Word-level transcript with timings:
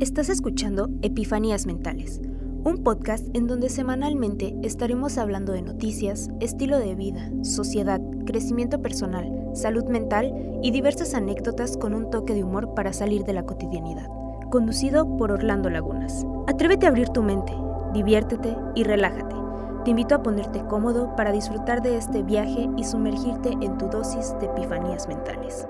Estás 0.00 0.30
escuchando 0.30 0.88
Epifanías 1.02 1.66
Mentales, 1.66 2.22
un 2.64 2.82
podcast 2.82 3.28
en 3.36 3.46
donde 3.46 3.68
semanalmente 3.68 4.56
estaremos 4.62 5.18
hablando 5.18 5.52
de 5.52 5.60
noticias, 5.60 6.30
estilo 6.40 6.78
de 6.78 6.94
vida, 6.94 7.30
sociedad, 7.42 8.00
crecimiento 8.24 8.80
personal, 8.80 9.50
salud 9.52 9.84
mental 9.84 10.32
y 10.62 10.70
diversas 10.70 11.12
anécdotas 11.12 11.76
con 11.76 11.92
un 11.92 12.08
toque 12.08 12.32
de 12.32 12.42
humor 12.42 12.72
para 12.74 12.94
salir 12.94 13.24
de 13.24 13.34
la 13.34 13.44
cotidianidad. 13.44 14.08
Conducido 14.50 15.18
por 15.18 15.32
Orlando 15.32 15.68
Lagunas. 15.68 16.24
Atrévete 16.46 16.86
a 16.86 16.88
abrir 16.88 17.10
tu 17.10 17.22
mente, 17.22 17.52
diviértete 17.92 18.56
y 18.74 18.84
relájate. 18.84 19.36
Te 19.84 19.90
invito 19.90 20.14
a 20.14 20.22
ponerte 20.22 20.64
cómodo 20.64 21.14
para 21.14 21.30
disfrutar 21.30 21.82
de 21.82 21.98
este 21.98 22.22
viaje 22.22 22.70
y 22.78 22.84
sumergirte 22.84 23.50
en 23.60 23.76
tu 23.76 23.86
dosis 23.88 24.34
de 24.40 24.46
epifanías 24.46 25.08
mentales. 25.08 25.66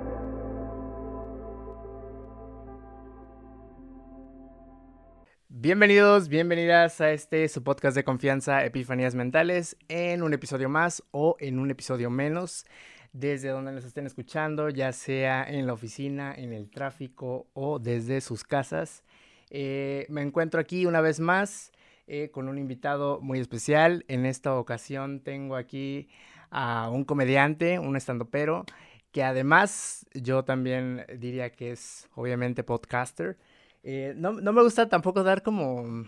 Bienvenidos, 5.62 6.30
bienvenidas 6.30 7.02
a 7.02 7.12
este 7.12 7.46
su 7.50 7.62
podcast 7.62 7.95
de 7.95 8.02
confianza 8.02 8.64
Epifanías 8.64 9.14
Mentales 9.14 9.77
en 9.88 10.23
un 10.23 10.32
episodio 10.32 10.70
más 10.70 11.02
o 11.10 11.37
en 11.38 11.59
un 11.59 11.70
episodio 11.70 12.09
menos 12.09 12.64
desde 13.12 13.51
donde 13.51 13.70
nos 13.70 13.84
estén 13.84 14.06
escuchando, 14.06 14.70
ya 14.70 14.91
sea 14.92 15.45
en 15.46 15.66
la 15.66 15.74
oficina, 15.74 16.32
en 16.34 16.54
el 16.54 16.70
tráfico 16.70 17.46
o 17.52 17.78
desde 17.78 18.23
sus 18.23 18.42
casas. 18.42 19.04
Eh, 19.51 20.06
me 20.09 20.23
encuentro 20.23 20.62
aquí 20.62 20.87
una 20.87 21.02
vez 21.02 21.20
más 21.20 21.73
eh, 22.06 22.30
con 22.30 22.48
un 22.48 22.56
invitado 22.56 23.20
muy 23.20 23.38
especial. 23.38 24.06
En 24.09 24.24
esta 24.24 24.54
ocasión 24.54 25.20
tengo 25.20 25.56
aquí 25.56 26.09
a 26.51 26.88
un 26.88 27.04
comediante, 27.04 27.79
un 27.79 27.96
estandopero, 27.96 28.65
que 29.12 29.24
además 29.24 30.06
yo 30.15 30.42
también 30.42 31.04
diría 31.18 31.52
que 31.52 31.73
es 31.73 32.09
obviamente 32.15 32.65
podcaster. 32.65 33.37
Eh, 33.83 34.15
no, 34.16 34.32
me 34.32 34.63
gusta 34.63 34.88
tampoco 34.88 35.23
dar 35.23 35.43
como 35.43 36.07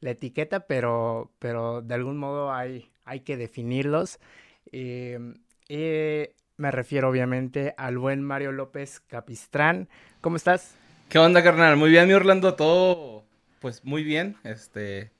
la 0.00 0.10
etiqueta, 0.10 0.66
pero, 0.66 1.32
pero 1.38 1.82
de 1.82 1.94
algún 1.94 2.18
modo 2.18 2.52
hay, 2.52 2.90
hay 3.04 3.20
que 3.20 3.36
definirlos. 3.36 4.18
Eh, 4.72 5.18
me 6.56 6.70
refiero 6.70 7.08
obviamente 7.08 7.74
al 7.76 7.98
buen 7.98 8.22
Mario 8.22 8.52
López 8.52 9.00
Capistrán. 9.00 9.88
¿Cómo 10.20 10.36
estás? 10.36 10.76
¿Qué 11.08 11.18
onda, 11.18 11.42
carnal? 11.42 11.76
Muy 11.76 11.90
bien, 11.90 12.06
mi 12.06 12.14
Orlando, 12.14 12.54
todo 12.54 13.24
pues 13.60 13.84
muy 13.84 14.04
bien. 14.04 14.36
Este 14.44 15.10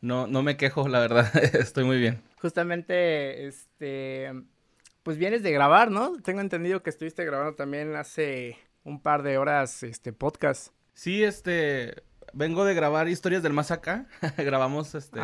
no, 0.00 0.26
no 0.26 0.42
me 0.42 0.56
quejo, 0.56 0.88
la 0.88 1.00
verdad, 1.00 1.30
estoy 1.54 1.84
muy 1.84 1.98
bien. 1.98 2.22
Justamente, 2.40 3.46
este, 3.46 4.32
pues 5.02 5.18
vienes 5.18 5.42
de 5.42 5.52
grabar, 5.52 5.90
¿no? 5.90 6.20
Tengo 6.22 6.40
entendido 6.40 6.82
que 6.82 6.90
estuviste 6.90 7.24
grabando 7.24 7.54
también 7.54 7.96
hace 7.96 8.56
un 8.84 9.00
par 9.00 9.22
de 9.22 9.38
horas, 9.38 9.82
este, 9.82 10.12
podcast. 10.12 10.72
Sí, 10.98 11.22
este, 11.22 12.02
vengo 12.32 12.64
de 12.64 12.74
grabar 12.74 13.08
historias 13.08 13.44
del 13.44 13.52
más 13.52 13.70
acá. 13.70 14.06
Grabamos, 14.36 14.96
este, 14.96 15.20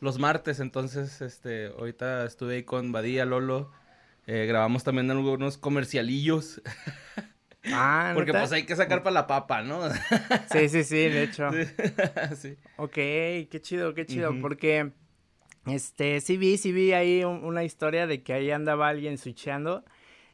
los 0.00 0.18
martes, 0.18 0.58
entonces, 0.58 1.20
este, 1.20 1.66
ahorita 1.66 2.24
estuve 2.24 2.56
ahí 2.56 2.62
con 2.64 2.90
Badía, 2.90 3.24
Lolo, 3.24 3.70
eh, 4.26 4.44
grabamos 4.46 4.82
también 4.82 5.08
algunos 5.12 5.56
comercialillos. 5.56 6.60
Ah, 7.70 8.12
Porque 8.14 8.32
pues 8.32 8.50
hay 8.52 8.64
que 8.64 8.76
sacar 8.76 9.02
para 9.02 9.12
la 9.12 9.26
papa, 9.26 9.62
¿no? 9.62 9.90
sí, 10.52 10.68
sí, 10.68 10.84
sí, 10.84 10.96
de 10.96 11.24
hecho. 11.24 11.50
sí. 12.36 12.56
Ok, 12.76 12.94
qué 12.94 13.58
chido, 13.60 13.94
qué 13.94 14.06
chido, 14.06 14.32
porque, 14.40 14.92
este, 15.66 16.20
sí 16.20 16.38
vi, 16.38 16.56
sí 16.56 16.72
vi 16.72 16.92
ahí 16.92 17.24
una 17.24 17.64
historia 17.64 18.06
de 18.06 18.22
que 18.22 18.32
ahí 18.32 18.52
andaba 18.52 18.88
alguien 18.88 19.18
switchando. 19.18 19.84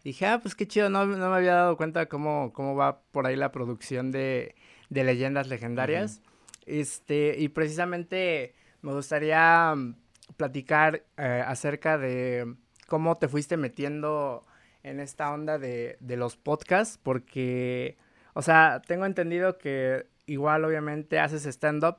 Dije, 0.05 0.27
ah, 0.27 0.39
pues 0.39 0.55
qué 0.55 0.69
chido, 0.69 0.91
no, 0.91 1.07
no 1.07 1.31
me 1.31 1.37
había 1.37 1.55
dado 1.55 1.79
cuenta 1.79 2.07
cómo, 2.07 2.53
cómo 2.53 2.77
va 2.77 3.01
por 3.11 3.27
ahí 3.27 3.37
la 3.37 3.51
producción 3.51 4.13
de, 4.13 4.55
de 4.91 5.03
leyendas 5.03 5.49
legendarias. 5.49 6.21
Este, 6.67 7.37
y 7.39 7.49
precisamente 7.49 8.55
me 8.83 8.93
gustaría 8.93 9.75
mm, 9.75 9.97
platicar 10.37 11.05
eh, 11.17 11.43
acerca 11.47 11.97
de 11.97 12.55
cómo 12.87 13.17
te 13.17 13.29
fuiste 13.29 13.57
metiendo 13.57 14.45
en 14.83 15.01
esta 15.01 15.33
onda 15.33 15.59
de, 15.59 15.97
de 16.01 16.17
los 16.19 16.37
podcasts, 16.37 16.99
porque, 17.03 17.97
o 18.35 18.43
sea, 18.43 18.83
tengo 18.87 19.07
entendido 19.07 19.57
que 19.57 20.07
igual 20.27 20.67
obviamente 20.67 21.19
haces 21.19 21.47
stand-up, 21.47 21.97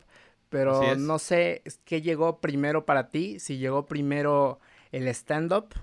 pero 0.50 0.96
no 0.96 1.18
sé 1.18 1.64
qué 1.84 2.04
llegó 2.04 2.40
primero 2.40 2.86
para 2.86 3.10
ti, 3.10 3.40
si 3.40 3.58
llegó 3.58 3.88
primero 3.88 4.60
el 4.92 5.08
stand-up 5.08 5.74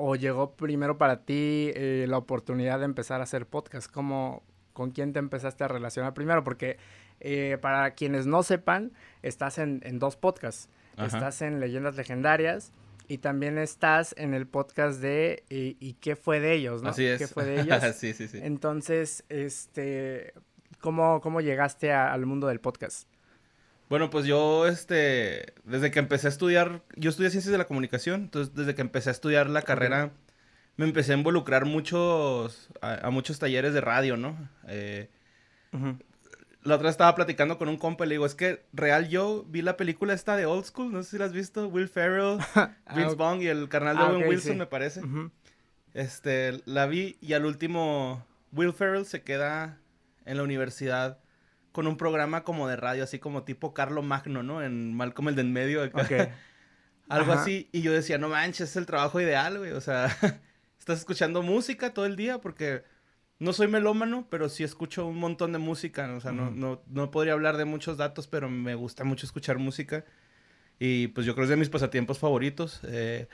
o 0.00 0.16
llegó 0.16 0.56
primero 0.56 0.96
para 0.96 1.24
ti 1.24 1.70
eh, 1.74 2.06
la 2.08 2.16
oportunidad 2.16 2.78
de 2.78 2.86
empezar 2.86 3.20
a 3.20 3.24
hacer 3.24 3.46
podcast, 3.46 3.90
¿Cómo, 3.90 4.42
con 4.72 4.92
quién 4.92 5.12
te 5.12 5.18
empezaste 5.18 5.62
a 5.64 5.68
relacionar 5.68 6.14
primero, 6.14 6.42
porque 6.42 6.78
eh, 7.20 7.58
para 7.60 7.90
quienes 7.92 8.26
no 8.26 8.42
sepan, 8.42 8.92
estás 9.22 9.58
en, 9.58 9.80
dos 9.98 10.16
podcasts. 10.16 10.70
Estás 10.96 11.40
en 11.42 11.60
Leyendas 11.60 11.96
Legendarias 11.96 12.72
y 13.08 13.18
también 13.18 13.56
estás 13.58 14.14
en 14.18 14.34
el 14.34 14.46
podcast 14.46 15.00
de 15.00 15.44
¿Y, 15.48 15.94
qué 15.94 16.14
fue 16.14 16.40
de 16.40 16.54
ellos? 16.54 16.82
¿no? 16.82 16.90
Así 16.90 17.06
es. 17.06 17.18
¿Qué 17.18 17.26
fue 17.26 17.44
de 17.44 17.60
ellos? 17.60 17.82
sí, 17.96 18.12
sí, 18.12 18.28
sí. 18.28 18.38
Entonces, 18.42 19.24
este, 19.28 20.34
¿cómo, 20.80 21.20
cómo 21.20 21.40
llegaste 21.40 21.92
al 21.92 22.24
mundo 22.26 22.46
del 22.48 22.60
podcast? 22.60 23.09
Bueno, 23.90 24.08
pues 24.08 24.24
yo, 24.24 24.68
este, 24.68 25.52
desde 25.64 25.90
que 25.90 25.98
empecé 25.98 26.28
a 26.28 26.30
estudiar, 26.30 26.80
yo 26.94 27.10
estudié 27.10 27.28
ciencias 27.28 27.50
de 27.50 27.58
la 27.58 27.66
comunicación, 27.66 28.22
entonces 28.22 28.54
desde 28.54 28.76
que 28.76 28.82
empecé 28.82 29.10
a 29.10 29.12
estudiar 29.12 29.50
la 29.50 29.62
carrera, 29.62 30.12
me 30.76 30.84
empecé 30.84 31.12
a 31.12 31.16
involucrar 31.16 31.64
muchos, 31.64 32.68
a, 32.82 33.10
muchos 33.10 33.40
talleres 33.40 33.74
de 33.74 33.80
radio, 33.80 34.16
¿no? 34.16 34.48
Eh, 34.68 35.10
la 36.62 36.76
otra 36.76 36.84
vez 36.84 36.92
estaba 36.92 37.16
platicando 37.16 37.58
con 37.58 37.68
un 37.68 37.78
compa 37.78 38.06
y 38.06 38.10
le 38.10 38.14
digo, 38.14 38.26
es 38.26 38.36
que 38.36 38.62
real 38.72 39.08
yo 39.08 39.44
vi 39.48 39.60
la 39.60 39.76
película 39.76 40.14
esta 40.14 40.36
de 40.36 40.46
Old 40.46 40.66
School, 40.66 40.92
no 40.92 41.02
sé 41.02 41.10
si 41.10 41.18
la 41.18 41.24
has 41.24 41.32
visto, 41.32 41.66
Will 41.66 41.88
Ferrell, 41.88 42.38
Vince 42.94 43.16
Bong 43.16 43.42
y 43.42 43.48
el 43.48 43.68
carnal 43.68 43.96
de 43.96 44.02
ah, 44.04 44.10
Owen 44.10 44.28
Wilson, 44.28 44.56
me 44.56 44.66
parece. 44.66 45.02
Este, 45.94 46.62
la 46.64 46.86
vi 46.86 47.16
y 47.20 47.32
al 47.32 47.44
último, 47.44 48.24
Will 48.52 48.72
Ferrell 48.72 49.04
se 49.04 49.22
queda 49.22 49.80
en 50.26 50.36
la 50.36 50.44
universidad 50.44 51.18
con 51.72 51.86
un 51.86 51.96
programa 51.96 52.44
como 52.44 52.68
de 52.68 52.76
radio, 52.76 53.04
así 53.04 53.18
como 53.18 53.44
tipo 53.44 53.74
Carlo 53.74 54.02
Magno, 54.02 54.42
¿no? 54.42 54.62
En 54.62 54.94
Malcolm 54.94 55.28
el 55.28 55.34
de 55.36 55.42
en 55.42 55.52
medio. 55.52 55.82
Algo 57.08 57.32
así. 57.32 57.68
Y 57.72 57.82
yo 57.82 57.92
decía, 57.92 58.18
no 58.18 58.28
manches, 58.28 58.70
es 58.70 58.76
el 58.76 58.86
trabajo 58.86 59.20
ideal, 59.20 59.58
güey. 59.58 59.72
O 59.72 59.80
sea, 59.80 60.06
estás 60.78 61.00
escuchando 61.00 61.42
música 61.42 61.92
todo 61.92 62.06
el 62.06 62.16
día 62.16 62.38
porque 62.38 62.84
no 63.38 63.52
soy 63.52 63.68
melómano, 63.68 64.26
pero 64.30 64.48
sí 64.48 64.62
escucho 64.64 65.06
un 65.06 65.18
montón 65.18 65.52
de 65.52 65.58
música. 65.58 66.12
O 66.14 66.20
sea, 66.20 66.32
no, 66.32 66.50
no, 66.50 66.82
no 66.88 67.10
podría 67.10 67.32
hablar 67.32 67.56
de 67.56 67.64
muchos 67.64 67.96
datos, 67.96 68.26
pero 68.26 68.48
me 68.48 68.74
gusta 68.74 69.04
mucho 69.04 69.26
escuchar 69.26 69.58
música. 69.58 70.04
Y 70.78 71.08
pues 71.08 71.26
yo 71.26 71.34
creo 71.34 71.42
que 71.42 71.46
es 71.46 71.50
de 71.50 71.56
mis 71.56 71.68
pasatiempos 71.68 72.18
favoritos. 72.18 72.80
Eh, 72.84 73.28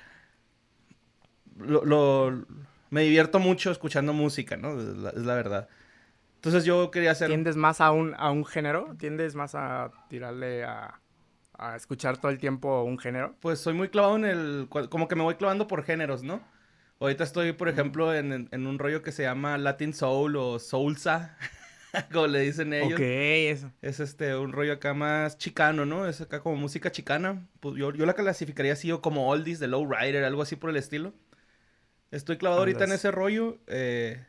lo, 1.59 2.45
me 2.91 3.03
divierto 3.03 3.39
mucho 3.39 3.71
escuchando 3.71 4.13
música, 4.13 4.57
¿no? 4.57 4.81
Es 4.81 5.17
la, 5.17 5.35
verdad. 5.35 5.69
Entonces 6.37 6.65
yo 6.65 6.91
quería 6.91 7.11
hacer... 7.11 7.29
¿Tiendes 7.29 7.57
más 7.57 7.81
a 7.81 7.91
un, 7.91 8.15
a 8.17 8.31
un 8.31 8.45
género? 8.45 8.95
¿Tiendes 8.99 9.35
más 9.35 9.55
a 9.55 9.91
tirarle 10.09 10.65
a, 10.65 11.01
a 11.59 11.77
escuchar 11.77 12.19
todo 12.19 12.31
el 12.31 12.39
tiempo 12.39 12.83
un 12.83 12.99
género? 12.99 13.35
Pues 13.41 13.59
soy 13.59 13.75
muy 13.75 13.89
clavado 13.89 14.17
en 14.17 14.25
el... 14.25 14.69
Como 14.89 15.09
que 15.09 15.17
me 15.17 15.23
voy 15.23 15.35
clavando 15.35 15.67
por 15.67 15.83
géneros, 15.83 16.23
¿no? 16.23 16.41
Ahorita 16.99 17.25
estoy, 17.25 17.53
por 17.53 17.69
ejemplo, 17.69 18.15
en, 18.15 18.49
un 18.53 18.79
rollo 18.79 19.03
que 19.03 19.13
se 19.13 19.25
llama 19.25 19.59
Latin 19.59 19.93
Soul 19.93 20.35
o 20.37 20.59
Soulsa, 20.59 21.37
como 22.13 22.27
le 22.27 22.41
dicen 22.41 22.73
ellos. 22.73 22.95
Ok, 22.95 23.01
eso. 23.01 23.71
Es 23.83 24.01
este, 24.01 24.35
un 24.35 24.53
rollo 24.53 24.73
acá 24.73 24.95
más 24.95 25.37
chicano, 25.37 25.85
¿no? 25.85 26.09
Es 26.09 26.23
acá 26.23 26.41
como 26.41 26.57
música 26.57 26.91
chicana. 26.91 27.47
Pues 27.61 27.77
yo, 27.77 27.93
yo 27.93 28.07
la 28.07 28.15
clasificaría 28.15 28.73
así 28.73 28.91
o 28.93 29.03
como 29.03 29.29
oldies 29.29 29.61
de 29.61 29.69
low 29.69 29.87
rider, 29.87 30.25
algo 30.25 30.41
así 30.41 30.57
por 30.57 30.71
el 30.71 30.77
estilo. 30.77 31.13
Estoy 32.11 32.39
clavado 32.39 32.61
ahorita 32.61 32.85
en 32.85 32.93
ese 32.93 33.11
rollo. 33.11 33.59
Eh, 33.67 34.25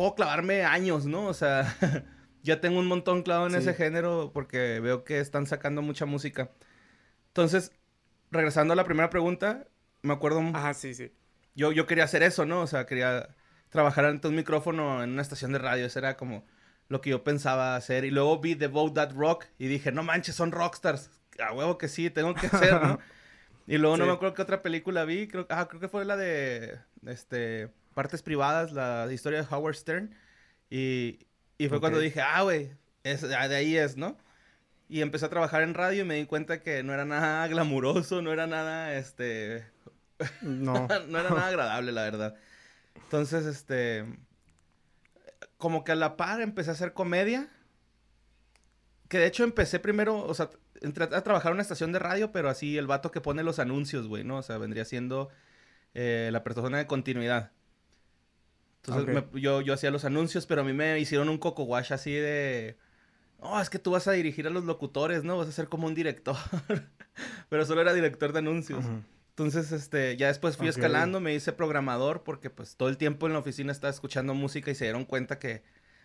puedo 0.00 0.14
clavarme 0.14 0.64
años, 0.64 1.04
¿no? 1.04 1.26
O 1.26 1.34
sea, 1.34 1.76
ya 2.42 2.58
tengo 2.62 2.78
un 2.78 2.86
montón 2.86 3.22
clavado 3.22 3.48
en 3.48 3.54
ese 3.54 3.74
género 3.74 4.30
porque 4.32 4.80
veo 4.80 5.04
que 5.04 5.20
están 5.20 5.46
sacando 5.46 5.82
mucha 5.82 6.06
música. 6.06 6.50
Entonces, 7.26 7.72
regresando 8.30 8.72
a 8.72 8.76
la 8.76 8.84
primera 8.84 9.10
pregunta, 9.10 9.66
me 10.00 10.14
acuerdo... 10.14 10.40
Ajá, 10.54 10.72
sí, 10.72 10.94
sí 10.94 11.12
yo, 11.54 11.70
yo 11.72 11.86
quería 11.86 12.04
hacer 12.04 12.22
eso, 12.22 12.46
¿no? 12.46 12.62
O 12.62 12.66
sea, 12.66 12.86
quería 12.86 13.28
trabajar 13.68 14.06
ante 14.06 14.26
un 14.26 14.34
micrófono 14.34 15.04
en 15.04 15.10
una 15.10 15.20
estación 15.20 15.52
de 15.52 15.58
radio. 15.58 15.84
Eso 15.84 15.98
era 15.98 16.16
como 16.16 16.46
lo 16.88 17.02
que 17.02 17.10
yo 17.10 17.22
pensaba 17.22 17.76
hacer. 17.76 18.06
Y 18.06 18.10
luego 18.10 18.40
vi 18.40 18.56
The 18.56 18.68
Vote 18.68 18.94
That 18.94 19.12
Rock 19.12 19.44
y 19.58 19.66
dije, 19.66 19.92
no 19.92 20.02
manches, 20.02 20.34
son 20.34 20.52
rockstars. 20.52 21.10
A 21.38 21.52
huevo 21.52 21.76
que 21.76 21.88
sí, 21.88 22.08
tengo 22.08 22.34
que 22.34 22.46
hacer, 22.46 22.80
¿no? 22.80 22.98
y 23.66 23.76
luego 23.76 23.98
no 23.98 24.06
me 24.06 24.12
acuerdo 24.12 24.34
qué 24.34 24.42
otra 24.42 24.62
película 24.62 25.04
vi. 25.04 25.28
Creo, 25.28 25.46
ah, 25.50 25.68
creo 25.68 25.80
que 25.80 25.88
fue 25.88 26.06
la 26.06 26.16
de 26.16 26.78
este, 27.06 27.70
Partes 28.00 28.22
Privadas, 28.22 28.72
la 28.72 29.12
historia 29.12 29.42
de 29.42 29.54
Howard 29.54 29.74
Stern. 29.74 30.14
Y, 30.70 31.18
y 31.58 31.68
fue 31.68 31.80
cuando 31.80 31.98
dije, 31.98 32.22
ah, 32.22 32.40
güey, 32.40 32.70
de 33.04 33.54
ahí 33.54 33.76
es, 33.76 33.98
¿no? 33.98 34.16
Y 34.88 35.02
empecé 35.02 35.26
a 35.26 35.28
trabajar 35.28 35.60
en 35.60 35.74
radio 35.74 36.00
y 36.00 36.06
me 36.06 36.14
di 36.14 36.24
cuenta 36.24 36.62
que 36.62 36.82
no 36.82 36.94
era 36.94 37.04
nada 37.04 37.46
glamuroso, 37.48 38.22
no 38.22 38.32
era 38.32 38.46
nada, 38.46 38.94
este, 38.94 39.66
no. 40.40 40.88
no 41.08 41.18
era 41.18 41.28
nada 41.28 41.46
agradable, 41.48 41.92
la 41.92 42.04
verdad. 42.04 42.36
Entonces, 42.94 43.44
este. 43.44 44.06
Como 45.58 45.84
que 45.84 45.92
a 45.92 45.94
la 45.96 46.16
par 46.16 46.40
empecé 46.40 46.70
a 46.70 46.72
hacer 46.72 46.94
comedia. 46.94 47.50
Que 49.10 49.18
de 49.18 49.26
hecho 49.26 49.44
empecé 49.44 49.78
primero, 49.78 50.24
o 50.24 50.32
sea, 50.32 50.48
entré 50.80 51.04
a 51.04 51.22
trabajar 51.22 51.50
en 51.50 51.56
una 51.56 51.62
estación 51.62 51.92
de 51.92 51.98
radio, 51.98 52.32
pero 52.32 52.48
así 52.48 52.78
el 52.78 52.86
vato 52.86 53.10
que 53.10 53.20
pone 53.20 53.42
los 53.42 53.58
anuncios, 53.58 54.06
güey, 54.06 54.24
¿no? 54.24 54.38
O 54.38 54.42
sea, 54.42 54.56
vendría 54.56 54.86
siendo 54.86 55.28
eh, 55.92 56.30
la 56.32 56.42
persona 56.42 56.78
de 56.78 56.86
continuidad. 56.86 57.52
Entonces 58.84 59.24
yo, 59.34 59.60
yo 59.60 59.74
hacía 59.74 59.90
los 59.90 60.04
anuncios, 60.04 60.46
pero 60.46 60.62
a 60.62 60.64
mí 60.64 60.72
me 60.72 60.98
hicieron 60.98 61.28
un 61.28 61.38
coco 61.38 61.64
wash 61.64 61.92
así 61.92 62.12
de... 62.12 62.78
Oh, 63.38 63.60
es 63.60 63.70
que 63.70 63.78
tú 63.78 63.90
vas 63.90 64.06
a 64.06 64.12
dirigir 64.12 64.46
a 64.46 64.50
los 64.50 64.64
locutores, 64.64 65.24
¿no? 65.24 65.38
Vas 65.38 65.48
a 65.48 65.52
ser 65.52 65.68
como 65.68 65.86
un 65.86 65.94
director. 65.94 66.36
pero 67.48 67.64
solo 67.64 67.80
era 67.80 67.94
director 67.94 68.32
de 68.32 68.38
anuncios. 68.38 68.84
Entonces, 69.30 69.72
este, 69.72 70.16
ya 70.16 70.26
después 70.26 70.56
fui 70.56 70.68
escalando, 70.68 71.20
me 71.20 71.34
hice 71.34 71.52
programador 71.52 72.22
porque 72.22 72.50
pues 72.50 72.76
todo 72.76 72.88
el 72.88 72.98
tiempo 72.98 73.26
en 73.26 73.32
la 73.32 73.38
oficina 73.38 73.72
estaba 73.72 73.90
escuchando 73.90 74.34
música 74.34 74.70
y 74.70 74.74
se 74.74 74.84
dieron 74.84 75.04
cuenta 75.06 75.38
que 75.38 75.62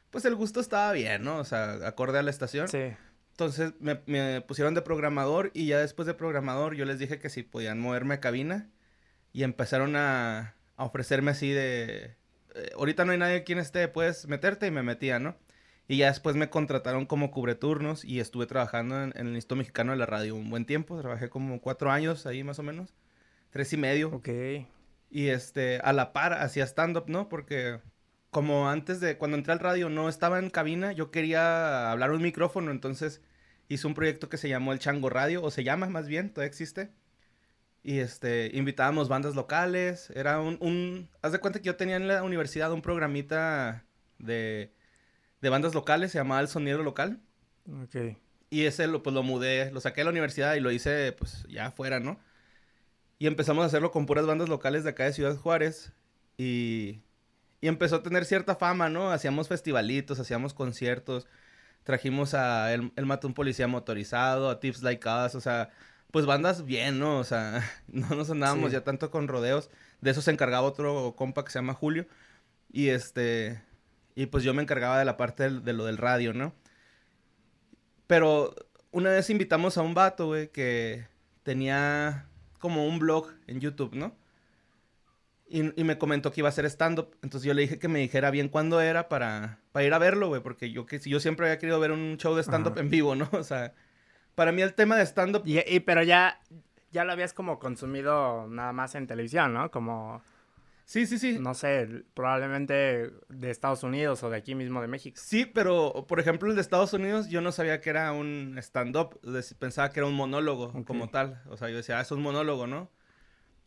pues 0.09 0.23
el 0.23 0.35
gusto 0.35 0.61
estaba 0.61 0.93
bien, 0.93 1.23
¿no? 1.23 1.37
O 1.39 1.43
sea, 1.43 1.73
acorde 1.85 2.19
a 2.19 2.23
la 2.23 2.31
estación. 2.31 2.69
Sí. 2.69 2.93
Entonces 3.31 3.73
me, 3.79 4.01
me 4.05 4.39
pusieron 4.39 4.73
de 4.73 4.81
programador 4.81 5.51
y 5.53 5.67
ya 5.67 5.79
después 5.79 6.05
de 6.05 6.13
programador 6.13 6.75
yo 6.75 6.85
les 6.85 6.99
dije 6.99 7.19
que 7.19 7.29
si 7.29 7.43
podían 7.43 7.79
moverme 7.81 8.13
a 8.13 8.19
cabina 8.21 8.69
y 9.33 9.43
empezaron 9.43 9.97
a, 9.97 10.55
a 10.77 10.85
ofrecerme 10.85 11.31
así 11.31 11.51
de, 11.51 12.15
eh, 12.55 12.71
ahorita 12.75 13.05
no 13.05 13.11
hay 13.11 13.17
nadie 13.17 13.43
quien 13.43 13.59
esté, 13.59 13.87
puedes 13.87 14.27
meterte 14.27 14.67
y 14.67 14.71
me 14.71 14.83
metía, 14.83 15.19
¿no? 15.19 15.35
Y 15.87 15.97
ya 15.97 16.07
después 16.07 16.35
me 16.35 16.49
contrataron 16.49 17.05
como 17.05 17.31
cubreturnos 17.31 18.03
y 18.05 18.19
estuve 18.19 18.47
trabajando 18.47 19.03
en, 19.03 19.13
el 19.15 19.35
Instituto 19.35 19.57
Mexicano 19.57 19.91
de 19.91 19.97
la 19.97 20.05
Radio 20.05 20.35
un 20.35 20.49
buen 20.49 20.65
tiempo. 20.65 20.99
Trabajé 20.99 21.29
como 21.29 21.61
cuatro 21.61 21.91
años 21.91 22.25
ahí 22.25 22.43
más 22.43 22.57
o 22.59 22.63
menos. 22.63 22.95
Tres 23.51 23.71
y 23.73 23.77
medio. 23.77 24.09
Ok. 24.09 24.29
Y 25.11 25.27
este, 25.27 25.79
a 25.83 25.93
la 25.93 26.11
par 26.13 26.33
hacía 26.33 26.65
stand-up, 26.65 27.05
¿no? 27.07 27.29
Porque 27.29 27.79
como 28.31 28.69
antes 28.69 28.99
de, 28.99 29.17
cuando 29.17 29.37
entré 29.37 29.53
al 29.53 29.59
radio 29.59 29.89
no 29.89 30.09
estaba 30.09 30.39
en 30.39 30.49
cabina, 30.49 30.91
yo 30.91 31.11
quería 31.11 31.91
hablar 31.91 32.11
un 32.11 32.21
micrófono, 32.21 32.71
entonces 32.71 33.21
hice 33.69 33.87
un 33.87 33.93
proyecto 33.93 34.27
que 34.29 34.37
se 34.37 34.49
llamó 34.49 34.73
El 34.73 34.79
Chango 34.79 35.09
Radio, 35.09 35.43
o 35.43 35.51
se 35.51 35.63
llama 35.63 35.87
más 35.87 36.07
bien, 36.07 36.31
todavía 36.31 36.49
existe. 36.49 36.91
Y 37.87 37.99
este, 37.99 38.49
invitábamos 38.51 39.09
bandas 39.09 39.35
locales. 39.35 40.09
Era 40.15 40.41
un, 40.41 40.57
un. 40.59 41.07
Haz 41.21 41.33
de 41.33 41.39
cuenta 41.39 41.59
que 41.59 41.67
yo 41.67 41.75
tenía 41.75 41.97
en 41.97 42.07
la 42.07 42.23
universidad 42.23 42.71
un 42.71 42.81
programita 42.81 43.85
de, 44.17 44.73
de 45.39 45.49
bandas 45.49 45.75
locales, 45.75 46.11
se 46.11 46.17
llamaba 46.17 46.41
El 46.41 46.47
Sonido 46.47 46.81
Local. 46.81 47.21
Ok. 47.83 48.17
Y 48.49 48.65
ese 48.65 48.87
lo, 48.87 49.03
pues 49.03 49.13
lo 49.13 49.21
mudé, 49.21 49.69
lo 49.71 49.81
saqué 49.81 50.01
de 50.01 50.05
la 50.05 50.09
universidad 50.09 50.55
y 50.55 50.61
lo 50.61 50.71
hice 50.71 51.11
pues 51.11 51.45
ya 51.47 51.67
afuera, 51.67 51.99
¿no? 51.99 52.19
Y 53.19 53.27
empezamos 53.27 53.61
a 53.61 53.67
hacerlo 53.67 53.91
con 53.91 54.07
puras 54.07 54.25
bandas 54.25 54.49
locales 54.49 54.83
de 54.83 54.89
acá 54.89 55.03
de 55.03 55.13
Ciudad 55.13 55.35
Juárez. 55.37 55.93
Y, 56.37 57.03
y 57.61 57.67
empezó 57.67 57.97
a 57.97 58.03
tener 58.03 58.25
cierta 58.25 58.55
fama, 58.55 58.89
¿no? 58.89 59.11
Hacíamos 59.11 59.47
festivalitos, 59.47 60.19
hacíamos 60.19 60.55
conciertos. 60.55 61.27
Trajimos 61.83 62.33
a 62.33 62.73
El, 62.73 62.91
el 62.95 63.05
Matón 63.05 63.35
Policía 63.35 63.67
Motorizado, 63.67 64.49
a 64.49 64.59
Tips 64.59 64.81
Like 64.81 65.07
Us, 65.07 65.35
o 65.35 65.39
sea, 65.39 65.69
pues 66.15 66.25
bandas 66.25 66.63
bien, 66.63 66.97
¿no? 66.97 67.19
O 67.19 67.25
sea, 67.25 67.61
no 67.89 68.07
nos 68.15 68.29
andábamos 68.29 68.71
ya 68.71 68.85
tanto 68.85 69.11
con 69.11 69.27
rodeos. 69.27 69.69
De 69.99 70.11
eso 70.11 70.21
se 70.21 70.31
encargaba 70.31 70.65
otro 70.65 71.13
compa 71.17 71.43
que 71.43 71.51
se 71.51 71.59
llama 71.59 71.73
Julio. 71.73 72.07
Y 72.71 72.87
este, 72.87 73.61
y 74.15 74.27
pues 74.27 74.45
yo 74.45 74.53
me 74.53 74.61
encargaba 74.61 74.97
de 74.97 75.03
la 75.03 75.17
parte 75.17 75.49
de, 75.49 75.73
lo 75.73 75.83
del 75.83 75.97
radio, 75.97 76.33
¿no? 76.33 76.53
Pero 78.07 78.55
una 78.91 79.09
vez 79.09 79.29
invitamos 79.29 79.77
a 79.77 79.81
un 79.81 79.93
vato, 79.93 80.27
güey, 80.27 80.47
que 80.53 81.05
tenía 81.43 82.29
como 82.59 82.87
un 82.87 82.97
blog 82.97 83.33
en 83.47 83.59
YouTube, 83.59 83.93
¿no? 83.93 84.15
Y, 85.49 85.63
me 85.83 85.97
comentó 85.97 86.31
que 86.31 86.39
iba 86.39 86.47
a 86.47 86.51
hacer 86.51 86.65
stand-up. 86.67 87.17
Entonces 87.23 87.45
yo 87.45 87.53
le 87.53 87.63
dije 87.63 87.77
que 87.77 87.89
me 87.89 87.99
dijera 87.99 88.31
bien 88.31 88.47
cuándo 88.47 88.79
era 88.79 89.09
para, 89.09 89.59
para 89.73 89.85
ir 89.85 89.93
a 89.93 89.97
verlo, 89.97 90.29
güey. 90.29 90.41
Porque 90.41 90.71
yo, 90.71 90.85
que, 90.85 90.97
yo 90.97 91.19
siempre 91.19 91.47
había 91.47 91.59
querido 91.59 91.77
ver 91.81 91.91
un 91.91 92.15
show 92.15 92.35
de 92.35 92.43
stand-up 92.43 92.77
en 92.77 92.89
vivo, 92.89 93.15
¿no? 93.15 93.27
O 93.33 93.43
sea, 93.43 93.73
para 94.35 94.51
mí 94.51 94.61
el 94.61 94.73
tema 94.73 94.97
de 94.97 95.05
stand-up... 95.05 95.43
Y, 95.45 95.79
pero 95.81 96.03
ya, 96.03 96.39
ya 96.91 97.03
lo 97.03 97.11
habías 97.11 97.33
como 97.33 97.59
consumido 97.59 98.47
nada 98.47 98.73
más 98.73 98.95
en 98.95 99.07
televisión, 99.07 99.53
¿no? 99.53 99.71
Como... 99.71 100.21
Sí, 100.85 101.07
sí, 101.07 101.17
sí. 101.17 101.39
No 101.39 101.55
sé, 101.55 102.03
probablemente 102.13 103.09
de 103.29 103.49
Estados 103.49 103.81
Unidos 103.81 104.21
o 104.21 104.29
de 104.29 104.37
aquí 104.37 104.53
mismo 104.53 104.81
de 104.81 104.87
México. 104.87 105.17
Sí, 105.19 105.45
pero 105.45 106.05
por 106.07 106.19
ejemplo 106.19 106.47
el 106.47 106.55
de 106.55 106.61
Estados 106.61 106.93
Unidos 106.93 107.27
yo 107.27 107.41
no 107.41 107.51
sabía 107.51 107.81
que 107.81 107.89
era 107.89 108.11
un 108.11 108.55
stand-up, 108.59 109.19
pensaba 109.57 109.89
que 109.89 110.01
era 110.01 110.07
un 110.07 110.13
monólogo 110.13 110.85
como 110.85 111.09
tal. 111.09 111.41
O 111.49 111.57
sea, 111.57 111.69
yo 111.69 111.77
decía, 111.77 111.97
ah, 111.97 112.01
es 112.01 112.11
un 112.11 112.21
monólogo, 112.21 112.67
¿no? 112.67 112.91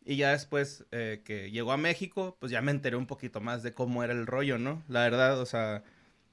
Y 0.05 0.15
ya 0.15 0.31
después 0.31 0.85
eh, 0.91 1.21
que 1.25 1.51
llegó 1.51 1.73
a 1.73 1.77
México, 1.77 2.37
pues 2.39 2.53
ya 2.53 2.61
me 2.61 2.71
enteré 2.71 2.95
un 2.95 3.05
poquito 3.05 3.41
más 3.41 3.63
de 3.63 3.73
cómo 3.73 4.01
era 4.01 4.13
el 4.13 4.25
rollo, 4.25 4.57
¿no? 4.57 4.81
La 4.87 5.01
verdad, 5.01 5.41
o 5.41 5.45
sea, 5.45 5.83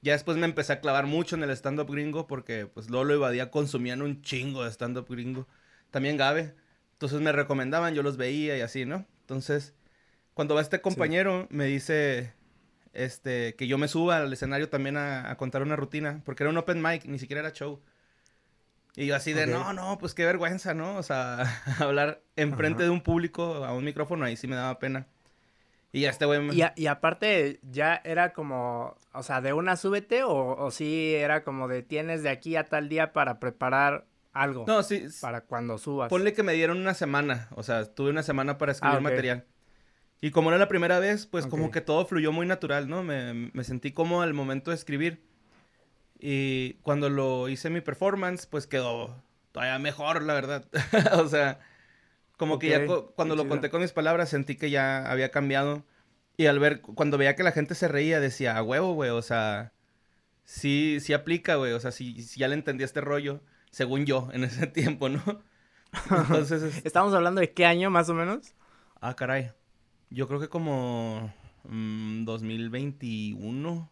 ya 0.01 0.13
después 0.13 0.37
me 0.37 0.45
empecé 0.45 0.73
a 0.73 0.79
clavar 0.79 1.05
mucho 1.05 1.35
en 1.35 1.43
el 1.43 1.49
stand-up 1.51 1.91
gringo 1.91 2.27
porque 2.27 2.67
pues 2.67 2.89
Lolo 2.89 3.15
y 3.15 3.17
Badía 3.17 3.51
consumían 3.51 4.01
un 4.01 4.21
chingo 4.21 4.63
de 4.63 4.71
stand-up 4.71 5.07
gringo. 5.09 5.47
También 5.91 6.17
Gabe. 6.17 6.53
Entonces 6.93 7.21
me 7.21 7.31
recomendaban, 7.31 7.93
yo 7.93 8.03
los 8.03 8.17
veía 8.17 8.57
y 8.57 8.61
así, 8.61 8.85
¿no? 8.85 9.05
Entonces, 9.21 9.73
cuando 10.33 10.55
va 10.55 10.61
este 10.61 10.81
compañero, 10.81 11.47
me 11.49 11.65
dice 11.65 12.33
este, 12.93 13.55
que 13.55 13.67
yo 13.67 13.77
me 13.77 13.87
suba 13.87 14.17
al 14.17 14.33
escenario 14.33 14.69
también 14.69 14.97
a, 14.97 15.35
contar 15.37 15.61
una 15.61 15.75
rutina, 15.75 16.21
porque 16.25 16.43
era 16.43 16.49
un 16.49 16.57
open 16.57 16.81
mic, 16.81 17.05
ni 17.05 17.19
siquiera 17.19 17.41
era 17.41 17.51
show. 17.51 17.81
Y 18.95 19.05
yo 19.05 19.15
así 19.15 19.33
de, 19.33 19.45
no, 19.45 19.73
no, 19.73 19.99
pues 19.99 20.15
qué 20.15 20.25
vergüenza, 20.25 20.73
¿no? 20.73 20.97
O 20.97 21.03
sea, 21.03 21.43
hablar 21.79 22.23
enfrente 22.35 22.83
de 22.83 22.89
un 22.89 23.01
público 23.01 23.63
a 23.63 23.73
un 23.73 23.85
micrófono, 23.85 24.25
ahí 24.25 24.35
sí 24.35 24.47
me 24.47 24.55
daba 24.55 24.79
pena. 24.79 25.05
Y 25.91 26.01
ya 26.01 26.09
este 26.09 26.25
güey... 26.25 26.41
Y, 26.75 26.87
aparte, 26.87 27.59
ya 27.63 28.01
era 28.03 28.33
como, 28.33 28.95
o 29.13 29.23
sea, 29.23 29.41
de 29.41 29.53
una 29.53 29.77
súbete 29.77 30.23
o, 30.23 30.55
o 30.57 30.71
sí 30.71 31.15
era 31.15 31.43
como 31.43 31.67
de 31.67 31.81
tienes 31.81 32.23
de 32.23 32.29
aquí 32.29 32.55
a 32.55 32.65
tal 32.65 32.89
día 32.89 33.13
para 33.13 33.39
preparar 33.39 34.05
algo. 34.33 34.65
No, 34.67 34.83
sí. 34.83 35.05
Para 35.21 35.41
cuando 35.41 35.77
subas. 35.77 36.09
Ponle 36.09 36.33
que 36.33 36.43
me 36.43 36.53
dieron 36.53 36.77
una 36.77 36.93
semana, 36.93 37.47
o 37.55 37.63
sea, 37.63 37.85
tuve 37.85 38.09
una 38.09 38.23
semana 38.23 38.57
para 38.57 38.71
escribir 38.71 38.97
ah, 38.97 39.01
material. 39.01 39.45
Y 40.19 40.31
como 40.31 40.49
era 40.49 40.57
la 40.57 40.67
primera 40.67 40.99
vez, 40.99 41.27
pues 41.27 41.45
como 41.45 41.69
que 41.71 41.81
todo 41.81 42.05
fluyó 42.05 42.31
muy 42.31 42.47
natural, 42.47 42.89
¿no? 42.89 43.03
Me, 43.03 43.33
me 43.53 43.63
sentí 43.63 43.91
como 43.91 44.21
al 44.21 44.33
momento 44.33 44.71
de 44.71 44.75
escribir. 44.75 45.21
Y 46.19 46.73
cuando 46.81 47.09
lo 47.09 47.49
hice 47.49 47.69
mi 47.69 47.81
performance, 47.81 48.47
pues 48.47 48.65
quedó 48.65 49.21
todavía 49.51 49.77
mejor, 49.77 50.23
la 50.23 50.33
verdad. 50.33 50.65
o 51.13 51.27
sea, 51.27 51.59
como 52.37 52.59
que 52.59 52.69
ya 52.69 52.85
cuando 53.15 53.35
lo 53.35 53.49
conté 53.49 53.69
con 53.69 53.81
mis 53.81 53.91
palabras 53.91 54.29
sentí 54.29 54.55
que 54.55 54.69
ya 54.69 55.11
había 55.11 55.31
cambiado. 55.31 55.83
Y 56.37 56.45
al 56.45 56.59
ver, 56.59 56.81
cuando 56.81 57.17
veía 57.17 57.35
que 57.35 57.41
la 57.41 57.51
gente 57.51 57.73
se 57.73 57.87
reía, 57.87 58.19
decía, 58.19 58.57
a 58.57 58.63
huevo, 58.63 58.93
güey, 58.93 59.09
o 59.09 59.23
sea, 59.23 59.73
sí, 60.43 60.99
sí 61.01 61.13
aplica, 61.13 61.55
güey, 61.55 61.73
o 61.73 61.79
sea, 61.79 61.91
si, 61.91 62.13
ya 62.13 62.47
le 62.47 62.53
entendí 62.53 62.83
este 62.83 63.01
rollo, 63.01 63.41
según 63.71 64.05
yo, 64.05 64.29
en 64.31 64.43
ese 64.43 64.67
tiempo, 64.67 65.09
¿no? 65.09 65.23
Entonces... 66.11 66.85
¿Estamos 66.85 67.15
hablando 67.15 67.41
de 67.41 67.53
qué 67.53 67.65
año, 67.65 67.89
más 67.89 68.07
o 68.09 68.13
menos? 68.13 68.53
Ah, 69.01 69.15
caray. 69.15 69.51
Yo 70.11 70.27
creo 70.27 70.39
que 70.39 70.47
como 70.47 71.33
2021. 71.63 73.73
Mm, 73.73 73.89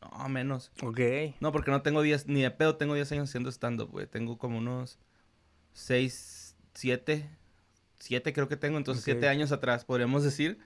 no, 0.00 0.28
menos. 0.28 0.70
Ok. 0.82 1.00
No, 1.40 1.50
porque 1.50 1.72
no 1.72 1.82
tengo 1.82 2.02
10, 2.02 2.28
ni 2.28 2.42
de 2.42 2.52
pedo 2.52 2.76
tengo 2.76 2.94
10 2.94 3.10
años 3.12 3.28
haciendo 3.28 3.50
stand-up, 3.50 3.90
güey. 3.90 4.06
Tengo 4.06 4.38
como 4.38 4.58
unos 4.58 5.00
6, 5.72 6.56
7 6.74 7.41
siete 8.02 8.32
creo 8.32 8.48
que 8.48 8.56
tengo, 8.56 8.78
entonces 8.78 9.04
siete 9.04 9.28
años 9.28 9.52
atrás, 9.52 9.84
podríamos 9.84 10.24
decir. 10.24 10.58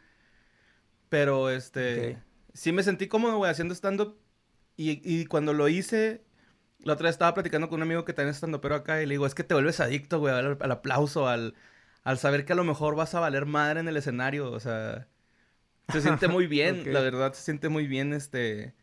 Pero, 1.11 1.51
este, 1.51 2.19
sí 2.55 2.73
me 2.73 2.83
sentí 2.83 3.09
cómodo, 3.09 3.37
güey, 3.37 3.51
haciendo 3.51 3.75
stand-up. 3.75 4.19
Y, 4.79 5.01
y, 5.05 5.27
cuando 5.27 5.53
lo 5.53 5.69
hice, 5.69 6.25
la 6.79 6.95
otra 6.95 7.05
vez 7.05 7.15
estaba 7.15 7.35
platicando 7.35 7.69
con 7.69 7.79
un 7.79 7.83
amigo 7.83 8.05
que 8.05 8.15
también 8.15 8.31
es 8.31 8.37
stand 8.37 8.59
pero 8.61 8.75
acá 8.75 9.03
y 9.03 9.07
le 9.07 9.15
digo, 9.15 9.27
es 9.27 9.35
que 9.35 9.45
te 9.45 9.55
vuelves 9.55 9.81
adicto, 9.81 10.19
güey, 10.19 10.35
al, 10.35 10.71
aplauso, 10.71 11.29
al, 11.29 11.55
al 12.05 12.19
saber 12.19 12.47
que 12.47 12.55
a 12.55 12.57
lo 12.57 12.65
mejor 12.65 12.97
vas 12.97 13.15
a 13.15 13.21
valer 13.21 13.45
madre 13.45 13.81
en 13.81 13.89
el 13.89 13.97
escenario, 13.99 14.51
o 14.51 14.61
sea, 14.61 15.09
se 15.91 16.01
siente 16.01 16.29
muy 16.29 16.47
bien, 16.47 16.93
la 16.93 17.01
verdad, 17.01 17.33
se 17.35 17.43
siente 17.43 17.69
muy 17.69 17.87
bien, 17.87 18.13
este, 18.13 18.75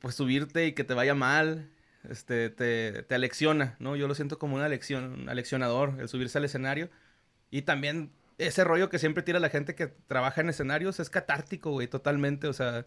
pues 0.00 0.14
subirte 0.14 0.66
y 0.66 0.72
que 0.72 0.84
te 0.84 0.94
vaya 0.94 1.14
mal, 1.14 1.70
este, 2.08 2.50
te, 2.50 3.02
te 3.02 3.14
alecciona, 3.14 3.76
¿no? 3.78 3.96
Yo 3.96 4.08
lo 4.08 4.14
siento 4.14 4.38
como 4.38 4.56
una 4.56 4.68
lección, 4.68 5.22
un 5.22 5.28
aleccionador, 5.28 5.96
el 6.00 6.08
subirse 6.08 6.38
al 6.38 6.44
escenario. 6.44 6.90
Y 7.50 7.62
también 7.62 8.12
ese 8.38 8.64
rollo 8.64 8.88
que 8.88 8.98
siempre 8.98 9.22
tira 9.22 9.40
la 9.40 9.50
gente 9.50 9.74
que 9.74 9.88
trabaja 9.88 10.40
en 10.40 10.48
escenarios 10.48 11.00
es 11.00 11.10
catártico, 11.10 11.72
güey, 11.72 11.88
totalmente. 11.88 12.46
O 12.46 12.52
sea, 12.52 12.86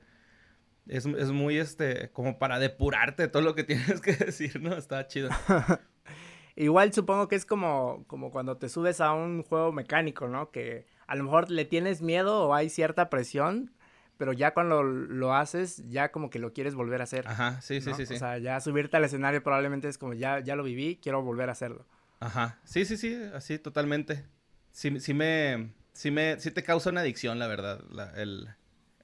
es, 0.88 1.06
muy, 1.06 1.58
este, 1.58 2.10
como 2.12 2.40
para 2.40 2.60
depurarte 2.60 3.28
todo 3.28 3.42
lo 3.42 3.56
que 3.56 3.64
tienes 3.66 4.02
que 4.02 4.14
decir, 4.14 4.62
¿no? 4.62 4.76
Está 4.76 5.08
chido. 5.08 5.30
Igual 6.56 6.94
supongo 6.94 7.28
que 7.28 7.36
es 7.36 7.46
como, 7.46 8.04
como 8.08 8.32
cuando 8.32 8.58
te 8.58 8.70
subes 8.70 9.00
a 9.02 9.14
un 9.14 9.44
juego 9.44 9.72
mecánico, 9.72 10.28
¿no? 10.28 10.52
Que 10.52 10.86
a 11.08 11.16
lo 11.16 11.24
mejor 11.24 11.50
le 11.50 11.66
tienes 11.66 12.02
miedo 12.02 12.48
o 12.48 12.54
hay 12.54 12.70
cierta 12.70 13.10
presión, 13.10 13.72
pero 14.18 14.34
ya 14.34 14.54
cuando 14.54 14.84
lo 14.84 15.34
haces, 15.34 15.90
ya 15.90 16.12
como 16.12 16.30
que 16.30 16.40
lo 16.40 16.54
quieres 16.54 16.76
volver 16.76 17.02
a 17.02 17.06
hacer. 17.06 17.28
Ajá, 17.28 17.62
sí, 17.62 17.82
sí, 17.82 17.94
sí, 17.94 18.06
sí. 18.06 18.16
O 18.16 18.18
sea, 18.18 18.38
ya 18.38 18.60
subirte 18.60 18.98
al 18.98 19.06
escenario 19.06 19.42
probablemente 19.42 19.88
es 19.88 19.98
como, 19.98 20.14
ya, 20.14 20.40
ya 20.40 20.56
lo 20.56 20.64
viví, 20.64 21.00
quiero 21.02 21.22
volver 21.24 21.50
a 21.50 21.54
hacerlo. 21.54 21.86
Ajá, 22.20 22.60
sí, 22.66 22.86
sí, 22.86 22.98
sí, 22.98 23.18
así 23.34 23.58
totalmente 23.58 24.26
sí, 24.72 25.00
sí 25.00 25.14
me, 25.14 25.72
sí 25.94 26.12
me, 26.12 26.40
sí 26.40 26.52
te 26.52 26.64
causa 26.64 26.90
una 26.90 27.02
adicción, 27.02 27.40
la 27.40 27.48
verdad, 27.48 27.82
el, 28.16 28.50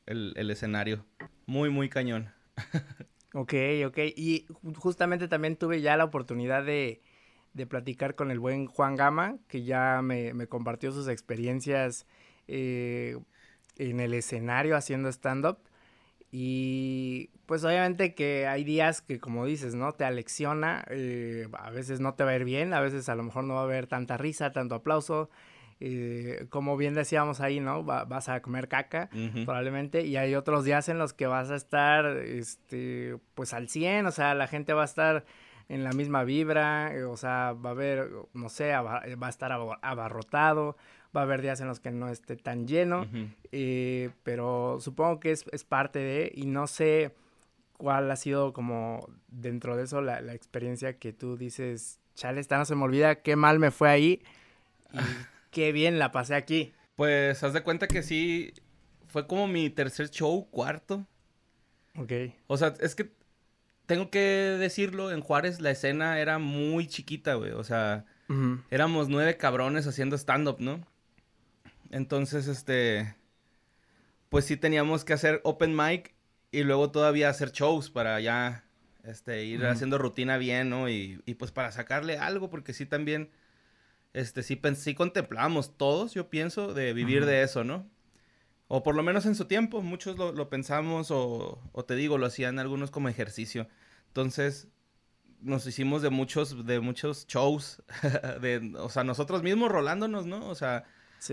el, 0.06 0.52
escenario. 0.52 1.06
Muy, 1.46 1.70
muy 1.70 1.90
cañón. 1.90 2.32
Ok, 3.34 3.54
ok. 3.86 3.98
Y 4.16 4.48
justamente 4.78 5.28
también 5.28 5.58
tuve 5.58 5.82
ya 5.82 5.96
la 5.96 6.06
oportunidad 6.06 6.64
de, 6.64 7.04
de 7.54 7.68
platicar 7.68 8.16
con 8.16 8.32
el 8.32 8.40
buen 8.40 8.66
Juan 8.66 8.96
Gama, 8.96 9.38
que 9.48 9.64
ya 9.64 10.02
me, 10.02 10.34
me 10.34 10.48
compartió 10.48 10.92
sus 10.92 11.08
experiencias 11.08 12.08
eh, 12.48 13.20
en 13.76 14.00
el 14.00 14.14
escenario 14.14 14.76
haciendo 14.76 15.10
stand-up. 15.10 15.60
Y 16.32 17.30
pues 17.46 17.64
obviamente 17.64 18.14
que 18.14 18.48
hay 18.48 18.64
días 18.64 19.02
que, 19.02 19.20
como 19.20 19.46
dices, 19.46 19.76
¿no? 19.76 19.94
Te 19.94 20.04
alecciona, 20.04 20.84
eh, 20.90 21.48
a 21.54 21.70
veces 21.70 22.00
no 22.00 22.16
te 22.16 22.24
va 22.24 22.32
a 22.32 22.36
ir 22.36 22.44
bien, 22.44 22.74
a 22.74 22.82
veces 22.82 23.08
a 23.10 23.16
lo 23.16 23.24
mejor 23.24 23.46
no 23.46 23.56
va 23.56 23.62
a 23.62 23.64
haber 23.64 23.88
tanta 23.88 24.18
risa, 24.18 24.52
tanto 24.52 24.76
aplauso. 24.76 25.30
Eh, 25.80 26.48
como 26.50 26.76
bien 26.76 26.96
decíamos 26.96 27.40
ahí, 27.40 27.60
¿no? 27.60 27.84
vas 27.84 28.30
a 28.30 28.42
comer 28.42 28.68
caca, 28.68 29.10
probablemente, 29.46 30.06
y 30.06 30.18
hay 30.18 30.34
otros 30.34 30.66
días 30.66 30.90
en 30.90 30.98
los 30.98 31.14
que 31.14 31.28
vas 31.28 31.52
a 31.52 31.56
estar, 31.56 32.06
este, 32.06 33.18
pues 33.36 33.54
al 33.54 33.70
100, 33.70 34.08
o 34.08 34.12
sea, 34.12 34.34
la 34.34 34.48
gente 34.48 34.74
va 34.74 34.82
a 34.82 34.86
estar 34.86 35.26
en 35.70 35.84
la 35.84 35.92
misma 35.92 36.24
vibra, 36.24 36.92
o 37.08 37.18
sea, 37.18 37.54
va 37.54 37.70
a 37.70 37.74
haber, 37.74 38.10
no 38.34 38.50
sé, 38.50 38.72
va 38.72 39.02
a 39.04 39.30
estar 39.30 39.52
abarrotado, 39.52 40.78
va 41.16 41.22
a 41.22 41.24
haber 41.24 41.42
días 41.42 41.62
en 41.62 41.68
los 41.68 41.80
que 41.80 41.92
no 41.92 42.10
esté 42.10 42.38
tan 42.38 42.68
lleno, 42.68 43.08
eh, 43.52 44.10
pero 44.24 44.78
supongo 44.80 45.20
que 45.20 45.32
es, 45.32 45.64
parte 45.64 46.00
de, 46.00 46.32
y 46.34 46.46
no 46.46 46.68
sé 46.68 47.14
cuál 47.78 48.10
ha 48.10 48.16
sido 48.16 48.54
como 48.54 49.08
dentro 49.28 49.78
de 49.78 49.84
eso 49.84 50.02
la, 50.02 50.34
experiencia 50.34 50.98
que 50.98 51.14
tú 51.14 51.38
dices, 51.38 52.00
chale, 52.16 52.40
esta 52.40 52.58
no 52.58 52.66
se 52.66 52.76
me 52.76 52.84
olvida 52.84 53.22
qué 53.22 53.36
mal 53.36 53.60
me 53.60 53.72
fue 53.72 53.90
ahí 53.90 54.22
y 54.94 54.98
qué 55.58 55.72
bien 55.72 55.98
la 55.98 56.12
pasé 56.12 56.36
aquí. 56.36 56.72
Pues 56.96 57.44
haz 57.44 57.52
de 57.52 57.64
cuenta 57.64 57.88
que 57.88 58.04
sí, 58.04 58.54
fue 59.08 59.26
como 59.26 59.48
mi 59.48 59.72
tercer 59.72 60.12
show, 60.12 60.48
cuarto. 60.52 61.08
Ok. 61.96 62.12
O 62.46 62.58
sea, 62.58 62.76
es 62.80 62.94
que 62.94 63.12
tengo 63.88 64.12
que 64.12 64.20
decirlo, 64.20 65.12
en 65.12 65.22
Juárez 65.22 65.60
la 65.60 65.72
escena 65.72 66.20
era 66.20 66.38
muy 66.38 66.86
chiquita, 66.86 67.34
güey. 67.34 67.54
O 67.54 67.64
sea, 67.64 68.06
éramos 68.70 69.10
nueve 69.10 69.36
cabrones 69.36 69.88
haciendo 69.88 70.16
stand-up, 70.16 70.58
¿no? 70.60 70.86
Entonces, 71.90 72.48
este, 72.48 73.16
pues 74.30 74.46
sí 74.46 74.58
teníamos 74.58 75.06
que 75.06 75.14
hacer 75.14 75.42
open 75.44 75.76
mic 75.76 76.14
y 76.52 76.62
luego 76.62 76.92
todavía 76.92 77.30
hacer 77.30 77.52
shows 77.52 77.90
para 77.90 78.20
ya, 78.20 78.64
este, 79.04 79.44
ir 79.44 79.66
haciendo 79.66 79.98
rutina 79.98 80.38
bien, 80.38 80.70
¿no? 80.70 80.88
Y, 80.88 81.20
y, 81.26 81.34
pues 81.34 81.52
para 81.52 81.72
sacarle 81.72 82.20
algo, 82.20 82.52
porque 82.52 82.74
sí 82.74 82.86
también, 82.86 83.32
este, 84.18 84.44
sí, 84.44 84.60
sí 84.76 84.96
contemplamos 84.96 85.78
todos, 85.78 86.14
yo 86.14 86.30
pienso, 86.30 86.74
de 86.74 86.94
vivir 86.94 87.26
de 87.26 87.44
eso, 87.44 87.64
¿no? 87.64 87.90
O 88.68 88.84
por 88.84 88.96
lo 88.96 89.04
menos 89.04 89.26
en 89.26 89.36
su 89.36 89.46
tiempo, 89.46 89.82
muchos 89.82 90.18
lo, 90.18 90.32
lo 90.34 90.50
pensamos 90.50 91.12
o, 91.12 91.62
o, 91.72 91.86
te 91.86 91.96
digo, 91.96 92.18
lo 92.18 92.26
hacían 92.26 92.60
algunos 92.60 92.92
como 92.92 93.10
ejercicio. 93.10 93.68
Entonces, 94.08 94.68
nos 95.42 95.66
hicimos 95.68 96.02
de 96.02 96.10
muchos, 96.10 96.66
de 96.66 96.80
muchos 96.80 97.28
shows, 97.28 97.84
de, 98.42 98.74
o 98.78 98.90
sea, 98.90 99.04
nosotros 99.04 99.44
mismos 99.44 99.72
rolándonos, 99.72 100.26
¿no? 100.26 100.50
O 100.50 100.56
sea, 100.56 100.86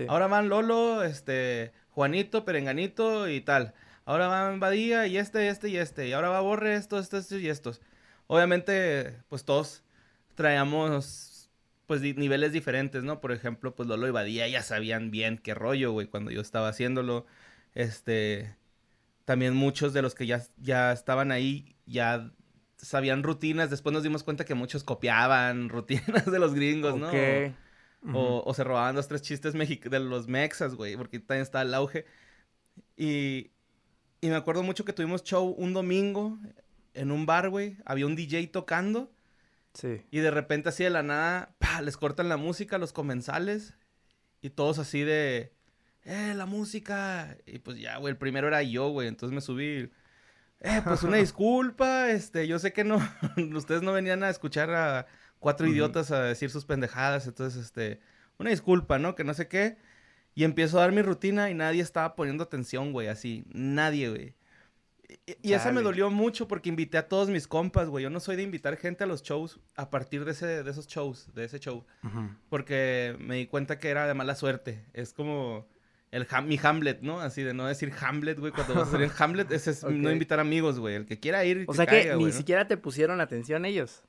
Ahora 0.07 0.27
van 0.27 0.49
Lolo, 0.49 1.03
este, 1.03 1.71
Juanito, 1.89 2.45
Perenganito 2.45 3.29
y 3.29 3.41
tal. 3.41 3.73
Ahora 4.05 4.27
van 4.27 4.59
Badía 4.59 5.07
y 5.07 5.17
este, 5.17 5.47
este 5.49 5.69
y 5.69 5.77
este. 5.77 6.07
Y 6.07 6.13
ahora 6.13 6.29
va 6.29 6.41
Borre 6.41 6.75
estos, 6.75 7.03
estos, 7.03 7.25
estos 7.25 7.41
y 7.41 7.49
estos. 7.49 7.81
Obviamente, 8.27 9.21
pues 9.29 9.45
todos 9.45 9.83
traíamos 10.35 11.34
pues 11.87 12.01
niveles 12.01 12.51
diferentes, 12.51 13.03
¿no? 13.03 13.21
Por 13.21 13.31
ejemplo, 13.31 13.75
pues 13.75 13.87
Lolo 13.87 14.07
y 14.07 14.11
Badía 14.11 14.47
ya 14.47 14.63
sabían 14.63 15.11
bien 15.11 15.37
qué 15.37 15.53
rollo, 15.53 15.91
güey, 15.91 16.07
cuando 16.07 16.31
yo 16.31 16.41
estaba 16.41 16.69
haciéndolo. 16.69 17.25
Este, 17.73 18.55
también 19.25 19.55
muchos 19.55 19.93
de 19.93 20.01
los 20.01 20.15
que 20.15 20.25
ya, 20.27 20.43
ya 20.57 20.91
estaban 20.91 21.31
ahí 21.31 21.75
ya 21.85 22.31
sabían 22.77 23.23
rutinas. 23.23 23.69
Después 23.69 23.93
nos 23.93 24.03
dimos 24.03 24.23
cuenta 24.23 24.45
que 24.45 24.55
muchos 24.55 24.83
copiaban 24.83 25.69
rutinas 25.69 26.25
de 26.25 26.39
los 26.39 26.53
gringos, 26.53 26.97
¿no? 26.97 27.09
o, 28.13 28.53
se 28.53 28.63
robaban 28.63 28.95
dos, 28.95 29.07
tres 29.07 29.23
chistes 29.23 29.53
de 29.53 29.99
los 29.99 30.27
mexas, 30.27 30.75
güey, 30.75 30.95
porque 30.95 31.19
también 31.19 31.41
estaba 31.41 31.63
el 31.63 31.73
auge. 31.73 32.05
Y, 32.95 33.51
y 34.21 34.27
me 34.27 34.35
acuerdo 34.35 34.63
mucho 34.63 34.85
que 34.85 34.93
tuvimos 34.93 35.23
show 35.23 35.55
un 35.57 35.73
domingo 35.73 36.37
en 36.93 37.11
un 37.11 37.25
bar, 37.25 37.49
güey. 37.49 37.77
Había 37.85 38.05
un 38.05 38.15
DJ 38.15 38.47
tocando. 38.47 39.11
Sí. 39.75 40.01
Y 40.09 40.19
de 40.19 40.31
repente 40.31 40.69
así 40.69 40.83
de 40.83 40.89
la 40.89 41.03
nada, 41.03 41.55
les 41.83 41.97
cortan 41.97 42.29
la 42.29 42.37
música, 42.37 42.79
los 42.79 42.93
comensales. 42.93 43.75
Y 44.41 44.49
todos 44.49 44.79
así 44.79 45.01
de, 45.01 45.53
eh, 46.03 46.33
la 46.35 46.45
música. 46.45 47.37
Y 47.45 47.59
pues 47.59 47.79
ya, 47.79 47.97
güey, 47.97 48.11
el 48.11 48.17
primero 48.17 48.47
era 48.47 48.63
yo, 48.63 48.89
güey. 48.89 49.07
Entonces 49.07 49.33
me 49.33 49.41
subí. 49.41 49.91
Eh, 50.61 50.81
pues 50.83 51.03
una 51.03 51.17
disculpa, 51.17 52.09
este, 52.09 52.47
yo 52.47 52.57
sé 52.59 52.73
que 52.73 52.83
no, 52.83 52.97
ustedes 53.55 53.81
no 53.81 53.91
venían 53.91 54.23
a 54.23 54.29
escuchar 54.29 54.71
a, 54.71 55.05
cuatro 55.39 55.67
idiotas 55.67 56.11
a 56.11 56.23
decir 56.23 56.49
sus 56.49 56.65
pendejadas, 56.65 57.27
entonces, 57.27 57.65
este, 57.65 57.99
una 58.39 58.49
disculpa, 58.49 58.97
¿no? 58.97 59.13
Que 59.15 59.23
no 59.23 59.33
sé 59.33 59.47
qué. 59.47 59.77
Y 60.33 60.43
empiezo 60.43 60.77
a 60.77 60.81
dar 60.81 60.91
mi 60.91 61.01
rutina 61.01 61.49
y 61.49 61.53
nadie 61.53 61.81
estaba 61.81 62.15
poniendo 62.15 62.43
atención, 62.43 62.91
güey, 62.93 63.07
así, 63.07 63.45
nadie, 63.53 64.09
güey. 64.09 64.35
Y, 65.41 65.53
esa 65.53 65.71
me 65.71 65.81
dolió 65.81 66.09
mucho 66.09 66.47
porque 66.47 66.69
invité 66.69 66.97
a 66.97 67.07
todos 67.07 67.29
mis 67.29 67.47
compas, 67.47 67.89
güey. 67.89 68.03
Yo 68.03 68.09
no 68.09 68.19
soy 68.19 68.35
de 68.35 68.43
invitar 68.43 68.77
gente 68.77 69.03
a 69.03 69.07
los 69.07 69.23
shows 69.23 69.59
a 69.75 69.89
partir 69.89 70.25
de, 70.25 70.31
ese, 70.31 70.63
de 70.63 70.71
esos 70.71 70.87
shows, 70.87 71.33
de 71.33 71.45
ese 71.45 71.59
show. 71.59 71.85
Porque 72.49 73.15
me 73.19 73.35
di 73.35 73.47
cuenta 73.47 73.79
que 73.79 73.89
era 73.89 74.07
de 74.07 74.13
mala 74.13 74.35
suerte. 74.35 74.85
Es 74.93 75.13
como 75.13 75.67
el 76.11 76.25
mi 76.45 76.57
Hamlet, 76.61 77.01
¿no? 77.01 77.19
Así 77.19 77.43
de 77.43 77.53
no 77.53 77.65
decir 77.65 77.91
Hamlet, 77.99 78.39
güey, 78.39 78.53
cuando 78.53 78.73
vas 78.73 78.87
a 78.87 78.91
salir 78.91 79.07
en 79.07 79.13
Hamlet, 79.19 79.51
ese 79.51 79.71
es 79.71 79.83
no 79.83 80.09
invitar 80.09 80.39
amigos, 80.39 80.79
güey. 80.79 80.95
El 80.95 81.05
que 81.05 81.19
quiera 81.19 81.43
ir. 81.43 81.65
O 81.67 81.73
sea 81.73 81.85
que 81.85 82.15
ni 82.15 82.31
siquiera 82.31 82.67
te 82.67 82.77
pusieron 82.77 83.19
atención 83.19 83.65
ellos. 83.65 84.03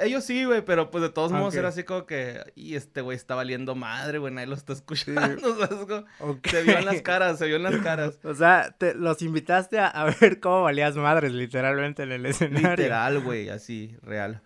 ellos 0.00 0.24
sí, 0.24 0.44
güey, 0.44 0.62
pero 0.64 0.90
pues 0.90 1.02
de 1.02 1.08
todos 1.08 1.32
modos 1.32 1.54
era 1.54 1.68
así 1.68 1.84
como 1.84 2.04
que, 2.04 2.42
y 2.54 2.74
este 2.74 3.00
güey 3.00 3.16
está 3.16 3.34
valiendo 3.34 3.74
madre, 3.74 4.18
güey, 4.18 4.34
nadie 4.34 4.48
lo 4.48 4.54
está 4.54 4.72
escuchando. 4.72 5.56
Se 6.44 6.62
vio 6.62 6.78
en 6.78 6.84
las 6.84 7.02
caras, 7.02 7.38
se 7.38 7.46
vio 7.46 7.56
en 7.56 7.62
las 7.62 7.76
caras. 7.78 8.18
O 8.30 8.34
sea, 8.34 8.74
te, 8.76 8.94
los 8.94 9.22
invitaste 9.22 9.78
a, 9.78 9.86
a 9.86 10.04
ver 10.20 10.40
cómo 10.40 10.62
valías 10.62 10.96
madres, 10.96 11.32
literalmente, 11.32 12.02
en 12.02 12.12
el 12.12 12.26
escenario. 12.26 12.70
Literal, 12.70 13.20
güey, 13.20 13.48
así, 13.48 13.96
real. 14.02 14.42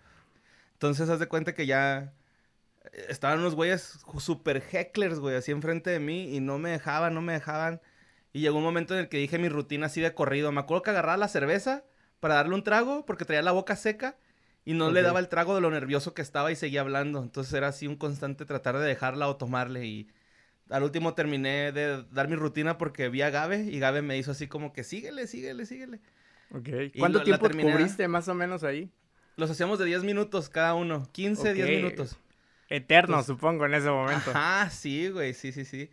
Entonces, 0.73 1.09
haz 1.09 1.19
de 1.19 1.27
cuenta 1.27 1.53
que 1.53 1.65
ya 1.65 2.13
estaban 3.07 3.39
unos 3.39 3.55
güeyes 3.55 3.99
super 4.19 4.61
hecklers, 4.61 5.19
güey, 5.19 5.35
así 5.35 5.51
enfrente 5.51 5.89
de 5.89 5.99
mí 5.99 6.35
y 6.35 6.39
no 6.39 6.57
me 6.57 6.71
dejaban, 6.71 7.13
no 7.13 7.21
me 7.21 7.33
dejaban. 7.33 7.81
Y 8.33 8.41
llegó 8.41 8.57
un 8.57 8.63
momento 8.63 8.93
en 8.93 9.01
el 9.01 9.09
que 9.09 9.17
dije 9.17 9.37
mi 9.37 9.49
rutina 9.49 9.85
así 9.85 10.01
de 10.01 10.13
corrido. 10.13 10.51
Me 10.51 10.59
acuerdo 10.59 10.83
que 10.83 10.89
agarraba 10.89 11.17
la 11.17 11.27
cerveza 11.27 11.83
para 12.19 12.35
darle 12.35 12.55
un 12.55 12.63
trago 12.63 13.05
porque 13.05 13.25
traía 13.25 13.41
la 13.41 13.51
boca 13.51 13.75
seca 13.75 14.17
y 14.65 14.73
no 14.73 14.91
le 14.91 15.03
daba 15.03 15.19
el 15.19 15.29
trago 15.29 15.55
de 15.55 15.61
lo 15.61 15.69
nervioso 15.69 16.13
que 16.13 16.21
estaba 16.21 16.51
y 16.51 16.55
seguía 16.55 16.81
hablando. 16.81 17.21
Entonces 17.21 17.53
era 17.53 17.69
así 17.69 17.87
un 17.87 17.95
constante 17.95 18.45
tratar 18.45 18.77
de 18.77 18.85
dejarla 18.85 19.27
o 19.29 19.37
tomarle 19.37 19.85
y 19.85 20.07
al 20.69 20.83
último 20.83 21.13
terminé 21.13 21.71
de 21.71 22.03
dar 22.11 22.27
mi 22.27 22.35
rutina 22.35 22.77
porque 22.77 23.09
vi 23.09 23.21
a 23.21 23.29
Gabe 23.29 23.63
y 23.63 23.79
Gabe 23.79 24.01
me 24.01 24.17
hizo 24.17 24.31
así 24.31 24.47
como 24.47 24.73
que 24.73 24.83
síguele, 24.83 25.27
síguele, 25.27 25.65
síguele. 25.65 25.99
Ok. 26.51 26.69
¿Cuánto 26.97 27.23
tiempo 27.23 27.47
cubriste 27.49 28.07
más 28.07 28.27
o 28.27 28.33
menos 28.33 28.63
ahí? 28.63 28.91
Los 29.37 29.51
hacíamos 29.51 29.79
de 29.79 29.85
10 29.85 30.03
minutos 30.03 30.49
cada 30.49 30.73
uno, 30.73 31.07
15, 31.11 31.53
10 31.53 31.69
minutos. 31.69 32.17
Eterno, 32.69 33.23
supongo, 33.23 33.65
en 33.65 33.75
ese 33.75 33.89
momento. 33.89 34.31
Ah, 34.33 34.69
sí, 34.71 35.09
güey, 35.09 35.33
sí, 35.33 35.51
sí, 35.51 35.65
sí. 35.65 35.89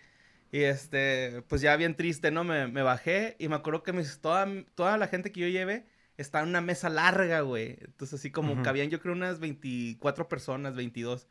Y 0.50 0.62
este, 0.64 1.42
pues 1.48 1.60
ya 1.62 1.76
bien 1.76 1.94
triste, 1.94 2.30
¿no? 2.30 2.44
Me, 2.44 2.66
me 2.66 2.82
bajé 2.82 3.36
y 3.38 3.48
me 3.48 3.56
acuerdo 3.56 3.82
que 3.82 3.92
mis, 3.92 4.20
toda, 4.20 4.46
toda 4.74 4.98
la 4.98 5.08
gente 5.08 5.32
que 5.32 5.40
yo 5.40 5.48
llevé 5.48 5.86
estaba 6.18 6.44
en 6.44 6.50
una 6.50 6.60
mesa 6.60 6.88
larga, 6.88 7.40
güey. 7.40 7.78
Entonces, 7.80 8.20
así 8.20 8.30
como 8.30 8.62
cabían, 8.62 8.90
yo 8.90 9.00
creo, 9.00 9.14
unas 9.14 9.40
24 9.40 10.28
personas, 10.28 10.74
22. 10.74 11.26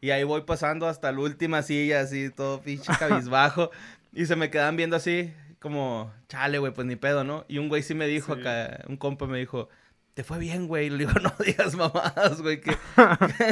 Y 0.00 0.10
ahí 0.10 0.24
voy 0.24 0.42
pasando 0.42 0.86
hasta 0.86 1.10
la 1.12 1.20
última 1.20 1.62
silla, 1.62 2.00
así, 2.00 2.30
todo 2.30 2.60
pinche 2.60 2.92
cabizbajo. 2.98 3.70
y 4.12 4.26
se 4.26 4.36
me 4.36 4.50
quedan 4.50 4.76
viendo 4.76 4.96
así, 4.96 5.32
como, 5.58 6.12
chale, 6.28 6.58
güey, 6.58 6.72
pues 6.72 6.86
ni 6.86 6.96
pedo, 6.96 7.24
¿no? 7.24 7.44
Y 7.48 7.58
un 7.58 7.68
güey 7.68 7.82
sí 7.82 7.94
me 7.94 8.06
dijo 8.06 8.34
acá, 8.34 8.84
un 8.88 8.96
compa 8.96 9.26
me 9.26 9.38
dijo, 9.38 9.68
te 10.16 10.24
fue 10.24 10.38
bien, 10.38 10.66
güey. 10.66 10.88
Le 10.88 10.96
digo, 10.96 11.12
no 11.22 11.30
digas 11.44 11.74
mamadas, 11.74 12.40
güey. 12.40 12.60
¿Qué, 12.62 12.74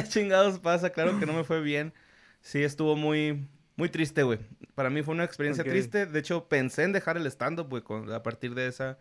chingados 0.09 0.59
pasa? 0.59 0.91
Claro 0.91 1.21
que 1.21 1.27
no 1.27 1.35
me 1.35 1.45
fue 1.45 1.61
bien. 1.61 1.93
Sí, 2.41 2.63
estuvo 2.63 2.97
muy, 2.97 3.47
muy 3.77 3.91
triste, 3.91 4.23
güey. 4.23 4.39
Para 4.75 4.89
mí 4.89 5.03
fue 5.03 5.15
una 5.15 5.25
experiencia 5.25 5.63
triste. 5.63 6.07
De 6.07 6.19
hecho, 6.19 6.49
pensé 6.49 6.85
en 6.85 6.93
dejar 6.93 7.19
el 7.19 7.27
stand-up, 7.27 7.69
güey, 7.69 7.83
a 8.15 8.23
partir 8.23 8.55
de 8.55 8.67
esa, 8.67 8.97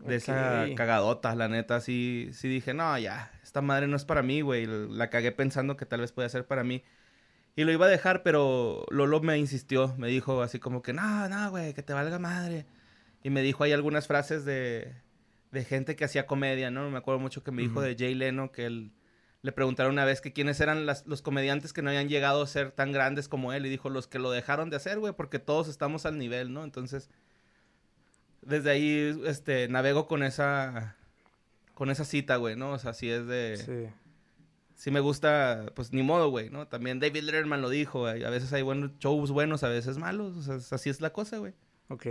de 0.00 0.16
esa 0.16 0.66
cagadota, 0.76 1.34
la 1.34 1.48
neta. 1.48 1.80
Sí, 1.80 2.28
sí 2.34 2.46
dije, 2.46 2.74
no, 2.74 2.98
ya, 2.98 3.32
esta 3.42 3.62
madre 3.62 3.86
no 3.86 3.96
es 3.96 4.04
para 4.04 4.22
mí, 4.22 4.42
güey. 4.42 4.66
La 4.66 5.08
cagué 5.08 5.32
pensando 5.32 5.78
que 5.78 5.86
tal 5.86 6.02
vez 6.02 6.12
pueda 6.12 6.28
ser 6.28 6.46
para 6.46 6.62
mí. 6.62 6.84
Y 7.56 7.64
lo 7.64 7.72
iba 7.72 7.86
a 7.86 7.88
dejar, 7.88 8.22
pero 8.22 8.84
Lolo 8.90 9.22
me 9.22 9.38
insistió. 9.38 9.94
Me 9.96 10.08
dijo 10.08 10.42
así 10.42 10.58
como 10.58 10.82
que, 10.82 10.92
no, 10.92 11.26
no, 11.30 11.50
güey, 11.50 11.72
que 11.72 11.82
te 11.82 11.94
valga 11.94 12.18
madre. 12.18 12.66
Y 13.22 13.30
me 13.30 13.40
dijo 13.40 13.64
ahí 13.64 13.72
algunas 13.72 14.06
frases 14.06 14.44
de, 14.44 14.94
de 15.56 15.64
gente 15.64 15.96
que 15.96 16.04
hacía 16.04 16.26
comedia, 16.26 16.70
¿no? 16.70 16.90
Me 16.90 16.98
acuerdo 16.98 17.18
mucho 17.18 17.42
que 17.42 17.50
me 17.50 17.62
dijo 17.62 17.80
de 17.80 17.96
Jay 17.96 18.14
Leno 18.14 18.52
que 18.52 18.66
él 18.66 18.92
le 19.40 19.52
preguntaron 19.52 19.92
una 19.92 20.04
vez 20.04 20.20
que 20.20 20.34
quiénes 20.34 20.60
eran 20.60 20.84
los 20.84 21.22
comediantes 21.22 21.72
que 21.72 21.80
no 21.80 21.88
habían 21.88 22.10
llegado 22.10 22.42
a 22.42 22.46
ser 22.46 22.72
tan 22.72 22.92
grandes 22.92 23.26
como 23.26 23.54
él 23.54 23.64
y 23.64 23.70
dijo 23.70 23.88
los 23.88 24.06
que 24.06 24.18
lo 24.18 24.30
dejaron 24.30 24.68
de 24.68 24.76
hacer, 24.76 24.98
güey, 24.98 25.14
porque 25.14 25.38
todos 25.38 25.68
estamos 25.68 26.04
al 26.04 26.18
nivel, 26.18 26.52
¿no? 26.52 26.62
Entonces, 26.62 27.08
desde 28.42 28.70
ahí, 28.70 29.18
este, 29.24 29.66
navego 29.68 30.06
con 30.06 30.22
esa, 30.22 30.96
con 31.72 31.90
esa 31.90 32.04
cita, 32.04 32.36
güey, 32.36 32.54
¿no? 32.54 32.72
O 32.72 32.78
sea, 32.78 32.92
sí 32.92 33.08
es 33.10 33.26
de... 33.26 33.56
Sí. 33.56 33.94
Sí 34.74 34.90
me 34.90 35.00
gusta, 35.00 35.72
pues 35.74 35.94
ni 35.94 36.02
modo, 36.02 36.28
güey, 36.28 36.50
¿no? 36.50 36.68
También 36.68 37.00
David 37.00 37.22
Letterman 37.22 37.62
lo 37.62 37.70
dijo, 37.70 38.00
güey. 38.00 38.24
A 38.24 38.28
veces 38.28 38.52
hay 38.52 38.60
buenos 38.60 38.90
shows 38.98 39.30
buenos, 39.30 39.62
a 39.62 39.68
veces 39.68 39.96
malos. 39.96 40.36
O 40.36 40.42
sea, 40.42 40.76
así 40.76 40.90
es 40.90 41.00
la 41.00 41.14
cosa, 41.14 41.38
güey. 41.38 41.54
Ok. 41.88 42.04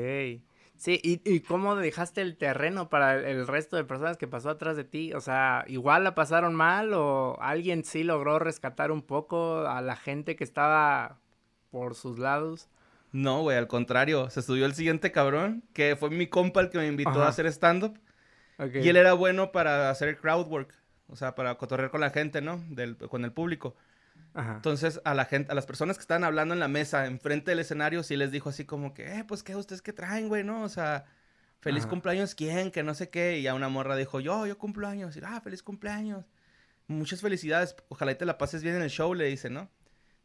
Sí, 0.77 0.99
¿y, 1.03 1.21
¿y, 1.23 1.39
cómo 1.39 1.75
dejaste 1.75 2.21
el 2.21 2.37
terreno 2.37 2.89
para 2.89 3.15
el, 3.15 3.47
resto 3.47 3.77
de 3.77 3.85
personas 3.85 4.17
que 4.17 4.27
pasó 4.27 4.49
atrás 4.49 4.75
de 4.75 4.83
ti? 4.83 5.13
O 5.13 5.21
sea, 5.21 5.63
¿igual 5.67 6.03
la 6.03 6.15
pasaron 6.15 6.53
mal 6.53 6.93
o 6.93 7.37
alguien 7.41 7.85
sí 7.85 8.03
logró 8.03 8.39
rescatar 8.39 8.91
un 8.91 9.01
poco 9.01 9.67
a 9.67 9.81
la 9.81 9.95
gente 9.95 10.35
que 10.35 10.43
estaba 10.43 11.19
por 11.71 11.95
sus 11.95 12.19
lados? 12.19 12.67
No, 13.13 13.41
güey, 13.41 13.57
al 13.57 13.67
contrario. 13.67 14.29
Se 14.29 14.41
estudió 14.41 14.65
el 14.65 14.73
siguiente 14.73 15.13
cabrón, 15.13 15.63
que 15.73 15.95
fue 15.95 16.09
mi 16.09 16.27
compa 16.27 16.59
el 16.59 16.69
que 16.69 16.77
me 16.77 16.87
invitó 16.87 17.23
a 17.23 17.29
hacer 17.29 17.45
stand-up. 17.47 17.97
Y 18.59 18.89
él 18.89 18.97
era 18.97 19.13
bueno 19.13 19.51
para 19.51 19.89
hacer 19.89 20.17
crowd 20.17 20.47
work, 20.47 20.73
o 21.07 21.15
sea, 21.15 21.35
para 21.35 21.55
cotorrear 21.55 21.91
con 21.91 22.01
la 22.01 22.09
gente, 22.09 22.41
¿no? 22.41 22.61
Del, 22.69 22.97
con 22.97 23.23
el 23.23 23.31
público. 23.31 23.75
Ajá. 24.35 24.55
Entonces, 24.57 25.01
a 25.03 25.13
la 25.15 25.25
gente, 25.25 25.51
a 25.51 25.55
las 25.55 25.65
personas 25.65 25.97
que 25.97 26.01
estaban 26.01 26.23
hablando 26.23 26.53
en 26.53 26.59
la 26.59 26.67
mesa, 26.67 27.07
enfrente 27.07 27.51
del 27.51 27.59
escenario, 27.59 28.03
sí 28.03 28.15
les 28.15 28.31
dijo 28.31 28.49
así 28.49 28.65
como 28.65 28.93
que, 28.93 29.19
eh, 29.19 29.23
pues, 29.27 29.41
¿qué 29.41 29.55
ustedes 29.55 29.81
qué 29.81 29.93
traen, 29.93 30.27
güey, 30.27 30.43
no? 30.43 30.61
O 30.63 30.69
sea, 30.69 31.05
feliz 31.61 31.87
cumpleaños, 31.87 32.35
¿quién? 32.35 32.69
Que 32.69 32.83
no 32.83 32.93
sé 32.93 33.09
qué. 33.09 33.39
Y 33.39 33.47
a 33.47 33.55
una 33.55 33.69
morra 33.69 33.95
dijo, 33.95 34.19
yo, 34.19 34.45
yo 34.45 34.57
cumplo 34.57 34.87
años. 34.87 35.17
Y, 35.17 35.21
ah, 35.23 35.41
feliz 35.41 35.63
cumpleaños. 35.63 36.25
Muchas 36.87 37.21
felicidades. 37.21 37.75
Ojalá 37.89 38.11
y 38.11 38.15
te 38.15 38.25
la 38.25 38.37
pases 38.37 38.61
bien 38.61 38.75
en 38.75 38.83
el 38.83 38.89
show, 38.89 39.13
le 39.15 39.25
dice, 39.25 39.49
¿no? 39.49 39.69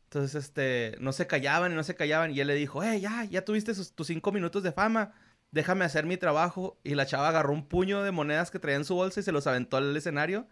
Entonces, 0.04 0.44
este, 0.44 0.96
no 1.00 1.12
se 1.12 1.26
callaban 1.26 1.72
y 1.72 1.74
no 1.76 1.84
se 1.84 1.94
callaban. 1.94 2.32
Y 2.32 2.40
él 2.40 2.48
le 2.48 2.54
dijo, 2.54 2.82
eh, 2.82 3.00
ya, 3.00 3.24
ya 3.24 3.44
tuviste 3.44 3.72
tus 3.74 4.06
cinco 4.06 4.32
minutos 4.32 4.62
de 4.62 4.72
fama 4.72 5.14
déjame 5.50 5.84
hacer 5.84 6.06
mi 6.06 6.16
trabajo. 6.16 6.78
Y 6.84 6.94
la 6.94 7.06
chava 7.06 7.28
agarró 7.28 7.52
un 7.52 7.66
puño 7.66 8.02
de 8.02 8.10
monedas 8.10 8.50
que 8.50 8.58
traía 8.58 8.76
en 8.76 8.84
su 8.84 8.94
bolsa 8.94 9.20
y 9.20 9.22
se 9.22 9.32
los 9.32 9.46
aventó 9.46 9.76
al 9.76 9.96
escenario. 9.96 10.46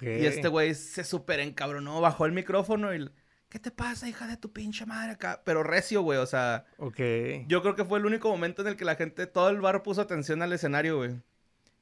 Y 0.00 0.26
este 0.26 0.48
güey 0.48 0.74
se 0.74 1.04
súper 1.04 1.40
encabronó, 1.40 2.00
bajó 2.00 2.26
el 2.26 2.32
micrófono 2.32 2.94
y... 2.94 3.10
¿Qué 3.48 3.58
te 3.58 3.72
pasa, 3.72 4.08
hija 4.08 4.28
de 4.28 4.36
tu 4.36 4.52
pinche 4.52 4.86
madre 4.86 5.12
acá? 5.12 5.42
Pero 5.44 5.64
recio, 5.64 6.02
güey, 6.02 6.18
o 6.18 6.26
sea... 6.26 6.66
Ok. 6.78 7.00
Yo 7.48 7.62
creo 7.62 7.74
que 7.74 7.84
fue 7.84 7.98
el 7.98 8.06
único 8.06 8.28
momento 8.28 8.62
en 8.62 8.68
el 8.68 8.76
que 8.76 8.84
la 8.84 8.94
gente, 8.94 9.26
todo 9.26 9.48
el 9.48 9.60
bar 9.60 9.82
puso 9.82 10.00
atención 10.00 10.40
al 10.42 10.52
escenario, 10.52 10.98
güey. 10.98 11.20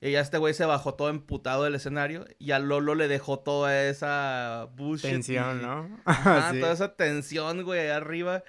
Y 0.00 0.12
ya 0.12 0.21
este 0.21 0.38
güey 0.38 0.55
se 0.55 0.64
bajó 0.64 0.95
todo 0.95 1.09
emputado 1.11 1.64
del 1.64 1.75
escenario 1.75 2.25
y 2.38 2.52
a 2.52 2.59
Lolo 2.61 2.95
le 2.95 3.09
dejó 3.09 3.40
toda 3.40 3.88
esa 3.88 4.69
bullshit. 4.76 5.11
Tensión, 5.11 5.61
¿no? 5.61 6.00
Ajá, 6.05 6.52
toda 6.59 6.73
esa 6.73 6.95
tensión, 6.95 7.64
güey, 7.64 7.88
arriba. 7.88 8.45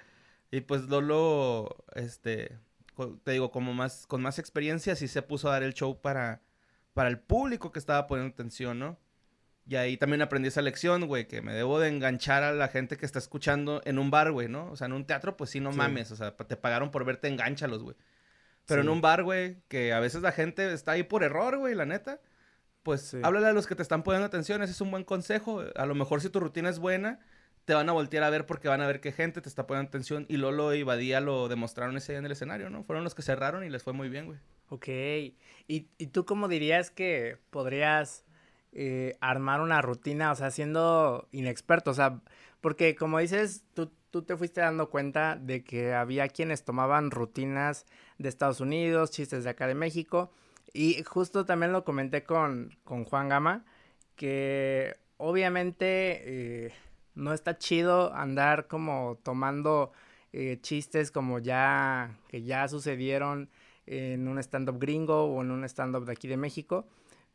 Y 0.51 0.61
pues 0.61 0.83
Lolo, 0.83 1.75
este, 1.95 2.57
te 3.23 3.31
digo, 3.31 3.51
como 3.51 3.73
más, 3.73 4.05
con 4.07 4.21
más 4.21 4.39
experiencia, 4.39 4.95
sí 4.95 5.07
se 5.07 5.21
puso 5.23 5.49
a 5.49 5.53
dar 5.53 5.63
el 5.63 5.73
show 5.73 5.99
para, 5.99 6.41
para 6.93 7.09
el 7.09 7.19
público 7.19 7.71
que 7.71 7.79
estaba 7.79 8.07
poniendo 8.07 8.31
atención, 8.33 8.79
¿no? 8.79 8.97
Y 9.69 9.75
ahí 9.75 9.97
también 9.97 10.23
aprendí 10.23 10.47
esa 10.47 10.63
lección, 10.63 11.05
güey, 11.05 11.27
que 11.27 11.43
me 11.43 11.53
debo 11.53 11.79
de 11.79 11.89
enganchar 11.89 12.41
a 12.41 12.53
la 12.53 12.69
gente 12.69 12.97
que 12.97 13.05
está 13.05 13.19
escuchando 13.19 13.81
en 13.85 13.99
un 13.99 14.09
bar, 14.09 14.31
güey, 14.31 14.47
¿no? 14.47 14.71
O 14.71 14.75
sea, 14.75 14.87
en 14.87 14.93
un 14.93 15.05
teatro, 15.05 15.37
pues 15.37 15.51
sí, 15.51 15.59
no 15.59 15.71
mames, 15.71 16.11
o 16.11 16.15
sea, 16.15 16.35
te 16.35 16.57
pagaron 16.57 16.89
por 16.89 17.05
verte, 17.05 17.27
enganchalos, 17.27 17.83
güey. 17.83 17.95
Pero 18.65 18.81
en 18.81 18.89
un 18.89 18.99
bar, 18.99 19.23
güey, 19.23 19.57
que 19.67 19.93
a 19.93 19.99
veces 19.99 20.23
la 20.23 20.31
gente 20.31 20.73
está 20.73 20.93
ahí 20.93 21.03
por 21.03 21.23
error, 21.23 21.57
güey, 21.57 21.75
la 21.75 21.85
neta, 21.85 22.19
pues 22.81 23.15
háblale 23.21 23.45
a 23.45 23.53
los 23.53 23.67
que 23.67 23.75
te 23.75 23.83
están 23.83 24.01
poniendo 24.01 24.25
atención, 24.25 24.63
ese 24.63 24.71
es 24.71 24.81
un 24.81 24.89
buen 24.89 25.03
consejo. 25.03 25.63
A 25.75 25.85
lo 25.85 25.93
mejor 25.93 26.21
si 26.21 26.29
tu 26.29 26.39
rutina 26.39 26.69
es 26.69 26.79
buena, 26.79 27.19
te 27.65 27.75
van 27.75 27.87
a 27.89 27.91
voltear 27.91 28.23
a 28.23 28.31
ver 28.31 28.47
porque 28.47 28.67
van 28.67 28.81
a 28.81 28.87
ver 28.87 29.01
qué 29.01 29.11
gente 29.11 29.41
te 29.41 29.49
está 29.49 29.67
poniendo 29.67 29.89
atención. 29.89 30.25
Y 30.29 30.37
Lolo 30.37 30.73
y 30.73 30.81
Badía 30.81 31.21
lo 31.21 31.47
demostraron 31.47 31.95
ese 31.97 32.13
día 32.13 32.19
en 32.19 32.25
el 32.25 32.31
escenario, 32.31 32.71
¿no? 32.71 32.83
Fueron 32.83 33.03
los 33.03 33.13
que 33.13 33.21
cerraron 33.21 33.63
y 33.63 33.69
les 33.69 33.83
fue 33.83 33.93
muy 33.93 34.09
bien, 34.09 34.25
güey. 34.25 34.39
Ok. 34.69 34.87
¿Y, 35.67 35.81
tú 36.07 36.25
cómo 36.25 36.47
dirías 36.47 36.89
que 36.89 37.37
podrías 37.51 38.25
eh, 38.71 39.17
armar 39.21 39.61
una 39.61 39.81
rutina, 39.81 40.31
o 40.31 40.35
sea, 40.35 40.51
siendo 40.51 41.27
inexperto? 41.31 41.91
O 41.91 41.93
sea, 41.93 42.21
porque 42.61 42.95
como 42.95 43.19
dices, 43.19 43.63
tú, 43.73 43.91
tú 44.11 44.23
te 44.23 44.37
fuiste 44.37 44.61
dando 44.61 44.89
cuenta 44.89 45.35
de 45.35 45.63
que 45.63 45.93
había 45.93 46.27
quienes 46.27 46.63
tomaban 46.63 47.11
rutinas 47.11 47.85
de 48.17 48.29
Estados 48.29 48.59
Unidos, 48.61 49.11
chistes 49.11 49.43
de 49.43 49.51
acá 49.51 49.67
de 49.67 49.75
México. 49.75 50.31
Y 50.73 51.03
justo 51.03 51.45
también 51.45 51.71
lo 51.73 51.83
comenté 51.83 52.23
con, 52.23 52.77
con 52.83 53.05
Juan 53.05 53.29
Gama, 53.29 53.65
que 54.15 54.95
obviamente... 55.17 56.65
Eh, 56.67 56.73
no 57.19 57.33
está 57.33 57.57
chido 57.57 58.13
andar 58.13 58.67
como 58.67 59.19
tomando 59.23 59.91
eh, 60.31 60.57
chistes 60.61 61.11
como 61.11 61.39
ya 61.39 62.17
que 62.29 62.43
ya 62.43 62.67
sucedieron 62.67 63.49
en 63.85 64.27
un 64.27 64.39
stand-up 64.39 64.79
gringo 64.79 65.25
o 65.25 65.41
en 65.41 65.51
un 65.51 65.63
stand-up 65.65 66.05
de 66.05 66.11
aquí 66.11 66.27
de 66.27 66.37
México. 66.37 66.87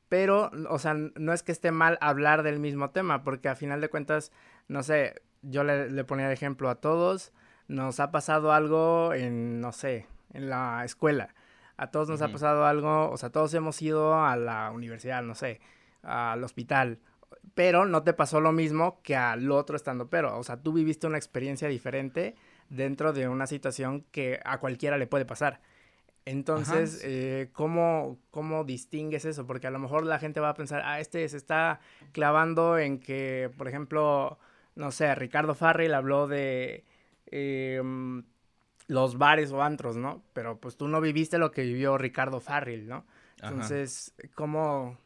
Pero, 0.09 0.51
o 0.69 0.79
sea, 0.79 0.95
no 0.95 1.33
es 1.33 1.43
que 1.43 1.53
esté 1.53 1.71
mal 1.73 1.99
hablar 2.01 2.43
del 2.43 2.61
mismo 2.61 2.91
tema, 2.91 3.25
porque 3.25 3.49
a 3.49 3.57
final 3.57 3.81
de 3.81 3.89
cuentas, 3.89 4.33
no 4.69 4.83
sé, 4.83 5.23
yo 5.43 5.65
le, 5.65 6.05
ponía 6.05 6.29
de 6.29 6.35
ejemplo 6.35 6.69
a 6.71 6.77
todos, 6.77 7.33
nos 7.69 8.01
ha 8.01 8.11
pasado 8.11 8.53
algo 8.53 9.15
en, 9.15 9.61
no 9.61 9.73
sé, 9.73 10.07
en 10.33 10.51
la 10.51 10.85
escuela. 10.85 11.35
A 11.77 11.91
todos 11.91 12.09
nos 12.09 12.23
ha 12.23 12.29
pasado 12.29 12.67
algo, 12.67 13.11
o 13.11 13.17
sea, 13.17 13.31
todos 13.31 13.53
hemos 13.55 13.83
ido 13.83 14.15
a 14.23 14.37
la 14.37 14.71
universidad, 14.71 15.23
no 15.23 15.35
sé, 15.35 15.61
al 16.03 16.45
hospital 16.45 17.01
pero 17.55 17.85
no 17.85 18.03
te 18.03 18.13
pasó 18.13 18.41
lo 18.41 18.53
mismo 18.53 19.01
que 19.03 19.17
al 19.17 19.51
otro 19.51 19.77
estando 19.77 20.09
pero. 20.09 20.39
O 20.39 20.43
sea, 20.43 20.57
tú 20.57 20.73
viviste 20.73 21.07
una 21.07 21.19
experiencia 21.19 21.69
diferente 21.69 22.35
dentro 22.69 23.13
de 23.13 23.29
una 23.29 23.47
situación 23.47 24.05
que 24.11 24.41
a 24.45 24.59
cualquiera 24.59 24.99
le 24.99 25.07
puede 25.07 25.25
pasar. 25.25 25.61
Entonces, 26.27 27.01
eh, 27.05 27.51
¿cómo, 27.53 28.19
¿cómo 28.31 28.65
distingues 28.65 29.25
eso? 29.25 29.47
Porque 29.47 29.67
a 29.67 29.71
lo 29.71 29.79
mejor 29.79 30.07
la 30.07 30.19
gente 30.19 30.41
va 30.41 30.51
a 30.51 30.55
pensar, 30.55 30.83
ah, 30.85 31.01
este 31.01 31.29
se 31.29 31.37
está 31.37 31.81
clavando 32.13 32.79
en 32.79 32.99
que, 32.99 33.51
por 33.59 33.69
ejemplo, 33.69 34.39
no 34.75 34.91
sé, 34.91 35.15
Ricardo 35.15 35.55
Farrell 35.55 35.93
habló 35.93 36.27
de 36.27 36.85
em, 37.27 38.25
los 38.87 39.19
bares 39.19 39.53
o 39.53 39.63
antros, 39.63 39.97
¿no? 39.97 40.23
Pero 40.33 40.59
pues 40.59 40.77
tú 40.77 40.89
no 40.89 41.01
viviste 41.01 41.37
lo 41.37 41.51
que 41.51 41.63
vivió 41.63 41.99
Ricardo 41.99 42.41
Farrell, 42.41 42.89
¿no? 42.89 43.05
Entonces, 43.43 44.15
¿cómo, 44.35 44.97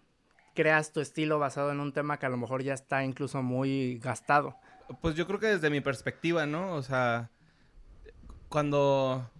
creas 0.59 0.93
tu 0.93 0.99
estilo 0.99 1.39
basado 1.39 1.71
en 1.71 1.79
un 1.79 1.93
tema 1.93 2.19
que 2.19 2.27
a 2.27 2.29
lo 2.29 2.37
mejor 2.37 2.65
ya 2.65 2.75
está 2.75 3.05
incluso 3.05 3.45
muy 3.45 4.01
gastado. 4.01 4.57
Pues 5.01 5.15
yo 5.15 5.25
creo 5.25 5.39
que 5.39 5.47
desde 5.47 5.71
mi 5.71 5.81
perspectiva, 5.81 6.47
¿no? 6.47 6.75
O 6.75 6.83
sea, 6.83 7.31
cuando, 8.49 9.31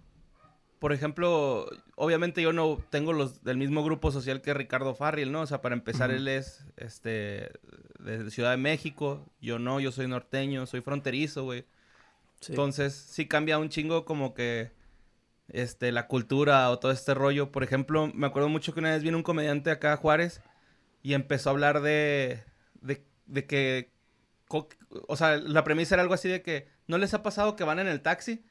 por 0.79 0.93
ejemplo, 0.93 1.69
obviamente 1.95 2.41
yo 2.41 2.53
no 2.53 2.79
tengo 2.89 3.11
los 3.11 3.43
del 3.43 3.57
mismo 3.57 3.83
grupo 3.83 4.11
social 4.11 4.41
que 4.41 4.53
Ricardo 4.53 4.95
Farril, 4.95 5.31
¿no? 5.31 5.41
O 5.41 5.45
sea, 5.45 5.61
para 5.61 5.75
empezar, 5.75 6.09
él 6.09 6.27
es, 6.29 6.65
este, 6.77 7.51
de 7.99 8.31
Ciudad 8.31 8.51
de 8.51 8.57
México, 8.57 9.29
yo 9.41 9.59
no, 9.59 9.81
yo 9.81 9.91
soy 9.91 10.07
norteño, 10.07 10.65
soy 10.65 10.79
fronterizo, 10.79 11.43
güey. 11.43 11.65
Entonces, 12.47 12.93
sí 12.93 13.27
cambia 13.27 13.59
un 13.59 13.67
chingo 13.67 14.05
como 14.05 14.33
que, 14.33 14.71
este, 15.49 15.91
la 15.91 16.07
cultura 16.07 16.69
o 16.69 16.79
todo 16.79 16.93
este 16.93 17.13
rollo. 17.13 17.51
Por 17.51 17.63
ejemplo, 17.63 18.09
me 18.13 18.27
acuerdo 18.27 18.47
mucho 18.47 18.73
que 18.73 18.79
una 18.79 18.91
vez 18.91 19.03
vino 19.03 19.17
un 19.17 19.23
comediante 19.23 19.71
acá 19.71 19.93
a 19.93 19.97
Juárez 19.97 20.41
y 21.03 21.13
empezó 21.13 21.49
a 21.49 21.53
hablar 21.53 21.81
de, 21.81 22.41
de, 22.81 23.03
de 23.25 23.45
que, 23.45 23.91
o 24.47 25.15
sea, 25.17 25.37
la 25.37 25.65
premisa 25.65 25.95
era 25.95 26.03
algo 26.03 26.13
así 26.13 26.29
de 26.29 26.41
que 26.41 26.69
no 26.87 26.97
les 26.97 27.13
ha 27.13 27.21
pasado 27.21 27.57
que 27.57 27.65
van 27.65 27.79
en 27.79 27.87
el 27.87 28.01
taxi 28.01 28.45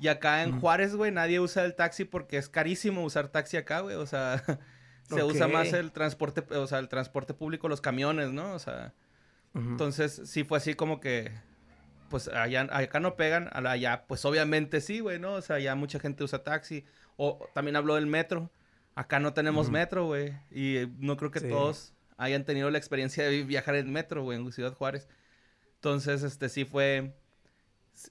y 0.00 0.08
acá 0.08 0.42
en 0.42 0.60
Juárez, 0.60 0.94
güey, 0.94 1.10
nadie 1.10 1.40
usa 1.40 1.64
el 1.64 1.74
taxi 1.74 2.04
porque 2.04 2.36
es 2.36 2.48
carísimo 2.48 3.02
usar 3.02 3.28
taxi 3.28 3.56
acá, 3.56 3.80
güey, 3.80 3.96
o 3.96 4.06
sea, 4.06 4.42
se 5.02 5.22
usa 5.22 5.48
más 5.48 5.72
el 5.72 5.92
transporte, 5.92 6.44
o 6.54 6.66
sea, 6.66 6.78
el 6.78 6.88
transporte 6.88 7.34
público, 7.34 7.68
los 7.68 7.80
camiones, 7.80 8.30
¿no? 8.30 8.52
O 8.52 8.58
sea, 8.58 8.94
entonces 9.54 10.22
sí 10.24 10.44
fue 10.44 10.58
así 10.58 10.74
como 10.74 11.00
que, 11.00 11.32
pues 12.10 12.28
allá, 12.28 12.68
acá 12.70 13.00
no 13.00 13.16
pegan, 13.16 13.50
allá, 13.52 14.04
pues 14.06 14.24
obviamente 14.24 14.80
sí, 14.80 15.00
güey, 15.00 15.18
¿no? 15.18 15.32
O 15.32 15.42
sea, 15.42 15.58
ya 15.58 15.74
mucha 15.74 15.98
gente 15.98 16.24
usa 16.24 16.44
taxi, 16.44 16.84
o 17.16 17.48
también 17.54 17.76
habló 17.76 17.96
del 17.96 18.06
metro, 18.06 18.50
Acá 18.98 19.20
no 19.20 19.32
tenemos 19.32 19.70
metro, 19.70 20.06
güey. 20.06 20.34
Y 20.50 20.88
no 20.98 21.16
creo 21.16 21.30
que 21.30 21.40
todos 21.40 21.94
hayan 22.16 22.44
tenido 22.44 22.68
la 22.68 22.78
experiencia 22.78 23.22
de 23.22 23.44
viajar 23.44 23.76
en 23.76 23.92
metro, 23.92 24.24
güey, 24.24 24.40
en 24.40 24.50
Ciudad 24.50 24.74
Juárez. 24.74 25.06
Entonces, 25.76 26.24
este 26.24 26.48
sí 26.48 26.64
fue. 26.64 27.14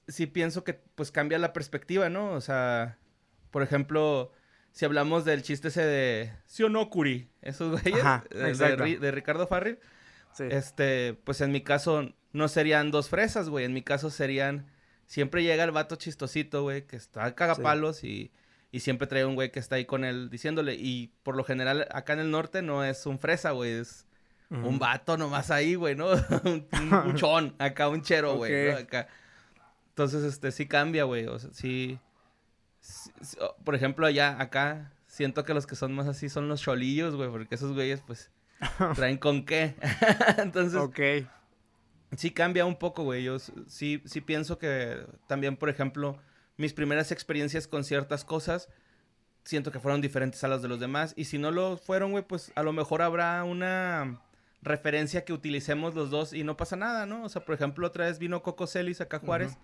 Sí 0.07 0.27
pienso 0.27 0.63
que 0.63 0.73
pues 0.73 1.11
cambia 1.11 1.37
la 1.37 1.53
perspectiva, 1.53 2.09
¿no? 2.09 2.31
O 2.31 2.41
sea, 2.41 2.97
por 3.51 3.63
ejemplo, 3.63 4.31
si 4.71 4.85
hablamos 4.85 5.25
del 5.25 5.43
chiste 5.43 5.69
ese 5.69 5.85
de 5.85 6.33
¿sí 6.45 6.63
o 6.63 6.69
no, 6.69 6.89
Curi? 6.89 7.29
Esos 7.41 7.81
güeyes 7.81 8.03
de, 8.29 8.97
de, 8.99 9.11
Ricardo 9.11 9.47
Farril. 9.47 9.79
Este, 10.39 11.15
pues 11.23 11.41
en 11.41 11.51
mi 11.51 11.61
caso 11.61 12.13
no 12.31 12.47
serían 12.47 12.91
dos 12.91 13.09
fresas, 13.09 13.49
güey. 13.49 13.65
En 13.65 13.73
mi 13.73 13.81
caso 13.81 14.09
serían. 14.09 14.67
Siempre 15.05 15.43
llega 15.43 15.63
el 15.63 15.71
vato 15.71 15.95
chistosito, 15.95 16.63
güey, 16.63 16.85
que 16.85 16.97
está 16.97 17.33
cagapalos 17.33 18.03
y 18.03 18.31
y 18.71 18.81
siempre 18.81 19.07
trae 19.07 19.25
un 19.25 19.35
güey 19.35 19.51
que 19.51 19.59
está 19.59 19.75
ahí 19.75 19.85
con 19.85 20.03
él 20.03 20.29
diciéndole. 20.29 20.75
Y 20.75 21.13
por 21.23 21.35
lo 21.35 21.43
general, 21.43 21.87
acá 21.91 22.13
en 22.13 22.19
el 22.19 22.31
norte 22.31 22.61
no 22.61 22.83
es 22.83 23.05
un 23.05 23.19
fresa, 23.19 23.51
güey. 23.51 23.71
Es 23.71 24.05
un 24.49 24.79
vato 24.79 25.17
nomás 25.17 25.51
ahí, 25.51 25.75
güey, 25.75 25.95
¿no? 25.95 26.09
un, 26.43 26.67
un 26.71 27.55
acá 27.59 27.89
un 27.89 28.01
chero, 28.01 28.35
güey. 28.35 28.71
Acá. 28.71 29.07
Entonces, 29.97 30.23
este, 30.25 30.51
sí 30.51 30.67
cambia, 30.67 31.05
güey. 31.05 31.25
O 31.25 31.39
sea, 31.39 31.49
sí, 31.53 31.97
Por 33.63 33.73
ejemplo, 33.73 34.05
allá, 34.05 34.39
acá, 34.39 34.93
siento 35.07 35.43
que 35.43 35.55
los 35.55 35.65
que 35.65 35.75
son 35.75 35.91
más 35.95 36.05
así 36.05 36.29
son 36.29 36.47
los 36.47 36.61
cholillos, 36.61 37.15
güey. 37.15 37.31
Porque 37.31 37.55
esos 37.55 37.73
güeyes, 37.73 38.03
pues, 38.05 38.29
traen 38.95 39.17
con 39.17 39.43
qué. 39.43 39.73
Entonces, 40.37 40.79
ok. 40.79 40.99
sí 42.15 42.29
cambia 42.29 42.67
un 42.67 42.77
poco, 42.77 43.05
güey. 43.05 43.23
Yo 43.23 43.39
sí, 43.39 44.03
sí 44.05 44.21
pienso 44.21 44.59
que 44.59 45.03
también, 45.25 45.57
por 45.57 45.67
ejemplo, 45.67 46.19
mis 46.57 46.73
primeras 46.73 47.11
experiencias 47.11 47.67
con 47.67 47.83
ciertas 47.83 48.23
cosas, 48.23 48.69
siento 49.45 49.71
que 49.71 49.79
fueron 49.79 49.99
diferentes 49.99 50.43
a 50.43 50.47
las 50.47 50.61
de 50.61 50.67
los 50.67 50.79
demás. 50.79 51.15
Y 51.17 51.25
si 51.25 51.39
no 51.39 51.49
lo 51.49 51.75
fueron, 51.75 52.11
güey, 52.11 52.23
pues 52.23 52.51
a 52.53 52.61
lo 52.61 52.71
mejor 52.71 53.01
habrá 53.01 53.43
una 53.43 54.21
referencia 54.61 55.25
que 55.25 55.33
utilicemos 55.33 55.95
los 55.95 56.11
dos 56.11 56.33
y 56.33 56.43
no 56.43 56.55
pasa 56.55 56.75
nada, 56.75 57.07
¿no? 57.07 57.23
O 57.23 57.29
sea, 57.29 57.43
por 57.43 57.55
ejemplo, 57.55 57.87
otra 57.87 58.05
vez 58.05 58.19
vino 58.19 58.43
Coco 58.43 58.67
Celis 58.67 59.01
acá 59.01 59.17
Juárez, 59.17 59.57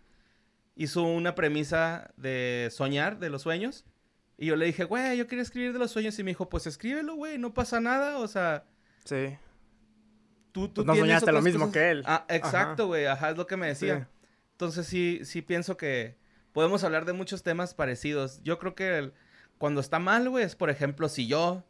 hizo 0.76 1.04
una 1.04 1.36
premisa 1.36 2.12
de 2.18 2.70
soñar, 2.72 3.20
de 3.20 3.30
los 3.30 3.42
sueños. 3.42 3.86
Y 4.38 4.48
yo 4.48 4.56
le 4.56 4.66
dije, 4.66 4.84
güey, 4.84 5.18
yo 5.18 5.28
quería 5.28 5.44
escribir 5.44 5.74
de 5.74 5.80
los 5.80 5.92
sueños. 5.92 6.18
Y 6.20 6.24
me 6.24 6.32
dijo, 6.32 6.50
pues 6.50 6.68
escríbelo, 6.68 7.16
güey, 7.16 7.38
no 7.38 7.54
pasa 7.54 7.80
nada. 7.80 8.20
O 8.20 8.28
sea. 8.28 8.66
Sí. 9.06 9.38
Tú, 10.52 10.68
tú 10.68 10.86
pues 10.86 10.88
no 10.88 10.96
soñaste 10.96 11.32
lo 11.32 11.42
mismo 11.42 11.72
que 11.72 11.92
él. 11.92 12.04
Ah, 12.06 12.26
exacto, 12.30 12.88
güey. 12.88 13.06
Ajá. 13.06 13.32
es 13.32 13.38
lo 13.38 13.48
que 13.48 13.58
me 13.58 13.68
decía. 13.68 14.10
Entonces 14.52 14.86
sí, 14.86 15.22
sí 15.24 15.42
pienso 15.42 15.78
que 15.78 16.18
podemos 16.52 16.84
hablar 16.84 17.06
de 17.06 17.14
muchos 17.14 17.44
temas 17.44 17.74
parecidos. 17.74 18.42
Yo 18.44 18.60
creo 18.60 18.76
que 18.76 19.12
cuando 19.58 19.82
está 19.82 20.00
mal, 20.00 20.30
güey, 20.30 20.46
es 20.46 20.56
por 20.56 20.70
ejemplo, 20.70 21.10
si 21.10 21.28
yo 21.28 21.64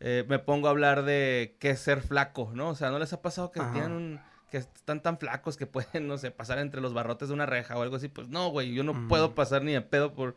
eh, 0.00 0.24
me 0.28 0.38
pongo 0.38 0.68
a 0.68 0.70
hablar 0.70 1.04
de 1.04 1.56
qué 1.58 1.70
es 1.70 1.80
ser 1.80 2.00
flaco, 2.00 2.52
¿no? 2.54 2.70
O 2.70 2.74
sea, 2.74 2.90
¿no 2.90 2.98
les 2.98 3.12
ha 3.12 3.20
pasado 3.20 3.50
que 3.50 3.60
tienen 3.72 3.92
un 3.92 4.20
que 4.50 4.58
están 4.58 5.02
tan 5.02 5.18
flacos 5.18 5.56
que 5.56 5.66
pueden, 5.66 6.06
no 6.08 6.18
sé, 6.18 6.30
pasar 6.30 6.58
entre 6.58 6.80
los 6.80 6.94
barrotes 6.94 7.28
de 7.28 7.34
una 7.34 7.46
reja 7.46 7.76
o 7.76 7.82
algo 7.82 7.96
así? 7.96 8.08
Pues 8.08 8.28
no, 8.28 8.48
güey, 8.50 8.72
yo 8.72 8.82
no 8.82 9.08
puedo 9.08 9.34
pasar 9.34 9.62
ni 9.62 9.72
de 9.72 9.80
pedo 9.80 10.14
por 10.14 10.36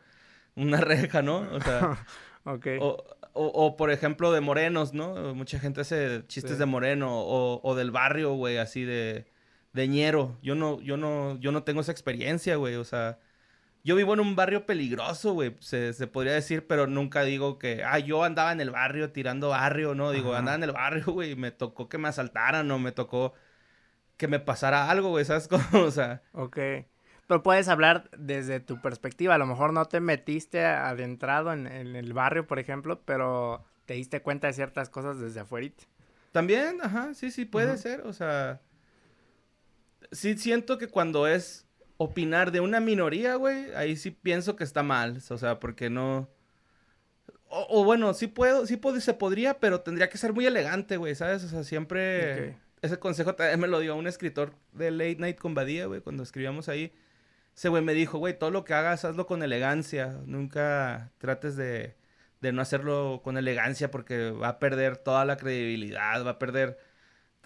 una 0.56 0.78
reja, 0.82 1.22
¿no? 1.22 1.48
O 1.52 1.62
sea, 1.62 2.06
okay. 2.46 2.78
o, 2.82 3.04
o, 3.34 3.78
por 3.78 3.92
ejemplo 3.92 4.32
de 4.32 4.42
morenos, 4.42 4.94
¿no? 4.94 5.34
Mucha 5.36 5.60
gente 5.60 5.82
hace 5.82 6.24
chistes 6.28 6.58
de 6.58 6.66
moreno 6.66 7.20
o, 7.20 7.62
o 7.64 7.76
del 7.76 7.92
barrio, 7.92 8.34
güey, 8.34 8.58
así 8.58 8.84
de 8.84 9.26
de 9.74 9.88
ñero. 9.88 10.38
Yo 10.42 10.56
no 10.56 10.82
yo 10.82 10.98
no 10.98 11.38
yo 11.40 11.52
no 11.52 11.64
tengo 11.64 11.82
esa 11.82 11.92
experiencia, 11.92 12.56
güey, 12.56 12.76
o 12.76 12.84
sea, 12.84 13.20
yo 13.84 13.96
vivo 13.96 14.14
en 14.14 14.20
un 14.20 14.36
barrio 14.36 14.66
peligroso, 14.66 15.34
güey, 15.34 15.56
se, 15.60 15.94
se, 15.94 16.08
podría 16.08 16.34
decir, 16.34 16.68
pero 16.68 16.88
nunca 16.88 17.24
digo 17.24 17.58
que, 17.58 17.84
ah, 17.84 18.00
yo 18.00 18.24
andaba 18.24 18.52
en 18.52 18.62
el 18.62 18.70
barrio 18.72 19.12
tirando 19.12 19.50
barrio, 19.50 19.96
no, 19.96 20.12
digo, 20.12 20.36
andaba 20.36 20.56
en 20.56 20.64
el 20.64 20.72
barrio, 20.72 21.06
güey, 21.14 21.36
me 21.36 21.52
tocó 21.52 21.90
que 21.90 21.98
me 21.98 22.08
asaltaran 22.08 22.70
o 22.72 22.80
me 22.80 22.92
tocó 22.92 23.34
que 24.22 24.28
me 24.28 24.40
pasara 24.40 24.88
algo, 24.92 25.10
güey, 25.10 25.26
¿sabes 25.26 25.48
cómo? 25.50 25.64
O 25.74 25.90
sea. 25.90 26.22
Ok. 26.34 26.60
Pero 27.26 27.42
puedes 27.42 27.68
hablar 27.68 28.08
desde 28.16 28.60
tu 28.60 28.80
perspectiva, 28.80 29.34
a 29.34 29.40
lo 29.40 29.48
mejor 29.48 29.74
no 29.74 29.86
te 29.86 30.00
metiste 30.00 30.64
adentrado 30.64 31.52
en, 31.52 31.66
en 31.66 31.96
el 31.96 32.14
barrio, 32.14 32.46
por 32.46 32.60
ejemplo, 32.60 33.02
pero 33.04 33.66
te 33.88 33.96
diste 33.96 34.22
cuenta 34.22 34.46
de 34.46 34.54
ciertas 34.54 34.90
cosas 34.90 35.20
desde 35.20 35.40
afuera. 35.40 35.70
También, 36.32 36.78
ajá, 36.84 37.16
sí, 37.16 37.32
sí, 37.32 37.46
puede 37.46 37.78
ser, 37.78 38.02
o 38.02 38.14
sea. 38.14 38.62
Sí 40.12 40.38
siento 40.38 40.78
que 40.78 40.88
cuando 40.88 41.26
es 41.26 41.66
opinar 41.98 42.52
de 42.52 42.60
una 42.60 42.80
minoría, 42.80 43.36
güey, 43.36 43.74
ahí 43.74 43.96
sí 43.96 44.12
pienso 44.12 44.56
que 44.56 44.64
está 44.64 44.84
mal. 44.84 45.20
O 45.32 45.38
sea, 45.40 45.60
porque 45.60 45.90
no. 45.90 46.30
O, 47.48 47.84
bueno, 47.84 48.14
sí 48.14 48.28
puedo, 48.28 48.68
sí 48.68 48.80
se 49.00 49.14
podría, 49.16 49.60
pero 49.60 49.82
tendría 49.82 50.10
que 50.10 50.20
ser 50.20 50.32
muy 50.32 50.46
elegante, 50.46 50.98
güey, 50.98 51.16
¿sabes? 51.16 51.44
O 51.44 51.48
sea, 51.48 51.64
siempre. 51.64 52.60
Ese 52.82 53.00
consejo 53.00 53.36
también 53.36 53.60
me 53.60 53.68
lo 53.68 53.80
dio 53.80 53.96
un 53.96 54.08
escritor 54.08 54.56
de 54.72 54.92
Late 54.92 55.18
Night 55.18 55.38
con 55.38 55.54
Badía, 55.54 55.86
güey, 55.86 56.02
cuando 56.02 56.24
escribíamos 56.24 56.70
ahí. 56.70 56.94
Ese 57.56 57.70
güey 57.70 57.84
me 57.84 57.94
dijo, 57.94 58.18
güey, 58.18 58.38
todo 58.38 58.52
lo 58.52 58.64
que 58.64 58.74
hagas, 58.74 59.06
hazlo 59.06 59.28
con 59.28 59.44
elegancia. 59.44 60.20
Nunca 60.26 61.12
trates 61.18 61.56
de, 61.56 61.96
de 62.42 62.52
no 62.52 62.62
hacerlo 62.62 63.22
con 63.24 63.38
elegancia 63.38 63.92
porque 63.92 64.32
va 64.32 64.50
a 64.50 64.60
perder 64.60 64.98
toda 64.98 65.26
la 65.26 65.38
credibilidad, 65.38 66.26
va 66.26 66.32
a 66.32 66.40
perder 66.40 66.80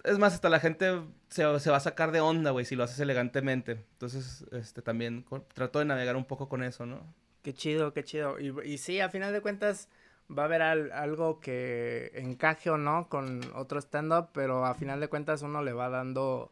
es 0.06 0.18
más, 0.18 0.34
hasta 0.34 0.48
la 0.48 0.60
gente 0.60 1.02
se, 1.28 1.44
va 1.44 1.56
a 1.56 1.80
sacar 1.80 2.12
de 2.12 2.20
onda, 2.20 2.52
güey, 2.52 2.64
si 2.64 2.76
lo 2.76 2.84
haces 2.84 3.00
elegantemente. 3.00 3.72
Entonces, 3.92 4.46
este, 4.52 4.80
también 4.80 5.24
trato 5.52 5.80
de 5.80 5.84
navegar 5.84 6.16
un 6.16 6.24
poco 6.24 6.48
con 6.48 6.62
eso, 6.62 6.86
¿no? 6.86 7.12
Qué 7.42 7.52
chido, 7.52 7.92
qué 7.92 8.04
chido. 8.04 8.38
Y, 8.38 8.54
y 8.64 8.78
sí, 8.78 9.00
a 9.00 9.08
final 9.08 9.32
de 9.32 9.40
cuentas 9.40 9.88
va 10.30 10.42
a 10.42 10.46
haber 10.46 10.62
algo 10.62 11.40
que 11.40 12.10
encaje 12.14 12.70
o 12.70 12.78
no 12.78 13.08
con 13.08 13.40
otro 13.54 13.80
stand-up, 13.80 14.30
pero 14.32 14.64
a 14.64 14.74
final 14.74 15.00
de 15.00 15.08
cuentas 15.08 15.42
uno 15.42 15.62
le 15.62 15.72
va 15.72 15.88
dando 15.88 16.50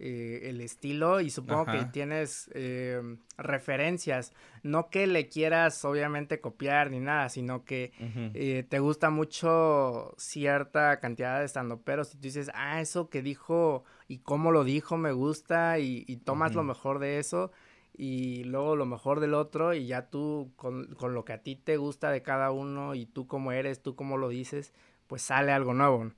eh, 0.00 0.50
el 0.50 0.60
estilo 0.60 1.20
y 1.20 1.30
supongo 1.30 1.66
que 1.66 1.84
tienes 1.84 2.50
eh, 2.52 3.00
referencias, 3.38 4.32
no 4.64 4.90
que 4.90 5.06
le 5.06 5.28
quieras 5.28 5.84
obviamente 5.84 6.40
copiar 6.40 6.90
ni 6.90 6.98
nada, 6.98 7.28
sino 7.28 7.64
que 7.64 7.92
eh, 8.34 8.66
te 8.68 8.80
gusta 8.80 9.10
mucho 9.10 10.12
cierta 10.18 10.98
cantidad 10.98 11.38
de 11.38 11.44
estando, 11.44 11.80
pero 11.82 12.02
si 12.02 12.16
tú 12.16 12.22
dices, 12.22 12.50
ah, 12.54 12.80
eso 12.80 13.08
que 13.08 13.22
dijo 13.22 13.84
y 14.08 14.18
cómo 14.18 14.50
lo 14.50 14.64
dijo 14.64 14.96
me 14.96 15.12
gusta 15.12 15.78
y, 15.78 16.04
tomas 16.24 16.54
lo 16.54 16.64
mejor 16.64 16.98
de 16.98 17.18
eso 17.18 17.52
y 17.96 18.42
luego 18.44 18.74
lo 18.74 18.86
mejor 18.86 19.20
del 19.20 19.34
otro 19.34 19.72
y 19.72 19.86
ya 19.86 20.10
tú 20.10 20.52
con, 20.56 20.94
con, 20.94 21.14
lo 21.14 21.24
que 21.24 21.32
a 21.32 21.42
ti 21.42 21.54
te 21.54 21.76
gusta 21.76 22.10
de 22.10 22.22
cada 22.22 22.50
uno 22.50 22.94
y 22.94 23.06
tú 23.06 23.28
cómo 23.28 23.52
eres, 23.52 23.82
tú 23.82 23.94
cómo 23.94 24.18
lo 24.18 24.28
dices, 24.28 24.72
pues 25.06 25.22
sale 25.22 25.52
algo 25.52 25.74
nuevo. 25.74 26.12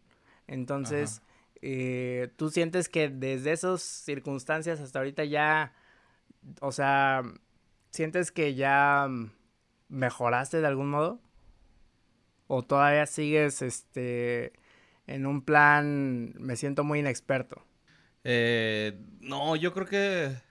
Entonces, 0.47 1.21
eh, 1.61 2.33
¿tú 2.37 2.51
sientes 2.51 2.89
que 2.89 3.09
desde 3.09 3.53
esas 3.53 3.83
circunstancias 3.83 4.81
hasta 4.81 5.01
ahorita 5.01 5.25
ya, 5.25 5.75
o 6.61 6.73
sea, 6.73 7.23
sientes 7.91 8.33
que 8.33 8.55
ya 8.55 9.09
mejoraste 9.89 10.61
de 10.61 10.67
algún 10.67 10.89
modo? 10.89 11.21
¿O 12.47 12.63
todavía 12.63 13.07
sigues, 13.07 13.61
este, 13.61 14.53
en 15.07 15.27
un 15.27 15.43
plan, 15.43 16.33
me 16.39 16.57
siento 16.57 16.85
muy 16.85 17.01
inexperto? 17.01 17.63
Eh, 18.25 18.99
no, 19.21 19.57
yo 19.57 19.75
creo 19.75 19.87
que... 19.87 20.46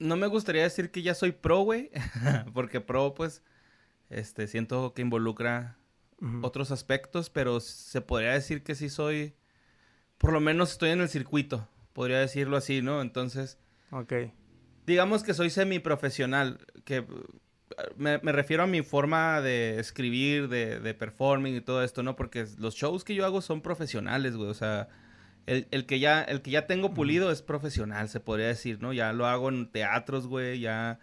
No 0.00 0.16
me 0.16 0.26
gustaría 0.26 0.62
decir 0.62 0.90
que 0.90 1.02
ya 1.02 1.14
soy 1.14 1.30
pro, 1.30 1.60
güey, 1.60 1.90
porque 2.54 2.80
pro, 2.80 3.14
pues, 3.14 3.42
este, 4.08 4.48
siento 4.48 4.92
que 4.94 5.02
involucra 5.02 5.76
otros 6.42 6.70
aspectos, 6.70 7.30
pero 7.30 7.60
se 7.60 8.00
podría 8.00 8.32
decir 8.32 8.62
que 8.62 8.74
sí 8.74 8.90
soy, 8.90 9.34
por 10.18 10.32
lo 10.32 10.40
menos 10.40 10.72
estoy 10.72 10.90
en 10.90 11.00
el 11.00 11.08
circuito, 11.08 11.68
podría 11.92 12.18
decirlo 12.18 12.56
así, 12.56 12.82
¿no? 12.82 13.00
Entonces, 13.00 13.58
ok. 13.90 14.12
Digamos 14.86 15.22
que 15.22 15.34
soy 15.34 15.50
semiprofesional, 15.50 16.58
que 16.84 17.06
me, 17.96 18.18
refiero 18.18 18.64
a 18.64 18.66
mi 18.66 18.82
forma 18.82 19.40
de 19.40 19.78
escribir, 19.78 20.48
de, 20.48 20.80
de 20.80 20.94
performing 20.94 21.54
y 21.54 21.60
todo 21.60 21.84
esto, 21.84 22.02
¿no? 22.02 22.16
Porque 22.16 22.46
los 22.58 22.74
shows 22.74 23.04
que 23.04 23.14
yo 23.14 23.24
hago 23.24 23.40
son 23.40 23.60
profesionales, 23.60 24.36
güey, 24.36 24.48
o 24.48 24.54
sea... 24.54 24.88
El, 25.46 25.66
el, 25.70 25.86
que 25.86 25.98
ya, 25.98 26.22
el 26.22 26.42
que 26.42 26.50
ya 26.50 26.66
tengo 26.66 26.94
pulido 26.94 27.30
es 27.30 27.42
profesional, 27.42 28.08
se 28.08 28.20
podría 28.20 28.46
decir, 28.46 28.80
¿no? 28.80 28.92
Ya 28.92 29.12
lo 29.12 29.26
hago 29.26 29.48
en 29.48 29.70
teatros, 29.70 30.26
güey, 30.26 30.60
ya, 30.60 31.00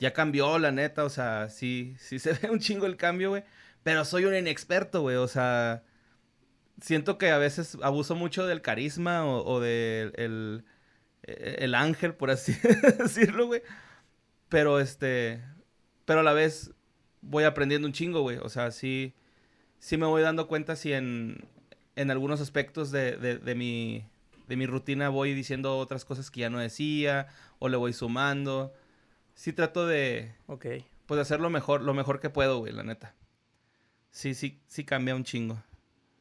ya 0.00 0.12
cambió, 0.12 0.58
la 0.58 0.72
neta, 0.72 1.04
o 1.04 1.10
sea, 1.10 1.48
sí, 1.48 1.94
sí 1.98 2.18
se 2.20 2.32
ve 2.34 2.50
un 2.50 2.58
chingo 2.58 2.86
el 2.86 2.96
cambio, 2.96 3.30
güey. 3.30 3.44
Pero 3.82 4.04
soy 4.04 4.24
un 4.24 4.34
inexperto, 4.34 5.02
güey. 5.02 5.16
O 5.16 5.28
sea, 5.28 5.82
siento 6.80 7.18
que 7.18 7.30
a 7.30 7.38
veces 7.38 7.76
abuso 7.82 8.14
mucho 8.14 8.46
del 8.46 8.62
carisma 8.62 9.26
o, 9.26 9.60
del 9.60 10.12
el, 10.16 10.64
el 11.22 11.74
ángel, 11.74 12.14
por 12.14 12.30
así 12.30 12.56
decirlo, 12.98 13.46
güey. 13.46 13.62
Pero 14.48 14.80
este, 14.80 15.42
pero 16.04 16.20
a 16.20 16.22
la 16.22 16.32
vez 16.32 16.72
voy 17.20 17.44
aprendiendo 17.44 17.86
un 17.86 17.92
chingo, 17.92 18.22
güey. 18.22 18.38
O 18.38 18.48
sea, 18.48 18.70
sí, 18.70 19.14
sí 19.78 19.96
me 19.96 20.06
voy 20.06 20.22
dando 20.22 20.48
cuenta 20.48 20.76
si 20.76 20.92
en, 20.92 21.46
en 21.96 22.10
algunos 22.10 22.40
aspectos 22.40 22.90
de, 22.90 23.16
de, 23.16 23.38
de, 23.38 23.54
mi, 23.54 24.04
de 24.48 24.56
mi 24.56 24.66
rutina 24.66 25.08
voy 25.08 25.34
diciendo 25.34 25.78
otras 25.78 26.04
cosas 26.04 26.30
que 26.30 26.40
ya 26.40 26.50
no 26.50 26.58
decía 26.58 27.28
o 27.58 27.68
le 27.68 27.76
voy 27.76 27.92
sumando. 27.92 28.72
Sí 29.34 29.52
trato 29.52 29.86
de, 29.86 30.34
ok, 30.46 30.66
pues 31.06 31.16
de 31.16 31.22
hacer 31.22 31.40
lo 31.40 31.50
mejor, 31.50 31.82
lo 31.82 31.94
mejor 31.94 32.20
que 32.20 32.30
puedo, 32.30 32.58
güey, 32.58 32.72
la 32.72 32.82
neta. 32.82 33.14
Sí, 34.10 34.34
sí, 34.34 34.60
sí 34.66 34.84
cambia 34.84 35.16
un 35.16 35.24
chingo. 35.24 35.62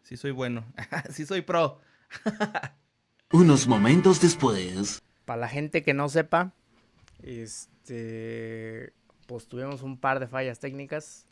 Sí 0.04 0.18
soy 0.18 0.32
bueno. 0.32 0.66
sí 1.12 1.26
soy 1.26 1.42
pro. 1.42 1.80
Unos 3.32 3.68
momentos 3.68 4.22
después. 4.22 5.02
Para 5.26 5.42
la 5.42 5.48
gente 5.48 5.84
que 5.84 5.94
no 5.94 6.10
sepa, 6.10 6.54
este, 7.22 8.94
pues 9.28 9.48
tuvimos 9.48 9.82
un 9.82 9.98
par 10.00 10.20
de 10.20 10.28
fallas 10.28 10.60
técnicas, 10.60 11.26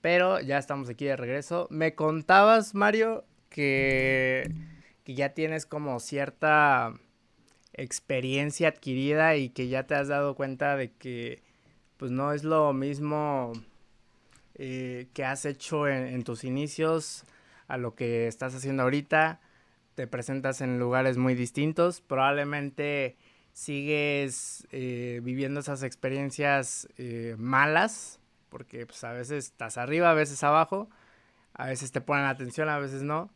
pero 0.00 0.40
ya 0.40 0.58
estamos 0.58 0.88
aquí 0.88 1.04
de 1.04 1.16
regreso. 1.16 1.68
Me 1.70 1.94
contabas, 1.94 2.74
Mario, 2.74 3.24
que, 3.48 4.50
que 5.04 5.14
ya 5.14 5.30
tienes 5.30 5.66
como 5.66 6.00
cierta 6.00 6.94
experiencia 7.72 8.68
adquirida 8.68 9.36
y 9.36 9.50
que 9.50 9.68
ya 9.68 9.86
te 9.86 9.94
has 9.94 10.08
dado 10.08 10.34
cuenta 10.34 10.76
de 10.76 10.92
que 10.92 11.42
pues 11.96 12.10
no 12.10 12.32
es 12.32 12.44
lo 12.44 12.72
mismo 12.72 13.52
eh, 14.54 15.08
que 15.12 15.24
has 15.24 15.44
hecho 15.44 15.86
en, 15.86 16.22
tus 16.24 16.44
inicios 16.44 17.24
a 17.68 17.76
lo 17.76 17.94
que 17.94 18.26
estás 18.26 18.54
haciendo 18.54 18.84
ahorita. 18.84 19.40
Te 19.94 20.06
presentas 20.06 20.60
en 20.60 20.78
lugares 20.78 21.18
muy 21.18 21.34
distintos. 21.34 22.00
Probablemente 22.00 23.16
sigues 23.52 24.66
eh, 24.72 25.20
viviendo 25.22 25.60
esas 25.60 25.82
experiencias 25.82 26.88
eh, 26.96 27.34
malas, 27.38 28.18
porque 28.48 28.86
pues, 28.86 29.04
a 29.04 29.12
veces 29.12 29.46
estás 29.46 29.76
arriba, 29.78 30.10
a 30.10 30.14
veces 30.14 30.42
abajo, 30.42 30.88
a 31.54 31.66
veces 31.66 31.92
te 31.92 32.00
ponen 32.00 32.24
atención, 32.24 32.68
a 32.68 32.78
veces 32.78 33.02
no. 33.02 33.30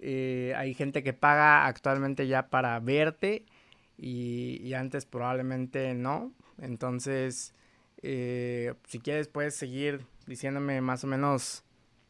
Eh, 0.00 0.54
hay 0.56 0.74
gente 0.74 1.02
que 1.02 1.12
paga 1.12 1.66
actualmente 1.66 2.26
ya 2.28 2.48
para 2.48 2.78
verte 2.80 3.44
y, 3.96 4.72
antes 4.74 5.06
probablemente 5.06 5.94
no. 5.94 6.32
Entonces, 6.58 7.54
eh, 8.02 8.74
si 8.86 9.00
quieres 9.00 9.28
puedes 9.28 9.56
seguir 9.56 10.04
diciéndome 10.26 10.80
más 10.80 11.02
o 11.04 11.06
menos 11.08 11.64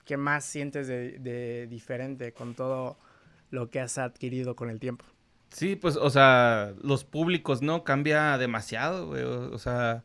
qué 0.05 0.16
más 0.16 0.44
sientes 0.44 0.87
de, 0.87 1.66
diferente 1.70 2.33
con 2.33 2.55
todo 2.55 2.98
lo 3.51 3.70
que 3.70 3.81
has 3.81 3.96
adquirido 3.96 4.55
con 4.55 4.68
el 4.70 4.81
tiempo. 4.81 5.05
Sí, 5.51 5.77
pues, 5.77 5.96
o 5.96 6.11
sea, 6.11 6.74
los 6.83 7.05
públicos, 7.05 7.62
¿no? 7.62 7.85
Cambia 7.85 8.37
demasiado, 8.37 9.07
güey. 9.07 9.22
O, 9.22 9.59
sea, 9.59 10.05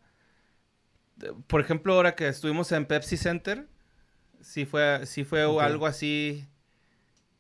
por 1.48 1.60
ejemplo, 1.60 1.96
ahora 1.96 2.16
que 2.16 2.30
estuvimos 2.30 2.72
en 2.72 2.86
Pepsi 2.86 3.18
Center, 3.18 3.68
sí 4.40 4.66
fue, 4.66 5.06
sí 5.06 5.26
fue 5.26 5.42
algo 5.42 5.86
así 5.86 6.48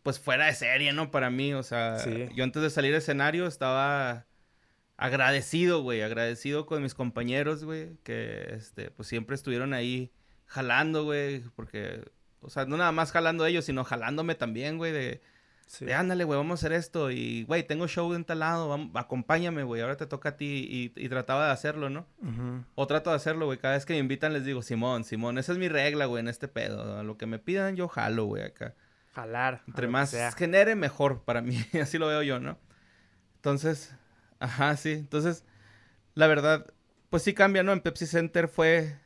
pues 0.03 0.19
fuera 0.19 0.45
de 0.45 0.53
serie, 0.53 0.91
¿no? 0.93 1.09
Para 1.09 1.29
mí, 1.29 1.53
o 1.53 1.63
sea, 1.63 1.97
yo 2.35 2.43
antes 2.43 2.61
de 2.61 2.69
salir 2.69 2.93
al 2.93 2.99
escenario 2.99 3.47
estaba 3.47 4.25
agradecido, 4.97 5.81
güey, 5.81 6.01
agradecido 6.01 6.65
con 6.65 6.83
mis 6.83 6.93
compañeros, 6.93 7.63
güey, 7.63 7.97
que, 8.03 8.53
este, 8.53 8.91
pues 8.91 9.07
siempre 9.07 9.35
estuvieron 9.35 9.73
ahí 9.73 10.11
jalando, 10.45 11.05
güey, 11.05 11.41
porque, 11.55 12.03
o 12.41 12.49
sea, 12.49 12.65
no 12.65 12.77
nada 12.77 12.91
más 12.91 13.11
jalando 13.11 13.45
ellos, 13.45 13.65
sino 13.65 13.85
jalándome 13.85 14.35
también, 14.35 14.77
güey, 14.77 14.91
de, 14.91 15.21
de 15.79 15.93
ándale, 15.93 16.25
güey, 16.25 16.37
vamos 16.37 16.51
a 16.51 16.67
hacer 16.67 16.73
esto, 16.77 17.09
y, 17.09 17.43
güey, 17.45 17.63
tengo 17.65 17.87
show 17.87 18.13
en 18.13 18.25
tal 18.25 18.39
lado, 18.39 18.91
acompáñame, 18.93 19.63
güey, 19.63 19.81
ahora 19.81 19.95
te 19.97 20.05
toca 20.05 20.29
a 20.29 20.37
ti, 20.37 20.91
y, 20.95 21.09
trataba 21.09 21.47
de 21.47 21.53
hacerlo, 21.53 21.89
¿no? 21.89 22.05
O 22.75 22.87
trato 22.87 23.09
de 23.09 23.15
hacerlo, 23.15 23.45
güey, 23.45 23.57
cada 23.57 23.75
vez 23.75 23.85
que 23.85 23.93
me 23.93 23.99
invitan 23.99 24.33
les 24.33 24.43
digo, 24.43 24.61
Simón, 24.61 25.05
Simón, 25.05 25.37
esa 25.37 25.53
es 25.53 25.57
mi 25.57 25.69
regla, 25.69 26.05
güey, 26.05 26.19
en 26.19 26.27
este 26.27 26.49
pedo, 26.49 26.99
a 26.99 27.03
lo 27.03 27.17
que 27.17 27.25
me 27.25 27.39
pidan 27.39 27.77
yo 27.77 27.87
jalo, 27.87 28.25
güey, 28.25 28.43
acá. 28.43 28.75
Jalar. 29.13 29.63
Entre 29.67 29.87
más 29.87 30.15
genere, 30.35 30.75
mejor 30.75 31.23
para 31.23 31.41
mí. 31.41 31.57
Así 31.81 31.97
lo 31.97 32.07
veo 32.07 32.23
yo, 32.23 32.39
¿no? 32.39 32.57
Entonces, 33.35 33.93
ajá, 34.39 34.75
sí. 34.77 34.91
Entonces, 34.91 35.45
la 36.15 36.27
verdad, 36.27 36.73
pues 37.09 37.23
sí 37.23 37.33
cambia, 37.33 37.63
¿no? 37.63 37.73
En 37.73 37.81
Pepsi 37.81 38.07
Center 38.07 38.47
fue 38.47 38.97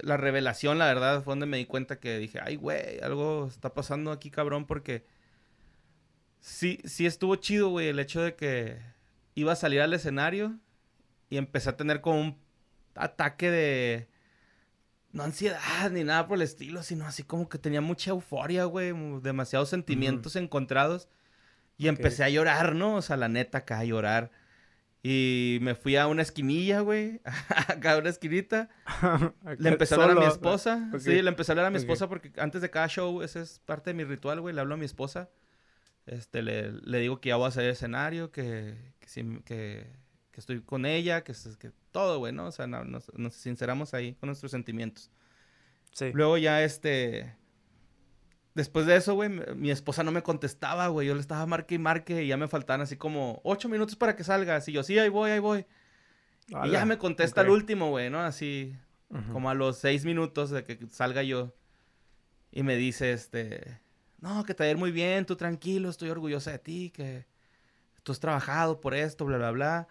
la 0.00 0.16
revelación, 0.16 0.78
la 0.78 0.86
verdad, 0.86 1.22
fue 1.22 1.32
donde 1.32 1.46
me 1.46 1.56
di 1.56 1.66
cuenta 1.66 1.98
que 1.98 2.18
dije, 2.18 2.38
ay, 2.42 2.56
güey, 2.56 3.00
algo 3.00 3.48
está 3.48 3.74
pasando 3.74 4.12
aquí, 4.12 4.30
cabrón, 4.30 4.66
porque 4.66 5.04
sí, 6.40 6.80
sí 6.84 7.06
estuvo 7.06 7.36
chido, 7.36 7.68
güey, 7.70 7.88
el 7.88 7.98
hecho 7.98 8.22
de 8.22 8.34
que 8.34 8.78
iba 9.34 9.52
a 9.52 9.56
salir 9.56 9.80
al 9.80 9.92
escenario 9.92 10.58
y 11.30 11.36
empecé 11.36 11.70
a 11.70 11.76
tener 11.76 12.00
como 12.00 12.20
un 12.20 12.38
ataque 12.94 13.50
de 13.50 14.08
no 15.12 15.22
ansiedad 15.22 15.90
ni 15.90 16.04
nada 16.04 16.26
por 16.26 16.36
el 16.36 16.42
estilo, 16.42 16.82
sino 16.82 17.06
así 17.06 17.22
como 17.22 17.48
que 17.48 17.58
tenía 17.58 17.80
mucha 17.80 18.10
euforia, 18.10 18.64
güey, 18.64 18.92
demasiados 19.22 19.70
sentimientos 19.70 20.36
encontrados. 20.36 21.08
Y 21.76 21.88
empecé 21.88 22.24
a 22.24 22.28
llorar, 22.28 22.74
¿no? 22.74 22.96
O 22.96 23.02
sea, 23.02 23.16
la 23.16 23.28
neta, 23.28 23.58
acá 23.58 23.78
a 23.78 23.84
llorar. 23.84 24.32
Y 25.02 25.58
me 25.62 25.76
fui 25.76 25.94
a 25.96 26.08
una 26.08 26.22
esquinilla, 26.22 26.80
güey. 26.80 27.20
Acá 27.68 27.92
a 27.92 27.98
una 27.98 28.08
esquinita. 28.08 28.68
le 29.58 29.68
empecé 29.68 29.94
a 29.94 29.98
hablar 29.98 30.16
a 30.16 30.20
mi 30.20 30.26
esposa. 30.26 30.90
Sí, 30.98 31.22
le 31.22 31.28
empecé 31.28 31.52
a 31.52 31.54
hablar 31.54 31.66
a 31.66 31.70
mi 31.70 31.78
esposa 31.78 32.08
porque 32.08 32.32
antes 32.36 32.62
de 32.62 32.70
cada 32.70 32.88
show, 32.88 33.22
ese 33.22 33.40
es 33.42 33.60
parte 33.60 33.90
de 33.90 33.94
mi 33.94 34.02
ritual, 34.02 34.40
güey. 34.40 34.54
Le 34.54 34.60
hablo 34.60 34.74
a 34.74 34.76
mi 34.76 34.84
esposa. 34.84 35.30
Este, 36.06 36.42
le, 36.42 36.72
le 36.72 36.98
digo 36.98 37.20
que 37.20 37.28
ya 37.28 37.36
voy 37.36 37.48
a 37.48 37.52
salir 37.52 37.70
escenario, 37.70 38.32
que, 38.32 38.74
que, 38.98 39.40
que, 39.44 39.86
que 40.32 40.40
estoy 40.40 40.62
con 40.62 40.84
ella, 40.84 41.22
que, 41.22 41.32
que 41.60 41.70
todo, 41.98 42.20
güey, 42.20 42.32
¿no? 42.32 42.46
O 42.46 42.52
sea, 42.52 42.68
nos, 42.68 43.10
sinceramos 43.34 43.92
ahí 43.92 44.14
con 44.14 44.28
nuestros 44.28 44.52
sentimientos. 44.52 45.10
Sí. 45.92 46.12
Luego 46.14 46.38
ya, 46.38 46.62
este... 46.62 47.34
Después 48.54 48.86
de 48.86 48.94
eso, 48.94 49.14
güey, 49.14 49.30
mi 49.56 49.72
esposa 49.72 50.04
no 50.04 50.12
me 50.12 50.22
contestaba, 50.22 50.86
güey. 50.86 51.08
Yo 51.08 51.14
le 51.14 51.20
estaba 51.20 51.44
marque 51.46 51.74
y 51.74 51.78
marque 51.78 52.22
y 52.22 52.28
ya 52.28 52.36
me 52.36 52.46
faltaban 52.46 52.82
así 52.82 52.96
como 52.96 53.40
ocho 53.42 53.68
minutos 53.68 53.96
para 53.96 54.14
que 54.14 54.22
salga. 54.22 54.60
Y 54.64 54.72
yo, 54.72 54.84
sí, 54.84 54.96
ahí 54.96 55.08
voy, 55.08 55.32
ahí 55.32 55.40
voy. 55.40 55.66
Y 56.46 56.70
ya 56.70 56.84
me 56.84 56.98
contesta 56.98 57.40
el 57.40 57.50
último, 57.50 57.90
güey, 57.90 58.10
¿no? 58.10 58.20
Así, 58.20 58.76
como 59.32 59.50
a 59.50 59.54
los 59.54 59.78
seis 59.78 60.04
minutos 60.04 60.50
de 60.50 60.62
que 60.62 60.78
salga 60.88 61.24
yo. 61.24 61.52
Y 62.52 62.62
me 62.62 62.76
dice, 62.76 63.12
este, 63.12 63.80
no, 64.20 64.44
que 64.44 64.54
te 64.54 64.62
va 64.62 64.68
a 64.68 64.70
ir 64.70 64.76
muy 64.76 64.92
bien, 64.92 65.26
tú 65.26 65.34
tranquilo, 65.34 65.88
estoy 65.88 66.10
orgullosa 66.10 66.52
de 66.52 66.58
ti, 66.60 66.90
que 66.90 67.26
tú 68.04 68.12
has 68.12 68.20
trabajado 68.20 68.80
por 68.80 68.94
esto, 68.94 69.24
bla, 69.24 69.36
bla, 69.36 69.50
bla. 69.50 69.88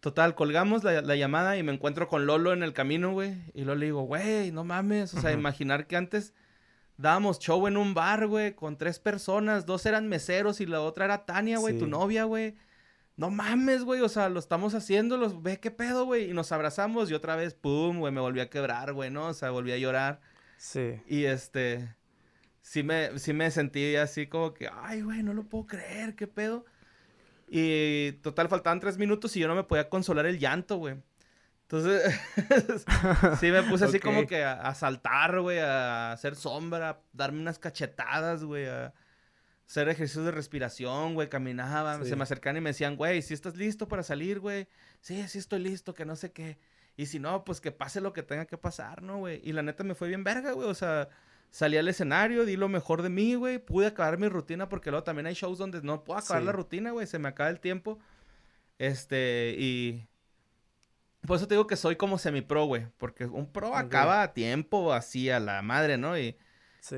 Total, 0.00 0.34
colgamos 0.34 0.82
la, 0.82 1.14
llamada 1.14 1.58
y 1.58 1.62
me 1.62 1.72
encuentro 1.72 2.08
con 2.08 2.24
Lolo 2.24 2.54
en 2.54 2.62
el 2.62 2.72
camino, 2.72 3.12
güey. 3.12 3.34
Y 3.52 3.64
luego 3.64 3.78
le 3.78 3.86
digo, 3.86 4.02
güey, 4.02 4.50
no 4.50 4.64
mames. 4.64 5.12
O 5.12 5.20
sea, 5.20 5.32
imaginar 5.32 5.86
que 5.86 5.96
antes 5.96 6.32
dábamos 6.96 7.38
show 7.38 7.66
en 7.66 7.76
un 7.76 7.92
bar, 7.92 8.26
güey, 8.26 8.54
con 8.54 8.78
tres 8.78 8.98
personas. 8.98 9.66
Dos 9.66 9.84
eran 9.84 10.08
meseros 10.08 10.62
y 10.62 10.66
la 10.66 10.80
otra 10.80 11.04
era 11.04 11.26
Tania, 11.26 11.58
güey, 11.58 11.78
tu 11.78 11.86
novia, 11.86 12.24
güey. 12.24 12.56
No 13.16 13.28
mames, 13.28 13.84
güey. 13.84 14.00
O 14.00 14.08
sea, 14.08 14.30
lo 14.30 14.38
estamos 14.38 14.74
haciendo, 14.74 15.18
los 15.18 15.42
ve 15.42 15.60
qué 15.60 15.70
pedo, 15.70 16.06
güey. 16.06 16.30
Y 16.30 16.32
nos 16.32 16.50
abrazamos 16.50 17.10
y 17.10 17.14
otra 17.14 17.36
vez, 17.36 17.52
pum, 17.52 17.98
güey, 17.98 18.10
me 18.10 18.22
volví 18.22 18.40
a 18.40 18.48
quebrar, 18.48 18.94
güey, 18.94 19.10
¿no? 19.10 19.26
O 19.26 19.34
sea, 19.34 19.50
volví 19.50 19.72
a 19.72 19.76
llorar. 19.76 20.22
Sí. 20.56 21.02
Y 21.06 21.24
este. 21.24 21.94
Sí 22.62 22.82
me, 22.82 23.18
sí 23.18 23.34
me 23.34 23.50
sentí 23.50 23.96
así 23.96 24.26
como 24.26 24.54
que, 24.54 24.70
ay, 24.72 25.02
güey, 25.02 25.22
no 25.22 25.34
lo 25.34 25.44
puedo 25.44 25.66
creer, 25.66 26.14
qué 26.14 26.26
pedo. 26.26 26.64
Y 27.52 28.12
total, 28.22 28.48
faltaban 28.48 28.78
tres 28.78 28.96
minutos 28.96 29.36
y 29.36 29.40
yo 29.40 29.48
no 29.48 29.56
me 29.56 29.64
podía 29.64 29.88
consolar 29.88 30.24
el 30.24 30.38
llanto, 30.38 30.76
güey. 30.76 31.02
Entonces, 31.62 32.14
sí 33.40 33.50
me 33.50 33.64
puse 33.64 33.86
así 33.86 33.98
como 33.98 34.24
que 34.26 34.44
a, 34.44 34.72
saltar, 34.74 35.40
güey, 35.40 35.58
a 35.58 36.12
hacer 36.12 36.36
sombra, 36.36 36.90
a 36.90 37.00
darme 37.12 37.40
unas 37.40 37.58
cachetadas, 37.58 38.44
güey, 38.44 38.66
a 38.66 38.94
hacer 39.66 39.88
ejercicios 39.88 40.24
de 40.24 40.30
respiración, 40.30 41.14
güey, 41.14 41.28
caminaba, 41.28 42.04
se 42.04 42.14
me 42.14 42.22
acercaban 42.22 42.56
y 42.58 42.60
me 42.60 42.70
decían, 42.70 42.96
güey, 42.96 43.20
si 43.20 43.34
estás 43.34 43.56
listo 43.56 43.88
para 43.88 44.04
salir, 44.04 44.38
güey, 44.38 44.68
sí, 45.00 45.26
sí 45.26 45.38
estoy 45.38 45.58
listo, 45.58 45.92
que 45.92 46.04
no 46.04 46.14
sé 46.14 46.30
qué. 46.30 46.58
Y 46.96 47.06
si 47.06 47.18
no, 47.18 47.44
pues 47.44 47.60
que 47.60 47.72
pase 47.72 48.00
lo 48.00 48.12
que 48.12 48.22
tenga 48.22 48.46
que 48.46 48.58
pasar, 48.58 49.02
¿no, 49.02 49.18
güey? 49.18 49.40
Y 49.42 49.52
la 49.52 49.62
neta 49.62 49.82
me 49.82 49.94
fue 49.94 50.06
bien 50.06 50.22
verga, 50.22 50.52
güey, 50.52 50.68
o 50.68 50.74
sea, 50.74 51.08
salí 51.50 51.76
al 51.76 51.88
escenario, 51.88 52.44
di 52.44 52.56
lo 52.56 52.68
mejor 52.68 53.02
de 53.02 53.10
mí, 53.10 53.34
güey. 53.34 53.58
Pude 53.58 53.86
acabar 53.86 54.18
mi 54.18 54.28
rutina 54.28 54.68
porque 54.68 54.90
luego 54.90 55.04
también 55.04 55.26
hay 55.26 55.34
shows 55.34 55.58
donde 55.58 55.82
no 55.82 56.04
puedo 56.04 56.18
acabar 56.18 56.42
la 56.42 56.52
rutina, 56.52 56.92
güey. 56.92 57.06
Se 57.06 57.18
me 57.18 57.28
acaba 57.28 57.50
el 57.50 57.60
tiempo. 57.60 57.98
Este, 58.78 59.54
y... 59.58 60.06
Por 61.26 61.36
eso 61.36 61.46
te 61.46 61.54
digo 61.54 61.66
que 61.66 61.76
soy 61.76 61.96
como 61.96 62.16
semi-pro, 62.16 62.64
güey. 62.64 62.86
Porque 62.96 63.26
un 63.26 63.52
pro 63.52 63.76
acaba 63.76 64.22
a 64.22 64.32
tiempo, 64.32 64.94
así 64.94 65.28
a 65.28 65.38
la 65.38 65.60
madre, 65.60 65.98
¿no? 65.98 66.18
Y, 66.18 66.36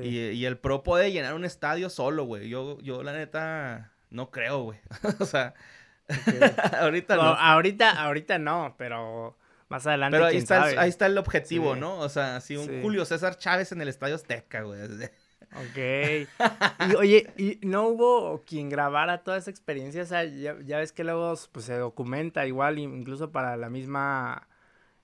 y, 0.01 0.45
el 0.45 0.57
pro 0.57 0.81
puede 0.81 1.11
llenar 1.11 1.33
un 1.33 1.43
estadio 1.43 1.89
solo, 1.89 2.23
güey. 2.23 2.47
Yo, 2.47 2.79
yo, 2.79 3.03
la 3.03 3.11
neta, 3.11 3.91
no 4.09 4.31
creo, 4.31 4.63
güey. 4.63 4.79
o 5.19 5.25
sea, 5.25 5.53
ahorita 6.79 7.17
no. 7.17 7.21
Ahorita, 7.23 8.01
ahorita 8.01 8.39
no, 8.39 8.75
pero 8.77 9.37
más 9.73 9.87
adelante. 9.87 10.15
Pero 10.15 10.27
ahí, 10.27 10.37
está 10.37 10.69
El, 10.69 10.77
ahí 10.77 10.89
está 10.89 11.07
el 11.07 11.17
objetivo, 11.17 11.75
¿no? 11.75 11.97
O 11.97 12.07
sea, 12.07 12.39
si 12.41 12.55
un 12.55 12.83
Julio 12.83 13.05
César 13.05 13.39
Chávez 13.39 13.71
en 13.71 13.81
el 13.81 13.87
Estadio 13.87 14.13
Azteca, 14.13 14.61
güey. 14.61 14.79
Ok. 14.83 16.29
Y 16.91 16.95
oye, 16.95 17.33
¿y 17.37 17.59
no 17.65 17.87
hubo 17.87 18.43
quien 18.45 18.69
grabara 18.69 19.23
toda 19.23 19.37
esa 19.37 19.49
experiencia? 19.49 20.03
O 20.03 20.05
sea, 20.05 20.25
ya, 20.25 20.53
ves 20.77 20.91
que 20.91 21.03
luego 21.03 21.33
pues, 21.51 21.65
se 21.65 21.75
documenta 21.75 22.45
igual, 22.45 22.77
incluso 22.77 23.31
para 23.31 23.57
la 23.57 23.69
misma. 23.71 24.47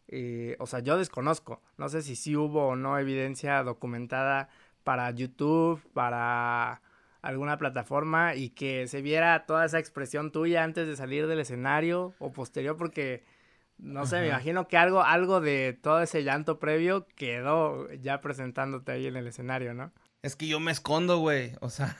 Eh, 0.08 0.56
o 0.60 0.68
sea, 0.68 0.82
yo 0.82 1.00
desconozco. 1.00 1.64
No 1.78 1.90
sé 1.90 2.04
si 2.04 2.16
sí 2.16 2.36
hubo 2.36 2.68
o 2.68 2.76
no 2.76 3.00
evidencia 3.00 3.64
documentada 3.64 4.50
para 4.84 5.10
YouTube, 5.10 5.82
para 5.94 6.82
alguna 7.24 7.58
plataforma 7.58 8.36
y 8.36 8.50
que 8.50 8.88
se 8.88 9.02
viera 9.02 9.48
toda 9.48 9.66
esa 9.66 9.80
expresión 9.80 10.32
tuya 10.32 10.64
antes 10.64 10.88
de 10.88 10.96
salir 10.96 11.26
del 11.26 11.40
escenario 11.40 12.14
o 12.20 12.32
posterior, 12.32 12.78
porque 12.78 13.24
no 13.80 14.06
sé, 14.06 14.20
me 14.20 14.28
imagino 14.28 14.68
que 14.68 14.78
algo, 14.78 15.04
algo 15.04 15.40
de 15.40 15.78
todo 15.82 16.02
ese 16.02 16.24
llanto 16.24 16.60
previo 16.60 17.08
quedó 17.16 17.92
ya 17.94 18.20
presentándote 18.20 18.92
ahí 18.92 19.08
en 19.08 19.16
el 19.16 19.28
escenario, 19.28 19.74
¿no? 19.74 19.94
Es 20.22 20.36
que 20.36 20.48
yo 20.48 20.60
me 20.60 20.72
escondo, 20.72 21.20
güey. 21.20 21.54
O 21.62 21.70
sea. 21.70 21.96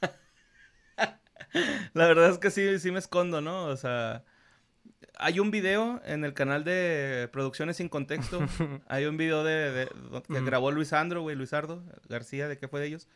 la 1.92 2.06
verdad 2.06 2.30
es 2.30 2.38
que 2.38 2.50
sí, 2.50 2.78
sí 2.78 2.90
me 2.90 2.98
escondo, 2.98 3.40
¿no? 3.40 3.66
O 3.66 3.76
sea. 3.76 4.24
Hay 5.20 5.40
un 5.40 5.50
video 5.50 6.00
en 6.04 6.24
el 6.24 6.32
canal 6.32 6.64
de 6.64 7.28
Producciones 7.32 7.76
Sin 7.76 7.88
Contexto. 7.88 8.40
hay 8.88 9.04
un 9.06 9.16
video 9.16 9.44
de, 9.44 9.88
que 10.28 10.40
grabó 10.42 10.70
Luis 10.70 10.92
Andro, 10.92 11.22
güey, 11.22 11.34
Luisardo 11.36 11.82
García, 12.08 12.48
¿de 12.48 12.56
qué 12.56 12.68
fue 12.68 12.80
de 12.80 12.86
ellos? 12.86 13.08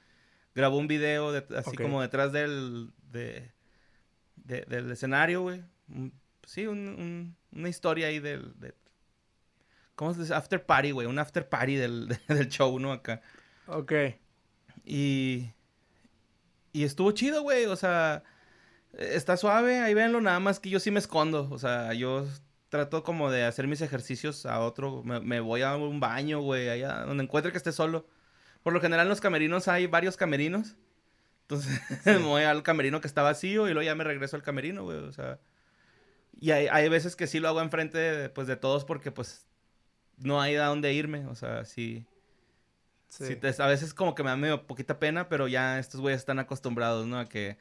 Grabó 0.54 0.78
un 0.78 0.88
video 0.88 1.32
así 1.56 1.76
como 1.76 2.02
detrás 2.02 2.32
del, 2.32 2.90
del 3.04 4.90
escenario, 4.90 5.42
güey. 5.42 5.62
Sí, 6.44 6.66
un 6.66 7.36
una 7.52 7.68
historia 7.68 8.08
ahí 8.08 8.18
del... 8.18 8.58
De, 8.58 8.74
¿Cómo 9.94 10.14
se 10.14 10.22
dice? 10.22 10.34
After 10.34 10.64
party, 10.64 10.90
güey. 10.90 11.06
Un 11.06 11.18
after 11.18 11.48
party 11.48 11.74
del, 11.76 12.18
del 12.28 12.48
show, 12.48 12.78
¿no? 12.78 12.92
Acá. 12.92 13.22
Ok. 13.66 13.92
Y... 14.84 15.50
Y 16.72 16.84
estuvo 16.84 17.12
chido, 17.12 17.42
güey. 17.42 17.66
O 17.66 17.76
sea, 17.76 18.22
está 18.94 19.36
suave. 19.36 19.80
Ahí 19.80 19.94
véanlo. 19.94 20.20
Nada 20.20 20.40
más 20.40 20.58
que 20.58 20.70
yo 20.70 20.80
sí 20.80 20.90
me 20.90 20.98
escondo. 20.98 21.48
O 21.50 21.58
sea, 21.58 21.92
yo 21.92 22.26
trato 22.70 23.02
como 23.02 23.30
de 23.30 23.44
hacer 23.44 23.66
mis 23.68 23.82
ejercicios 23.82 24.46
a 24.46 24.60
otro. 24.60 25.02
Me, 25.04 25.20
me 25.20 25.40
voy 25.40 25.62
a 25.62 25.76
un 25.76 26.00
baño, 26.00 26.40
güey. 26.40 26.70
Allá 26.70 27.00
donde 27.04 27.24
encuentre 27.24 27.52
que 27.52 27.58
esté 27.58 27.72
solo. 27.72 28.06
Por 28.62 28.72
lo 28.72 28.80
general 28.80 29.06
en 29.06 29.10
los 29.10 29.20
camerinos 29.20 29.68
hay 29.68 29.86
varios 29.86 30.16
camerinos. 30.16 30.76
Entonces 31.42 31.78
me 32.06 32.16
voy 32.18 32.44
al 32.44 32.62
camerino 32.62 33.00
que 33.00 33.08
está 33.08 33.22
vacío 33.22 33.68
y 33.68 33.74
luego 33.74 33.84
ya 33.84 33.94
me 33.94 34.04
regreso 34.04 34.36
al 34.36 34.42
camerino, 34.42 34.84
güey. 34.84 34.98
O 34.98 35.12
sea. 35.12 35.38
Y 36.40 36.50
hay, 36.50 36.66
hay 36.68 36.88
veces 36.88 37.16
que 37.16 37.26
sí 37.26 37.40
lo 37.40 37.48
hago 37.48 37.60
enfrente 37.60 37.98
de, 37.98 38.28
pues, 38.28 38.46
de 38.46 38.56
todos 38.56 38.84
porque 38.84 39.12
pues 39.12 39.46
no 40.18 40.40
hay 40.40 40.56
a 40.56 40.66
dónde 40.66 40.92
irme. 40.92 41.26
O 41.26 41.34
sea, 41.34 41.64
sí. 41.64 42.04
sí. 43.08 43.38
a 43.58 43.66
veces 43.66 43.94
como 43.94 44.14
que 44.14 44.22
me 44.22 44.30
da 44.30 44.36
medio 44.36 44.66
poquita 44.66 44.98
pena, 44.98 45.28
pero 45.28 45.48
ya 45.48 45.78
estos 45.78 46.00
güeyes 46.00 46.20
están 46.20 46.38
acostumbrados, 46.38 47.06
¿no? 47.06 47.18
A 47.18 47.28
que 47.28 47.58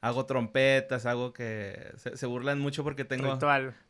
hago 0.00 0.26
trompetas, 0.26 1.06
hago 1.06 1.32
que 1.32 1.92
se, 1.96 2.26
burlan 2.26 2.60
mucho 2.60 2.84
porque 2.84 3.04
tengo 3.04 3.36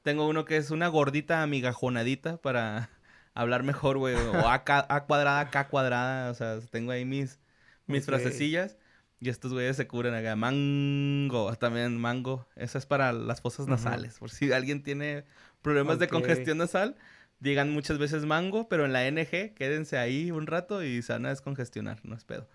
tengo 0.03 0.27
uno 0.27 0.45
que 0.45 0.57
es 0.57 0.71
una 0.71 0.89
gordita 0.89 1.43
amigajonadita 1.43 2.39
para 2.39 2.91
hablar 3.35 3.63
mejor, 3.63 3.99
güey, 3.99 4.15
o 4.15 4.49
A, 4.49 4.65
cuadrada, 4.65 5.51
K 5.51 5.69
cuadrada, 5.69 6.31
o 6.31 6.35
sea, 6.35 6.61
tengo 6.71 6.93
ahí 6.93 7.05
mis 7.05 7.39
mis 7.87 8.05
frasecillas 8.05 8.77
y 9.21 9.29
estos 9.29 9.53
güeyes 9.53 9.77
se 9.77 9.87
cubren 9.87 10.15
acá 10.15 10.37
mango, 10.37 11.55
también 11.57 11.99
mango, 11.99 12.47
esa 12.57 12.79
es 12.79 12.87
para 12.87 13.13
las 13.13 13.41
fosas 13.41 13.67
nasales, 13.67 14.19
por 14.19 14.31
si 14.31 14.53
alguien 14.53 14.83
tiene 14.83 15.25
problemas 15.63 15.99
de 15.99 16.09
congestión 16.09 16.59
nasal, 16.59 16.97
digan 17.41 17.71
muchas 17.71 17.99
veces 17.99 18.25
mango, 18.25 18.69
pero 18.69 18.85
en 18.85 18.93
la 18.93 19.11
NG 19.11 19.55
quédense 19.55 19.99
ahí 19.99 20.31
un 20.31 20.47
rato 20.47 20.83
y 20.83 21.03
se 21.03 21.13
van 21.13 21.27
a 21.27 21.31
descongestionar, 21.31 22.01
no 22.05 22.15
es 22.15 22.25
pedo. 22.25 22.49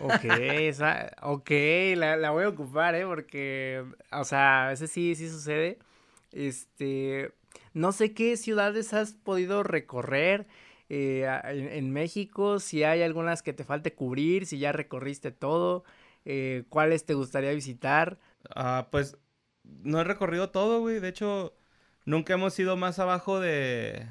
Ok, 0.00 0.24
esa, 0.40 1.10
ok, 1.22 1.50
la, 1.96 2.16
la, 2.16 2.30
voy 2.30 2.44
a 2.44 2.48
ocupar, 2.48 2.94
¿eh? 2.94 3.04
Porque, 3.04 3.84
o 4.12 4.24
sea, 4.24 4.66
a 4.66 4.68
veces 4.70 4.90
sí, 4.90 5.16
sí 5.16 5.28
sucede. 5.28 5.78
Este, 6.30 7.32
no 7.72 7.92
sé 7.92 8.12
qué 8.12 8.36
ciudades 8.36 8.92
has 8.94 9.14
podido 9.14 9.62
recorrer 9.62 10.46
eh, 10.88 11.28
en, 11.44 11.90
México, 11.92 12.60
si 12.60 12.82
hay 12.82 13.02
algunas 13.02 13.42
que 13.42 13.52
te 13.52 13.64
falte 13.64 13.94
cubrir, 13.94 14.46
si 14.46 14.58
ya 14.58 14.72
recorriste 14.72 15.32
todo, 15.32 15.84
eh, 16.24 16.64
cuáles 16.68 17.04
te 17.04 17.14
gustaría 17.14 17.52
visitar. 17.52 18.18
Ah, 18.54 18.88
pues 18.90 19.18
no 19.64 20.00
he 20.00 20.04
recorrido 20.04 20.50
todo, 20.50 20.80
güey. 20.80 21.00
De 21.00 21.08
hecho, 21.08 21.54
nunca 22.04 22.34
hemos 22.34 22.58
ido 22.58 22.76
más 22.76 22.98
abajo 22.98 23.38
de, 23.40 24.08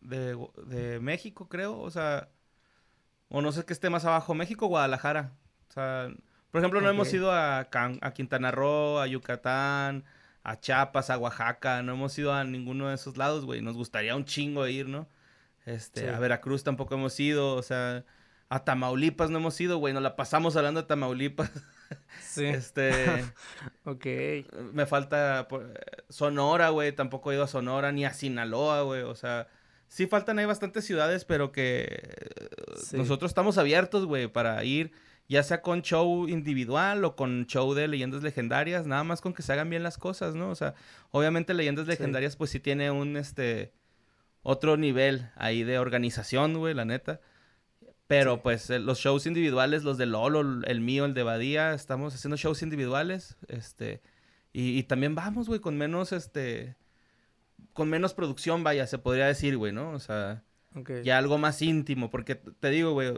de, 0.00 0.36
de 0.66 1.00
México, 1.00 1.48
creo. 1.48 1.80
O 1.80 1.90
sea, 1.90 2.28
o 3.28 3.40
no 3.40 3.52
sé 3.52 3.64
qué 3.64 3.72
esté 3.72 3.88
más 3.90 4.04
abajo, 4.04 4.34
México 4.34 4.66
Guadalajara. 4.66 5.32
O 5.70 5.72
sea, 5.72 6.08
por 6.50 6.60
ejemplo, 6.60 6.80
no 6.80 6.90
hemos 6.90 7.12
ido 7.12 7.32
a, 7.32 7.60
a 7.60 8.14
Quintana 8.14 8.50
Roo, 8.50 9.00
a 9.00 9.06
Yucatán, 9.06 10.04
a 10.44 10.60
Chiapas, 10.60 11.10
a 11.10 11.18
Oaxaca, 11.18 11.82
no 11.82 11.94
hemos 11.94 12.16
ido 12.18 12.32
a 12.32 12.44
ninguno 12.44 12.88
de 12.88 12.94
esos 12.94 13.16
lados, 13.16 13.44
güey. 13.44 13.62
Nos 13.62 13.76
gustaría 13.76 14.14
un 14.14 14.24
chingo 14.24 14.66
ir, 14.68 14.88
¿no? 14.88 15.08
Este, 15.66 16.10
a 16.10 16.18
Veracruz 16.18 16.62
tampoco 16.62 16.94
hemos 16.94 17.18
ido, 17.18 17.54
o 17.54 17.62
sea, 17.62 18.04
a 18.48 18.64
Tamaulipas 18.64 19.30
no 19.30 19.38
hemos 19.38 19.60
ido, 19.60 19.78
güey. 19.78 19.94
Nos 19.94 20.02
la 20.02 20.16
pasamos 20.16 20.56
hablando 20.56 20.82
de 20.82 20.86
Tamaulipas. 20.86 21.50
Sí. 22.20 22.44
Este. 22.54 23.24
ok. 23.84 24.06
Me 24.72 24.86
falta 24.86 25.48
Sonora, 26.08 26.68
güey. 26.70 26.92
Tampoco 26.92 27.32
he 27.32 27.34
ido 27.34 27.44
a 27.44 27.48
Sonora 27.48 27.92
ni 27.92 28.04
a 28.04 28.12
Sinaloa, 28.12 28.82
güey. 28.82 29.02
O 29.02 29.14
sea, 29.14 29.48
sí 29.88 30.06
faltan 30.06 30.38
ahí 30.38 30.44
bastantes 30.44 30.84
ciudades, 30.84 31.24
pero 31.24 31.52
que 31.52 32.00
nosotros 32.92 33.30
estamos 33.30 33.58
abiertos, 33.58 34.06
güey, 34.06 34.28
para 34.28 34.62
ir, 34.64 34.92
ya 35.28 35.42
sea 35.42 35.62
con 35.62 35.82
show 35.82 36.28
individual 36.28 37.04
o 37.04 37.16
con 37.16 37.46
show 37.46 37.74
de 37.74 37.88
leyendas 37.88 38.22
legendarias, 38.22 38.86
nada 38.86 39.04
más 39.04 39.20
con 39.20 39.34
que 39.34 39.42
se 39.42 39.52
hagan 39.52 39.70
bien 39.70 39.82
las 39.82 39.98
cosas, 39.98 40.34
¿no? 40.34 40.50
O 40.50 40.54
sea, 40.54 40.74
obviamente 41.10 41.54
leyendas 41.54 41.86
legendarias, 41.86 42.36
pues 42.36 42.50
sí 42.50 42.60
tiene 42.60 42.90
un, 42.90 43.16
este, 43.16 43.72
otro 44.44 44.76
nivel 44.76 45.30
ahí 45.34 45.64
de 45.64 45.80
organización, 45.80 46.56
güey, 46.56 46.74
la 46.74 46.84
neta. 46.84 47.20
Pero 48.06 48.42
pues 48.42 48.70
eh, 48.70 48.78
los 48.78 48.98
shows 48.98 49.26
individuales, 49.26 49.82
los 49.82 49.98
de 49.98 50.06
Lolo, 50.06 50.62
el 50.64 50.80
mío, 50.80 51.06
el 51.06 51.14
de 51.14 51.22
Badía, 51.24 51.74
estamos 51.74 52.14
haciendo 52.14 52.36
shows 52.36 52.62
individuales, 52.62 53.36
este, 53.48 54.02
y, 54.52 54.78
y 54.78 54.82
también 54.84 55.14
vamos, 55.14 55.48
güey, 55.48 55.60
con 55.60 55.76
menos, 55.78 56.12
este, 56.12 56.76
con 57.72 57.88
menos 57.88 58.12
producción, 58.14 58.62
vaya, 58.62 58.86
se 58.86 58.98
podría 58.98 59.26
decir, 59.26 59.56
güey, 59.56 59.72
¿no? 59.72 59.90
O 59.92 59.98
sea, 59.98 60.44
ya 61.02 61.18
algo 61.18 61.38
más 61.38 61.62
íntimo, 61.62 62.10
porque 62.10 62.34
te 62.34 62.68
digo, 62.68 62.92
güey, 62.92 63.14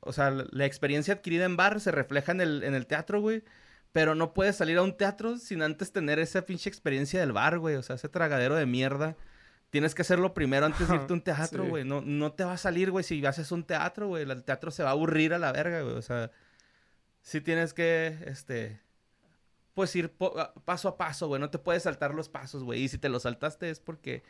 o 0.00 0.12
sea, 0.12 0.30
la 0.30 0.64
experiencia 0.66 1.14
adquirida 1.14 1.44
en 1.44 1.56
bar 1.56 1.80
se 1.80 1.90
refleja 1.90 2.32
en 2.32 2.40
el, 2.40 2.62
en 2.62 2.74
el 2.74 2.86
teatro, 2.86 3.20
güey, 3.20 3.42
pero 3.90 4.14
no 4.14 4.34
puedes 4.34 4.56
salir 4.56 4.78
a 4.78 4.82
un 4.82 4.96
teatro 4.96 5.38
sin 5.38 5.62
antes 5.62 5.90
tener 5.90 6.20
esa 6.20 6.42
pinche 6.42 6.68
experiencia 6.68 7.18
del 7.18 7.32
bar, 7.32 7.58
güey, 7.58 7.74
o 7.74 7.82
sea, 7.82 7.96
ese 7.96 8.08
tragadero 8.08 8.54
de 8.54 8.66
mierda. 8.66 9.16
Tienes 9.70 9.94
que 9.94 10.02
hacerlo 10.02 10.32
primero 10.32 10.64
antes 10.64 10.88
de 10.88 10.94
irte 10.94 11.12
a 11.12 11.14
un 11.14 11.20
teatro, 11.20 11.66
güey. 11.66 11.84
No, 11.84 12.00
no 12.00 12.32
te 12.32 12.44
va 12.44 12.54
a 12.54 12.56
salir, 12.56 12.90
güey, 12.90 13.04
si 13.04 13.24
haces 13.26 13.52
un 13.52 13.64
teatro, 13.64 14.08
güey. 14.08 14.22
El 14.22 14.42
teatro 14.42 14.70
se 14.70 14.82
va 14.82 14.90
a 14.90 14.92
aburrir 14.92 15.34
a 15.34 15.38
la 15.38 15.52
verga, 15.52 15.82
güey. 15.82 15.94
O 15.94 16.02
sea, 16.02 16.30
sí 17.20 17.42
tienes 17.42 17.74
que, 17.74 18.16
este, 18.24 18.80
pues 19.74 19.94
ir 19.94 20.10
paso 20.64 20.88
a 20.88 20.96
paso, 20.96 21.28
güey. 21.28 21.40
No 21.40 21.50
te 21.50 21.58
puedes 21.58 21.82
saltar 21.82 22.14
los 22.14 22.30
pasos, 22.30 22.64
güey. 22.64 22.82
Y 22.82 22.88
si 22.88 22.96
te 22.96 23.10
los 23.10 23.24
saltaste 23.24 23.68
es 23.68 23.78
porque 23.78 24.22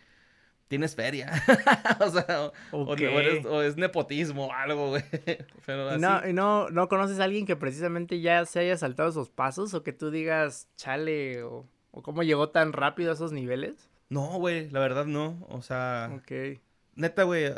tienes 0.66 0.96
feria. 0.96 1.30
o 2.00 2.10
sea, 2.10 2.52
o, 2.72 3.62
es 3.62 3.76
nepotismo 3.76 4.46
o 4.46 4.52
algo, 4.52 4.88
güey. 4.90 5.04
No, 5.98 6.20
no, 6.32 6.70
no 6.70 6.88
conoces 6.88 7.20
a 7.20 7.24
alguien 7.24 7.46
que 7.46 7.54
precisamente 7.54 8.20
ya 8.20 8.44
se 8.44 8.60
haya 8.60 8.76
saltado 8.76 9.08
esos 9.08 9.30
pasos 9.30 9.72
o 9.74 9.82
que 9.82 9.92
tú 9.92 10.10
digas, 10.10 10.68
chale, 10.76 11.42
o, 11.42 11.66
o 11.92 12.02
cómo 12.02 12.22
llegó 12.22 12.48
tan 12.50 12.72
rápido 12.72 13.10
a 13.10 13.14
esos 13.14 13.32
niveles? 13.32 13.88
No, 14.08 14.38
güey, 14.38 14.70
la 14.70 14.80
verdad 14.80 15.06
no. 15.06 15.44
O 15.48 15.62
sea. 15.62 16.10
Ok. 16.14 16.60
Neta, 16.94 17.24
güey. 17.24 17.52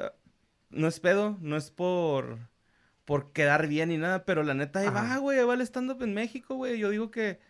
No 0.70 0.88
es 0.88 1.00
pedo, 1.00 1.36
no 1.40 1.56
es 1.56 1.70
por. 1.70 2.38
por 3.04 3.32
quedar 3.32 3.66
bien 3.66 3.88
ni 3.90 3.98
nada, 3.98 4.24
pero 4.24 4.42
la 4.42 4.54
neta 4.54 4.80
ahí 4.80 4.88
va, 4.88 5.16
güey. 5.18 5.42
Va 5.44 5.54
el 5.54 5.62
stand-up 5.62 6.02
en 6.02 6.14
México, 6.14 6.54
güey. 6.56 6.78
Yo 6.78 6.90
digo 6.90 7.10
que 7.10 7.40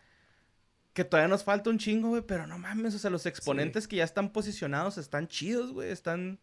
que 0.92 1.04
todavía 1.04 1.28
nos 1.28 1.44
falta 1.44 1.70
un 1.70 1.78
chingo, 1.78 2.08
güey, 2.08 2.22
pero 2.22 2.46
no 2.46 2.58
mames, 2.58 2.94
o 2.94 2.98
sea, 2.98 3.10
los 3.10 3.26
exponentes 3.26 3.86
que 3.86 3.96
ya 3.96 4.04
están 4.04 4.30
posicionados 4.30 4.98
están 4.98 5.28
chidos, 5.28 5.72
güey, 5.72 5.90
están 5.90 6.40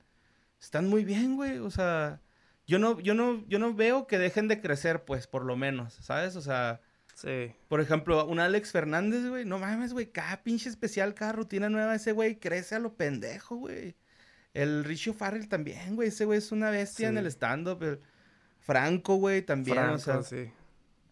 están 0.60 0.88
muy 0.88 1.04
bien, 1.04 1.36
güey, 1.36 1.60
o 1.60 1.70
sea, 1.70 2.22
yo 2.66 2.80
no 2.80 3.00
yo 3.00 3.14
no 3.14 3.46
yo 3.48 3.60
no 3.60 3.74
veo 3.74 4.08
que 4.08 4.18
dejen 4.18 4.48
de 4.48 4.62
crecer, 4.62 5.04
pues, 5.06 5.28
por 5.28 5.44
lo 5.46 5.58
menos, 5.58 5.96
¿sabes? 5.96 6.36
O 6.36 6.42
sea, 6.42 6.82
sí. 7.18 7.54
Por 7.68 7.82
ejemplo, 7.82 8.26
un 8.26 8.40
Alex 8.40 8.72
Fernández, 8.72 9.26
güey, 9.28 9.46
no 9.46 9.60
mames, 9.60 9.94
güey, 9.94 10.12
cada 10.12 10.44
pinche 10.44 10.70
especial, 10.70 11.14
cada 11.14 11.34
rutina 11.34 11.70
nueva 11.70 11.96
ese 11.96 12.12
güey 12.12 12.38
crece 12.38 12.76
a 12.76 12.80
lo 12.80 12.94
pendejo, 12.94 13.58
güey. 13.58 13.96
El 14.54 14.84
Richie 14.84 15.14
Farrell 15.14 15.50
también, 15.50 15.96
güey, 15.96 16.10
ese 16.10 16.26
güey 16.26 16.40
es 16.40 16.52
una 16.52 16.70
bestia 16.70 17.10
en 17.10 17.18
el 17.18 17.28
stand 17.28 17.68
up, 17.68 18.02
Franco, 18.60 19.16
güey, 19.16 19.42
también, 19.42 19.78
o 19.78 19.98
sea, 19.98 20.24
sí. 20.24 20.52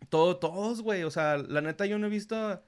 Todo, 0.10 0.38
todos, 0.38 0.82
güey, 0.82 1.04
o 1.04 1.12
sea, 1.12 1.38
la 1.38 1.62
neta 1.62 1.86
yo 1.86 1.98
no 2.00 2.08
he 2.08 2.10
visto 2.10 2.62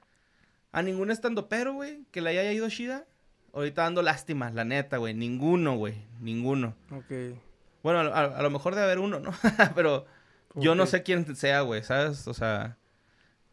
a 0.72 0.82
ningún 0.82 1.10
estando 1.10 1.48
pero, 1.48 1.74
güey, 1.74 2.04
que 2.10 2.20
le 2.20 2.30
haya 2.30 2.52
ido 2.52 2.68
Shida. 2.68 3.06
Ahorita 3.52 3.82
dando 3.82 4.02
lástima, 4.02 4.50
la 4.50 4.64
neta, 4.64 4.98
güey. 4.98 5.14
Ninguno, 5.14 5.76
güey. 5.76 5.94
Ninguno. 6.20 6.74
Ok. 6.92 7.36
Bueno, 7.82 8.00
a, 8.00 8.42
lo 8.42 8.50
mejor 8.50 8.74
debe 8.74 8.84
haber 8.84 8.98
uno, 8.98 9.20
¿no? 9.20 9.32
pero 9.74 10.06
yo 10.54 10.74
no 10.74 10.86
sé 10.86 11.02
quién 11.02 11.34
sea, 11.34 11.62
güey, 11.62 11.82
¿sabes? 11.82 12.28
O 12.28 12.34
sea, 12.34 12.76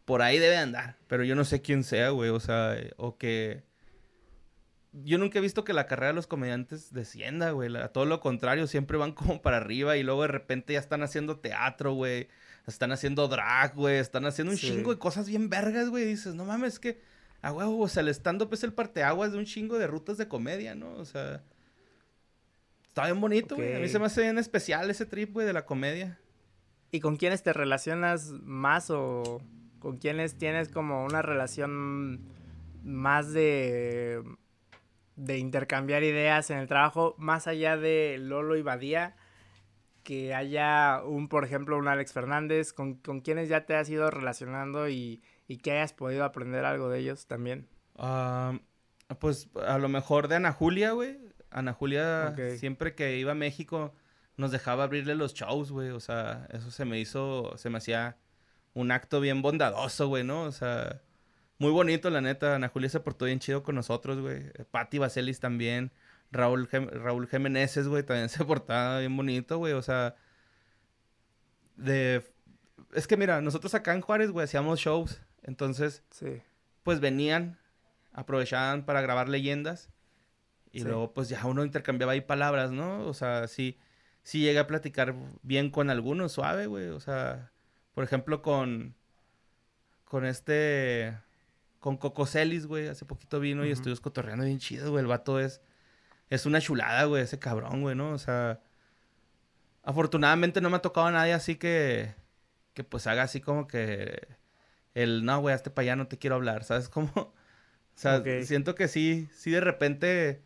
por 0.06 0.22
ahí 0.22 0.40
debe 0.40 0.58
andar. 0.58 0.98
Pero 1.08 1.24
yo 1.24 1.36
no 1.36 1.46
sé 1.46 1.62
quién 1.62 1.84
sea, 1.84 2.10
güey. 2.10 2.30
O 2.30 2.40
sea, 2.40 2.78
o 2.98 3.18
que... 3.18 3.64
Yo 5.04 5.18
nunca 5.18 5.40
he 5.40 5.42
visto 5.42 5.66
que 5.66 5.74
la 5.74 5.88
carrera 5.88 6.08
de 6.08 6.14
los 6.14 6.28
comediantes 6.28 6.94
descienda, 6.94 7.52
güey. 7.52 7.76
A 7.76 7.90
todo 7.90 8.06
lo 8.06 8.22
contrario, 8.22 8.66
siempre 8.68 8.98
van 8.98 9.12
como 9.14 9.42
para 9.42 9.58
arriba 9.58 9.98
y 9.98 10.04
luego 10.04 10.22
de 10.22 10.30
repente 10.30 10.74
ya 10.74 10.80
están 10.80 11.04
haciendo 11.04 11.40
teatro, 11.40 11.94
güey 11.94 12.30
están 12.68 12.92
haciendo 12.92 13.28
drag, 13.28 13.76
güey, 13.76 13.98
están 13.98 14.26
haciendo 14.26 14.52
un 14.52 14.58
chingo 14.58 14.92
de 14.92 15.00
cosas 15.00 15.28
bien 15.28 15.50
vergas, 15.50 15.90
güey. 15.90 16.06
Dices, 16.06 16.34
no 16.34 16.46
mames, 16.46 16.74
es 16.74 16.80
que, 16.80 17.02
a 17.42 17.52
huevo, 17.52 17.80
o 17.80 17.88
sea, 17.88 18.02
el 18.02 18.10
stand-up 18.10 18.54
es 18.54 18.64
el 18.64 18.74
parteaguas 18.74 19.32
de 19.32 19.38
un 19.38 19.46
chingo 19.46 19.78
de 19.78 19.88
rutas 19.88 20.18
de 20.18 20.28
comedia, 20.28 20.74
¿no? 20.74 20.94
O 20.94 21.06
sea, 21.06 21.44
está 22.88 23.06
bien 23.06 23.22
bonito, 23.22 23.56
güey. 23.56 23.76
A 23.76 23.80
mí 23.80 23.88
se 23.88 24.00
me 24.00 24.06
hace 24.06 24.22
bien 24.22 24.38
especial 24.38 24.90
ese 24.90 25.06
trip, 25.06 25.32
güey, 25.34 25.46
de 25.46 25.54
la 25.54 25.66
comedia. 25.66 26.20
¿Y 26.92 27.00
con 27.02 27.18
quiénes 27.18 27.44
te 27.44 27.54
relacionas 27.54 28.32
más 28.42 28.90
o 28.90 29.42
con 29.86 29.98
quiénes 29.98 30.36
tienes 30.36 30.70
como 30.70 31.06
una 31.06 31.22
relación 31.22 32.26
más 32.84 33.32
de 33.34 34.24
de 35.16 35.38
intercambiar 35.38 36.02
ideas 36.02 36.50
en 36.50 36.58
el 36.58 36.68
trabajo 36.68 37.14
más 37.20 37.46
allá 37.46 37.78
de 37.78 38.18
Lolo 38.20 38.56
y 38.56 38.64
Badía? 38.64 39.16
que 40.02 40.34
haya 40.34 41.04
un, 41.04 41.28
por 41.28 41.46
ejemplo, 41.46 41.78
un 41.78 41.88
Alex 41.88 42.14
Fernández, 42.14 42.74
con, 42.74 42.96
con 42.96 43.22
quienes 43.22 43.48
ya 43.48 43.68
te 43.68 43.76
has 43.76 43.88
ido 43.90 44.10
relacionando 44.10 44.90
y, 44.90 45.22
y 45.48 45.58
que 45.58 45.72
hayas 45.72 45.94
podido 45.94 46.24
aprender 46.24 46.66
algo 46.66 46.90
de 46.90 47.00
ellos 47.00 47.28
también? 47.28 47.68
Ah, 47.96 48.60
pues 49.20 49.50
a 49.68 49.78
lo 49.78 49.90
mejor 49.90 50.28
de 50.28 50.36
Ana 50.38 50.52
Julia, 50.52 50.94
güey. 50.94 51.20
Ana 51.52 51.74
Julia, 51.74 52.36
siempre 52.58 52.96
que 52.96 53.18
iba 53.18 53.34
a 53.34 53.36
México, 53.36 53.94
nos 54.36 54.52
dejaba 54.52 54.84
abrirle 54.84 55.14
los 55.14 55.36
shows, 55.36 55.72
güey. 55.72 55.90
O 55.90 56.00
sea, 56.00 56.48
eso 56.52 56.70
se 56.72 56.86
me 56.86 57.00
hizo, 57.00 57.56
se 57.58 57.70
me 57.70 57.78
hacía 57.80 58.18
un 58.76 58.92
acto 58.92 59.20
bien 59.20 59.42
bondadoso, 59.42 60.08
güey, 60.08 60.24
¿no? 60.24 60.44
O 60.44 60.52
sea, 60.52 61.02
muy 61.58 61.72
bonito, 61.72 62.12
la 62.12 62.22
neta. 62.22 62.56
Ana 62.56 62.70
Julia 62.70 62.90
se 62.90 63.00
portó 63.00 63.26
bien 63.26 63.40
chido 63.40 63.64
con 63.64 63.74
nosotros, 63.74 64.20
güey. 64.20 64.52
Patti 64.70 65.00
Vaselis 65.00 65.40
también. 65.40 65.92
Raúl, 66.32 66.70
Raúl 66.70 67.28
Jiménez, 67.28 67.88
güey, 67.88 68.04
también 68.04 68.30
se 68.30 68.46
portaba 68.46 69.00
bien 69.00 69.18
bonito, 69.18 69.58
güey. 69.58 69.74
O 69.74 69.82
sea, 69.82 70.16
de 71.78 72.24
es 72.94 73.08
que 73.08 73.18
mira, 73.18 73.42
nosotros 73.42 73.74
acá 73.76 73.94
en 73.94 74.02
Juárez, 74.02 74.32
güey, 74.32 74.46
hacíamos 74.46 74.80
shows. 74.80 75.22
Entonces, 75.44 76.04
sí. 76.12 76.42
pues 76.84 77.00
venían, 77.00 77.60
aprovechaban 78.14 78.86
para 78.86 79.02
grabar 79.02 79.30
leyendas. 79.30 79.90
Y 80.72 80.84
luego, 80.84 81.14
pues 81.14 81.30
ya 81.30 81.46
uno 81.46 81.64
intercambiaba 81.64 82.14
ahí 82.14 82.22
palabras, 82.22 82.72
¿no? 82.72 83.06
O 83.08 83.14
sea, 83.14 83.48
sí, 83.48 83.80
sí 84.24 84.42
llegué 84.42 84.60
a 84.60 84.68
platicar 84.68 85.16
bien 85.42 85.70
con 85.70 85.90
algunos, 85.90 86.34
suave, 86.34 86.68
güey. 86.68 86.88
O 86.88 87.00
sea, 87.00 87.52
por 87.96 88.04
ejemplo, 88.04 88.44
con. 88.44 88.94
Con 90.04 90.26
este. 90.26 91.18
Con 91.80 91.98
Coco 91.98 92.28
Celis, 92.28 92.68
güey. 92.68 92.88
Hace 92.88 93.06
poquito 93.06 93.40
vino 93.40 93.66
y 93.66 93.72
estuvimos 93.72 94.02
cotorreando 94.02 94.46
bien 94.46 94.60
chido, 94.60 94.92
güey. 94.92 95.02
El 95.02 95.08
vato 95.08 95.40
es. 95.40 95.62
Es 96.30 96.46
una 96.46 96.60
chulada, 96.62 97.06
güey, 97.06 97.24
ese 97.24 97.40
cabrón, 97.40 97.82
güey, 97.82 97.96
¿no? 97.96 98.12
O 98.12 98.18
sea. 98.20 98.62
Afortunadamente 99.84 100.62
no 100.62 100.70
me 100.70 100.78
ha 100.78 100.82
tocado 100.82 101.08
a 101.08 101.12
nadie 101.12 101.34
así 101.34 101.56
que. 101.56 102.14
Que 102.74 102.84
pues 102.84 103.08
haga 103.08 103.24
así 103.24 103.42
como 103.42 103.68
que. 103.68 104.28
El 104.94 105.26
no, 105.26 105.40
güey, 105.40 105.56
este 105.56 105.72
para 105.72 105.84
allá 105.84 105.96
no 105.96 106.08
te 106.08 106.18
quiero 106.18 106.36
hablar, 106.36 106.64
¿sabes 106.64 106.90
cómo? 106.90 107.12
O 107.96 107.98
sea, 107.98 108.22
siento 108.44 108.76
que 108.76 108.90
sí, 108.90 109.30
sí 109.32 109.52
de 109.52 109.62
repente 109.62 110.44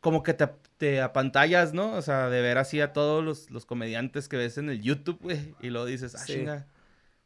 como 0.00 0.22
que 0.22 0.34
te, 0.34 0.48
te, 0.76 1.00
apantallas, 1.00 1.74
¿no? 1.74 1.92
O 1.92 2.02
sea, 2.02 2.28
de 2.30 2.40
ver 2.40 2.58
así 2.58 2.80
a 2.80 2.92
todos 2.92 3.24
los, 3.24 3.50
los 3.50 3.66
comediantes 3.66 4.28
que 4.28 4.36
ves 4.36 4.58
en 4.58 4.70
el 4.70 4.80
YouTube, 4.80 5.18
güey. 5.20 5.54
Y 5.60 5.70
luego 5.70 5.86
dices, 5.86 6.14
ah, 6.14 6.24
chinga. 6.24 6.66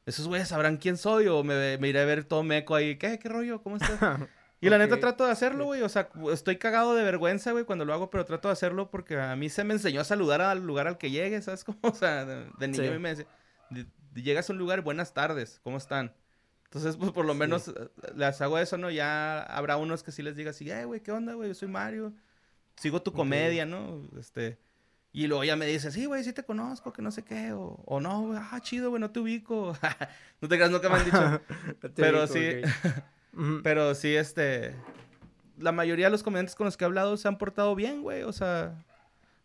Esos 0.05 0.27
güeyes 0.27 0.49
sabrán 0.49 0.79
quién 0.79 0.97
soy 0.97 1.29
o 1.29 1.45
me, 1.45 1.79
me, 1.79 1.89
iré 1.89 2.01
a 2.01 2.05
ver 2.05 2.25
todo 2.25 2.43
meco 2.43 2.75
ahí. 2.75 2.97
¿Qué? 2.97 3.19
¿Qué 3.19 3.29
rollo? 3.29 3.63
¿Cómo 3.63 3.77
estás? 3.77 3.99
Y 4.63 4.71
la 4.71 4.79
neta 4.79 5.01
trato 5.01 5.27
de 5.27 5.33
hacerlo, 5.33 5.65
güey. 5.65 5.83
O 5.83 5.89
sea, 5.89 6.09
estoy 6.33 6.57
cagado 6.57 6.95
de 6.95 7.03
vergüenza, 7.03 7.51
güey, 7.51 7.65
cuando 7.65 7.85
lo 7.85 7.95
hago, 7.95 8.11
pero 8.11 8.25
trato 8.25 8.47
de 8.47 8.53
hacerlo 8.53 8.93
porque 8.93 9.19
a 9.19 9.35
mí 9.35 9.49
se 9.49 9.65
me 9.65 9.75
enseñó 9.75 10.01
a 10.01 10.05
saludar 10.05 10.41
al 10.41 10.65
lugar 10.65 10.87
al 10.87 10.99
que 10.99 11.11
llegue, 11.11 11.43
¿sabes 11.43 11.65
cómo? 11.65 11.81
O 11.83 11.95
sea, 11.95 12.25
de, 12.25 12.69
niño 12.69 13.01
me 13.01 13.11
dice, 13.11 13.27
llegas 14.15 14.49
a 14.49 14.53
un 14.53 14.61
lugar, 14.61 14.83
buenas 14.83 15.15
tardes, 15.15 15.59
¿cómo 15.65 15.79
están? 15.79 16.15
Entonces, 16.67 16.97
pues 16.97 17.11
por 17.11 17.25
lo 17.25 17.35
menos 17.35 17.67
eh, 17.67 17.73
les 18.15 18.41
hago 18.41 18.57
eso, 18.57 18.79
¿no? 18.79 18.89
Ya 18.89 19.43
habrá 19.43 19.79
unos 19.79 20.05
que 20.05 20.13
sí 20.13 20.23
les 20.23 20.37
diga 20.37 20.51
así, 20.51 20.71
eh, 20.71 20.85
güey, 20.85 21.01
¿qué 21.01 21.11
onda, 21.11 21.35
güey? 21.35 21.49
Yo 21.49 21.55
soy 21.57 21.67
Mario 21.67 22.15
sigo 22.83 23.01
tu 23.01 23.13
comedia, 23.13 23.65
¿no? 23.65 24.03
Este, 24.19 24.59
y 25.13 25.29
luego 25.29 25.45
ya 25.45 25.55
me 25.55 25.67
dice, 25.67 25.93
sí, 25.93 26.07
güey, 26.07 26.25
sí 26.25 26.33
te 26.33 26.43
conozco, 26.43 26.93
que 26.93 27.01
no 27.01 27.13
sé 27.13 27.23
qué, 27.23 27.53
o, 27.53 27.81
o 27.87 28.01
no, 28.01 28.23
güey, 28.23 28.41
ah, 28.43 28.59
chido, 28.61 28.91
güey, 28.91 29.01
no 29.01 29.13
te 29.13 29.21
ubico. 29.21 29.77
no 30.41 30.49
te 30.49 30.57
creas, 30.57 30.73
nunca 30.73 30.89
me 30.89 30.97
han 30.97 31.05
dicho. 31.05 31.41
pero 31.95 32.27
sí, 32.27 32.61
pero 33.63 33.95
sí, 33.95 34.17
este, 34.17 34.75
la 35.59 35.71
mayoría 35.71 36.07
de 36.07 36.11
los 36.11 36.25
comediantes 36.25 36.57
con 36.57 36.65
los 36.65 36.77
que 36.77 36.85
he 36.85 36.87
hablado 36.87 37.17
se 37.17 37.29
han 37.29 37.39
portado 37.39 37.77
bien, 37.77 38.03
güey, 38.03 38.25
o 38.25 38.33
sea, 38.33 38.85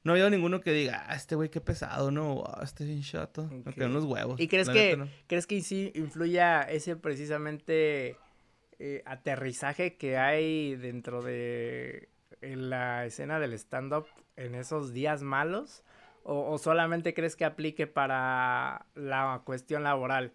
no 0.04 0.14
ha 0.14 0.16
habido 0.16 0.32
ninguno 0.32 0.62
que 0.62 0.72
diga, 0.72 1.06
ah, 1.08 1.16
este 1.16 1.36
güey 1.36 1.50
qué 1.50 1.62
pesado, 1.62 2.10
no, 2.10 2.44
ah, 2.48 2.62
este 2.64 2.86
bien 2.86 3.04
chato, 3.04 3.44
okay. 3.44 3.74
me 3.76 3.86
unos 3.86 4.06
huevos. 4.06 4.40
¿Y 4.40 4.48
crees 4.48 4.68
que, 4.68 4.98
crees 5.28 5.46
que 5.46 5.62
sí 5.62 5.92
influya 5.94 6.64
ese 6.64 6.96
precisamente 6.96 8.18
eh, 8.80 9.04
aterrizaje 9.06 9.96
que 9.96 10.18
hay 10.18 10.76
dentro 10.76 11.22
de 11.22 12.10
en 12.42 12.70
la 12.70 13.06
escena 13.06 13.40
del 13.40 13.54
stand-up 13.54 14.06
en 14.36 14.56
esos 14.56 14.94
días 14.94 15.24
malos? 15.24 15.84
O, 16.24 16.58
solamente 16.58 17.14
crees 17.14 17.38
que 17.38 17.46
aplique 17.46 17.88
para 17.88 18.86
la 18.96 19.42
cuestión 19.46 19.84
laboral? 19.84 20.34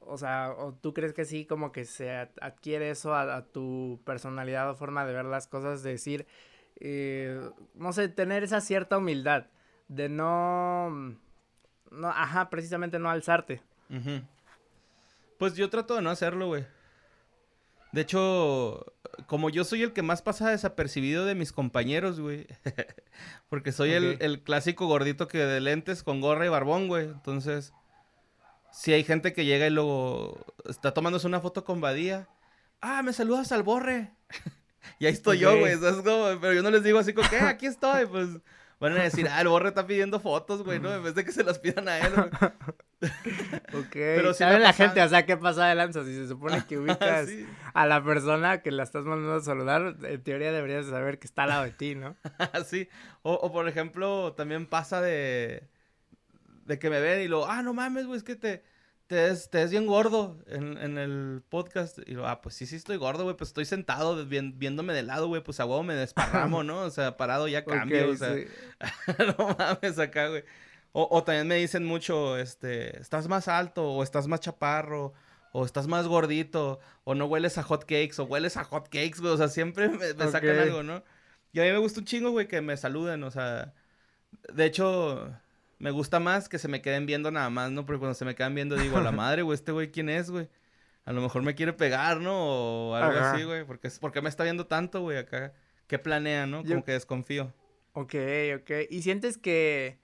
O 0.00 0.18
sea, 0.18 0.52
¿o 0.58 0.74
tú 0.74 0.92
crees 0.92 1.12
que 1.12 1.24
sí 1.24 1.46
como 1.46 1.70
que 1.70 1.84
se 1.84 2.10
adquiere 2.40 2.90
eso 2.90 3.14
a, 3.14 3.44
tu 3.44 4.00
personalidad 4.04 4.68
o 4.68 4.74
forma 4.74 5.06
de 5.06 5.12
ver 5.12 5.26
las 5.26 5.46
cosas? 5.46 5.84
De 5.84 5.90
decir, 5.90 6.26
eh, 6.80 7.48
no 7.74 7.92
sé, 7.92 8.08
tener 8.08 8.42
esa 8.42 8.60
cierta 8.60 8.98
humildad 8.98 9.46
de 9.86 10.08
no, 10.08 10.90
no, 11.90 12.08
ajá, 12.08 12.50
precisamente 12.50 12.98
no 12.98 13.08
alzarte. 13.08 13.62
Pues 15.38 15.54
yo 15.54 15.70
trato 15.70 15.94
de 15.94 16.02
no 16.02 16.10
hacerlo, 16.10 16.48
güey. 16.48 16.66
De 17.92 18.02
hecho, 18.02 18.86
como 19.26 19.50
yo 19.50 19.64
soy 19.64 19.82
el 19.82 19.92
que 19.92 20.02
más 20.02 20.22
pasa 20.22 20.50
desapercibido 20.50 21.24
de 21.24 21.34
mis 21.34 21.52
compañeros, 21.52 22.20
güey. 22.20 22.46
Porque 23.48 23.72
soy 23.72 23.92
el, 23.92 24.42
clásico 24.42 24.86
gordito 24.86 25.28
que 25.28 25.38
de 25.38 25.60
lentes 25.60 26.02
con 26.02 26.20
gorra 26.20 26.46
y 26.46 26.48
barbón, 26.48 26.88
güey. 26.88 27.06
Entonces, 27.06 27.72
si 28.72 28.92
hay 28.92 29.04
gente 29.04 29.32
que 29.32 29.44
llega 29.44 29.66
y 29.66 29.70
luego 29.70 30.44
está 30.68 30.94
tomándose 30.94 31.26
una 31.26 31.40
foto 31.40 31.64
con 31.64 31.80
Badía. 31.80 32.28
Ah, 32.80 33.02
me 33.02 33.12
saludas 33.12 33.50
al 33.52 33.62
borre. 33.62 34.12
y 34.98 35.06
ahí 35.06 35.12
estoy 35.12 35.38
yo, 35.38 35.58
güey. 35.58 35.76
Pero 36.40 36.52
yo 36.52 36.62
no 36.62 36.70
les 36.70 36.84
digo 36.84 36.98
así 36.98 37.12
como 37.12 37.28
que, 37.28 37.36
eh, 37.36 37.40
aquí 37.40 37.66
estoy. 37.66 38.06
Pues 38.06 38.28
van 38.80 38.96
a 38.96 39.02
decir, 39.02 39.28
ah, 39.28 39.40
el 39.42 39.48
borre 39.48 39.68
está 39.68 39.86
pidiendo 39.86 40.20
fotos, 40.20 40.64
güey, 40.64 40.80
¿no? 40.80 40.92
En 40.92 41.02
vez 41.02 41.14
de 41.14 41.24
que 41.24 41.32
se 41.32 41.44
las 41.44 41.58
pidan 41.58 41.86
a 41.86 41.98
él, 41.98 42.12
güey. 42.14 42.52
ok. 43.74 43.92
Pero 43.92 44.32
si 44.32 44.38
¿Sabe 44.38 44.58
la 44.58 44.72
gente, 44.72 45.02
o 45.02 45.08
sea, 45.08 45.26
qué 45.26 45.36
pasa 45.36 45.66
de 45.66 45.74
lanza? 45.74 46.02
Si 46.04 46.14
se 46.14 46.26
supone 46.26 46.64
que 46.66 46.78
ubicas 46.78 47.28
a 47.74 47.86
la 47.86 48.02
persona 48.02 48.62
que 48.62 48.70
la 48.70 48.82
estás 48.82 49.04
mandando 49.04 49.34
a 49.34 49.40
saludar, 49.40 49.96
en 50.02 50.22
teoría 50.22 50.50
deberías 50.50 50.86
saber 50.86 51.18
que 51.18 51.26
está 51.26 51.42
al 51.42 51.50
lado 51.50 51.64
de 51.64 51.72
ti, 51.72 51.94
¿no? 51.94 52.16
sí. 52.66 52.88
O, 53.22 53.34
o, 53.34 53.52
por 53.52 53.68
ejemplo, 53.68 54.32
también 54.32 54.66
pasa 54.66 55.02
de, 55.02 55.68
de 56.64 56.78
que 56.78 56.88
me 56.88 57.00
ven 57.00 57.20
y 57.20 57.28
lo, 57.28 57.46
ah, 57.48 57.62
no 57.62 57.74
mames, 57.74 58.06
güey, 58.06 58.16
es 58.16 58.24
que 58.24 58.36
te, 58.36 58.64
te 59.10 59.28
es, 59.28 59.50
te 59.50 59.60
es 59.60 59.72
bien 59.72 59.88
gordo 59.88 60.38
en, 60.46 60.78
en, 60.78 60.96
el 60.96 61.42
podcast. 61.48 61.98
Y 62.06 62.12
lo, 62.12 62.28
ah, 62.28 62.40
pues 62.40 62.54
sí, 62.54 62.64
sí 62.64 62.76
estoy 62.76 62.96
gordo, 62.96 63.24
güey, 63.24 63.36
pues 63.36 63.50
estoy 63.50 63.64
sentado 63.64 64.24
viéndome 64.24 64.92
de 64.92 65.02
lado, 65.02 65.26
güey, 65.26 65.42
pues 65.42 65.58
a 65.58 65.66
huevo 65.66 65.82
me 65.82 65.96
desparramo, 65.96 66.62
¿no? 66.62 66.82
O 66.82 66.90
sea, 66.90 67.16
parado 67.16 67.48
ya 67.48 67.64
cambio, 67.64 68.10
o 68.10 68.16
sea, 68.16 68.36
no 69.36 69.56
mames 69.58 69.98
acá, 69.98 70.28
güey. 70.28 70.44
O, 70.92 71.08
o, 71.10 71.24
también 71.24 71.48
me 71.48 71.56
dicen 71.56 71.84
mucho, 71.84 72.38
este, 72.38 73.00
estás 73.00 73.26
más 73.26 73.48
alto, 73.48 73.90
o 73.90 74.04
estás 74.04 74.28
más 74.28 74.38
chaparro, 74.38 75.12
o 75.50 75.64
estás 75.64 75.88
más 75.88 76.06
gordito, 76.06 76.78
o 77.02 77.16
no 77.16 77.26
hueles 77.26 77.58
a 77.58 77.64
hot 77.64 77.80
cakes, 77.80 78.20
o 78.20 78.24
hueles 78.26 78.56
a 78.56 78.62
hot 78.62 78.84
cakes, 78.90 79.18
güey. 79.18 79.32
O 79.32 79.36
sea, 79.36 79.48
siempre 79.48 79.88
me, 79.88 80.12
sacan 80.30 80.56
algo, 80.56 80.84
¿no? 80.84 81.02
Y 81.52 81.58
a 81.58 81.64
mí 81.64 81.72
me 81.72 81.78
gusta 81.78 81.98
un 81.98 82.06
chingo, 82.06 82.30
güey, 82.30 82.46
que 82.46 82.60
me 82.60 82.76
saluden, 82.76 83.24
o 83.24 83.32
sea. 83.32 83.74
De 84.54 84.66
hecho, 84.66 85.34
me 85.80 85.90
gusta 85.90 86.20
más 86.20 86.48
que 86.48 86.58
se 86.58 86.68
me 86.68 86.80
queden 86.80 87.06
viendo 87.06 87.32
nada 87.32 87.50
más, 87.50 87.72
¿no? 87.72 87.84
Porque 87.84 87.98
cuando 87.98 88.14
se 88.14 88.24
me 88.24 88.36
quedan 88.36 88.54
viendo 88.54 88.76
digo, 88.76 88.98
a 88.98 89.02
la 89.02 89.10
madre, 89.10 89.42
güey, 89.42 89.56
este 89.56 89.72
güey, 89.72 89.90
¿quién 89.90 90.08
es, 90.08 90.30
güey? 90.30 90.48
A 91.04 91.12
lo 91.12 91.20
mejor 91.20 91.42
me 91.42 91.56
quiere 91.56 91.72
pegar, 91.72 92.20
¿no? 92.20 92.90
O 92.90 92.94
algo 92.94 93.18
así, 93.18 93.42
güey. 93.42 93.64
Porque 93.64 93.90
porque 94.00 94.22
me 94.22 94.28
está 94.28 94.44
viendo 94.44 94.68
tanto, 94.68 95.00
güey, 95.00 95.18
acá. 95.18 95.52
¿Qué 95.88 95.98
planea, 95.98 96.46
no? 96.46 96.62
Como 96.62 96.84
que 96.84 96.92
desconfío. 96.92 97.52
Ok, 97.94 98.14
ok. 98.54 98.70
¿Y 98.90 99.02
sientes 99.02 99.36
que 99.36 99.98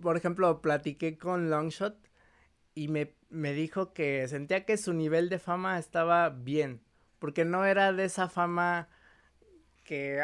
por 0.00 0.16
ejemplo, 0.16 0.60
platiqué 0.60 1.18
con 1.18 1.50
Longshot 1.50 1.96
y 2.74 2.88
me, 2.88 3.14
me 3.30 3.52
dijo 3.52 3.92
que 3.92 4.26
sentía 4.28 4.64
que 4.64 4.76
su 4.76 4.92
nivel 4.92 5.28
de 5.28 5.38
fama 5.38 5.78
estaba 5.78 6.30
bien, 6.30 6.80
porque 7.18 7.44
no 7.44 7.64
era 7.64 7.92
de 7.92 8.04
esa 8.04 8.28
fama 8.28 8.88
que 9.84 10.22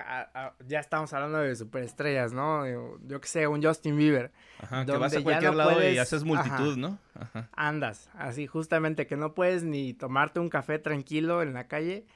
ya 0.67 0.81
estamos 0.81 1.13
hablando 1.13 1.39
de 1.39 1.55
superestrellas, 1.57 2.33
¿no? 2.33 2.67
Yo 3.07 3.21
que 3.21 3.29
sé, 3.29 3.47
un 3.47 3.63
Justin 3.63 3.97
Bieber. 3.97 4.31
Ajá, 4.61 4.85
que 4.85 4.93
vas 4.93 5.15
a 5.15 5.23
cualquier 5.23 5.55
lado 5.55 5.89
y 5.89 5.99
haces 5.99 6.25
multitud, 6.25 6.77
¿no? 6.77 6.99
Ajá. 7.15 7.49
Andas, 7.53 8.11
así 8.15 8.47
justamente, 8.47 9.07
que 9.07 9.17
no 9.17 9.35
puedes 9.35 9.65
ni 9.65 9.95
tomarte 9.95 10.41
un 10.41 10.49
café 10.49 10.79
tranquilo 10.79 11.43
en 11.43 11.55
la 11.55 11.69
calle 11.69 12.07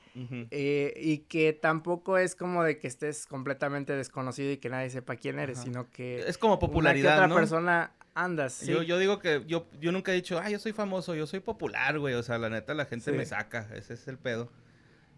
eh, 0.51 0.93
y 0.97 1.19
que 1.19 1.53
tampoco 1.53 2.19
es 2.19 2.35
como 2.35 2.63
de 2.65 2.79
que 2.79 2.87
estés 2.87 3.27
completamente 3.27 3.95
desconocido 3.95 4.53
y 4.53 4.59
que 4.59 4.69
nadie 4.69 4.91
sepa 4.91 5.17
quién 5.17 5.39
eres, 5.39 5.59
sino 5.59 5.91
que... 5.91 6.21
Es 6.27 6.39
como 6.39 6.59
popularidad, 6.59 7.19
una 7.19 7.27
otra 7.27 7.37
persona 7.37 7.93
andas, 8.15 8.53
¿sí? 8.53 8.71
yo, 8.71 8.83
yo 8.83 8.99
digo 8.99 9.19
que 9.19 9.43
yo, 9.47 9.67
yo 9.81 9.91
nunca 9.91 10.13
he 10.13 10.15
dicho, 10.15 10.39
ah, 10.39 10.51
yo 10.51 10.59
soy 10.59 10.73
famoso, 10.73 11.15
yo 11.15 11.27
soy 11.27 11.41
popular, 11.41 11.99
güey, 11.99 12.15
o 12.15 12.23
sea, 12.23 12.39
la 12.39 12.51
neta 12.51 12.75
la 12.75 12.85
gente 12.85 13.11
me 13.13 13.25
saca, 13.25 13.69
ese 13.75 13.95
es 13.95 14.07
el 14.07 14.19
pedo. 14.19 14.51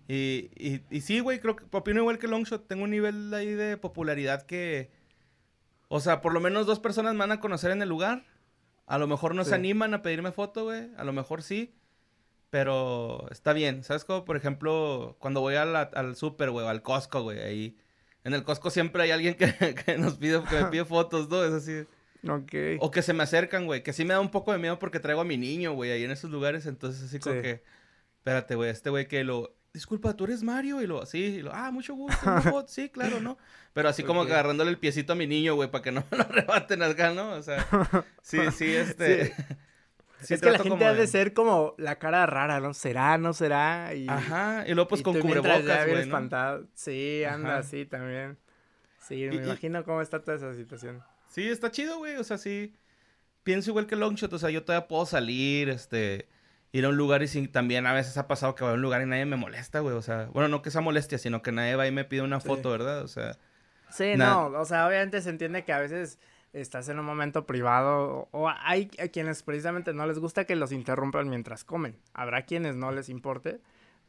Y, 0.07 0.51
y, 0.57 0.83
y 0.91 1.01
sí, 1.01 1.21
güey, 1.21 1.41
creo 1.41 1.57
que 1.57 1.65
opino 1.71 2.01
igual 2.01 2.19
que 2.19 2.29
Longshot. 2.29 2.67
Tengo 2.67 2.85
un 2.85 2.91
nivel 2.91 3.33
ahí 3.33 3.53
de 3.55 3.77
popularidad 3.77 4.43
que. 4.43 4.91
O 5.89 6.01
sea, 6.01 6.21
por 6.21 6.33
lo 6.33 6.41
menos 6.41 6.67
dos 6.67 6.81
personas 6.81 7.15
me 7.15 7.21
van 7.21 7.33
a 7.33 7.41
conocer 7.41 7.71
en 7.71 7.83
el 7.83 7.89
lugar. 7.89 8.25
A 8.87 8.99
lo 8.99 9.07
mejor 9.07 9.35
no 9.35 9.45
se 9.45 9.55
animan 9.55 9.95
a 9.95 10.03
pedirme 10.03 10.33
foto, 10.33 10.65
güey. 10.65 10.91
A 10.97 11.05
lo 11.05 11.13
mejor 11.13 11.43
sí. 11.43 11.75
Pero 12.51 13.27
está 13.31 13.53
bien. 13.53 13.83
¿Sabes 13.83 14.05
cómo? 14.05 14.25
Por 14.25 14.37
ejemplo, 14.37 15.17
cuando 15.19 15.41
voy 15.41 15.55
al, 15.55 15.75
al 15.75 16.17
súper, 16.17 16.51
güey, 16.51 16.67
al 16.67 16.83
Costco, 16.83 17.23
güey, 17.23 17.41
ahí. 17.41 17.77
En 18.25 18.35
el 18.35 18.45
Costco 18.45 18.71
siempre 18.71 19.03
hay 19.03 19.11
alguien 19.11 19.35
que, 19.35 19.53
que 19.87 19.99
nos 19.99 20.17
pide, 20.17 20.43
que 20.45 20.57
me 20.57 20.67
pide 20.67 20.85
fotos, 20.85 21.29
¿no? 21.29 21.45
Es 21.45 21.53
así. 21.53 21.87
Ok. 22.29 22.81
O 22.81 22.91
que 22.91 23.03
se 23.03 23.13
me 23.13 23.23
acercan, 23.23 23.67
güey. 23.67 23.83
Que 23.83 23.93
sí 23.93 24.05
me 24.05 24.15
da 24.15 24.21
un 24.21 24.31
poco 24.31 24.53
de 24.53 24.59
miedo 24.59 24.79
porque 24.79 25.01
traigo 25.01 25.23
a 25.23 25.25
mi 25.25 25.37
niño, 25.37 25.73
güey, 25.73 25.91
ahí 25.93 26.05
en 26.05 26.11
esos 26.11 26.31
lugares. 26.31 26.67
Entonces, 26.67 27.03
así 27.05 27.19
como 27.19 27.41
que. 27.41 27.63
Espérate, 28.19 28.55
güey, 28.55 28.71
este 28.71 28.91
güey 28.91 29.07
que 29.07 29.23
lo 29.25 29.55
disculpa, 29.75 30.15
¿tú 30.15 30.25
eres 30.25 30.43
Mario? 30.43 30.81
Y 30.81 30.87
lo, 30.87 31.03
así, 31.03 31.43
lo, 31.43 31.53
ah, 31.53 31.71
mucho 31.73 31.95
gusto, 31.95 32.17
sí, 32.69 32.89
claro, 32.89 33.21
¿no? 33.21 33.37
Pero 33.75 33.89
así 33.89 34.05
como 34.05 34.23
agarrándole 34.23 34.71
el 34.71 34.79
piecito 34.79 35.13
a 35.13 35.17
mi 35.17 35.27
niño, 35.27 35.57
güey, 35.57 35.71
para 35.71 35.83
que 35.83 35.93
no 35.93 36.05
me 36.11 36.17
lo 36.17 36.25
rebaten 36.25 36.83
acá, 36.83 37.13
¿no? 37.13 37.33
O 37.33 37.43
sea, 37.43 37.67
sí, 38.23 38.39
sí, 38.57 38.73
este... 38.73 39.35
es 40.21 40.41
que 40.41 40.51
la 40.51 40.61
gente 40.61 40.85
ha 40.85 40.95
de... 40.95 41.07
ser 41.09 41.35
como 41.35 41.75
la 41.77 41.99
cara 41.99 42.25
rara, 42.25 42.61
¿no? 42.61 42.73
¿Será, 42.73 43.19
no 43.19 43.35
será? 43.35 43.93
Y, 43.95 44.09
Ajá, 44.09 44.65
y 44.67 44.73
luego 44.75 44.89
pues 44.89 45.03
con 45.03 45.21
cubrebocas, 45.21 45.87
güey. 45.89 46.09
Sí, 46.75 47.25
anda 47.25 47.59
así 47.59 47.85
también. 47.85 48.39
Sí, 49.01 49.27
me 49.27 49.35
imagino 49.35 49.85
cómo 49.85 50.01
está 50.01 50.23
toda 50.23 50.37
esa 50.37 50.55
situación. 50.55 51.03
Sí, 51.29 51.49
está 51.49 51.71
chido, 51.71 51.99
güey, 51.99 52.15
o 52.17 52.25
sea, 52.25 52.39
sí... 52.39 52.75
pienso 53.43 53.71
igual 53.71 53.89
que 53.89 53.97
Longshot, 53.97 54.33
o 54.33 54.39
sea, 54.39 54.51
yo 54.51 54.63
todavía 54.65 54.87
puedo 54.87 55.05
salir, 55.05 55.69
este, 55.69 56.29
ir 56.75 56.85
a 56.85 56.89
un 56.89 56.97
lugar 56.97 57.23
y 57.23 57.29
sin, 57.29 57.53
también 57.53 57.87
a 57.87 57.93
veces 57.93 58.19
ha 58.19 58.27
pasado 58.27 58.57
que 58.57 58.65
voy 58.65 58.73
a 58.73 58.75
un 58.75 58.83
lugar 58.83 59.01
y 59.01 59.07
nadie 59.07 59.25
me 59.27 59.37
molesta, 59.37 59.79
güey, 59.79 59.95
o 59.95 60.03
sea, 60.03 60.27
bueno, 60.33 60.49
no 60.49 60.61
que 60.61 60.73
sea 60.73 60.81
molestia, 60.81 61.19
sino 61.19 61.41
que 61.41 61.53
nadie 61.53 61.77
va 61.77 61.87
y 61.87 61.93
me 61.93 62.05
pide 62.05 62.23
una 62.23 62.41
foto, 62.41 62.71
¿verdad? 62.71 63.03
O 63.03 63.09
sea... 63.09 63.39
Sí, 63.91 64.15
no, 64.17 64.47
o 64.47 64.65
sea, 64.65 64.89
obviamente 64.89 65.23
se 65.23 65.31
entiende 65.31 65.63
que 65.63 65.73
a 65.73 65.79
veces 65.79 66.19
estás 66.53 66.89
en 66.89 66.99
un 66.99 67.07
momento 67.07 67.47
privado 67.47 68.29
o 68.33 68.49
hay 68.49 68.91
a 68.99 69.07
quienes 69.07 69.45
precisamente 69.45 69.95
no 69.95 70.05
les 70.05 70.19
gusta 70.19 70.47
que 70.47 70.57
los 70.57 70.73
interrumpan 70.73 71.29
mientras 71.29 71.63
comen. 71.63 71.97
Habrá 72.13 72.43
quienes 72.43 72.75
no 72.75 72.91
les 72.91 73.09
importe, 73.09 73.61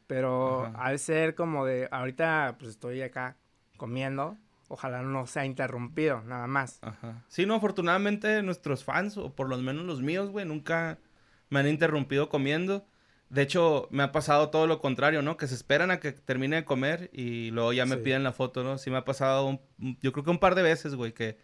pero 0.07 0.73
al 0.75 0.97
ser 0.97 1.35
como 1.35 1.67
de 1.67 1.87
ahorita 1.91 2.55
pues 2.57 2.71
estoy 2.71 3.03
acá 3.03 3.37
comiendo, 3.77 4.39
ojalá 4.69 5.03
no 5.03 5.27
sea 5.27 5.45
interrumpido, 5.45 6.23
nada 6.23 6.47
más. 6.47 6.79
Ajá. 6.81 7.23
Sí, 7.27 7.45
no, 7.45 7.53
afortunadamente 7.53 8.41
nuestros 8.41 8.83
fans, 8.83 9.17
o 9.17 9.35
por 9.35 9.49
lo 9.49 9.57
menos 9.59 9.85
los 9.85 10.01
míos, 10.01 10.31
güey, 10.31 10.47
nunca 10.47 10.97
me 11.49 11.59
han 11.59 11.67
interrumpido 11.67 12.29
comiendo. 12.29 12.85
De 13.29 13.41
hecho, 13.41 13.87
me 13.91 14.03
ha 14.03 14.11
pasado 14.11 14.49
todo 14.49 14.67
lo 14.67 14.79
contrario, 14.79 15.21
¿no? 15.21 15.35
Que 15.35 15.47
se 15.47 15.55
esperan 15.55 15.91
a 15.91 15.99
que 15.99 16.11
termine 16.11 16.57
de 16.57 16.65
comer 16.65 17.09
y 17.11 17.51
luego 17.51 17.73
ya 17.73 17.85
me 17.85 17.97
piden 17.97 18.23
la 18.23 18.31
foto, 18.31 18.63
¿no? 18.63 18.77
Sí 18.77 18.91
me 18.91 18.97
ha 18.97 19.05
pasado, 19.05 19.59
yo 19.77 20.11
creo 20.11 20.23
que 20.23 20.29
un 20.29 20.39
par 20.39 20.55
de 20.55 20.61
veces, 20.61 20.95
güey, 20.95 21.13
que 21.13 21.37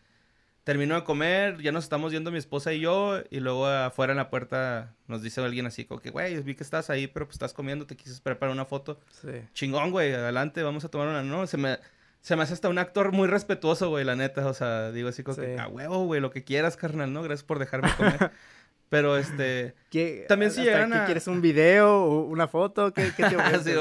termino 0.63 0.93
de 0.93 1.03
comer, 1.03 1.59
ya 1.61 1.71
nos 1.71 1.83
estamos 1.83 2.11
yendo 2.11 2.31
mi 2.31 2.37
esposa 2.37 2.71
y 2.71 2.81
yo, 2.81 3.19
y 3.31 3.39
luego 3.39 3.65
afuera 3.65 4.13
en 4.13 4.17
la 4.17 4.29
puerta 4.29 4.95
nos 5.07 5.23
dice 5.23 5.41
alguien 5.41 5.65
así, 5.65 5.85
como 5.85 5.99
que, 5.99 6.11
güey, 6.11 6.39
vi 6.41 6.53
que 6.53 6.63
estás 6.63 6.91
ahí, 6.91 7.07
pero 7.07 7.25
pues 7.25 7.35
estás 7.35 7.53
comiendo, 7.53 7.87
te 7.87 7.97
quise 7.97 8.21
preparar 8.21 8.53
una 8.53 8.65
foto. 8.65 8.99
Sí. 9.09 9.41
Chingón, 9.53 9.89
güey, 9.89 10.13
adelante, 10.13 10.61
vamos 10.61 10.85
a 10.85 10.89
tomar 10.89 11.07
una, 11.07 11.23
¿no? 11.23 11.47
Se 11.47 11.57
me 11.57 11.79
se 12.21 12.35
me 12.35 12.43
hace 12.43 12.53
hasta 12.53 12.69
un 12.69 12.77
actor 12.77 13.11
muy 13.11 13.27
respetuoso, 13.27 13.89
güey, 13.89 14.05
la 14.05 14.15
neta. 14.15 14.45
O 14.47 14.53
sea, 14.53 14.91
digo 14.91 15.09
así 15.09 15.23
como 15.23 15.37
que, 15.37 15.57
a 15.59 15.67
huevo, 15.67 16.05
güey, 16.05 16.21
lo 16.21 16.29
que 16.29 16.43
quieras, 16.43 16.77
carnal, 16.77 17.11
¿no? 17.11 17.23
Gracias 17.23 17.43
por 17.43 17.59
dejarme 17.59 17.89
comer. 17.97 18.31
Pero 18.91 19.15
este. 19.15 19.73
También 20.27 20.51
si 20.51 20.63
llegan 20.63 20.91
a. 20.91 21.05
¿Quieres 21.05 21.25
un 21.27 21.41
video 21.41 22.03
o 22.03 22.23
una 22.23 22.49
foto? 22.49 22.93
¿Qué, 22.93 23.13
qué 23.15 23.23
te, 23.23 23.29
sí, 23.63 23.71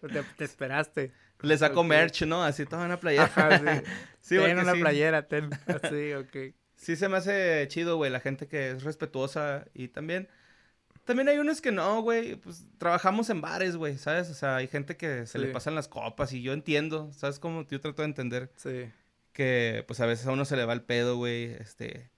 te, 0.00 0.22
te, 0.22 0.44
esperaste? 0.44 1.12
Le 1.42 1.58
saco 1.58 1.84
merch, 1.84 2.22
¿no? 2.22 2.42
Así 2.42 2.64
toda 2.64 2.86
una 2.86 2.98
playera. 2.98 3.24
Ajá, 3.24 3.58
sí. 3.58 3.82
sí 4.20 4.36
ten 4.38 4.58
una 4.58 4.72
playera, 4.72 5.28
ten. 5.28 5.50
Así, 5.66 6.14
ok. 6.14 6.54
Sí 6.74 6.96
se 6.96 7.08
me 7.10 7.18
hace 7.18 7.66
chido, 7.68 7.96
güey, 7.96 8.10
la 8.10 8.20
gente 8.20 8.48
que 8.48 8.70
es 8.70 8.82
respetuosa 8.82 9.66
y 9.74 9.88
también 9.88 10.28
también 11.04 11.28
hay 11.28 11.36
unos 11.36 11.60
que 11.60 11.70
no, 11.70 12.00
güey. 12.00 12.36
Pues 12.36 12.64
trabajamos 12.78 13.28
en 13.28 13.42
bares, 13.42 13.76
güey, 13.76 13.98
¿sabes? 13.98 14.30
O 14.30 14.34
sea, 14.34 14.56
hay 14.56 14.68
gente 14.68 14.96
que 14.96 15.26
se 15.26 15.38
le 15.38 15.48
pasan 15.48 15.74
las 15.74 15.86
copas 15.86 16.32
y 16.32 16.40
yo 16.40 16.54
entiendo, 16.54 17.12
¿sabes? 17.12 17.38
Como 17.38 17.66
yo 17.68 17.78
trato 17.78 18.00
de 18.00 18.08
entender. 18.08 18.50
Sí. 18.56 18.90
Que 19.34 19.84
pues 19.86 20.00
a 20.00 20.06
veces 20.06 20.26
a 20.26 20.32
uno 20.32 20.46
se 20.46 20.56
le 20.56 20.64
va 20.64 20.72
el 20.72 20.82
pedo, 20.82 21.16
güey. 21.16 21.44
Este. 21.60 22.10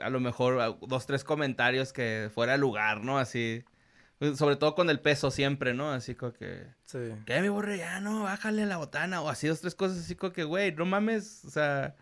A 0.00 0.10
lo 0.10 0.20
mejor 0.20 0.78
dos, 0.86 1.06
tres 1.06 1.24
comentarios 1.24 1.92
que 1.92 2.30
fuera 2.34 2.54
el 2.54 2.60
lugar, 2.60 3.02
¿no? 3.02 3.18
Así. 3.18 3.64
Pues, 4.18 4.38
sobre 4.38 4.56
todo 4.56 4.74
con 4.74 4.88
el 4.88 5.00
peso 5.00 5.30
siempre, 5.30 5.74
¿no? 5.74 5.90
Así 5.90 6.14
como 6.14 6.32
que. 6.32 6.66
Sí. 6.84 6.98
¿Qué, 7.26 7.40
mi 7.40 7.48
borre? 7.48 7.78
Ya 7.78 8.00
no, 8.00 8.22
bájale 8.22 8.66
la 8.66 8.76
botana. 8.76 9.20
O 9.20 9.28
así 9.28 9.48
dos, 9.48 9.60
tres 9.60 9.74
cosas 9.74 9.98
así 9.98 10.14
como 10.14 10.32
que, 10.32 10.44
güey, 10.44 10.72
no 10.72 10.84
mames. 10.84 11.44
O 11.44 11.50
sea. 11.50 11.96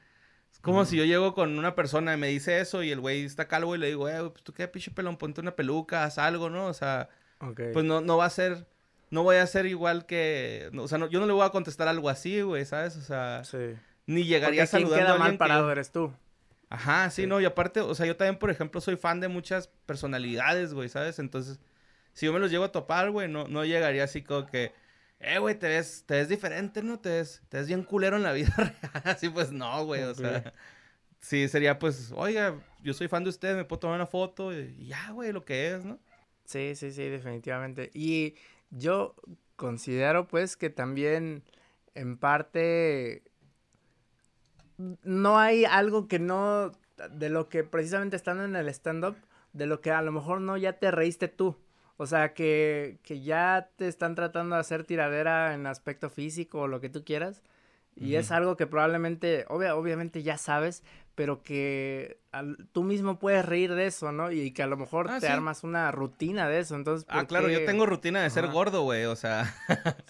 Como 0.63 0.85
si 0.85 0.97
yo 0.97 1.05
llego 1.05 1.35
con 1.35 1.59
una 1.59 1.75
persona 1.75 2.13
y 2.15 2.17
me 2.19 2.29
dice 2.29 2.61
eso 2.61 2.83
y 2.83 2.91
el 2.91 3.01
güey 3.01 3.25
está 3.25 3.49
calvo 3.49 3.75
y 3.75 3.79
le 3.79 3.87
digo, 3.87 4.09
eh, 4.09 4.31
pues 4.31 4.43
tú 4.43 4.53
qué 4.53 4.69
pinche 4.69 4.91
pelón, 4.91 5.17
ponte 5.17 5.41
una 5.41 5.57
peluca, 5.57 6.05
haz 6.05 6.19
algo, 6.19 6.51
¿no? 6.51 6.67
O 6.67 6.75
sea, 6.75 7.09
pues 7.39 7.85
no, 7.85 8.03
no 8.03 8.19
va 8.19 8.27
a 8.27 8.31
ser, 8.31 8.67
no 9.09 9.23
voy 9.23 9.37
a 9.37 9.47
ser 9.47 9.65
igual 9.65 10.05
que, 10.05 10.71
o 10.77 10.87
sea, 10.87 10.99
no, 10.99 11.09
yo 11.09 11.19
no 11.19 11.27
le 11.27 11.33
voy 11.33 11.47
a 11.47 11.51
contestar 11.51 11.89
algo 11.89 12.11
así, 12.11 12.43
güey, 12.43 12.67
¿sabes? 12.67 12.97
O 12.97 13.01
sea, 13.01 13.43
ni 14.07 14.25
llegaría 14.25 14.67
saludando 14.67 14.97
queda 14.97 15.11
a 15.11 15.13
alguien 15.15 15.31
mal 15.31 15.39
parado 15.39 15.73
eres 15.73 15.93
tú. 15.93 16.13
Ajá, 16.71 17.11
sí, 17.11 17.27
no, 17.27 17.41
y 17.41 17.45
aparte, 17.45 17.81
o 17.81 17.95
sea, 17.97 18.07
yo 18.07 18.17
también, 18.17 18.39
por 18.39 18.49
ejemplo, 18.49 18.81
soy 18.81 18.97
fan 18.97 19.19
de 19.21 19.27
muchas 19.27 19.67
personalidades, 19.87 20.73
güey, 20.73 20.89
¿sabes? 20.89 21.19
Entonces, 21.19 21.59
si 22.13 22.27
yo 22.27 22.33
me 22.33 22.39
los 22.39 22.51
llego 22.51 22.65
a 22.65 22.73
topar, 22.73 23.11
güey, 23.11 23.29
no, 23.29 23.49
no 23.49 23.65
llegaría 23.65 24.05
así 24.05 24.23
como 24.23 24.47
que, 24.47 24.73
eh, 25.19 25.39
güey, 25.39 25.59
te 25.59 25.67
ves, 25.67 26.05
te 26.07 26.15
ves 26.15 26.29
diferente, 26.29 26.83
¿no? 26.85 27.01
Te 27.01 27.09
ves, 27.09 27.43
te 27.49 27.59
ves 27.59 27.67
bien 27.67 27.83
culero 27.83 28.17
en 28.17 28.23
la 28.23 28.33
vida 28.33 28.55
real. 28.57 29.03
Así 29.05 29.29
pues 29.29 29.51
no, 29.51 29.85
güey, 29.85 30.03
o 30.05 30.15
sea. 30.15 30.55
Sí, 31.21 31.49
sería 31.49 31.79
pues, 31.79 32.13
oiga, 32.15 32.55
yo 32.83 32.95
soy 32.95 33.09
fan 33.09 33.25
de 33.25 33.31
usted, 33.31 33.57
me 33.57 33.65
puedo 33.65 33.81
tomar 33.81 33.97
una 33.97 34.07
foto 34.07 34.53
y 34.55 34.87
ya, 34.87 35.11
güey, 35.11 35.33
lo 35.33 35.45
que 35.45 35.73
es, 35.75 35.85
¿no? 35.85 35.99
Sí, 36.45 36.75
sí, 36.77 36.93
sí, 36.93 37.09
definitivamente. 37.09 37.91
Y 37.95 38.37
yo 38.71 39.17
considero 39.57 40.27
pues 40.29 40.57
que 40.57 40.71
también 40.71 41.43
en 41.95 42.17
parte 42.17 43.25
no 45.03 45.39
hay 45.39 45.65
algo 45.65 46.09
que 46.09 46.19
no, 46.19 46.73
de 47.11 47.29
lo 47.29 47.49
que 47.49 47.65
precisamente 47.65 48.17
estando 48.17 48.45
en 48.45 48.57
el 48.57 48.69
stand-up, 48.69 49.17
de 49.53 49.67
lo 49.67 49.81
que 49.81 49.91
a 49.91 50.03
lo 50.03 50.13
mejor 50.13 50.41
no 50.41 50.57
ya 50.57 50.75
te 50.75 50.91
reíste 50.91 51.29
tú. 51.29 51.57
O 51.97 52.07
sea, 52.07 52.33
que, 52.33 52.99
que 53.03 53.21
ya 53.21 53.69
te 53.77 53.87
están 53.87 54.15
tratando 54.15 54.55
de 54.55 54.61
hacer 54.61 54.85
tiradera 54.85 55.53
en 55.53 55.67
aspecto 55.67 56.09
físico 56.09 56.61
o 56.61 56.69
lo 56.69 56.81
que 56.81 56.89
tú 56.89 57.05
quieras. 57.05 57.43
Y 57.97 58.15
es 58.15 58.31
algo 58.31 58.57
que 58.57 58.67
probablemente, 58.67 59.45
obviamente 59.49 60.23
ya 60.23 60.39
sabes, 60.39 60.83
pero 61.15 61.43
que 61.43 62.19
tú 62.73 62.83
mismo 62.83 63.19
puedes 63.19 63.45
reír 63.45 63.75
de 63.75 63.87
eso, 63.87 64.11
¿no? 64.13 64.33
Y, 64.33 64.53
que 64.53 64.63
a 64.63 64.67
lo 64.67 64.79
mejor 64.79 65.09
ah, 65.11 65.21
te 65.21 65.29
armas 65.29 65.65
una 65.65 65.91
rutina 65.91 66.49
de 66.49 66.61
eso, 66.61 66.77
entonces... 66.77 67.07
Ah, 67.11 67.27
claro, 67.27 67.51
yo 67.51 67.67
tengo 67.67 67.85
rutina 67.85 68.23
de 68.23 68.31
ser 68.31 68.47
gordo, 68.47 68.85
güey, 68.85 69.05
o 69.05 69.17
sea... 69.17 69.55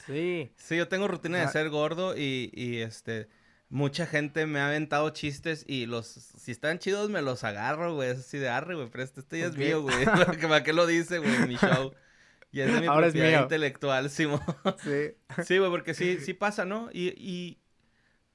sí. 0.06 0.52
Sí, 0.56 0.76
yo 0.76 0.86
tengo 0.86 1.08
rutina 1.08 1.40
de 1.40 1.48
ser 1.48 1.68
gordo 1.70 2.16
y, 2.16 2.52
y 2.54 2.82
este 2.82 3.28
mucha 3.70 4.04
gente 4.04 4.46
me 4.46 4.58
ha 4.58 4.66
aventado 4.66 5.08
chistes 5.10 5.64
y 5.66 5.86
los, 5.86 6.06
si 6.06 6.50
están 6.50 6.80
chidos, 6.80 7.08
me 7.08 7.22
los 7.22 7.44
agarro, 7.44 7.94
güey. 7.94 8.10
Es 8.10 8.18
así 8.18 8.36
de 8.36 8.48
arre, 8.48 8.74
güey. 8.74 8.88
Pero 8.90 9.04
este, 9.04 9.20
este 9.20 9.38
ya 9.38 9.46
es 9.46 9.56
mío, 9.56 9.80
güey. 9.80 10.04
¿Para 10.42 10.62
qué 10.62 10.72
lo 10.72 10.86
dice, 10.86 11.18
güey, 11.18 11.46
mi 11.46 11.56
show? 11.56 11.94
Y 12.52 12.60
es 12.60 12.72
de 12.72 12.80
mi 12.80 12.86
Ahora 12.88 13.06
propiedad 13.06 13.42
intelectual, 13.42 14.10
Simón. 14.10 14.40
Sí. 14.82 15.14
Sí, 15.44 15.58
güey, 15.58 15.70
porque 15.70 15.94
sí, 15.94 16.18
sí 16.20 16.34
pasa, 16.34 16.64
¿no? 16.64 16.90
Y, 16.92 17.14
y 17.16 17.58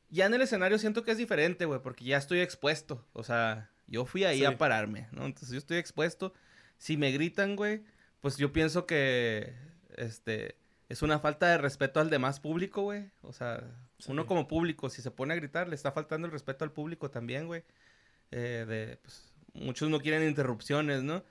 ya 0.09 0.25
en 0.25 0.33
el 0.33 0.41
escenario 0.41 0.79
siento 0.79 1.03
que 1.03 1.11
es 1.11 1.17
diferente, 1.17 1.65
güey, 1.65 1.81
porque 1.81 2.05
ya 2.05 2.17
estoy 2.17 2.39
expuesto. 2.39 3.05
O 3.11 3.23
sea, 3.23 3.69
yo 3.87 4.05
fui 4.05 4.23
ahí 4.23 4.45
a 4.45 4.57
pararme, 4.57 5.09
¿no? 5.11 5.25
Entonces 5.25 5.51
yo 5.51 5.57
estoy 5.57 5.77
expuesto. 5.77 6.33
Si 6.77 6.95
me 6.95 7.11
gritan, 7.11 7.57
güey, 7.57 7.83
pues 8.21 8.37
yo 8.37 8.53
pienso 8.53 8.85
que, 8.85 9.53
este, 9.97 10.55
es 10.95 11.01
una 11.01 11.19
falta 11.19 11.49
de 11.49 11.57
respeto 11.57 11.99
al 11.99 12.09
demás 12.09 12.39
público, 12.39 12.83
güey. 12.83 13.11
O 13.21 13.33
sea, 13.33 13.61
uno 14.07 14.25
como 14.25 14.47
público, 14.47 14.89
si 14.89 15.01
se 15.01 15.11
pone 15.11 15.33
a 15.33 15.35
gritar, 15.35 15.67
le 15.67 15.75
está 15.75 15.91
faltando 15.91 16.25
el 16.25 16.31
respeto 16.31 16.63
al 16.63 16.71
público 16.71 17.11
también, 17.11 17.47
güey. 17.47 17.63
Eh, 18.31 18.63
de, 18.65 18.97
pues, 19.01 19.33
muchos 19.53 19.89
no 19.89 19.99
quieren 19.99 20.25
interrupciones, 20.25 21.03
¿no? 21.03 21.25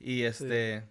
Y 0.00 0.24
este... 0.24 0.88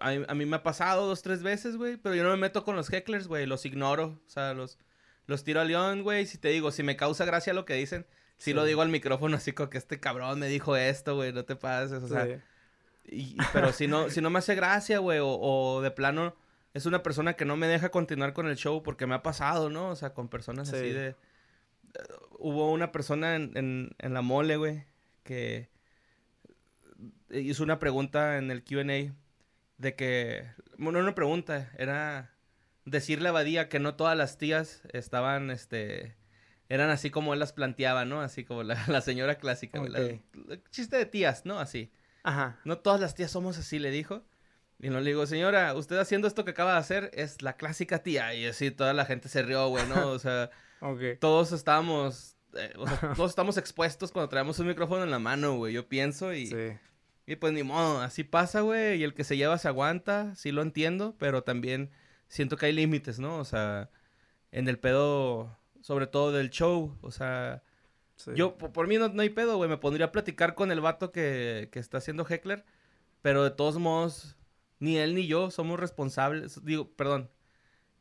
A, 0.00 0.34
mí 0.34 0.46
me 0.46 0.56
ha 0.56 0.62
pasado 0.62 1.06
dos, 1.06 1.20
tres 1.20 1.42
veces, 1.42 1.76
güey, 1.76 1.98
pero 1.98 2.14
yo 2.14 2.24
no 2.24 2.30
me 2.30 2.38
meto 2.38 2.64
con 2.64 2.74
los 2.74 2.88
hecklers, 2.88 3.28
güey, 3.28 3.44
los 3.44 3.66
ignoro, 3.66 4.18
o 4.26 4.30
sea, 4.30 4.52
los, 4.52 4.78
los 5.26 5.44
tiro 5.44 5.60
a 5.60 5.64
león, 5.64 6.02
güey, 6.02 6.26
si 6.26 6.38
te 6.38 6.48
digo, 6.48 6.72
si 6.72 6.82
me 6.82 6.96
causa 6.96 7.24
gracia 7.24 7.52
lo 7.52 7.64
que 7.64 7.74
dicen, 7.74 8.04
si 8.36 8.52
lo 8.52 8.64
digo 8.64 8.82
al 8.82 8.88
micrófono 8.88 9.36
así 9.36 9.52
como 9.52 9.70
que 9.70 9.78
este 9.78 10.00
cabrón 10.00 10.40
me 10.40 10.48
dijo 10.48 10.76
esto, 10.76 11.14
güey, 11.14 11.32
no 11.32 11.44
te 11.44 11.54
pases, 11.54 12.02
o 12.02 12.08
sea, 12.08 12.26
y, 13.04 13.36
pero 13.52 13.72
si 13.72 13.86
no, 13.86 14.10
si 14.10 14.20
no 14.20 14.28
me 14.28 14.40
hace 14.40 14.56
gracia, 14.56 14.98
güey, 14.98 15.20
o, 15.20 15.28
o 15.28 15.80
de 15.82 15.92
plano 15.92 16.34
es 16.76 16.84
una 16.84 17.02
persona 17.02 17.36
que 17.36 17.46
no 17.46 17.56
me 17.56 17.66
deja 17.66 17.90
continuar 17.90 18.34
con 18.34 18.46
el 18.48 18.56
show 18.56 18.82
porque 18.82 19.06
me 19.06 19.14
ha 19.14 19.22
pasado, 19.22 19.70
¿no? 19.70 19.88
O 19.88 19.96
sea, 19.96 20.12
con 20.12 20.28
personas 20.28 20.68
así 20.68 20.90
de... 20.92 21.16
Hubo 22.38 22.70
una 22.70 22.92
persona 22.92 23.34
en, 23.34 23.94
en, 23.98 24.12
la 24.14 24.20
mole, 24.20 24.58
güey, 24.58 24.84
que 25.22 25.70
hizo 27.30 27.62
una 27.62 27.78
pregunta 27.78 28.36
en 28.36 28.50
el 28.50 28.62
QA 28.62 29.14
de 29.78 29.94
que... 29.94 30.46
Bueno, 30.76 30.98
una 30.98 31.14
pregunta, 31.14 31.72
era 31.78 32.34
decirle 32.84 33.30
a 33.30 33.32
Badía 33.32 33.70
que 33.70 33.80
no 33.80 33.94
todas 33.94 34.16
las 34.16 34.36
tías 34.36 34.82
estaban, 34.92 35.50
este... 35.50 36.14
Eran 36.68 36.90
así 36.90 37.08
como 37.08 37.32
él 37.32 37.40
las 37.40 37.54
planteaba, 37.54 38.04
¿no? 38.04 38.20
Así 38.20 38.44
como 38.44 38.64
la, 38.64 38.76
señora 39.00 39.36
clásica, 39.36 39.78
güey. 39.78 40.20
chiste 40.70 40.98
de 40.98 41.06
tías, 41.06 41.46
¿no? 41.46 41.58
Así. 41.58 41.90
Ajá. 42.22 42.60
No 42.64 42.76
todas 42.76 43.00
las 43.00 43.14
tías 43.14 43.30
somos 43.30 43.56
así, 43.56 43.78
le 43.78 43.90
dijo. 43.90 44.26
Y 44.78 44.90
no 44.90 45.00
le 45.00 45.10
digo, 45.10 45.26
señora, 45.26 45.74
usted 45.74 45.96
haciendo 45.98 46.28
esto 46.28 46.44
que 46.44 46.50
acaba 46.50 46.72
de 46.72 46.78
hacer 46.78 47.10
es 47.14 47.40
la 47.40 47.56
clásica 47.56 48.02
tía. 48.02 48.34
Y 48.34 48.46
así 48.46 48.70
toda 48.70 48.92
la 48.92 49.06
gente 49.06 49.28
se 49.28 49.42
rió, 49.42 49.68
güey, 49.68 49.86
¿no? 49.88 50.08
O 50.08 50.18
sea, 50.18 50.50
todos 51.20 51.52
estábamos, 51.52 52.36
eh, 52.54 52.72
o 52.76 52.86
sea, 52.86 52.98
todos 53.16 53.30
estamos 53.30 53.56
expuestos 53.56 54.12
cuando 54.12 54.28
traemos 54.28 54.58
un 54.58 54.66
micrófono 54.66 55.04
en 55.04 55.10
la 55.10 55.18
mano, 55.18 55.56
güey, 55.56 55.72
yo 55.72 55.88
pienso 55.88 56.34
y... 56.34 56.50
Y 57.28 57.34
pues 57.34 57.52
ni 57.52 57.64
modo, 57.64 58.02
así 58.02 58.22
pasa, 58.22 58.60
güey, 58.60 59.00
y 59.00 59.02
el 59.02 59.12
que 59.12 59.24
se 59.24 59.36
lleva 59.36 59.58
se 59.58 59.66
aguanta, 59.66 60.32
sí 60.36 60.52
lo 60.52 60.62
entiendo, 60.62 61.16
pero 61.18 61.42
también 61.42 61.90
siento 62.28 62.56
que 62.56 62.66
hay 62.66 62.72
límites, 62.72 63.18
¿no? 63.18 63.38
O 63.38 63.44
sea, 63.44 63.90
en 64.52 64.68
el 64.68 64.78
pedo, 64.78 65.58
sobre 65.80 66.06
todo 66.06 66.30
del 66.30 66.50
show, 66.50 66.96
o 67.00 67.10
sea... 67.10 67.64
Yo, 68.34 68.56
por, 68.56 68.86
mí 68.86 68.96
no, 68.96 69.08
no 69.08 69.22
hay 69.22 69.30
pedo, 69.30 69.56
güey, 69.56 69.68
me 69.68 69.76
pondría 69.76 70.06
a 70.06 70.12
platicar 70.12 70.54
con 70.54 70.70
el 70.70 70.80
vato 70.80 71.10
que, 71.10 71.68
que 71.72 71.80
está 71.80 71.98
haciendo 71.98 72.24
Heckler, 72.24 72.64
pero 73.22 73.42
de 73.42 73.50
todos 73.50 73.76
modos 73.76 74.36
ni 74.78 74.98
él 74.98 75.14
ni 75.14 75.26
yo 75.26 75.50
somos 75.50 75.80
responsables, 75.80 76.64
digo, 76.64 76.90
perdón, 76.92 77.30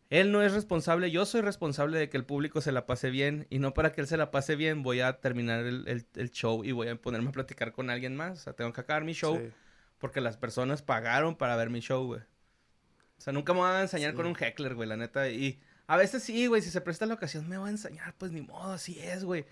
él 0.10 0.32
no 0.32 0.44
es 0.44 0.54
responsable, 0.54 1.10
yo 1.10 1.26
soy 1.26 1.42
responsable 1.42 1.98
de 1.98 2.10
que 2.10 2.18
el 2.18 2.26
público 2.26 2.62
se 2.62 2.72
la 2.72 2.86
pase 2.86 3.10
bien 3.10 3.48
y 3.50 3.60
no 3.60 3.74
para 3.74 3.92
que 3.92 4.02
él 4.02 4.08
se 4.08 4.18
la 4.18 4.30
pase 4.30 4.56
bien 4.56 4.84
voy 4.84 5.02
a 5.02 5.20
terminar 5.20 5.62
el, 5.62 6.32
show 6.32 6.64
y 6.64 6.72
voy 6.72 6.90
a 6.90 6.96
ponerme 6.96 7.30
a 7.30 7.32
platicar 7.32 7.72
con 7.72 7.90
alguien 7.90 8.16
más. 8.16 8.40
O 8.40 8.44
sea, 8.44 8.54
tengo 8.54 8.72
que 8.72 8.82
acabar 8.82 9.04
mi 9.04 9.14
show 9.14 9.42
porque 9.98 10.22
las 10.22 10.38
personas 10.38 10.84
pagaron 10.84 11.36
para 11.36 11.56
ver 11.56 11.70
mi 11.72 11.80
show, 11.80 12.06
güey. 12.06 12.22
O 12.22 13.22
sea, 13.22 13.34
nunca 13.34 13.54
me 13.54 13.60
voy 13.60 13.70
a 13.70 13.82
enseñar 13.82 14.14
con 14.14 14.28
un 14.28 14.36
heckler, 14.40 14.76
güey, 14.76 14.88
la 14.88 14.98
neta. 14.98 15.28
Y 15.30 15.60
a 15.88 15.98
veces 15.98 16.22
sí, 16.22 16.46
güey, 16.48 16.62
si 16.62 16.70
se 16.70 16.82
presta 16.82 17.06
la 17.06 17.16
ocasión 17.16 17.48
me 17.50 17.58
voy 17.58 17.68
a 17.68 17.72
enseñar, 17.72 18.14
pues 18.18 18.32
ni 18.32 18.42
modo, 18.42 18.74
así 18.74 19.00
es, 19.00 19.24
güey. 19.24 19.46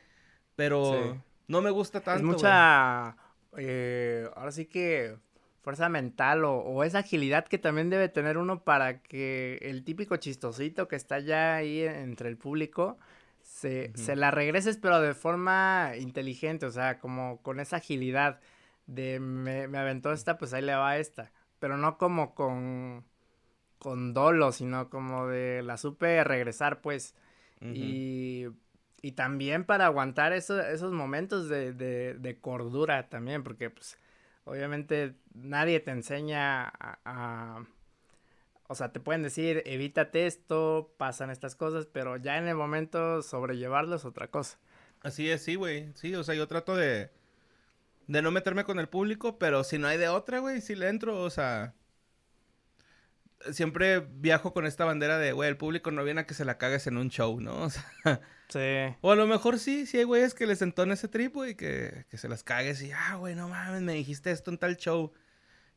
Pero 0.56 1.24
no 1.48 1.62
me 1.62 1.72
gusta 1.72 2.02
tanto, 2.02 2.20
Es 2.20 2.24
mucha... 2.24 3.16
Eh, 3.58 4.28
ahora 4.36 4.52
sí 4.52 4.66
que 4.66 5.18
fuerza 5.64 5.88
mental 5.88 6.44
o, 6.44 6.84
esa 6.84 7.00
agilidad 7.00 7.48
que 7.48 7.58
también 7.58 7.90
debe 7.90 8.10
tener 8.10 8.38
uno 8.38 8.64
para 8.64 9.02
que 9.02 9.60
el 9.62 9.86
típico 9.86 10.18
chistosito 10.18 10.90
que 10.90 10.98
está 10.98 11.20
ya 11.20 11.56
ahí 11.56 11.82
entre 11.84 12.28
el 12.28 12.38
público 12.38 12.98
se, 13.42 13.92
se 13.96 14.18
la 14.18 14.30
regreses 14.30 14.78
pero 14.78 15.00
de 15.00 15.14
forma 15.14 15.94
inteligente, 15.98 16.66
o 16.66 16.72
sea, 16.72 17.00
como 17.00 17.42
con 17.42 17.62
esa 17.62 17.78
agilidad 17.78 18.42
de 18.88 19.22
me, 19.22 19.70
me, 19.70 19.78
aventó 19.78 20.12
esta, 20.12 20.38
pues 20.38 20.54
ahí 20.54 20.62
le 20.62 20.76
va 20.76 20.98
esta, 20.98 21.32
pero 21.60 21.78
no 21.78 21.98
como 21.98 22.36
con, 22.36 23.06
con 23.80 24.14
dolo, 24.14 24.52
sino 24.52 24.90
como 24.90 25.28
de 25.28 25.64
la 25.64 25.78
supe 25.78 26.26
regresar, 26.26 26.82
pues, 26.82 27.16
y, 27.62 28.48
y 29.02 29.12
también 29.14 29.64
para 29.64 29.86
aguantar 29.86 30.34
esos 30.34 30.92
momentos 30.92 31.48
de, 31.48 31.72
de, 31.72 32.16
de 32.16 32.38
cordura 32.40 33.08
también, 33.08 33.44
porque 33.44 33.70
pues 33.70 33.98
Obviamente 34.46 35.16
nadie 35.34 35.80
te 35.80 35.92
enseña 35.92 36.72
a, 36.80 37.66
o 38.68 38.76
sea, 38.76 38.92
te 38.92 39.00
pueden 39.00 39.24
decir, 39.24 39.64
evítate 39.66 40.26
esto, 40.26 40.94
pasan 40.98 41.30
estas 41.30 41.56
cosas, 41.56 41.86
pero 41.86 42.18
ya 42.18 42.38
en 42.38 42.48
el 42.48 42.56
momento 42.56 43.22
sobrellevarlo 43.22 43.96
es 43.96 44.06
otra 44.06 44.28
cosa. 44.28 44.58
Así 45.02 45.30
es, 45.30 45.44
sí, 45.44 45.56
güey. 45.56 45.92
Sí, 45.96 46.16
o 46.16 46.24
sea, 46.24 46.36
yo 46.36 46.48
trato 46.48 46.76
de, 46.76 47.12
de 48.08 48.22
no 48.22 48.32
meterme 48.32 48.64
con 48.64 48.80
el 48.80 48.90
público, 48.90 49.38
pero 49.38 49.64
si 49.64 49.78
no 49.78 49.88
hay 49.88 49.98
de 49.98 50.10
otra, 50.10 50.40
güey, 50.40 50.62
si 50.62 50.76
le 50.76 50.90
entro, 50.90 51.22
o 51.22 51.30
sea, 51.30 51.74
siempre 53.52 54.00
viajo 54.00 54.54
con 54.54 54.66
esta 54.66 54.86
bandera 54.86 55.18
de, 55.18 55.32
güey, 55.32 55.50
el 55.50 55.58
público 55.58 55.92
no 55.92 56.04
viene 56.04 56.22
a 56.22 56.26
que 56.26 56.34
se 56.34 56.46
la 56.46 56.58
cagues 56.58 56.88
en 56.88 56.98
un 56.98 57.10
show, 57.10 57.40
¿no? 57.40 57.64
O 57.66 57.70
sea, 57.70 58.22
sí. 58.50 58.96
O 59.02 59.12
a 59.12 59.16
lo 59.16 59.26
mejor 59.26 59.60
sí, 59.60 59.86
sí 59.86 59.98
hay 59.98 60.04
güeyes 60.04 60.34
que 60.34 60.46
les 60.46 60.62
entona 60.62 60.94
ese 60.94 61.08
tripo 61.08 61.46
y 61.46 61.56
que, 61.56 62.06
que 62.10 62.18
se 62.18 62.30
las 62.30 62.44
cagues 62.44 62.82
y, 62.82 62.92
ah, 62.92 63.16
güey, 63.16 63.36
no 63.36 63.50
mames, 63.50 63.82
me 63.82 63.94
dijiste 63.94 64.32
esto 64.32 64.52
en 64.52 64.58
tal 64.58 64.78
show. 64.78 65.14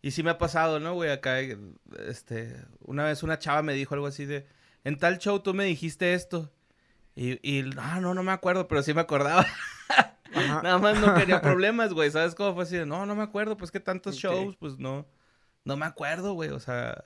Y 0.02 0.10
sí 0.10 0.22
me 0.22 0.30
ha 0.30 0.38
pasado, 0.38 0.78
¿no, 0.78 0.94
güey? 0.94 1.10
Acá, 1.10 1.40
este, 2.06 2.54
una 2.80 3.04
vez 3.04 3.22
una 3.22 3.38
chava 3.38 3.62
me 3.62 3.74
dijo 3.74 3.94
algo 3.94 4.06
así 4.06 4.24
de, 4.24 4.46
en 4.84 4.98
tal 4.98 5.18
show 5.18 5.40
tú 5.40 5.54
me 5.54 5.64
dijiste 5.64 6.14
esto. 6.14 6.52
Y, 7.14 7.40
y 7.42 7.70
ah, 7.78 7.98
no, 8.00 8.14
no 8.14 8.22
me 8.22 8.32
acuerdo, 8.32 8.68
pero 8.68 8.82
sí 8.82 8.92
me 8.92 9.00
acordaba. 9.00 9.46
Nada 10.62 10.78
más 10.78 11.00
no 11.00 11.14
quería 11.14 11.40
problemas, 11.42 11.92
güey. 11.92 12.10
¿Sabes 12.10 12.34
cómo 12.34 12.54
fue 12.54 12.64
así? 12.64 12.76
De, 12.76 12.86
no, 12.86 13.06
no 13.06 13.14
me 13.14 13.22
acuerdo, 13.22 13.56
pues 13.56 13.70
que 13.70 13.80
tantos 13.80 14.16
shows, 14.16 14.56
pues 14.56 14.78
no, 14.78 15.06
no 15.64 15.76
me 15.76 15.86
acuerdo, 15.86 16.34
güey. 16.34 16.50
O 16.50 16.60
sea, 16.60 17.04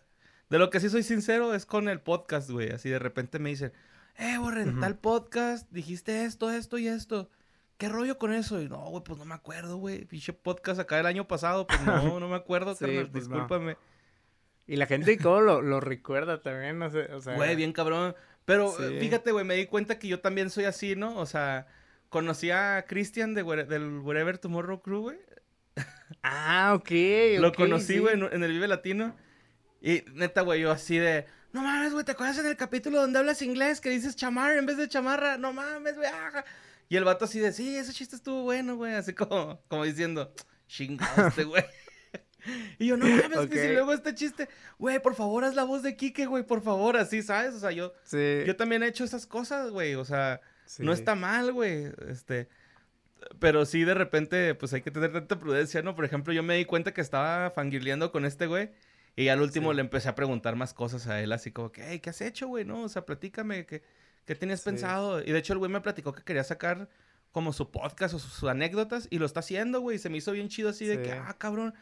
de 0.50 0.58
lo 0.58 0.68
que 0.68 0.80
sí 0.80 0.90
soy 0.90 1.02
sincero 1.02 1.54
es 1.54 1.64
con 1.64 1.88
el 1.88 2.00
podcast, 2.00 2.50
güey. 2.50 2.70
Así 2.70 2.90
de 2.90 2.98
repente 2.98 3.38
me 3.38 3.50
dicen, 3.50 3.72
eh, 4.16 4.36
Borren, 4.38 4.80
tal 4.80 4.98
podcast, 4.98 5.70
dijiste 5.70 6.24
esto, 6.24 6.50
esto 6.50 6.76
y 6.76 6.88
esto. 6.88 7.30
¿Qué 7.78 7.88
rollo 7.88 8.18
con 8.18 8.34
eso? 8.34 8.60
Y 8.60 8.68
no, 8.68 8.78
güey, 8.90 9.02
pues 9.02 9.18
no 9.18 9.24
me 9.24 9.34
acuerdo, 9.34 9.78
güey. 9.78 10.04
Pinche 10.04 10.32
podcast 10.32 10.80
acá 10.80 11.00
el 11.00 11.06
año 11.06 11.26
pasado, 11.26 11.66
pues 11.66 11.80
no, 11.82 12.20
no 12.20 12.28
me 12.28 12.36
acuerdo, 12.36 12.74
sí, 12.74 12.84
carnal, 12.84 13.10
pues 13.10 13.24
discúlpame. 13.24 13.76
Y 14.66 14.76
la 14.76 14.86
gente 14.86 15.16
cómo 15.18 15.40
lo, 15.40 15.62
lo 15.62 15.80
recuerda 15.80 16.42
también, 16.42 16.78
no 16.78 16.90
sé, 16.90 17.12
o 17.12 17.20
sea... 17.20 17.36
Güey, 17.36 17.56
bien 17.56 17.72
cabrón. 17.72 18.14
Pero 18.44 18.70
fíjate, 18.72 19.32
güey, 19.32 19.44
me 19.44 19.54
di 19.54 19.66
cuenta 19.66 19.98
que 19.98 20.08
yo 20.08 20.20
también 20.20 20.50
soy 20.50 20.64
así, 20.64 20.96
¿no? 20.96 21.16
O 21.16 21.26
sea, 21.26 21.66
conocí 22.08 22.50
a 22.50 22.84
Christian 22.88 23.34
de, 23.34 23.44
del 23.66 24.00
Wherever 24.00 24.38
Tomorrow 24.38 24.82
Crew, 24.82 25.02
güey. 25.02 25.18
Ah, 26.22 26.72
ok, 26.74 26.90
Lo 27.38 27.52
conocí, 27.52 27.98
güey, 27.98 28.14
en 28.14 28.42
el 28.42 28.52
Vive 28.52 28.68
Latino. 28.68 29.16
Y 29.80 30.04
neta, 30.12 30.42
güey, 30.42 30.60
yo 30.60 30.70
así 30.70 30.98
de, 30.98 31.26
no 31.52 31.62
mames, 31.62 31.92
güey, 31.92 32.04
¿te 32.04 32.12
acuerdas 32.12 32.38
en 32.38 32.46
el 32.46 32.56
capítulo 32.56 33.00
donde 33.00 33.18
hablas 33.18 33.42
inglés 33.42 33.80
que 33.80 33.90
dices 33.90 34.14
chamar 34.14 34.56
en 34.56 34.66
vez 34.66 34.76
de 34.76 34.88
chamarra? 34.88 35.36
No 35.36 35.52
mames, 35.52 35.96
güey. 35.96 36.08
Y 36.88 36.96
el 36.96 37.04
vato 37.04 37.24
así 37.24 37.40
de, 37.40 37.52
sí, 37.52 37.76
ese 37.76 37.92
chiste 37.92 38.16
estuvo 38.16 38.42
bueno, 38.42 38.76
güey. 38.76 38.94
Así 38.94 39.14
como, 39.14 39.60
como 39.68 39.84
diciendo, 39.84 40.32
chingaste, 40.68 41.44
güey. 41.44 41.64
y 42.78 42.86
yo, 42.86 42.96
no 42.96 43.06
mames, 43.06 43.48
que 43.48 43.62
si 43.62 43.72
luego 43.72 43.92
este 43.92 44.14
chiste, 44.14 44.48
güey, 44.78 45.00
por 45.00 45.14
favor, 45.14 45.44
haz 45.44 45.54
la 45.54 45.64
voz 45.64 45.82
de 45.82 45.96
Kike, 45.96 46.26
güey, 46.26 46.44
por 46.44 46.62
favor, 46.62 46.96
así, 46.96 47.22
¿sabes? 47.22 47.54
O 47.54 47.58
sea, 47.58 47.72
yo, 47.72 47.92
yo 48.12 48.56
también 48.56 48.82
he 48.82 48.88
hecho 48.88 49.04
esas 49.04 49.26
cosas, 49.26 49.70
güey. 49.70 49.96
O 49.96 50.04
sea, 50.04 50.40
no 50.78 50.92
está 50.92 51.16
mal, 51.16 51.52
güey. 51.52 51.90
Este, 52.08 52.48
pero 53.40 53.66
sí, 53.66 53.82
de 53.82 53.94
repente, 53.94 54.54
pues 54.54 54.72
hay 54.72 54.82
que 54.82 54.92
tener 54.92 55.12
tanta 55.12 55.38
prudencia, 55.38 55.82
¿no? 55.82 55.96
Por 55.96 56.04
ejemplo, 56.04 56.32
yo 56.32 56.44
me 56.44 56.56
di 56.56 56.64
cuenta 56.64 56.94
que 56.94 57.00
estaba 57.00 57.50
fangirleando 57.50 58.12
con 58.12 58.24
este 58.24 58.46
güey. 58.46 58.70
Y 59.16 59.28
al 59.28 59.40
último 59.40 59.72
le 59.72 59.80
empecé 59.80 60.08
a 60.08 60.14
preguntar 60.14 60.56
más 60.56 60.72
cosas 60.72 61.06
a 61.06 61.20
él, 61.20 61.32
así 61.32 61.52
como 61.52 61.72
que, 61.72 61.82
hey, 61.84 62.00
¿qué 62.00 62.10
has 62.10 62.20
hecho, 62.20 62.48
güey? 62.48 62.64
No, 62.64 62.82
o 62.82 62.88
sea, 62.88 63.04
platícame, 63.04 63.66
¿qué, 63.66 63.82
qué 64.24 64.34
tenías 64.34 64.62
pensado? 64.62 65.20
Y 65.20 65.32
de 65.32 65.38
hecho 65.38 65.52
el 65.52 65.58
güey 65.58 65.70
me 65.70 65.80
platicó 65.80 66.12
que 66.12 66.22
quería 66.22 66.44
sacar 66.44 66.88
como 67.32 67.52
su 67.52 67.70
podcast 67.70 68.14
o 68.14 68.18
sus, 68.18 68.48
anécdotas 68.48 69.08
y 69.10 69.18
lo 69.18 69.26
está 69.26 69.40
haciendo, 69.40 69.80
güey. 69.80 69.98
Se 69.98 70.08
me 70.08 70.18
hizo 70.18 70.32
bien 70.32 70.48
chido 70.48 70.70
así 70.70 70.86
de 70.86 71.02
que, 71.02 71.12
ah, 71.12 71.36
cabrón. 71.38 71.74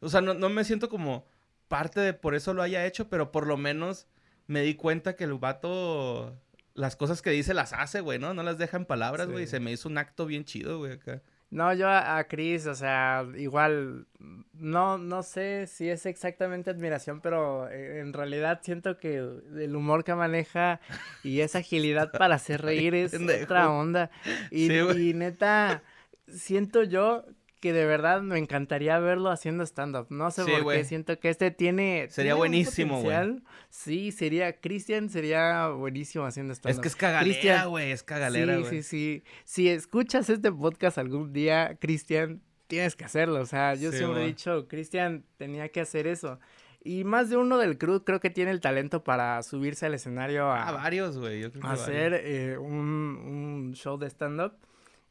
O 0.00 0.08
sea, 0.08 0.20
no, 0.20 0.34
no 0.34 0.48
me 0.48 0.64
siento 0.64 0.88
como 0.88 1.26
parte 1.68 2.00
de 2.00 2.14
por 2.14 2.34
eso 2.34 2.54
lo 2.54 2.62
haya 2.62 2.86
hecho, 2.86 3.08
pero 3.08 3.30
por 3.30 3.46
lo 3.46 3.56
menos 3.56 4.06
me 4.46 4.62
di 4.62 4.74
cuenta 4.74 5.14
que 5.14 5.24
el 5.24 5.34
vato 5.34 6.36
las 6.74 6.96
cosas 6.96 7.22
que 7.22 7.30
dice 7.30 7.54
las 7.54 7.72
hace, 7.72 8.00
güey, 8.00 8.18
¿no? 8.18 8.34
No 8.34 8.42
las 8.42 8.56
deja 8.56 8.76
en 8.76 8.86
palabras, 8.86 9.28
güey. 9.28 9.46
Se 9.46 9.60
me 9.60 9.72
hizo 9.72 9.88
un 9.88 9.98
acto 9.98 10.26
bien 10.26 10.44
chido, 10.44 10.78
güey, 10.78 10.92
acá. 10.92 11.22
No, 11.50 11.72
yo 11.72 11.88
a, 11.88 12.22
Chris, 12.24 12.66
o 12.66 12.74
sea, 12.74 13.26
igual, 13.36 14.06
no, 14.52 14.98
no 14.98 15.22
sé 15.22 15.66
si 15.66 15.88
es 15.88 16.04
exactamente 16.04 16.70
admiración, 16.70 17.22
pero 17.22 17.68
eh, 17.70 18.00
en 18.00 18.12
realidad 18.12 18.60
siento 18.62 18.98
que 18.98 19.16
el 19.16 19.74
humor 19.74 20.04
que 20.04 20.14
maneja 20.14 20.80
y 21.24 21.40
esa 21.40 21.60
agilidad 21.60 22.12
para 22.12 22.34
hacer 22.34 22.60
reír 22.60 22.94
es 22.94 23.14
otra 23.14 23.70
onda. 23.70 24.10
Y, 24.50 24.70
y 24.70 25.14
neta, 25.14 25.82
siento 26.26 26.82
yo 26.82 27.24
que 27.60 27.72
de 27.72 27.86
verdad 27.86 28.22
me 28.22 28.38
encantaría 28.38 28.98
verlo 28.98 29.30
haciendo 29.30 29.64
stand-up. 29.64 30.06
No 30.10 30.30
sé 30.30 30.44
por 30.44 30.72
qué, 30.72 30.84
siento 30.84 31.18
que 31.18 31.28
este 31.28 31.50
tiene... 31.50 32.06
Sería 32.10 32.34
buenísimo, 32.34 33.02
güey. 33.02 33.42
Sí, 33.68 34.12
sería, 34.12 34.60
Cristian 34.60 35.08
sería 35.08 35.68
buenísimo 35.68 36.24
haciendo 36.24 36.54
stand-up. 36.54 36.78
Es 36.78 36.80
que 36.80 36.88
es 36.88 36.96
cagalera, 36.96 37.66
güey, 37.66 37.90
es 37.90 38.02
cagalera, 38.02 38.58
güey. 38.58 38.70
Sí, 38.70 38.82
sí, 38.82 39.22
sí. 39.22 39.24
Si 39.44 39.68
escuchas 39.68 40.30
este 40.30 40.52
podcast 40.52 40.98
algún 40.98 41.32
día, 41.32 41.76
Cristian, 41.80 42.42
tienes 42.66 42.96
que 42.96 43.04
hacerlo. 43.04 43.40
O 43.40 43.46
sea, 43.46 43.74
yo 43.74 43.90
siempre 43.92 44.24
he 44.24 44.26
dicho, 44.26 44.68
Cristian 44.68 45.24
tenía 45.36 45.68
que 45.70 45.80
hacer 45.80 46.06
eso. 46.06 46.38
Y 46.84 47.02
más 47.02 47.28
de 47.28 47.36
uno 47.36 47.58
del 47.58 47.76
crew 47.76 48.04
creo 48.04 48.20
que 48.20 48.30
tiene 48.30 48.52
el 48.52 48.60
talento 48.60 49.02
para 49.02 49.42
subirse 49.42 49.86
al 49.86 49.94
escenario 49.94 50.46
a... 50.46 50.68
a 50.68 50.72
varios, 50.72 51.18
güey. 51.18 51.50
hacer 51.62 52.14
eh, 52.14 52.56
un, 52.56 52.76
un 52.76 53.74
show 53.74 53.98
de 53.98 54.06
stand-up. 54.06 54.52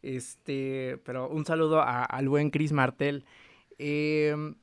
Este, 0.02 1.00
pero 1.04 1.30
un 1.30 1.46
saludo 1.46 1.82
al 1.84 2.30
buen 2.30 2.50
Chris 2.50 2.72
Martel. 2.72 3.26
Em, 3.78 4.56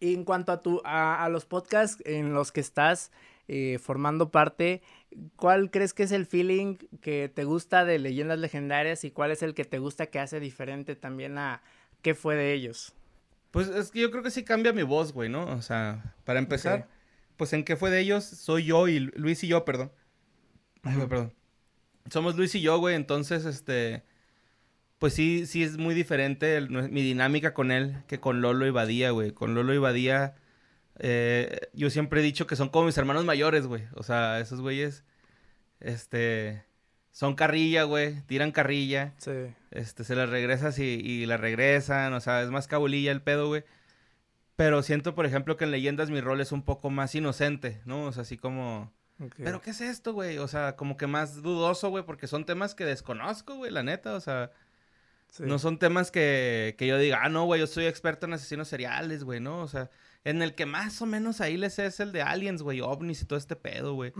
en 0.00 0.24
cuanto 0.24 0.52
a, 0.52 0.62
tu, 0.62 0.80
a, 0.84 1.28
los 1.30 1.46
podcasts 1.46 2.02
en 2.06 2.34
los 2.34 2.52
que 2.52 2.60
estás 2.60 3.10
eh, 3.48 3.78
formando 3.80 4.30
parte, 4.30 4.82
¿cuál 5.36 5.70
crees 5.70 5.94
que 5.94 6.02
es 6.02 6.12
el 6.12 6.26
feeling 6.26 6.76
que 7.00 7.30
te 7.34 7.44
gusta 7.44 7.84
de 7.84 7.98
leyendas 7.98 8.38
legendarias 8.38 9.04
y 9.04 9.10
cuál 9.10 9.30
es 9.30 9.42
el 9.42 9.54
que 9.54 9.64
te 9.64 9.78
gusta 9.78 10.06
que 10.06 10.18
hace 10.18 10.40
diferente 10.40 10.96
también 10.96 11.38
a 11.38 11.62
qué 12.02 12.14
fue 12.14 12.36
de 12.36 12.52
ellos? 12.52 12.94
Pues 13.50 13.68
es 13.68 13.90
que 13.90 14.00
yo 14.00 14.10
creo 14.10 14.22
que 14.22 14.30
sí 14.30 14.44
cambia 14.44 14.72
mi 14.72 14.82
voz, 14.82 15.12
güey, 15.12 15.28
¿no? 15.28 15.44
O 15.44 15.62
sea, 15.62 16.14
para 16.24 16.38
empezar, 16.38 16.88
pues 17.36 17.52
en 17.52 17.64
qué 17.64 17.76
fue 17.76 17.90
de 17.90 18.00
ellos 18.00 18.24
soy 18.24 18.64
yo 18.64 18.88
y 18.88 18.98
Luis 18.98 19.44
y 19.44 19.48
yo, 19.48 19.64
perdón. 19.64 19.92
Ay, 20.82 20.96
perdón. 21.08 21.32
Somos 22.10 22.36
Luis 22.36 22.54
y 22.54 22.60
yo, 22.60 22.78
güey, 22.78 22.96
entonces, 22.96 23.46
este 23.46 24.02
pues 25.04 25.12
sí, 25.12 25.44
sí 25.44 25.62
es 25.62 25.76
muy 25.76 25.94
diferente 25.94 26.58
mi 26.62 27.02
dinámica 27.02 27.52
con 27.52 27.70
él 27.70 28.02
que 28.06 28.20
con 28.20 28.40
Lolo 28.40 28.66
y 28.66 28.70
Badía, 28.70 29.10
güey. 29.10 29.32
Con 29.32 29.54
Lolo 29.54 29.74
y 29.74 29.76
Badía, 29.76 30.34
eh, 30.98 31.68
yo 31.74 31.90
siempre 31.90 32.20
he 32.20 32.24
dicho 32.24 32.46
que 32.46 32.56
son 32.56 32.70
como 32.70 32.86
mis 32.86 32.96
hermanos 32.96 33.26
mayores, 33.26 33.66
güey. 33.66 33.82
O 33.96 34.02
sea, 34.02 34.40
esos 34.40 34.62
güeyes, 34.62 35.04
este, 35.78 36.64
son 37.10 37.34
carrilla, 37.34 37.82
güey, 37.82 38.22
tiran 38.22 38.50
carrilla. 38.50 39.12
Sí. 39.18 39.54
Este, 39.72 40.04
se 40.04 40.16
las 40.16 40.30
regresas 40.30 40.78
y, 40.78 40.84
y 40.84 41.26
la 41.26 41.36
regresan, 41.36 42.14
o 42.14 42.20
sea, 42.20 42.40
es 42.40 42.48
más 42.48 42.66
cabulilla 42.66 43.12
el 43.12 43.20
pedo, 43.20 43.48
güey. 43.48 43.62
Pero 44.56 44.82
siento, 44.82 45.14
por 45.14 45.26
ejemplo, 45.26 45.58
que 45.58 45.64
en 45.64 45.72
Leyendas 45.72 46.08
mi 46.08 46.22
rol 46.22 46.40
es 46.40 46.50
un 46.50 46.62
poco 46.62 46.88
más 46.88 47.14
inocente, 47.14 47.82
¿no? 47.84 48.04
O 48.04 48.12
sea, 48.12 48.22
así 48.22 48.38
como... 48.38 48.90
¿Pero 49.36 49.60
qué 49.60 49.68
es 49.68 49.82
esto, 49.82 50.14
güey? 50.14 50.38
O 50.38 50.48
sea, 50.48 50.76
como 50.76 50.96
que 50.96 51.06
más 51.06 51.42
dudoso, 51.42 51.90
güey, 51.90 52.06
porque 52.06 52.26
son 52.26 52.46
temas 52.46 52.74
que 52.74 52.86
desconozco, 52.86 53.56
güey, 53.56 53.70
la 53.70 53.82
neta, 53.82 54.14
o 54.14 54.20
sea... 54.20 54.50
No 55.40 55.58
son 55.58 55.78
temas 55.78 56.10
que, 56.10 56.76
que 56.78 56.86
yo 56.86 56.98
diga, 56.98 57.20
ah, 57.22 57.28
no, 57.28 57.44
güey, 57.44 57.60
yo 57.60 57.66
soy 57.66 57.86
experto 57.86 58.26
en 58.26 58.34
asesinos 58.34 58.68
seriales, 58.68 59.24
güey, 59.24 59.40
¿no? 59.40 59.60
O 59.60 59.68
sea, 59.68 59.90
En 60.22 60.42
el 60.42 60.54
que 60.54 60.64
más 60.64 61.02
o 61.02 61.06
menos 61.06 61.40
ahí 61.40 61.56
les 61.56 61.78
es 61.78 62.00
el 62.00 62.12
de 62.12 62.22
aliens, 62.22 62.62
güey, 62.62 62.80
ovnis 62.80 63.22
y 63.22 63.26
todo 63.26 63.38
este 63.38 63.56
pedo, 63.56 63.94
güey. 63.94 64.12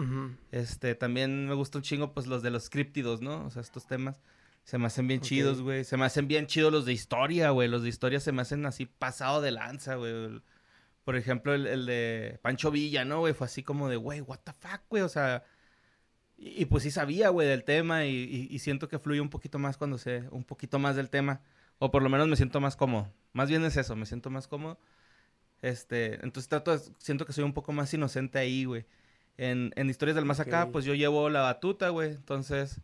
Este, 0.50 0.94
también 0.94 1.46
me 1.46 1.54
gusta 1.54 1.78
un 1.78 1.82
chingo, 1.82 2.12
pues, 2.12 2.26
los 2.26 2.42
de 2.42 2.50
los 2.50 2.68
críptidos, 2.68 3.20
¿no? 3.20 3.44
O 3.46 3.50
sea, 3.50 3.62
estos 3.62 3.86
temas 3.86 4.20
se 4.64 4.78
me 4.78 4.86
hacen 4.86 5.06
bien 5.06 5.20
chidos, 5.20 5.60
güey. 5.60 5.84
Se 5.84 5.96
me 5.96 6.06
hacen 6.06 6.26
bien 6.26 6.46
chidos 6.46 6.72
los 6.72 6.86
de 6.86 6.94
historia, 6.94 7.50
güey. 7.50 7.68
Los 7.68 7.82
de 7.82 7.90
historia 7.90 8.18
se 8.18 8.32
me 8.32 8.42
hacen 8.42 8.64
así 8.64 8.86
pasado 8.86 9.42
de 9.42 9.50
lanza, 9.50 9.96
güey. 9.96 10.42
Por 11.04 11.16
ejemplo, 11.16 11.52
el, 11.54 11.84
de 11.84 12.38
Pancho 12.40 12.70
Villa, 12.70 13.04
¿no, 13.04 13.20
güey? 13.20 13.34
Fue 13.34 13.46
así 13.46 13.62
como 13.62 13.90
de, 13.90 13.96
güey, 13.96 14.22
what 14.22 14.40
the 14.42 14.52
fuck, 14.54 14.80
güey. 14.88 15.02
O 15.02 15.08
sea, 15.10 15.44
y, 16.36 16.64
pues 16.66 16.82
sí 16.82 16.90
sabía, 16.90 17.28
güey, 17.28 17.46
del 17.46 17.64
tema 17.64 18.06
y, 18.06 18.48
y, 18.50 18.58
siento 18.58 18.88
que 18.88 18.98
fluye 18.98 19.20
un 19.20 19.30
poquito 19.30 19.58
más 19.58 19.76
cuando 19.76 19.98
sé 19.98 20.24
un 20.30 20.44
poquito 20.44 20.78
más 20.78 20.96
del 20.96 21.08
tema. 21.08 21.40
O 21.78 21.90
por 21.90 22.02
lo 22.02 22.08
menos 22.08 22.28
me 22.28 22.36
siento 22.36 22.60
más 22.60 22.76
cómodo. 22.76 23.12
Más 23.32 23.48
bien 23.48 23.64
es 23.64 23.76
eso, 23.76 23.96
me 23.96 24.06
siento 24.06 24.30
más 24.30 24.46
cómodo. 24.46 24.78
Este, 25.62 26.14
entonces 26.24 26.48
trato, 26.48 26.78
siento 26.98 27.24
que 27.24 27.32
soy 27.32 27.44
un 27.44 27.54
poco 27.54 27.72
más 27.72 27.92
inocente 27.94 28.38
ahí, 28.38 28.64
güey. 28.64 28.84
En, 29.36 29.72
en 29.76 29.90
Historias 29.90 30.14
del 30.14 30.24
Más 30.24 30.38
Acá, 30.38 30.68
pues 30.70 30.84
yo 30.84 30.94
llevo 30.94 31.30
la 31.30 31.40
batuta, 31.40 31.88
güey. 31.88 32.10
Entonces, 32.10 32.80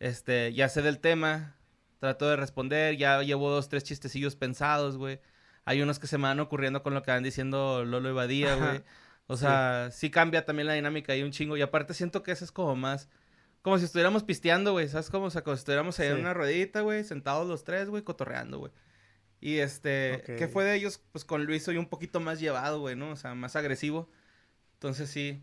este, 0.00 0.52
ya 0.52 0.68
sé 0.68 0.82
del 0.82 0.98
tema, 0.98 1.56
trato 2.00 2.28
de 2.28 2.36
responder, 2.36 2.96
ya 2.96 3.22
llevo 3.22 3.50
dos, 3.50 3.68
tres 3.68 3.84
chistecillos 3.84 4.34
pensados, 4.34 4.96
güey. 4.96 5.20
Hay 5.64 5.80
unos 5.80 5.98
que 5.98 6.08
se 6.08 6.18
me 6.18 6.24
van 6.24 6.40
ocurriendo 6.40 6.82
con 6.82 6.92
lo 6.92 7.02
que 7.02 7.12
van 7.12 7.22
diciendo 7.22 7.84
Lolo 7.84 8.10
y 8.10 8.12
Badía, 8.12 8.56
güey. 8.56 8.82
O 9.26 9.36
sea, 9.36 9.88
sí. 9.92 10.10
cambia 10.10 10.44
también 10.44 10.66
la 10.66 10.74
dinámica 10.74 11.12
ahí 11.12 11.22
un 11.22 11.30
chingo. 11.30 11.56
Y 11.56 11.62
aparte 11.62 11.94
siento 11.94 12.22
que 12.22 12.32
eso 12.32 12.44
es 12.44 12.52
como 12.52 12.76
más... 12.76 13.08
Como 13.62 13.78
si 13.78 13.84
estuviéramos 13.84 14.24
pisteando, 14.24 14.72
güey. 14.72 14.88
¿Sabes 14.88 15.08
cómo? 15.08 15.26
O 15.26 15.30
sea, 15.30 15.42
como 15.42 15.56
si 15.56 15.60
estuviéramos 15.60 15.98
ahí 16.00 16.08
en 16.08 16.18
una 16.18 16.34
ruedita, 16.34 16.80
güey. 16.80 17.04
Sentados 17.04 17.46
los 17.46 17.62
tres, 17.62 17.88
güey, 17.88 18.02
cotorreando, 18.02 18.58
güey. 18.58 18.72
Y 19.42 19.58
este, 19.58 20.22
¿qué 20.38 20.46
fue 20.46 20.64
de 20.64 20.76
ellos? 20.76 21.02
Pues 21.10 21.24
con 21.24 21.44
Luis 21.44 21.64
soy 21.64 21.76
un 21.76 21.86
poquito 21.86 22.20
más 22.20 22.38
llevado, 22.38 22.78
güey, 22.78 22.94
¿no? 22.94 23.10
O 23.10 23.16
sea, 23.16 23.34
más 23.34 23.56
agresivo. 23.56 24.08
Entonces 24.74 25.10
sí, 25.10 25.42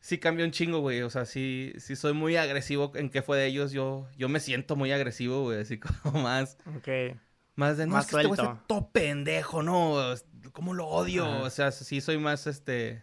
sí 0.00 0.18
cambia 0.18 0.44
un 0.44 0.50
chingo, 0.50 0.80
güey. 0.80 1.00
O 1.00 1.08
sea, 1.08 1.24
sí, 1.24 1.72
sí 1.78 1.96
soy 1.96 2.12
muy 2.12 2.36
agresivo 2.36 2.92
en 2.94 3.08
qué 3.08 3.22
fue 3.22 3.38
de 3.38 3.46
ellos. 3.46 3.72
Yo, 3.72 4.06
yo 4.18 4.28
me 4.28 4.38
siento 4.38 4.76
muy 4.76 4.92
agresivo, 4.92 5.44
güey. 5.44 5.60
Así 5.60 5.78
como 6.02 6.22
más. 6.22 6.58
Ok. 6.76 7.16
Más 7.54 7.78
de 7.78 7.86
no, 7.86 7.94
más 7.94 8.12
es 8.12 8.14
que 8.14 8.26
este 8.26 8.48
todo 8.66 8.90
pendejo, 8.90 9.62
¿no? 9.62 10.14
¿Cómo 10.52 10.74
lo 10.74 10.86
odio? 10.86 11.42
O 11.42 11.50
sea, 11.50 11.70
sí 11.70 12.00
soy 12.00 12.18
más 12.18 12.46
este. 12.46 13.02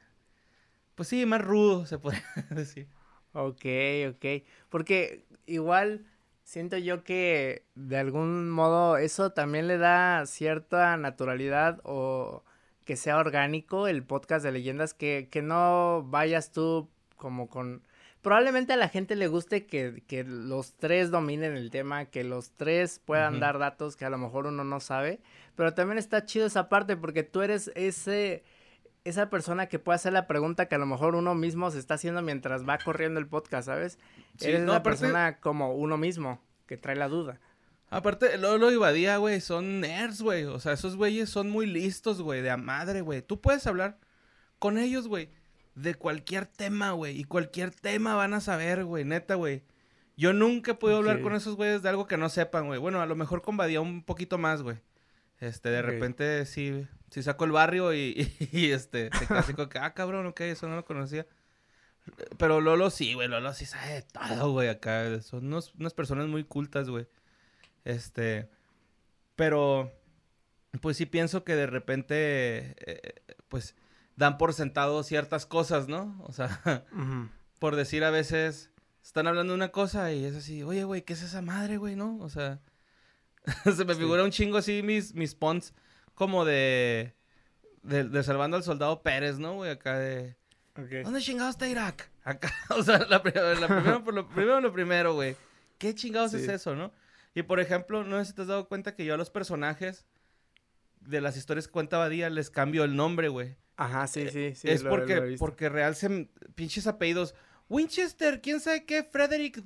Pues 0.96 1.08
sí, 1.08 1.26
más 1.26 1.42
rudo, 1.42 1.86
se 1.86 1.98
puede 1.98 2.22
decir. 2.50 2.88
Ok, 3.34 3.66
ok. 4.10 4.44
Porque 4.70 5.26
igual 5.46 6.06
siento 6.44 6.78
yo 6.78 7.04
que 7.04 7.64
de 7.76 7.98
algún 7.98 8.50
modo 8.50 8.98
eso 8.98 9.32
también 9.32 9.68
le 9.68 9.78
da 9.78 10.26
cierta 10.26 10.98
naturalidad 10.98 11.80
o 11.84 12.44
que 12.86 12.96
sea 12.96 13.18
orgánico 13.18 13.88
el 13.88 14.04
podcast 14.04 14.44
de 14.44 14.52
leyendas, 14.52 14.96
que, 14.96 15.28
que 15.30 15.44
no 15.44 16.04
vayas 16.08 16.52
tú 16.52 16.90
como 17.18 17.48
con... 17.48 17.84
Probablemente 18.24 18.74
a 18.74 18.78
la 18.78 18.90
gente 18.90 19.16
le 19.16 19.28
guste 19.28 19.68
que, 19.68 20.04
que 20.08 20.24
los 20.24 20.74
tres 20.76 21.12
dominen 21.12 21.56
el 21.56 21.70
tema, 21.70 22.06
que 22.06 22.24
los 22.24 22.50
tres 22.52 23.00
puedan 23.06 23.40
dar 23.40 23.60
datos 23.60 23.96
que 23.96 24.06
a 24.06 24.10
lo 24.10 24.18
mejor 24.18 24.48
uno 24.48 24.64
no 24.64 24.80
sabe, 24.80 25.22
pero 25.60 25.74
también 25.74 25.97
está 25.97 26.26
chido 26.26 26.45
esa 26.45 26.70
parte 26.70 26.95
porque 26.95 27.24
tú 27.24 27.41
eres 27.41 27.70
ese 27.76 28.45
esa 29.03 29.30
persona 29.30 29.68
que 29.68 29.78
puede 29.78 29.97
hacer 29.97 30.14
la 30.14 30.26
pregunta 30.26 30.70
que 30.70 30.76
a 30.76 30.78
lo 30.78 30.86
mejor 30.86 31.16
uno 31.16 31.36
mismo 31.36 31.70
se 31.70 31.80
está 31.80 31.95
haciendo 31.95 32.22
mientras 32.22 32.66
va 32.66 32.78
corriendo 32.78 33.20
el 33.20 33.28
podcast, 33.28 33.66
¿sabes? 33.66 33.99
Eres 34.39 34.62
una 34.62 34.84
persona 34.84 35.41
como 35.41 35.76
uno 35.76 35.97
mismo 35.97 36.41
que 36.66 36.78
trae 36.78 36.95
la 36.95 37.10
duda. 37.10 37.41
Aparte, 37.89 38.38
Lolo 38.38 38.72
y 38.72 38.78
Badía, 38.78 39.18
güey, 39.18 39.41
son 39.41 39.82
nerds, 39.82 40.22
güey. 40.22 40.45
O 40.45 40.62
sea, 40.62 40.72
esos 40.72 40.95
güeyes 40.95 41.30
son 41.30 41.49
muy 41.49 41.66
listos, 41.66 42.22
güey, 42.22 42.41
de 42.41 42.51
a 42.51 42.55
madre, 42.55 43.01
güey. 43.01 43.22
Tú 43.22 43.41
puedes 43.41 43.68
hablar 43.68 43.99
con 44.60 44.78
ellos, 44.78 45.10
güey, 45.10 45.30
de 45.76 45.93
cualquier 45.93 46.45
tema, 46.45 46.91
güey. 46.91 47.20
Y 47.20 47.26
cualquier 47.26 47.72
tema 47.72 48.16
van 48.16 48.34
a 48.34 48.39
saber, 48.39 48.86
güey, 48.86 49.03
neta, 49.03 49.36
güey. 49.36 49.66
Yo 50.16 50.32
nunca 50.32 50.72
he 50.72 50.76
podido 50.76 50.99
hablar 50.99 51.20
con 51.20 51.36
esos 51.36 51.57
güeyes 51.57 51.82
de 51.82 51.89
algo 51.89 52.07
que 52.07 52.16
no 52.16 52.30
sepan, 52.30 52.68
güey. 52.68 52.80
Bueno, 52.80 53.01
a 53.01 53.05
lo 53.05 53.18
mejor 53.18 53.41
con 53.41 53.57
Badía 53.57 53.82
un 53.82 54.05
poquito 54.05 54.38
más, 54.38 54.62
güey. 54.62 54.78
Este, 55.40 55.70
de 55.70 55.82
repente 55.82 56.46
sí, 56.46 56.86
sí 57.10 57.24
saco 57.24 57.46
el 57.46 57.52
barrio 57.52 57.94
y, 57.94 58.34
y, 58.52 58.72
este, 58.72 59.10
te 59.10 59.26
casi 59.26 59.54
que, 59.54 59.80
ah, 59.80 59.94
cabrón, 59.94 60.26
ok, 60.28 60.42
eso 60.42 60.68
no 60.68 60.76
lo 60.76 60.86
conocía. 60.86 61.26
Pero 62.38 62.62
Lolo 62.62 62.90
sí, 62.90 63.14
güey, 63.14 63.28
Lolo 63.28 63.54
sí 63.54 63.66
sabe 63.66 64.02
todo, 64.02 64.52
güey, 64.52 64.70
acá. 64.70 65.22
Son 65.22 65.46
unas 65.46 65.94
personas 65.94 66.28
muy 66.28 66.44
cultas, 66.44 66.90
güey. 66.90 67.08
Este, 67.86 68.50
pero, 69.36 69.92
pues 70.82 70.98
sí 70.98 71.06
pienso 71.06 71.44
que 71.44 71.56
de 71.56 71.68
repente, 71.68 72.76
eh, 72.86 73.16
pues, 73.48 73.76
dan 74.16 74.38
por 74.38 74.54
sentado 74.54 75.04
ciertas 75.04 75.46
cosas, 75.46 75.88
¿no? 75.88 76.22
O 76.28 76.34
sea, 76.34 76.84
por 77.60 77.76
decir 77.76 78.04
a 78.04 78.10
veces, 78.10 78.72
están 79.04 79.28
hablando 79.28 79.54
de 79.54 79.58
una 79.58 79.72
cosa 79.72 80.12
y 80.12 80.26
es 80.26 80.36
así, 80.36 80.64
oye, 80.64 80.84
güey, 80.84 81.04
¿qué 81.04 81.14
es 81.14 81.22
esa 81.22 81.42
madre, 81.42 81.78
güey, 81.78 81.96
no? 81.96 82.18
O 82.20 82.30
sea, 82.30 82.60
se 83.76 83.86
me 83.86 83.96
figura 83.96 84.24
un 84.24 84.32
chingo 84.32 84.58
así 84.58 84.84
mis, 84.84 85.14
mis 85.14 85.36
pons 85.36 85.74
como 86.14 86.44
de, 86.46 87.14
de, 87.84 88.24
Salvando 88.24 88.58
al 88.58 88.64
Soldado 88.64 89.02
Pérez, 89.02 89.40
¿no, 89.40 89.56
güey? 89.56 89.72
Acá 89.72 89.98
de... 89.98 90.36
¿Dónde 90.76 91.22
chingados 91.22 91.56
está 91.56 91.68
Irak? 91.68 92.10
Acá, 92.24 92.54
o 92.70 92.84
sea, 92.84 93.00
la, 93.00 93.08
la 93.08 93.24
primero, 93.68 94.04
por 94.04 94.14
lo, 94.14 94.28
primero 94.36 94.62
lo 94.62 94.72
primero, 94.72 95.14
güey. 95.14 95.36
¿Qué 95.78 95.96
chingados 95.96 96.34
es 96.34 96.48
eso, 96.48 96.76
no? 96.76 96.92
Y 97.34 97.44
por 97.44 97.60
ejemplo, 97.60 98.04
no 98.04 98.20
sé 98.20 98.26
si 98.26 98.34
te 98.34 98.42
has 98.42 98.48
dado 98.48 98.68
cuenta 98.68 98.96
que 98.96 99.06
yo 99.06 99.14
a 99.14 99.18
los 99.18 99.30
personajes 99.30 100.06
de 101.00 101.22
las 101.22 101.38
historias 101.38 101.68
que 101.68 101.72
cuenta 101.72 101.98
Badía 101.98 102.30
les 102.30 102.50
cambio 102.50 102.84
el 102.84 102.96
nombre, 102.96 103.30
güey. 103.30 103.56
Ajá, 103.78 104.08
sí, 104.08 104.28
sí, 104.30 104.56
sí. 104.56 104.70
Es 104.70 104.84
porque, 104.84 105.38
porque 105.40 105.70
real 105.70 105.96
se... 105.96 106.30
Pinches 106.56 106.86
apellidos. 106.86 107.34
Winchester, 107.70 108.42
quién 108.42 108.60
sabe 108.60 108.86
qué, 108.86 109.04
Frederick 109.04 109.64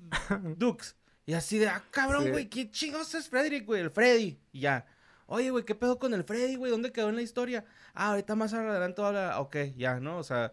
Dux. 0.57 0.95
Y 1.25 1.33
así 1.33 1.57
de, 1.57 1.69
ah, 1.69 1.83
cabrón, 1.91 2.31
güey, 2.31 2.49
¿quién 2.49 2.69
chingos 2.69 3.13
es 3.15 3.29
Frederick, 3.29 3.65
güey? 3.65 3.81
El 3.81 3.91
Freddy. 3.91 4.39
Y 4.51 4.61
ya. 4.61 4.85
Oye, 5.25 5.51
güey, 5.51 5.63
¿qué 5.63 5.73
pedo 5.73 5.97
con 5.97 6.13
el 6.13 6.23
Freddy, 6.23 6.55
güey? 6.55 6.69
¿Dónde 6.69 6.91
quedó 6.91 7.09
en 7.09 7.15
la 7.15 7.21
historia? 7.21 7.65
Ah, 7.93 8.09
ahorita 8.09 8.35
más 8.35 8.53
adelante 8.53 9.01
habla. 9.01 9.39
Ok, 9.39 9.55
ya, 9.77 9.99
¿no? 9.99 10.17
O 10.17 10.23
sea, 10.23 10.51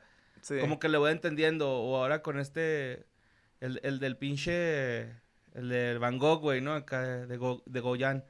como 0.60 0.78
que 0.78 0.88
le 0.88 0.98
voy 0.98 1.10
entendiendo. 1.10 1.70
O 1.70 1.96
ahora 1.96 2.22
con 2.22 2.38
este. 2.38 3.06
El, 3.58 3.80
el 3.82 3.98
del 3.98 4.16
pinche. 4.16 5.10
El 5.54 5.68
del 5.68 5.98
Van 5.98 6.18
Gogh, 6.18 6.40
güey, 6.40 6.60
¿no? 6.60 6.74
Acá 6.74 7.26
de, 7.26 7.36
Go, 7.36 7.62
de 7.66 7.80
Goyan. 7.80 8.24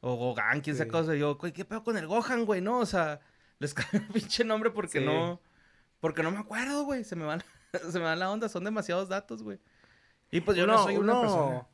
O 0.00 0.14
Gogan, 0.14 0.60
quién 0.60 0.76
sabe 0.76 0.90
cosa. 0.90 1.14
Yo, 1.16 1.36
güey, 1.36 1.52
¿qué 1.52 1.64
pedo 1.64 1.82
con 1.82 1.96
el 1.96 2.06
Gohan, 2.06 2.46
güey? 2.46 2.60
No, 2.60 2.78
o 2.78 2.86
sea, 2.86 3.20
les 3.58 3.74
cae 3.74 3.86
el 3.92 4.06
pinche 4.06 4.44
nombre 4.44 4.70
porque 4.70 5.00
no. 5.00 5.40
Porque 5.98 6.22
no 6.22 6.30
me 6.30 6.38
acuerdo, 6.38 6.84
güey. 6.84 7.02
Se 7.02 7.16
me 7.16 7.24
van. 7.24 7.42
se 7.90 7.98
me 7.98 8.04
van 8.04 8.20
la 8.20 8.30
onda. 8.30 8.48
Son 8.48 8.62
demasiados 8.62 9.08
datos, 9.08 9.42
güey. 9.42 9.58
Y 10.30 10.40
pues 10.40 10.56
yo 10.56 10.66
no 10.66 10.82
soy 10.84 10.96
una 10.96 11.20
persona. 11.20 11.66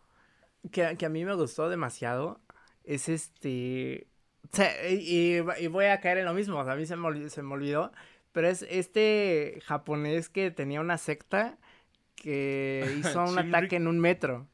Que, 0.70 0.96
que 0.96 1.06
a 1.06 1.08
mí 1.08 1.24
me 1.24 1.34
gustó 1.34 1.68
demasiado. 1.68 2.40
Es 2.84 3.08
este. 3.08 4.06
O 4.44 4.56
sea, 4.56 4.88
y, 4.88 5.42
y, 5.58 5.66
voy 5.66 5.86
a 5.86 6.00
caer 6.00 6.18
en 6.18 6.24
lo 6.24 6.34
mismo. 6.34 6.58
O 6.58 6.64
sea, 6.64 6.74
a 6.74 6.76
mí 6.76 6.86
se 6.86 6.96
me, 6.96 7.30
se 7.30 7.42
me 7.42 7.54
olvidó. 7.54 7.92
Pero 8.32 8.48
es 8.48 8.66
este 8.68 9.60
japonés 9.64 10.28
que 10.28 10.50
tenía 10.50 10.80
una 10.80 10.98
secta 10.98 11.58
que 12.14 12.84
hizo 12.98 13.24
un 13.24 13.38
ataque 13.38 13.76
en 13.76 13.86
un 13.86 13.98
metro. 13.98 14.48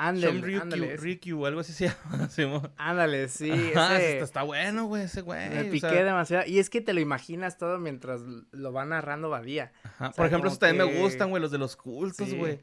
Ándale, 0.00 0.56
ándale. 0.60 0.96
Rikyu, 0.96 1.44
algo 1.44 1.60
así 1.60 1.72
se 1.72 1.88
llama. 2.36 2.72
ándale, 2.76 3.28
sí. 3.28 3.50
ese... 3.50 4.20
está 4.20 4.44
bueno, 4.44 4.84
güey, 4.84 5.02
ese 5.02 5.22
güey. 5.22 5.50
Me 5.50 5.64
piqué 5.64 6.04
demasiado. 6.04 6.46
Y 6.46 6.60
es 6.60 6.70
que 6.70 6.80
te 6.80 6.92
lo 6.92 7.00
imaginas 7.00 7.58
todo 7.58 7.78
mientras 7.78 8.20
lo 8.52 8.72
va 8.72 8.84
narrando 8.84 9.28
Badía. 9.28 9.72
Por 10.16 10.26
ejemplo, 10.26 10.48
esos 10.48 10.60
también 10.60 10.86
me 10.86 11.00
gustan, 11.00 11.30
güey, 11.30 11.42
los 11.42 11.50
de 11.50 11.58
los 11.58 11.74
cultos, 11.74 12.32
güey. 12.32 12.60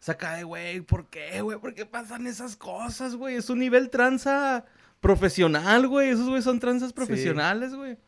Saca 0.00 0.34
de, 0.34 0.44
güey, 0.44 0.80
¿por 0.80 1.06
qué, 1.06 1.40
güey? 1.40 1.58
¿Por 1.58 1.74
qué 1.74 1.84
pasan 1.84 2.26
esas 2.26 2.56
cosas, 2.56 3.16
güey? 3.16 3.36
Es 3.36 3.50
un 3.50 3.58
nivel 3.58 3.90
tranza 3.90 4.64
profesional, 5.00 5.88
güey. 5.88 6.10
Esos, 6.10 6.28
güey, 6.28 6.42
son 6.42 6.60
tranzas 6.60 6.92
profesionales, 6.92 7.74
güey. 7.74 7.98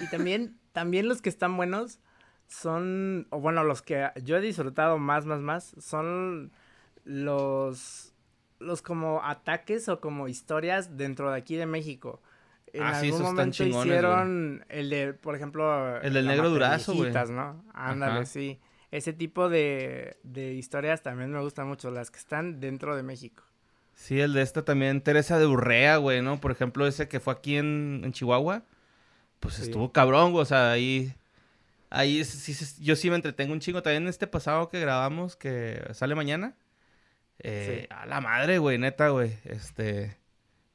Y 0.00 0.06
también, 0.10 0.58
también 0.72 1.08
los 1.08 1.22
que 1.22 1.28
están 1.28 1.56
buenos 1.56 2.00
son, 2.48 3.26
o 3.30 3.40
bueno, 3.40 3.64
los 3.64 3.82
que 3.82 4.10
yo 4.24 4.36
he 4.36 4.40
disfrutado 4.40 4.98
más, 4.98 5.26
más, 5.26 5.40
más, 5.40 5.74
son 5.78 6.50
los, 7.04 8.12
los 8.58 8.82
como 8.82 9.22
ataques 9.24 9.88
o 9.88 10.00
como 10.00 10.28
historias 10.28 10.96
dentro 10.96 11.30
de 11.30 11.38
aquí 11.38 11.56
de 11.56 11.66
México. 11.66 12.20
En 12.72 12.82
ah, 12.82 12.98
algún 12.98 13.22
momento 13.22 13.64
hicieron 13.64 14.64
el 14.68 14.90
de, 14.90 15.14
por 15.14 15.36
ejemplo, 15.36 16.00
el 16.00 16.12
del 16.12 16.26
negro 16.26 16.50
durazo, 16.50 16.94
güey. 16.94 17.12
¿no? 17.30 17.64
Ándale, 17.72 18.26
sí. 18.26 18.60
Ese 18.96 19.12
tipo 19.12 19.48
de, 19.48 20.16
de 20.22 20.54
historias 20.54 21.02
también 21.02 21.30
me 21.30 21.40
gustan 21.40 21.68
mucho, 21.68 21.90
las 21.90 22.10
que 22.10 22.18
están 22.18 22.60
dentro 22.60 22.96
de 22.96 23.02
México. 23.02 23.42
Sí, 23.94 24.20
el 24.20 24.32
de 24.32 24.42
esta 24.42 24.64
también, 24.64 25.00
Teresa 25.00 25.38
de 25.38 25.46
Urrea, 25.46 25.96
güey, 25.98 26.22
¿no? 26.22 26.40
Por 26.40 26.50
ejemplo, 26.50 26.86
ese 26.86 27.08
que 27.08 27.20
fue 27.20 27.34
aquí 27.34 27.56
en, 27.56 28.02
en 28.04 28.12
Chihuahua, 28.12 28.62
pues 29.40 29.58
estuvo 29.58 29.92
cabrón, 29.92 30.32
güey, 30.32 30.42
o 30.42 30.46
sea, 30.46 30.70
ahí, 30.70 31.14
ahí 31.90 32.24
sí, 32.24 32.54
yo 32.80 32.96
sí 32.96 33.10
me 33.10 33.16
entretengo 33.16 33.52
un 33.52 33.60
chingo. 33.60 33.82
También 33.82 34.08
este 34.08 34.26
pasado 34.26 34.68
que 34.68 34.80
grabamos, 34.80 35.36
que 35.36 35.82
sale 35.92 36.14
mañana, 36.14 36.54
eh, 37.38 37.86
A 37.90 38.06
la 38.06 38.20
madre, 38.20 38.58
güey, 38.58 38.78
neta, 38.78 39.10
güey. 39.10 39.36
Este. 39.44 40.16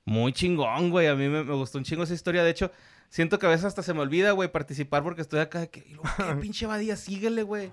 Muy 0.05 0.33
chingón, 0.33 0.89
güey. 0.89 1.07
A 1.07 1.15
mí 1.15 1.27
me, 1.27 1.43
gustó 1.43 1.77
un 1.77 1.83
chingo 1.83 2.03
esa 2.03 2.13
historia. 2.13 2.43
De 2.43 2.51
hecho, 2.51 2.71
siento 3.09 3.39
que 3.39 3.45
a 3.45 3.49
veces 3.49 3.65
hasta 3.65 3.83
se 3.83 3.93
me 3.93 4.01
olvida, 4.01 4.31
güey, 4.31 4.51
participar 4.51 5.03
porque 5.03 5.21
estoy 5.21 5.39
acá 5.39 5.67
que, 5.67 5.83
¿qué 5.83 5.95
pinche 6.41 6.65
vadía? 6.65 6.95
Síguele, 6.95 7.43
güey. 7.43 7.71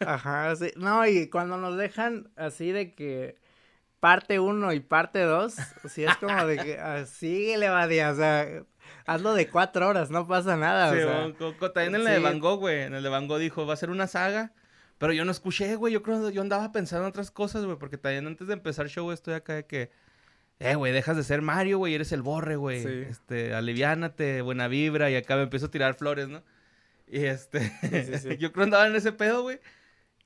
Ajá, 0.00 0.54
sí. 0.56 0.72
No, 0.76 1.06
y 1.06 1.28
cuando 1.28 1.56
nos 1.56 1.76
dejan 1.76 2.30
así 2.36 2.72
de 2.72 2.94
que 2.94 3.36
parte 4.00 4.40
uno 4.40 4.72
y 4.72 4.80
parte 4.80 5.20
dos, 5.20 5.54
sí 5.88 6.04
es 6.04 6.16
como 6.16 6.46
de 6.46 6.56
que, 6.56 6.78
ah, 6.78 7.04
síguele, 7.06 7.68
vadía, 7.68 8.10
o 8.10 8.16
sea, 8.16 8.64
hazlo 9.06 9.34
de 9.34 9.48
cuatro 9.48 9.88
horas, 9.88 10.10
no 10.10 10.26
pasa 10.26 10.56
nada, 10.56 10.92
sí, 10.92 11.00
o 11.00 11.58
sea. 11.60 11.72
también 11.72 11.94
en 11.94 12.06
el 12.06 12.14
de 12.14 12.18
Van 12.18 12.40
Gogh, 12.40 12.60
güey, 12.60 12.82
en 12.82 12.94
el 12.94 13.02
de 13.02 13.08
Van 13.08 13.28
Gogh 13.28 13.38
dijo, 13.38 13.66
va 13.66 13.74
a 13.74 13.76
ser 13.76 13.90
una 13.90 14.06
saga, 14.06 14.52
pero 14.98 15.12
yo 15.12 15.24
no 15.24 15.30
escuché, 15.30 15.76
güey, 15.76 15.92
yo 15.92 16.02
creo, 16.02 16.30
yo 16.30 16.40
andaba 16.40 16.72
pensando 16.72 17.04
en 17.04 17.10
otras 17.10 17.30
cosas, 17.30 17.64
güey, 17.64 17.76
porque 17.78 17.98
también 17.98 18.26
antes 18.26 18.46
de 18.48 18.54
empezar 18.54 18.86
el 18.86 18.90
show 18.90 19.12
estoy 19.12 19.34
acá 19.34 19.54
de 19.54 19.66
que 19.66 19.90
eh, 20.60 20.74
güey, 20.74 20.92
dejas 20.92 21.16
de 21.16 21.24
ser 21.24 21.40
Mario, 21.40 21.78
güey, 21.78 21.94
eres 21.94 22.12
el 22.12 22.20
borre, 22.20 22.54
güey. 22.54 22.82
Sí. 22.82 23.06
Este, 23.08 23.54
aliviánate, 23.54 24.42
buena 24.42 24.68
vibra, 24.68 25.10
y 25.10 25.16
acá 25.16 25.36
me 25.36 25.42
empiezo 25.42 25.66
a 25.66 25.70
tirar 25.70 25.94
flores, 25.94 26.28
¿no? 26.28 26.42
Y 27.08 27.24
este, 27.24 27.72
yo 28.38 28.52
creo 28.52 28.64
andaba 28.64 28.86
en 28.86 28.94
ese 28.94 29.12
pedo, 29.12 29.42
güey. 29.42 29.58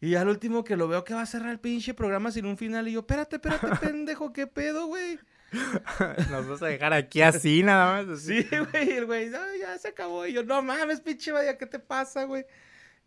Y 0.04 0.16
al 0.16 0.28
último 0.28 0.64
que 0.64 0.76
lo 0.76 0.86
veo 0.86 1.02
que 1.02 1.14
va 1.14 1.22
a 1.22 1.26
cerrar 1.26 1.50
el 1.50 1.60
pinche 1.60 1.94
programa 1.94 2.30
sin 2.30 2.44
un 2.44 2.58
final, 2.58 2.86
y 2.86 2.92
yo, 2.92 3.00
espérate, 3.00 3.36
espérate, 3.36 3.68
pendejo, 3.80 4.34
¿qué 4.34 4.46
pedo, 4.46 4.86
güey? 4.86 5.18
Nos 6.30 6.46
vas 6.46 6.62
a 6.62 6.66
dejar 6.66 6.92
aquí 6.92 7.22
así, 7.22 7.62
nada 7.62 8.04
más. 8.04 8.20
Sí, 8.20 8.46
güey, 8.70 8.90
el 8.90 9.06
güey, 9.06 9.30
ya 9.30 9.78
se 9.78 9.88
acabó. 9.88 10.26
Y 10.26 10.34
yo, 10.34 10.44
no 10.44 10.60
mames, 10.60 11.00
pinche 11.00 11.32
vaya, 11.32 11.56
¿qué 11.56 11.64
te 11.64 11.78
pasa, 11.78 12.24
güey? 12.24 12.44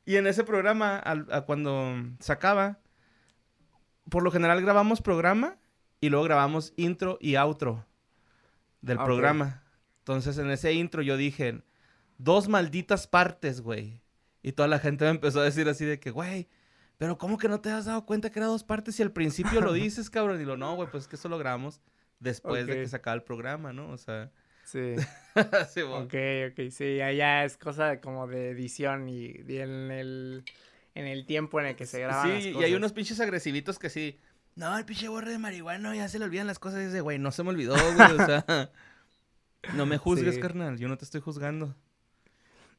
Y 0.05 0.15
en 0.15 0.25
ese 0.25 0.43
programa, 0.43 0.99
a 1.05 1.41
cuando 1.41 1.93
se 2.19 2.31
acaba, 2.31 2.79
por 4.09 4.23
lo 4.23 4.31
general 4.31 4.59
grabamos 4.63 4.99
programa 4.99 5.57
y 6.01 6.09
luego 6.09 6.25
grabamos 6.25 6.73
intro 6.77 7.19
y 7.21 7.35
outro 7.35 7.85
del 8.81 8.97
programa. 8.97 9.61
Entonces 9.99 10.39
en 10.39 10.49
ese 10.49 10.73
intro 10.73 11.03
yo 11.03 11.15
dije, 11.15 11.61
dos 12.17 12.47
malditas 12.47 13.05
partes, 13.05 13.61
güey. 13.61 14.01
Y 14.41 14.53
toda 14.53 14.67
la 14.67 14.79
gente 14.79 15.05
me 15.05 15.11
empezó 15.11 15.41
a 15.41 15.43
decir 15.43 15.69
así 15.69 15.85
de 15.85 15.99
que, 15.99 16.09
güey, 16.09 16.47
pero 16.97 17.17
¿cómo 17.17 17.37
que 17.37 17.47
no 17.47 17.61
te 17.61 17.69
has 17.69 17.85
dado 17.85 18.05
cuenta 18.05 18.31
que 18.31 18.39
era 18.39 18.47
dos 18.47 18.63
partes 18.63 18.99
y 18.99 19.03
al 19.03 19.11
principio 19.11 19.61
lo 19.61 19.73
dices, 19.73 20.09
cabrón? 20.09 20.41
Y 20.41 20.45
lo, 20.45 20.57
no, 20.57 20.75
güey, 20.75 20.89
pues 20.89 21.03
es 21.03 21.07
que 21.07 21.15
eso 21.15 21.29
lo 21.29 21.37
grabamos 21.37 21.81
después 22.19 22.65
de 22.67 22.75
que 22.75 22.87
se 22.87 22.95
acaba 22.95 23.15
el 23.15 23.23
programa, 23.23 23.73
¿no? 23.73 23.89
O 23.89 23.97
sea... 23.97 24.31
Sí. 24.63 24.95
sí 25.73 25.81
Ok, 25.81 26.13
ok, 26.51 26.69
sí, 26.71 26.99
allá 26.99 27.45
es 27.45 27.55
cosa 27.55 28.01
como 28.01 28.27
de 28.27 28.49
edición 28.49 29.07
y, 29.07 29.33
en 29.47 29.91
el 29.91 30.43
en 30.93 31.05
el 31.05 31.25
tiempo 31.25 31.59
en 31.59 31.67
el 31.67 31.75
que 31.75 31.85
se 31.85 31.99
graba. 32.01 32.23
Sí, 32.23 32.53
y 32.57 32.63
hay 32.63 32.73
unos 32.73 32.91
pinches 32.91 33.19
agresivitos 33.19 33.79
que 33.79 33.89
sí. 33.89 34.19
No, 34.55 34.75
el 34.75 34.83
pinche 34.83 35.07
borre 35.07 35.31
de 35.31 35.37
marihuana 35.37 35.95
ya 35.95 36.09
se 36.09 36.17
le 36.17 36.25
olvidan 36.25 36.47
las 36.47 36.57
cosas. 36.57 36.81
Y 36.81 36.85
dice, 36.85 37.01
güey, 37.01 37.19
no 37.19 37.31
se 37.31 37.43
me 37.43 37.49
olvidó, 37.49 37.75
güey. 37.75 38.11
O 38.13 38.25
sea, 38.25 38.43
no 39.75 39.85
me 39.85 39.99
juzgues, 39.99 40.39
carnal. 40.39 40.79
Yo 40.79 40.87
no 40.87 40.97
te 40.97 41.05
estoy 41.05 41.21
juzgando. 41.21 41.75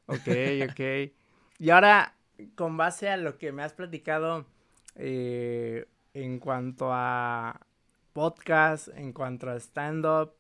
Ok, 0.06 0.28
ok. 0.68 1.12
Y 1.58 1.70
ahora, 1.70 2.17
con 2.54 2.76
base 2.76 3.08
a 3.08 3.16
lo 3.16 3.38
que 3.38 3.52
me 3.52 3.62
has 3.62 3.72
platicado 3.72 4.46
eh, 4.96 5.86
en 6.14 6.38
cuanto 6.38 6.90
a 6.92 7.60
podcast, 8.12 8.88
en 8.88 9.12
cuanto 9.12 9.48
a 9.48 9.56
stand-up, 9.56 10.32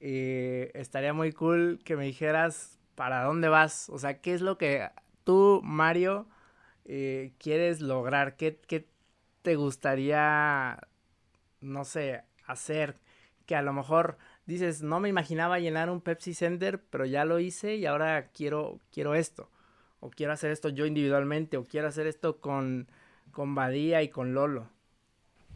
eh, 0.00 0.70
estaría 0.74 1.12
muy 1.12 1.32
cool 1.32 1.80
que 1.84 1.96
me 1.96 2.04
dijeras 2.04 2.78
para 2.94 3.22
dónde 3.22 3.48
vas. 3.48 3.88
O 3.90 3.98
sea, 3.98 4.20
¿qué 4.20 4.34
es 4.34 4.40
lo 4.40 4.58
que 4.58 4.88
tú, 5.24 5.60
Mario, 5.62 6.28
eh, 6.84 7.32
quieres 7.38 7.80
lograr? 7.80 8.36
¿Qué, 8.36 8.60
qué 8.66 8.88
te 9.42 9.56
gustaría, 9.56 10.78
no 11.60 11.84
sé, 11.84 12.24
hacer? 12.46 12.98
Que 13.46 13.56
a 13.56 13.62
lo 13.62 13.72
mejor 13.72 14.18
dices, 14.46 14.82
no 14.82 15.00
me 15.00 15.08
imaginaba 15.08 15.58
llenar 15.58 15.90
un 15.90 16.00
Pepsi 16.00 16.34
Center, 16.34 16.82
pero 16.90 17.04
ya 17.04 17.24
lo 17.24 17.38
hice 17.38 17.76
y 17.76 17.86
ahora 17.86 18.28
quiero, 18.32 18.80
quiero 18.90 19.14
esto. 19.14 19.50
O 20.04 20.10
quiero 20.10 20.32
hacer 20.32 20.50
esto 20.50 20.68
yo 20.68 20.84
individualmente, 20.84 21.56
o 21.56 21.64
quiero 21.64 21.86
hacer 21.86 22.08
esto 22.08 22.40
con, 22.40 22.88
con 23.30 23.54
Badía 23.54 24.02
y 24.02 24.08
con 24.08 24.34
Lolo. 24.34 24.68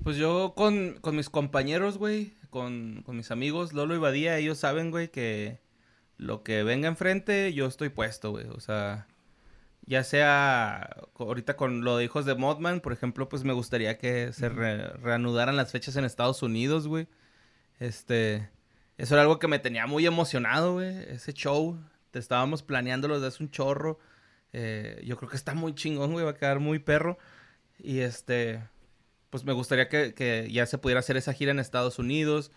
Pues 0.05 0.16
yo 0.16 0.55
con, 0.55 0.99
con 1.01 1.16
mis 1.16 1.28
compañeros, 1.28 1.99
güey, 1.99 2.32
con, 2.51 3.03
con, 3.05 3.16
mis 3.16 3.32
amigos, 3.32 3.72
Lolo 3.72 3.97
y 3.97 3.99
Badía, 3.99 4.38
ellos 4.38 4.59
saben, 4.59 4.92
güey, 4.92 5.11
que 5.11 5.59
lo 6.16 6.44
que 6.44 6.62
venga 6.62 6.86
enfrente, 6.86 7.53
yo 7.55 7.66
estoy 7.66 7.88
puesto, 7.88 8.30
güey. 8.30 8.47
O 8.47 8.61
sea, 8.61 9.09
ya 9.84 10.05
sea 10.05 10.97
ahorita 11.18 11.57
con 11.57 11.82
lo 11.82 11.97
de 11.97 12.05
hijos 12.05 12.24
de 12.24 12.36
Modman, 12.36 12.78
por 12.80 12.92
ejemplo, 12.92 13.28
pues 13.28 13.42
me 13.42 13.53
gustaría 13.53 13.99
que 13.99 14.32
se 14.32 14.49
reanudaran 14.49 15.57
las 15.57 15.72
fechas 15.72 15.97
en 15.97 16.05
Estados 16.05 16.44
Unidos, 16.44 16.86
güey. 16.86 17.09
Este, 17.80 18.49
eso 18.97 19.16
era 19.16 19.22
algo 19.22 19.40
que 19.40 19.49
me 19.49 19.59
tenía 19.59 19.88
muy 19.88 20.07
emocionado, 20.07 20.74
güey, 20.74 20.97
ese 21.09 21.32
show. 21.32 21.78
Te 22.12 22.20
estábamos 22.20 22.62
planeándolo 22.62 23.14
desde 23.14 23.26
hace 23.26 23.42
un 23.42 23.51
chorro. 23.51 23.99
Eh, 24.59 25.02
yo 25.04 25.18
creo 25.18 25.28
que 25.28 25.36
está 25.36 25.52
muy 25.52 25.74
chingón, 25.74 26.12
güey, 26.12 26.24
va 26.24 26.30
a 26.30 26.34
quedar 26.34 26.61
muy 26.61 26.78
perro. 26.78 27.18
Y 27.78 28.00
este, 28.00 28.62
pues 29.28 29.44
me 29.44 29.52
gustaría 29.52 29.90
que, 29.90 30.14
que 30.14 30.48
ya 30.50 30.64
se 30.64 30.78
pudiera 30.78 31.00
hacer 31.00 31.18
esa 31.18 31.34
gira 31.34 31.50
en 31.50 31.59
Estados 31.59 31.98
Unidos. 31.98 32.52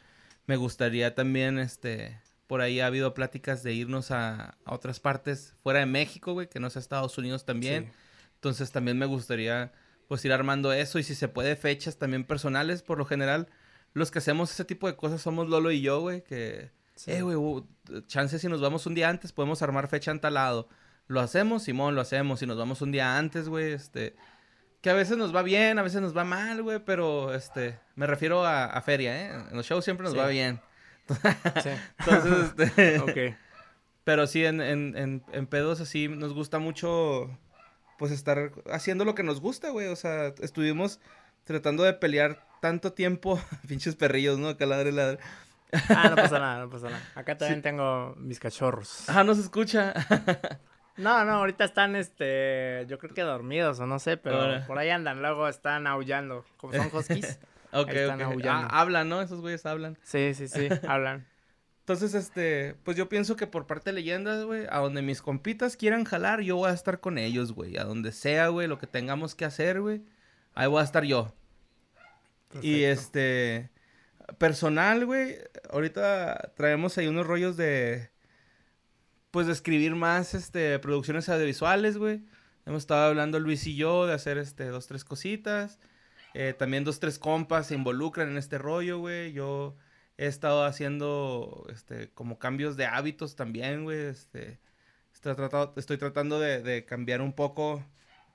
Me 0.45 0.55
gustaría 0.55 1.13
también, 1.13 1.59
este, 1.59 2.17
por 2.47 2.61
ahí 2.61 2.79
ha 2.79 2.85
habido 2.87 3.13
pláticas 3.13 3.63
de 3.63 3.73
irnos 3.73 4.11
a, 4.11 4.57
otras 4.65 5.01
partes 5.01 5.55
fuera 5.61 5.81
de 5.81 5.87
México, 5.87 6.31
güey, 6.31 6.47
que 6.47 6.61
no 6.61 6.69
sea 6.69 6.79
Estados 6.79 7.17
Unidos 7.17 7.45
también. 7.45 7.91
Entonces 8.35 8.71
también 8.71 8.97
me 8.97 9.05
gustaría 9.05 9.73
pues 10.07 10.23
ir 10.23 10.31
armando 10.31 10.71
eso 10.71 10.99
y 10.99 11.03
si 11.03 11.15
se 11.15 11.27
puede 11.27 11.57
fechas 11.57 11.97
también 11.97 12.23
personales, 12.23 12.81
por 12.81 12.97
lo 12.97 13.05
general 13.05 13.49
los 13.93 14.09
que 14.09 14.19
hacemos 14.19 14.51
ese 14.51 14.63
tipo 14.63 14.87
de 14.87 14.95
cosas 14.95 15.21
somos 15.21 15.49
Lolo 15.49 15.69
y 15.71 15.81
yo, 15.81 15.99
güey, 15.99 16.23
que 16.23 16.71
eh, 17.07 17.21
güey, 17.21 17.63
chance 18.07 18.39
si 18.39 18.47
nos 18.47 18.61
vamos 18.61 18.85
un 18.85 18.95
día 18.95 19.09
antes 19.09 19.31
podemos 19.31 19.61
armar 19.61 19.87
fecha 19.87 20.11
en 20.11 20.19
talado. 20.19 20.69
Lo 21.09 21.19
hacemos, 21.19 21.63
Simón, 21.63 21.95
lo 21.95 22.01
hacemos, 22.01 22.39
si 22.39 22.45
nos 22.45 22.57
vamos 22.57 22.81
un 22.81 22.93
día 22.93 23.17
antes, 23.17 23.49
güey, 23.49 23.73
este 23.73 24.15
que 24.81 24.89
a 24.89 24.93
veces 24.93 25.17
nos 25.17 25.35
va 25.35 25.41
bien, 25.41 25.77
a 25.77 25.81
veces 25.81 26.01
nos 26.01 26.15
va 26.15 26.23
mal, 26.23 26.63
güey, 26.63 26.79
pero 26.79 27.33
este, 27.33 27.77
me 27.95 28.07
refiero 28.07 28.45
a, 28.45 28.81
feria, 28.81 29.21
¿eh? 29.21 29.45
En 29.51 29.57
los 29.57 29.65
shows 29.65 29.83
siempre 29.83 30.05
nos 30.05 30.17
va 30.17 30.27
bien. 30.27 30.61
Entonces, 31.99 32.53
este... 32.57 32.99
ok. 32.99 33.35
Pero 34.05 34.25
sí, 34.25 34.45
en, 34.45 34.61
en, 34.61 35.23
en, 35.31 35.47
pedos 35.47 35.81
así 35.81 36.07
nos 36.07 36.33
gusta 36.33 36.59
mucho, 36.59 37.29
pues, 37.97 38.11
estar 38.11 38.51
haciendo 38.71 39.05
lo 39.05 39.15
que 39.15 39.23
nos 39.23 39.41
gusta, 39.41 39.69
güey. 39.69 39.87
O 39.87 39.95
sea, 39.95 40.33
estuvimos 40.41 40.99
tratando 41.43 41.83
de 41.83 41.93
pelear 41.93 42.43
tanto 42.61 42.93
tiempo, 42.93 43.39
pinches 43.67 43.95
perrillos, 43.95 44.39
¿no? 44.39 44.47
Acá 44.47 44.65
ladre, 44.65 44.91
ladre. 44.91 45.19
Ah, 45.89 46.07
no 46.09 46.15
pasa 46.15 46.39
nada, 46.39 46.61
no 46.61 46.69
pasa 46.69 46.89
nada. 46.89 47.03
Acá 47.13 47.37
también 47.37 47.61
tengo 47.61 48.15
mis 48.17 48.39
cachorros. 48.39 49.07
Ah, 49.09 49.23
no 49.23 49.35
se 49.35 49.41
escucha. 49.41 49.93
No, 50.99 51.25
no, 51.25 51.31
ahorita 51.33 51.63
están, 51.63 51.95
este, 51.95 52.85
yo 52.87 52.99
creo 52.99 53.13
que 53.13 53.21
dormidos 53.21 53.79
o 53.79 53.87
no 53.87 53.99
sé, 53.99 54.17
pero 54.17 54.65
por 54.67 54.77
ahí 54.77 54.89
andan. 54.89 55.21
Luego 55.21 55.47
están 55.47 55.87
aullando, 55.87 56.45
como 56.57 56.73
son 56.73 56.89
huskies. 56.93 57.39
Ok, 57.71 57.89
ok. 57.89 58.45
Ah, 58.45 58.67
hablan, 58.71 59.09
¿no? 59.09 59.21
Esos 59.21 59.41
güeyes 59.41 59.63
hablan. 59.67 59.95
Sí, 60.01 60.33
sí, 60.33 60.47
sí, 60.47 60.69
hablan. 60.87 61.27
Entonces, 61.81 62.15
este, 62.15 62.75
pues 62.83 62.97
yo 62.97 63.09
pienso 63.09 63.35
que 63.35 63.45
por 63.45 63.67
parte 63.67 63.91
de 63.91 63.93
leyendas, 63.93 64.43
güey, 64.43 64.65
a 64.71 64.79
donde 64.79 65.03
mis 65.03 65.21
compitas 65.21 65.77
quieran 65.77 66.03
jalar, 66.03 66.41
yo 66.41 66.55
voy 66.55 66.71
a 66.71 66.73
estar 66.73 66.99
con 66.99 67.19
ellos, 67.19 67.51
güey. 67.51 67.77
A 67.77 67.83
donde 67.83 68.11
sea, 68.11 68.47
güey, 68.47 68.67
lo 68.67 68.79
que 68.79 68.87
tengamos 68.87 69.35
que 69.35 69.45
hacer, 69.45 69.81
güey, 69.81 70.01
ahí 70.55 70.67
voy 70.67 70.81
a 70.81 70.83
estar 70.83 71.03
yo. 71.03 71.31
Y 72.63 72.85
este, 72.85 73.69
personal, 74.39 75.05
güey, 75.05 75.37
ahorita 75.69 76.53
traemos 76.55 76.97
ahí 76.97 77.07
unos 77.07 77.27
rollos 77.27 77.55
de, 77.55 78.09
pues 79.31 79.47
de 79.47 79.53
escribir 79.53 79.95
más, 79.95 80.33
este, 80.33 80.79
producciones 80.79 81.29
audiovisuales, 81.29 81.97
güey. 81.97 82.21
Hemos 82.65 82.83
estado 82.83 83.07
hablando 83.07 83.39
Luis 83.39 83.65
y 83.67 83.75
yo 83.75 84.05
de 84.05 84.13
hacer, 84.13 84.37
este, 84.37 84.65
dos, 84.65 84.87
tres 84.87 85.03
cositas. 85.03 85.79
Eh, 86.33 86.53
también 86.53 86.83
dos, 86.83 86.99
tres 86.99 87.17
compas 87.19 87.67
se 87.67 87.75
involucran 87.75 88.29
en 88.29 88.37
este 88.37 88.57
rollo, 88.57 88.99
güey. 88.99 89.33
Yo 89.33 89.75
he 90.17 90.27
estado 90.27 90.65
haciendo, 90.65 91.65
este, 91.71 92.09
como 92.11 92.39
cambios 92.39 92.77
de 92.77 92.85
hábitos 92.85 93.35
también, 93.35 93.83
güey. 93.83 93.99
Este, 93.99 94.59
estoy, 95.13 95.35
tratando, 95.35 95.73
estoy 95.77 95.97
tratando 95.97 96.39
de, 96.39 96.85
cambiar 96.85 97.21
un 97.21 97.33
poco 97.33 97.83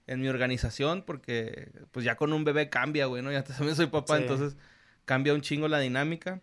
en 0.06 0.20
mi 0.20 0.28
organización 0.28 1.02
porque, 1.02 1.70
pues 1.92 2.04
ya 2.04 2.16
con 2.16 2.32
un 2.32 2.44
bebé 2.44 2.68
cambia, 2.68 3.06
güey, 3.06 3.22
¿no? 3.22 3.32
Ya 3.32 3.44
también 3.44 3.76
soy 3.76 3.86
papá, 3.86 4.18
entonces 4.18 4.56
cambia 5.04 5.34
un 5.34 5.40
chingo 5.40 5.68
la 5.68 5.78
dinámica. 5.78 6.40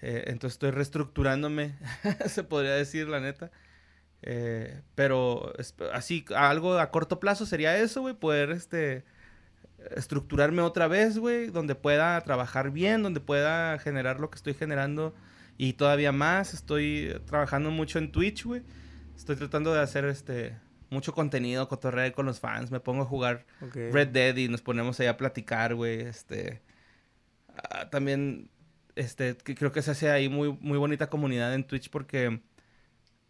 Eh, 0.00 0.24
entonces 0.28 0.54
estoy 0.54 0.70
reestructurándome, 0.70 1.76
se 2.26 2.44
podría 2.44 2.72
decir, 2.74 3.08
la 3.08 3.20
neta. 3.20 3.50
Eh, 4.22 4.82
pero 4.94 5.52
así, 5.92 6.24
algo 6.34 6.78
a 6.78 6.90
corto 6.90 7.20
plazo 7.20 7.46
sería 7.46 7.76
eso, 7.78 8.00
güey, 8.02 8.14
poder, 8.14 8.50
este 8.50 9.04
estructurarme 9.94 10.62
otra 10.62 10.88
vez, 10.88 11.18
güey, 11.18 11.48
donde 11.48 11.74
pueda 11.74 12.20
trabajar 12.22 12.70
bien, 12.70 13.02
donde 13.02 13.20
pueda 13.20 13.78
generar 13.78 14.20
lo 14.20 14.30
que 14.30 14.36
estoy 14.36 14.54
generando 14.54 15.14
y 15.56 15.74
todavía 15.74 16.12
más. 16.12 16.54
Estoy 16.54 17.20
trabajando 17.26 17.70
mucho 17.70 17.98
en 17.98 18.10
Twitch, 18.12 18.44
güey. 18.44 18.62
Estoy 19.16 19.36
tratando 19.36 19.72
de 19.72 19.80
hacer 19.80 20.04
este 20.04 20.56
mucho 20.90 21.12
contenido, 21.12 21.68
cotorrear 21.68 22.12
con 22.12 22.26
los 22.26 22.40
fans. 22.40 22.70
Me 22.70 22.80
pongo 22.80 23.02
a 23.02 23.06
jugar 23.06 23.46
Red 23.72 24.08
Dead 24.08 24.36
y 24.36 24.48
nos 24.48 24.62
ponemos 24.62 24.98
ahí 25.00 25.06
a 25.06 25.16
platicar, 25.16 25.74
güey. 25.74 26.00
Este 26.00 26.62
ah, 27.70 27.90
también 27.90 28.50
este 28.96 29.36
creo 29.36 29.72
que 29.72 29.82
se 29.82 29.92
hace 29.92 30.10
ahí 30.10 30.28
muy 30.28 30.56
muy 30.60 30.78
bonita 30.78 31.08
comunidad 31.08 31.54
en 31.54 31.64
Twitch 31.64 31.90
porque 31.90 32.40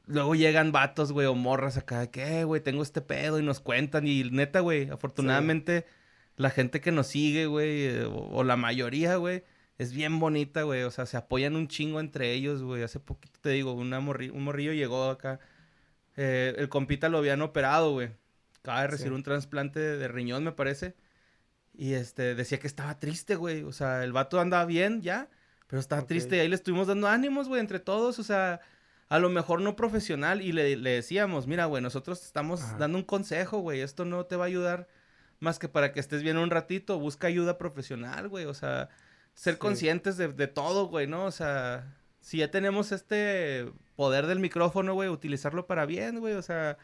luego 0.08 0.34
llegan 0.34 0.72
vatos, 0.72 1.12
güey, 1.12 1.26
o 1.26 1.34
morras 1.34 1.76
acá, 1.76 2.10
que, 2.10 2.44
güey, 2.44 2.60
tengo 2.60 2.82
este 2.82 3.00
pedo 3.00 3.38
y 3.38 3.42
nos 3.42 3.60
cuentan. 3.60 4.06
Y 4.06 4.24
neta, 4.24 4.60
güey, 4.60 4.90
afortunadamente 4.90 5.86
la 6.36 6.50
gente 6.50 6.80
que 6.80 6.92
nos 6.92 7.08
sigue, 7.08 7.46
güey, 7.46 7.86
eh, 7.86 8.04
o, 8.06 8.42
la 8.44 8.56
mayoría, 8.56 9.16
güey, 9.16 9.44
es 9.76 9.92
bien 9.92 10.18
bonita, 10.18 10.62
güey. 10.62 10.82
O 10.82 10.90
sea, 10.90 11.06
se 11.06 11.16
apoyan 11.16 11.56
un 11.56 11.68
chingo 11.68 12.00
entre 12.00 12.32
ellos, 12.32 12.62
güey. 12.62 12.82
Hace 12.82 13.00
poquito 13.00 13.38
te 13.40 13.50
digo, 13.50 13.72
una 13.74 13.98
un 13.98 14.44
morrillo 14.44 14.72
llegó 14.72 15.10
acá. 15.10 15.40
Eh, 16.16 16.54
el 16.58 16.68
compita 16.68 17.08
lo 17.08 17.18
habían 17.18 17.42
operado, 17.42 17.92
güey. 17.92 18.10
Acaba 18.60 18.82
de 18.82 18.88
recibir 18.88 19.12
un 19.12 19.22
trasplante 19.22 19.78
de 19.80 20.08
riñón, 20.08 20.44
me 20.44 20.52
parece. 20.52 20.96
Y 21.74 21.92
este, 21.94 22.34
decía 22.34 22.58
que 22.58 22.66
estaba 22.66 22.98
triste, 22.98 23.36
güey. 23.36 23.62
O 23.62 23.72
sea, 23.72 24.02
el 24.04 24.12
vato 24.12 24.40
andaba 24.40 24.64
bien 24.64 25.02
ya, 25.02 25.28
pero 25.68 25.80
estaba 25.80 26.06
triste. 26.06 26.36
Y 26.36 26.40
ahí 26.40 26.48
le 26.48 26.56
estuvimos 26.56 26.88
dando 26.88 27.08
ánimos, 27.08 27.48
güey, 27.48 27.60
entre 27.60 27.78
todos. 27.78 28.18
O 28.18 28.24
sea, 28.24 28.60
a 29.08 29.18
lo 29.18 29.28
mejor 29.30 29.60
no 29.60 29.76
profesional. 29.76 30.42
Y 30.42 30.52
le, 30.52 30.76
decíamos, 30.76 31.46
mira, 31.46 31.66
güey, 31.66 31.82
nosotros 31.82 32.24
estamos 32.24 32.78
dando 32.78 32.98
un 32.98 33.04
consejo, 33.04 33.58
güey. 33.58 33.80
Esto 33.80 34.04
no 34.04 34.26
te 34.26 34.36
va 34.36 34.44
a 34.44 34.48
ayudar 34.48 34.88
más 35.40 35.58
que 35.58 35.68
para 35.68 35.92
que 35.92 36.00
estés 36.00 36.22
bien 36.22 36.38
un 36.38 36.50
ratito. 36.50 36.98
Busca 36.98 37.26
ayuda 37.26 37.58
profesional, 37.58 38.28
güey. 38.28 38.44
O 38.44 38.54
sea, 38.54 38.88
ser 39.34 39.58
conscientes 39.58 40.16
de, 40.16 40.28
de 40.28 40.46
todo, 40.46 40.86
güey, 40.88 41.06
¿no? 41.06 41.24
O 41.24 41.32
sea, 41.32 41.96
si 42.20 42.38
ya 42.38 42.50
tenemos 42.50 42.92
este 42.92 43.70
poder 43.96 44.26
del 44.26 44.40
micrófono, 44.40 44.94
güey, 44.94 45.08
utilizarlo 45.08 45.66
para 45.66 45.86
bien, 45.86 46.20
güey. 46.20 46.34
O 46.34 46.42
sea, 46.42 46.78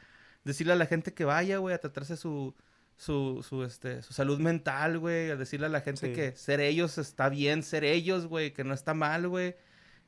decirle 0.45 0.73
a 0.73 0.77
la 0.77 0.87
gente 0.87 1.15
que 1.15 1.25
vaya, 1.25 1.59
güey, 1.59 1.75
a 1.75 1.79
tratarse 1.79 2.17
su 2.17 2.55
su, 2.97 3.45
su, 3.47 3.65
este, 3.65 4.03
su 4.03 4.13
salud 4.13 4.39
mental, 4.39 4.99
güey, 4.99 5.31
a 5.31 5.37
decirle 5.37 5.67
a 5.67 5.71
la 5.71 5.81
gente 5.81 6.13
que 6.13 6.33
ser 6.37 6.61
ellos 6.61 6.99
está 6.99 7.29
bien, 7.29 7.63
ser 7.63 7.85
ellos, 7.85 8.27
güey, 8.27 8.53
que 8.53 8.65
no 8.65 8.75
está 8.75 8.95
mal, 8.95 9.29
güey, 9.29 9.57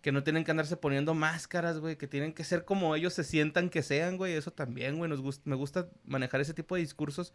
que 0.07 0.12
no 0.12 0.22
tienen 0.22 0.44
que 0.44 0.52
andarse 0.52 0.76
poniendo 0.76 1.14
máscaras, 1.14 1.80
güey, 1.80 1.96
que 1.96 2.07
tienen 2.07 2.32
que 2.32 2.44
ser 2.44 2.64
como 2.64 2.94
ellos 2.94 3.12
se 3.12 3.24
sientan 3.24 3.68
que 3.68 3.82
sean, 3.82 4.16
güey, 4.18 4.34
eso 4.34 4.52
también, 4.52 4.98
güey, 4.98 5.11
nos 5.11 5.44
me 5.44 5.57
gusta 5.57 5.88
manejar 6.04 6.40
ese 6.40 6.54
tipo 6.54 6.76
de 6.76 6.82
discursos, 6.82 7.32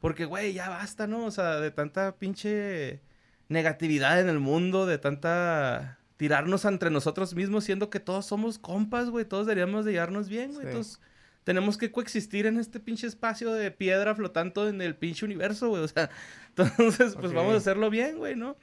porque, 0.00 0.24
güey, 0.24 0.54
ya 0.54 0.70
basta, 0.70 1.06
¿no? 1.06 1.26
O 1.26 1.30
sea, 1.30 1.60
de 1.60 1.70
tanta 1.70 2.16
pinche 2.16 3.02
negatividad 3.50 4.18
en 4.18 4.30
el 4.30 4.38
mundo, 4.38 4.86
de 4.86 4.96
tanta 4.96 5.98
tirarnos 6.16 6.64
entre 6.64 6.88
nosotros 6.88 7.34
mismos, 7.34 7.64
siendo 7.64 7.90
que 7.90 8.00
todos 8.00 8.24
somos 8.24 8.58
compas, 8.58 9.10
güey, 9.10 9.26
todos 9.26 9.46
deberíamos 9.46 9.84
de 9.84 9.92
llevarnos 9.92 10.30
bien, 10.30 10.54
güey, 10.54 10.70
todos 10.70 10.98
tenemos 11.44 11.76
que 11.76 11.92
coexistir 11.92 12.46
en 12.46 12.58
este 12.58 12.80
pinche 12.80 13.06
espacio 13.06 13.52
de 13.52 13.70
piedra 13.70 14.14
flotando 14.14 14.66
en 14.66 14.80
el 14.80 14.96
pinche 14.96 15.26
universo, 15.26 15.68
güey. 15.68 15.82
O 15.82 15.88
sea, 15.88 16.08
entonces, 16.56 17.16
pues 17.20 17.34
vamos 17.34 17.52
a 17.52 17.58
hacerlo 17.58 17.90
bien, 17.90 18.16
güey, 18.16 18.34
¿no? 18.34 18.56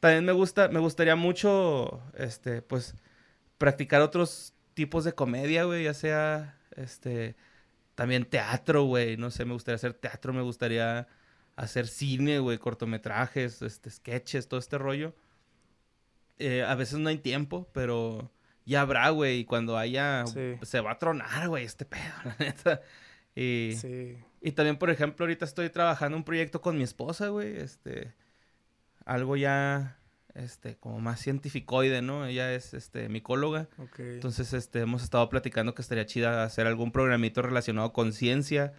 También 0.00 0.24
me 0.24 0.32
gusta, 0.32 0.68
me 0.68 0.80
gustaría 0.80 1.14
mucho, 1.14 2.02
este, 2.16 2.62
pues, 2.62 2.94
practicar 3.58 4.00
otros 4.00 4.54
tipos 4.72 5.04
de 5.04 5.12
comedia, 5.12 5.64
güey, 5.64 5.84
ya 5.84 5.94
sea, 5.94 6.58
este, 6.74 7.36
también 7.94 8.24
teatro, 8.24 8.84
güey, 8.84 9.18
no 9.18 9.30
sé, 9.30 9.44
me 9.44 9.52
gustaría 9.52 9.76
hacer 9.76 9.92
teatro, 9.92 10.32
me 10.32 10.40
gustaría 10.40 11.06
hacer 11.54 11.86
cine, 11.86 12.38
güey, 12.38 12.56
cortometrajes, 12.56 13.60
este, 13.60 13.90
sketches, 13.90 14.48
todo 14.48 14.58
este 14.58 14.78
rollo. 14.78 15.14
Eh, 16.38 16.62
a 16.62 16.74
veces 16.74 16.98
no 16.98 17.10
hay 17.10 17.18
tiempo, 17.18 17.68
pero 17.74 18.30
ya 18.64 18.80
habrá, 18.80 19.10
güey, 19.10 19.40
y 19.40 19.44
cuando 19.44 19.76
haya, 19.76 20.24
se 20.26 20.80
va 20.80 20.92
a 20.92 20.98
tronar, 20.98 21.48
güey, 21.48 21.66
este 21.66 21.84
pedo, 21.84 22.14
la 22.24 22.36
neta. 22.38 22.80
Y, 23.34 23.76
sí. 23.78 24.16
y 24.40 24.52
también, 24.52 24.78
por 24.78 24.88
ejemplo, 24.88 25.24
ahorita 25.24 25.44
estoy 25.44 25.68
trabajando 25.68 26.16
un 26.16 26.24
proyecto 26.24 26.62
con 26.62 26.78
mi 26.78 26.84
esposa, 26.84 27.28
güey, 27.28 27.58
este, 27.58 28.14
algo 29.10 29.36
ya, 29.36 29.98
este, 30.34 30.76
como 30.76 31.00
más 31.00 31.22
cientificoide, 31.22 32.02
¿no? 32.02 32.26
Ella 32.26 32.54
es, 32.54 32.74
este, 32.74 33.08
micóloga. 33.08 33.68
Okay. 33.78 34.14
Entonces, 34.14 34.52
este, 34.52 34.80
hemos 34.80 35.02
estado 35.02 35.28
platicando 35.28 35.74
que 35.74 35.82
estaría 35.82 36.06
chida 36.06 36.44
hacer 36.44 36.66
algún 36.66 36.92
programito 36.92 37.42
relacionado 37.42 37.92
con 37.92 38.12
ciencia, 38.12 38.72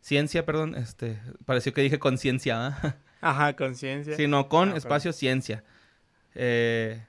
ciencia, 0.00 0.44
perdón, 0.44 0.74
este, 0.74 1.20
pareció 1.44 1.72
que 1.72 1.82
dije 1.82 1.98
conciencia, 1.98 2.66
¿ah? 2.66 2.96
Ajá, 3.20 3.56
conciencia. 3.56 4.16
Sí, 4.16 4.26
no, 4.26 4.48
con 4.48 4.72
ah, 4.72 4.76
espacio 4.76 5.12
ciencia. 5.12 5.64
Eh, 6.34 7.02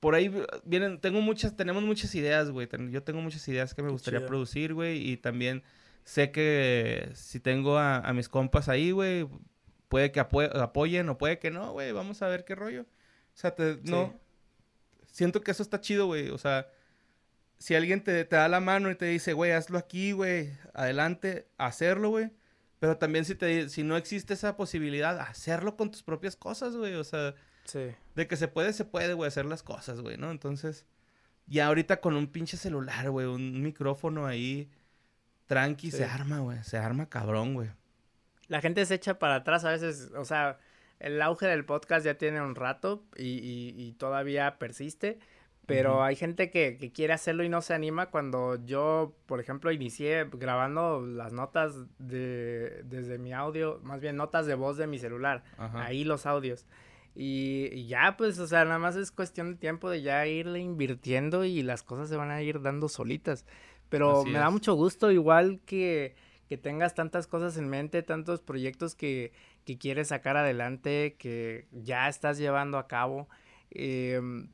por 0.00 0.14
ahí 0.14 0.30
vienen, 0.64 1.00
tengo 1.00 1.20
muchas, 1.22 1.56
tenemos 1.56 1.82
muchas 1.82 2.14
ideas, 2.14 2.50
güey. 2.50 2.68
Yo 2.90 3.02
tengo 3.02 3.20
muchas 3.20 3.48
ideas 3.48 3.74
que 3.74 3.82
me 3.82 3.90
gustaría 3.90 4.26
producir, 4.26 4.74
güey. 4.74 5.10
Y 5.10 5.16
también 5.16 5.62
sé 6.04 6.30
que 6.30 7.10
si 7.14 7.40
tengo 7.40 7.78
a, 7.78 8.12
mis 8.12 8.28
compas 8.28 8.68
ahí, 8.68 8.90
güey, 8.90 9.26
puede 9.94 10.10
que 10.10 10.18
apoyen 10.18 11.08
o 11.08 11.16
puede 11.18 11.38
que 11.38 11.52
no, 11.52 11.70
güey. 11.70 11.92
Vamos 11.92 12.20
a 12.20 12.26
ver 12.26 12.44
qué 12.44 12.56
rollo. 12.56 12.82
O 12.82 13.36
sea, 13.36 13.54
no. 13.84 14.12
Siento 15.06 15.40
que 15.40 15.52
eso 15.52 15.62
está 15.62 15.80
chido, 15.80 16.06
güey. 16.06 16.30
O 16.30 16.38
sea, 16.38 16.66
si 17.58 17.76
alguien 17.76 18.02
te, 18.02 18.24
te 18.24 18.34
da 18.34 18.48
la 18.48 18.58
mano 18.58 18.90
y 18.90 18.96
te 18.96 19.04
dice, 19.04 19.34
güey, 19.34 19.52
hazlo 19.52 19.78
aquí, 19.78 20.10
güey, 20.10 20.50
adelante, 20.72 21.46
hacerlo, 21.58 22.10
güey. 22.10 22.32
Pero 22.80 22.98
también 22.98 23.24
si, 23.24 23.36
te, 23.36 23.68
si 23.68 23.84
no 23.84 23.96
existe 23.96 24.34
esa 24.34 24.56
posibilidad, 24.56 25.20
hacerlo 25.20 25.76
con 25.76 25.92
tus 25.92 26.02
propias 26.02 26.34
cosas, 26.34 26.74
güey. 26.74 26.94
O 26.94 27.04
sea, 27.04 27.36
Sí. 27.64 27.94
De 28.16 28.26
que 28.26 28.36
se 28.36 28.48
puede, 28.48 28.72
se 28.72 28.84
puede, 28.84 29.14
güey, 29.14 29.28
hacer 29.28 29.46
las 29.46 29.62
cosas, 29.62 30.00
güey, 30.00 30.16
¿no? 30.16 30.32
Entonces, 30.32 30.86
ya 31.46 31.68
ahorita 31.68 32.00
con 32.00 32.16
un 32.16 32.26
pinche 32.26 32.56
celular, 32.56 33.10
güey, 33.10 33.28
un 33.28 33.62
micrófono 33.62 34.26
ahí, 34.26 34.72
tranqui, 35.46 35.92
se 35.92 36.04
arma, 36.04 36.40
güey, 36.40 36.64
se 36.64 36.78
arma 36.78 37.08
cabrón, 37.08 37.54
güey. 37.54 37.70
La 38.48 38.60
gente 38.60 38.84
se 38.86 38.94
echa 38.94 39.18
para 39.18 39.36
atrás 39.36 39.64
a 39.64 39.70
veces, 39.70 40.10
o 40.16 40.24
sea, 40.24 40.58
el 40.98 41.20
auge 41.22 41.46
del 41.46 41.64
podcast 41.64 42.04
ya 42.04 42.14
tiene 42.18 42.40
un 42.40 42.54
rato 42.54 43.04
y, 43.16 43.92
todavía 43.98 44.58
persiste, 44.58 45.18
pero 45.66 46.02
hay 46.02 46.14
gente 46.14 46.50
que, 46.50 46.76
que, 46.78 46.92
quiere 46.92 47.14
hacerlo 47.14 47.42
y 47.42 47.48
no 47.48 47.62
se 47.62 47.72
anima 47.72 48.10
cuando 48.10 48.62
yo, 48.64 49.16
por 49.26 49.40
ejemplo, 49.40 49.72
inicié 49.72 50.28
grabando 50.32 51.06
las 51.06 51.32
notas 51.32 51.74
de, 51.98 52.82
desde 52.84 53.18
mi 53.18 53.32
audio, 53.32 53.80
más 53.82 54.00
bien 54.00 54.16
notas 54.16 54.46
de 54.46 54.54
voz 54.54 54.76
de 54.76 54.86
mi 54.86 54.98
celular, 54.98 55.42
ahí 55.56 56.04
los 56.04 56.26
audios. 56.26 56.66
Y, 57.16 57.86
ya, 57.86 58.16
pues, 58.16 58.38
o 58.38 58.46
sea, 58.46 58.64
nada 58.64 58.78
más 58.78 58.96
es 58.96 59.12
cuestión 59.12 59.52
de 59.52 59.58
tiempo 59.58 59.88
de 59.88 60.02
ya 60.02 60.26
irle 60.26 60.58
invirtiendo 60.58 61.44
y 61.44 61.62
las 61.62 61.82
cosas 61.82 62.08
se 62.08 62.16
van 62.16 62.30
a 62.30 62.42
ir 62.42 62.60
dando 62.60 62.88
solitas. 62.88 63.46
Pero 63.88 64.24
me 64.24 64.38
da 64.38 64.50
mucho 64.50 64.74
gusto, 64.74 65.12
igual 65.12 65.60
que, 65.64 66.16
que, 66.48 66.56
tengas 66.58 66.94
tantas 66.94 67.26
cosas 67.26 67.56
en 67.56 67.68
mente, 67.68 68.02
tantos 68.02 68.40
proyectos 68.40 68.94
que, 68.94 69.32
que, 69.64 69.78
quieres 69.78 70.08
sacar 70.08 70.36
adelante, 70.36 71.16
que 71.18 71.66
ya 71.72 72.08
estás 72.08 72.38
llevando 72.38 72.78
a 72.78 72.86
cabo. 72.86 73.28
Em, 73.70 74.48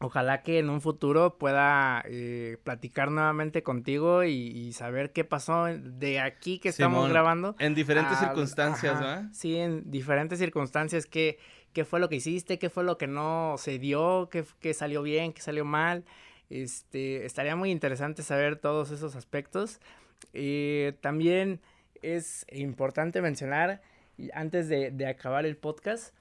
ojalá 0.00 0.42
que 0.42 0.58
en 0.58 0.70
un 0.70 0.80
futuro 0.80 1.38
pueda 1.38 2.02
eh, 2.06 2.58
platicar 2.64 3.10
nuevamente 3.10 3.62
contigo 3.62 4.24
y, 4.24 4.72
saber 4.72 5.12
qué 5.12 5.24
pasó 5.24 5.66
de 5.66 6.20
aquí 6.20 6.58
que 6.58 6.70
estamos 6.70 7.08
grabando. 7.08 7.54
En 7.58 7.74
diferentes 7.74 8.18
circunstancias, 8.18 8.98
¿verdad? 8.98 9.24
Sí, 9.32 9.56
en 9.56 9.90
diferentes 9.90 10.38
circunstancias 10.38 11.06
que 11.06 11.38
qué 11.72 11.84
fue 11.84 12.00
lo 12.00 12.08
que 12.08 12.16
hiciste, 12.16 12.58
qué 12.58 12.70
fue 12.70 12.84
lo 12.84 12.98
que 12.98 13.06
no 13.06 13.56
se 13.58 13.78
dio, 13.78 14.28
qué, 14.30 14.74
salió 14.74 15.02
bien, 15.02 15.32
qué 15.32 15.42
salió 15.42 15.64
mal. 15.64 16.04
Este, 16.50 17.24
estaría 17.24 17.56
muy 17.56 17.70
interesante 17.70 18.22
saber 18.22 18.56
todos 18.56 18.90
esos 18.90 19.16
aspectos. 19.16 19.80
Eh, 20.32 20.94
también 21.00 21.60
es 22.02 22.46
importante 22.52 23.22
mencionar, 23.22 23.82
antes 24.34 24.68
de, 24.68 25.06
acabar 25.06 25.46
el 25.46 25.56
podcast, 25.56 26.14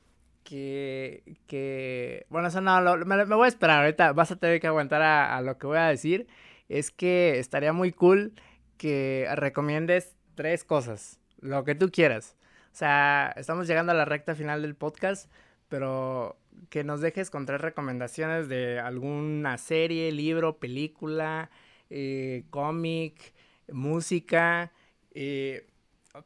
que, 0.43 2.25
bueno, 2.29 2.47
eso 2.47 2.61
no, 2.61 2.97
me, 2.97 3.23
voy 3.25 3.45
a 3.45 3.47
esperar, 3.47 3.83
ahorita 3.83 4.13
vas 4.13 4.31
a 4.31 4.35
tener 4.37 4.59
que 4.59 4.67
aguantar 4.67 5.01
a, 5.01 5.37
a, 5.37 5.41
lo 5.41 5.57
que 5.57 5.67
voy 5.67 5.77
a 5.77 5.87
decir, 5.87 6.27
es 6.67 6.91
que 6.91 7.39
estaría 7.39 7.73
muy 7.73 7.91
cool 7.91 8.33
que 8.77 9.27
recomiendes 9.35 10.15
tres 10.35 10.63
cosas, 10.63 11.19
lo 11.39 11.63
que 11.63 11.75
tú 11.75 11.91
quieras. 11.91 12.35
O 12.73 12.75
sea, 12.75 13.33
estamos 13.35 13.67
llegando 13.67 13.91
a 13.91 13.95
la 13.95 14.05
recta 14.05 14.33
final 14.33 14.61
del 14.61 14.75
podcast, 14.75 15.29
pero 15.67 16.37
que 16.69 16.83
nos 16.83 17.01
dejes 17.01 17.29
con 17.29 17.45
tres 17.45 17.61
recomendaciones 17.61 18.47
de 18.49 18.79
alguna 18.79 19.57
serie, 19.57 20.11
libro, 20.11 20.57
película, 20.57 21.49
eh, 21.89 22.43
cómic, 22.49 23.33
música, 23.71 24.71
eh, 25.13 25.67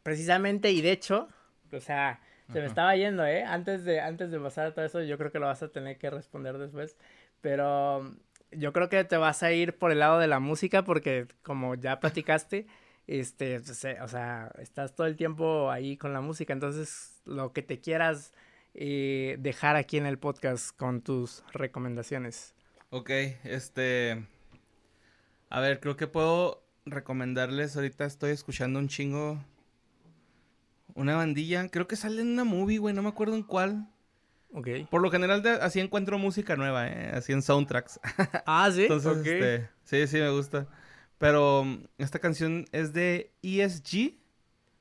precisamente, 0.04 0.72
y 0.72 0.82
de 0.82 0.92
hecho, 0.92 1.30
o 1.72 1.80
sea, 1.80 2.20
se 2.52 2.60
me 2.60 2.68
estaba 2.68 2.96
yendo, 2.96 3.26
¿eh? 3.26 3.44
Antes 3.44 3.84
de, 3.86 4.00
antes 4.00 4.32
de 4.32 4.40
pasar 4.40 4.68
a 4.68 4.74
todo 4.74 4.86
eso, 4.86 5.02
yo 5.02 5.18
creo 5.18 5.32
que 5.32 5.40
lo 5.40 5.48
vas 5.48 5.64
a 5.64 5.70
tener 5.72 5.98
que 5.98 6.10
responder 6.10 6.58
después, 6.58 6.96
pero 7.42 8.16
yo 8.52 8.74
creo 8.74 8.90
que 8.90 9.04
te 9.04 9.18
vas 9.18 9.44
a 9.44 9.52
ir 9.52 9.78
por 9.78 9.92
el 9.92 10.00
lado 10.00 10.20
de 10.20 10.28
la 10.28 10.40
música 10.40 10.84
porque 10.84 11.28
como 11.42 11.76
ya 11.76 12.00
platicaste, 12.00 12.68
este, 13.08 13.60
pues, 13.60 13.84
eh, 13.86 13.98
o 14.02 14.08
sea, 14.08 14.52
estás 14.60 14.96
todo 14.96 15.08
el 15.08 15.16
tiempo 15.16 15.72
ahí 15.72 15.98
con 15.98 16.14
la 16.14 16.22
música, 16.22 16.54
entonces 16.54 17.22
lo 17.26 17.54
que 17.54 17.62
te 17.62 17.80
quieras 17.80 18.34
eh, 18.74 19.38
dejar 19.40 19.76
aquí 19.76 19.98
en 19.98 20.06
el 20.06 20.20
podcast 20.20 20.76
con 20.76 21.02
tus 21.02 21.44
recomendaciones. 21.54 22.56
Ok, 22.90 23.10
este, 23.44 24.26
a 25.50 25.60
ver, 25.60 25.80
creo 25.80 25.96
que 25.96 26.08
puedo 26.08 26.65
recomendarles, 26.86 27.76
ahorita 27.76 28.06
estoy 28.06 28.32
escuchando 28.32 28.80
un 28.80 28.88
chingo, 28.88 29.44
una 30.94 31.16
bandilla, 31.16 31.68
creo 31.70 31.88
que 31.88 31.96
sale 31.96 32.22
en 32.22 32.30
una 32.30 32.44
movie, 32.44 32.78
güey, 32.78 32.94
no 32.94 33.02
me 33.02 33.10
acuerdo 33.10 33.36
en 33.36 33.44
cuál. 33.44 33.90
Ok. 34.54 34.70
Por 34.90 35.02
lo 35.02 35.12
general 35.12 35.46
así 35.62 35.80
encuentro 35.80 36.18
música 36.18 36.56
nueva, 36.56 36.88
¿eh? 36.88 37.12
Así 37.14 37.34
en 37.34 37.42
soundtracks. 37.42 38.00
Ah, 38.46 38.70
sí. 38.72 38.84
Entonces, 38.84 39.18
este, 39.18 39.70
sí, 39.84 40.08
sí, 40.08 40.18
me 40.18 40.30
gusta. 40.30 40.68
Pero 41.18 41.66
mm, 41.66 41.84
esta 41.98 42.20
canción 42.20 42.66
es 42.72 42.94
de 42.94 43.34
ESG. 43.42 44.18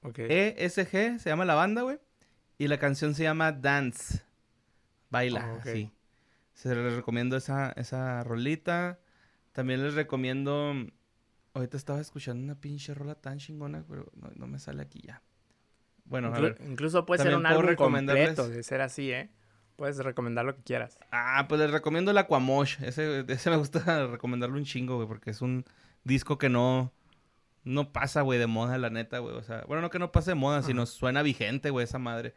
Ok. 0.02 0.18
ESG, 0.18 1.18
se 1.18 1.30
llama 1.30 1.44
la 1.44 1.55
banda, 1.55 1.82
güey. 1.82 1.98
Y 2.59 2.68
la 2.68 2.78
canción 2.78 3.14
se 3.14 3.24
llama 3.24 3.50
Dance. 3.50 4.22
Baila, 5.11 5.59
oh, 5.59 5.61
sí. 5.64 5.90
Se 6.52 6.72
les 6.74 6.94
recomiendo 6.94 7.36
esa, 7.36 7.72
esa 7.72 8.22
rolita. 8.22 9.00
También 9.52 9.82
les 9.82 9.94
recomiendo. 9.94 10.74
Ahorita 11.55 11.76
estaba 11.76 12.00
escuchando 12.00 12.42
una 12.42 12.57
pinche 12.57 12.94
rola 12.94 13.14
tan 13.14 13.38
chingona, 13.38 13.84
pero 13.88 14.11
no, 14.34 14.46
me 14.46 14.59
sale 14.59 14.82
aquí 14.82 15.00
ya. 15.00 15.22
Bueno, 16.05 16.32
incluso 16.66 17.07
puede 17.07 17.22
ser 17.22 17.36
un 17.36 17.46
álbum 17.46 17.74
completo 17.76 18.48
de 18.48 18.62
ser 18.62 18.80
así, 18.80 19.11
¿eh? 19.12 19.30
Puedes 19.76 19.98
recomendar 19.98 20.44
lo 20.44 20.55
que 20.55 20.62
quieras. 20.62 20.98
Ah, 21.11 21.46
pues 21.48 21.61
les 21.61 21.70
recomiendo 21.70 22.11
el 22.11 22.18
Aquamosh. 22.18 22.82
Ese, 22.82 23.24
ese 23.26 23.50
me 23.50 23.57
gusta 23.57 24.07
recomendarlo 24.07 24.57
un 24.57 24.64
chingo, 24.64 24.96
güey, 24.96 25.09
porque 25.09 25.30
es 25.30 25.42
un 25.42 25.64
disco 26.05 26.38
que 26.38 26.48
no, 26.48 26.92
no 27.64 27.92
pasa, 27.92 28.22
güey, 28.22 28.38
de 28.38 28.46
moda, 28.46 28.78
la 28.78 28.90
neta, 28.90 29.18
güey. 29.18 29.34
O 29.34 29.42
sea, 29.42 29.64
bueno, 29.66 29.80
no 29.80 29.90
que 29.90 29.98
no 29.98 30.12
pase 30.12 30.32
de 30.32 30.36
moda, 30.36 30.62
sino 30.62 30.86
suena 30.86 31.22
vigente, 31.22 31.70
güey, 31.70 31.84
esa 31.84 31.98
madre. 31.98 32.34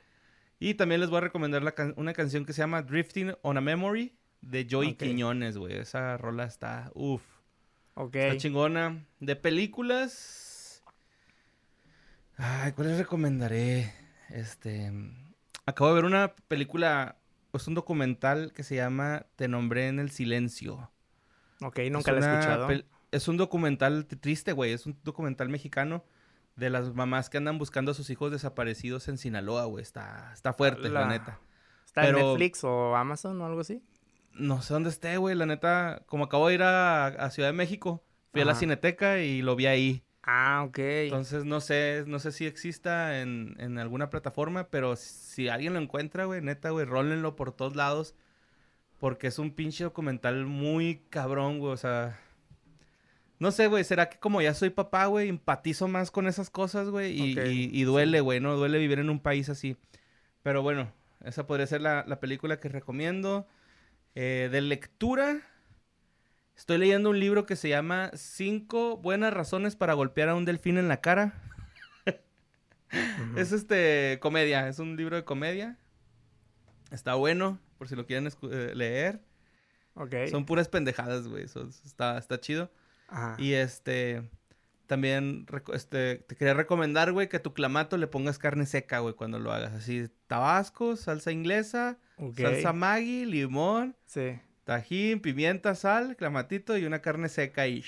Y 0.59 0.75
también 0.75 1.01
les 1.01 1.09
voy 1.09 1.17
a 1.17 1.21
recomendar 1.21 1.61
una 1.95 2.13
canción 2.13 2.45
que 2.45 2.53
se 2.53 2.59
llama 2.59 2.81
Drifting 2.81 3.33
on 3.43 3.57
a 3.57 3.61
Memory 3.61 4.15
de 4.41 4.65
Joy 4.67 4.95
Quiñones, 4.95 5.57
güey. 5.57 5.75
Esa 5.75 6.17
rola 6.17 6.45
está, 6.45 6.91
uff. 6.95 7.36
Ok. 7.99 8.15
Está 8.15 8.37
chingona. 8.37 9.05
De 9.19 9.35
películas. 9.35 10.83
Ay, 12.37 12.71
¿cuál 12.73 12.89
les 12.89 12.99
recomendaré? 12.99 13.93
Este. 14.29 14.91
Acabo 15.65 15.89
de 15.89 15.95
ver 15.95 16.05
una 16.05 16.35
película 16.47 17.17
es 17.57 17.67
un 17.67 17.73
documental 17.73 18.53
que 18.53 18.63
se 18.63 18.75
llama 18.75 19.25
Te 19.35 19.47
nombré 19.47 19.87
en 19.87 19.99
el 19.99 20.11
silencio. 20.11 20.91
Ok, 21.61 21.79
nunca 21.91 22.11
lo 22.11 22.19
he 22.19 22.21
escuchado. 22.21 22.69
Es 23.11 23.27
un 23.27 23.37
documental 23.37 24.05
triste, 24.05 24.51
güey. 24.51 24.73
Es 24.73 24.85
un 24.85 24.97
documental 25.03 25.49
mexicano 25.49 26.03
de 26.55 26.69
las 26.69 26.93
mamás 26.93 27.29
que 27.29 27.37
andan 27.37 27.57
buscando 27.57 27.91
a 27.91 27.93
sus 27.93 28.09
hijos 28.09 28.31
desaparecidos 28.31 29.07
en 29.07 29.17
Sinaloa, 29.17 29.65
güey. 29.65 29.81
Está, 29.81 30.31
está 30.33 30.53
fuerte, 30.53 30.89
la, 30.89 31.07
neta. 31.07 31.39
¿Está 31.85 32.07
en 32.07 32.15
Netflix 32.15 32.63
o 32.63 32.95
Amazon 32.95 33.41
o 33.41 33.45
algo 33.45 33.61
así? 33.61 33.81
No 34.37 34.61
sé 34.61 34.73
dónde 34.73 34.89
esté, 34.89 35.17
güey. 35.17 35.35
La 35.35 35.45
neta, 35.45 36.03
como 36.05 36.25
acabo 36.25 36.47
de 36.47 36.55
ir 36.55 36.63
a, 36.63 37.29
Ciudad 37.31 37.49
de 37.49 37.53
México, 37.53 38.03
fui 38.31 38.41
a 38.41 38.45
la 38.45 38.55
Cineteca 38.55 39.19
y 39.19 39.41
lo 39.41 39.55
vi 39.55 39.65
ahí. 39.65 40.03
Ah, 40.23 40.63
ok. 40.67 40.77
Entonces 40.79 41.45
no 41.45 41.61
sé, 41.61 42.03
no 42.05 42.19
sé 42.19 42.31
si 42.31 42.45
exista 42.45 43.21
en, 43.21 43.55
en 43.59 43.79
alguna 43.79 44.09
plataforma, 44.09 44.67
pero 44.69 44.95
si 44.95 45.47
alguien 45.47 45.73
lo 45.73 45.79
encuentra, 45.79 46.25
güey, 46.25 46.41
neta, 46.41 46.69
güey, 46.71 46.85
rólenlo 46.85 47.35
por 47.35 47.51
todos 47.51 47.75
lados. 47.75 48.15
Porque 48.99 49.27
es 49.27 49.39
un 49.39 49.51
pinche 49.51 49.83
documental 49.83 50.45
muy 50.45 51.03
cabrón, 51.09 51.59
güey. 51.59 51.73
O 51.73 51.77
sea. 51.77 52.19
No 53.39 53.51
sé, 53.51 53.67
güey, 53.67 53.83
será 53.83 54.09
que 54.09 54.17
como 54.17 54.41
ya 54.41 54.53
soy 54.55 54.71
papá, 54.71 55.05
güey, 55.05 55.29
empatizo 55.29 55.87
más 55.87 56.09
con 56.09 56.27
esas 56.27 56.49
cosas, 56.49 56.89
güey. 56.89 57.15
Y, 57.15 57.83
duele, 57.83 58.19
güey, 58.21 58.39
¿no? 58.39 58.55
Duele 58.55 58.79
vivir 58.79 58.97
en 58.99 59.11
un 59.11 59.19
país 59.19 59.49
así. 59.49 59.77
Pero 60.41 60.63
bueno, 60.63 60.91
esa 61.23 61.45
podría 61.45 61.67
ser 61.67 61.81
la, 61.81 62.19
película 62.19 62.59
que 62.59 62.69
recomiendo. 62.69 63.47
Eh, 64.19 64.49
de 64.51 64.61
lectura, 64.61 65.43
Estoy 66.55 66.79
leyendo 66.79 67.11
un 67.11 67.19
libro 67.19 67.45
que 67.45 67.55
se 67.55 67.69
llama 67.69 68.09
Cinco 68.15 68.97
buenas 68.97 69.31
razones 69.31 69.75
para 69.75 69.93
golpear 69.93 70.29
a 70.29 70.33
un 70.33 70.43
delfín 70.43 70.79
en 70.79 70.87
la 70.87 71.01
cara. 71.01 71.39
Es 73.35 73.51
este 73.51 74.17
comedia, 74.19 74.67
es 74.67 74.79
un 74.79 74.95
libro 74.95 75.17
de 75.17 75.23
comedia. 75.23 75.77
Está 76.89 77.13
bueno, 77.13 77.59
por 77.77 77.89
si 77.89 77.95
lo 77.95 78.07
quieren 78.07 78.27
eh, 78.49 78.71
leer. 78.73 79.21
Son 80.31 80.47
puras 80.47 80.67
pendejadas, 80.67 81.27
güey. 81.27 81.43
Está, 81.85 82.17
está 82.17 82.39
chido. 82.39 82.71
Y 83.37 83.53
este. 83.53 84.27
También 84.87 85.45
este, 85.73 86.15
te 86.15 86.35
quería 86.35 86.55
recomendar, 86.55 87.11
güey, 87.11 87.29
que 87.29 87.37
a 87.37 87.43
tu 87.43 87.53
clamato 87.53 87.97
le 87.97 88.07
pongas 88.07 88.39
carne 88.39 88.65
seca, 88.65 88.97
güey, 88.97 89.13
cuando 89.13 89.37
lo 89.37 89.51
hagas. 89.51 89.73
Así, 89.73 90.09
tabasco, 90.25 90.95
salsa 90.95 91.31
inglesa, 91.31 91.99
salsa 92.35 92.73
Maggi, 92.73 93.25
limón. 93.25 93.95
Sí. 94.05 94.39
Tajín, 94.67 95.21
pimienta, 95.21 95.75
sal, 95.75 96.17
clamatito 96.17 96.77
y 96.77 96.83
una 96.83 96.99
carne 96.99 97.29
seca 97.29 97.67
y... 97.67 97.85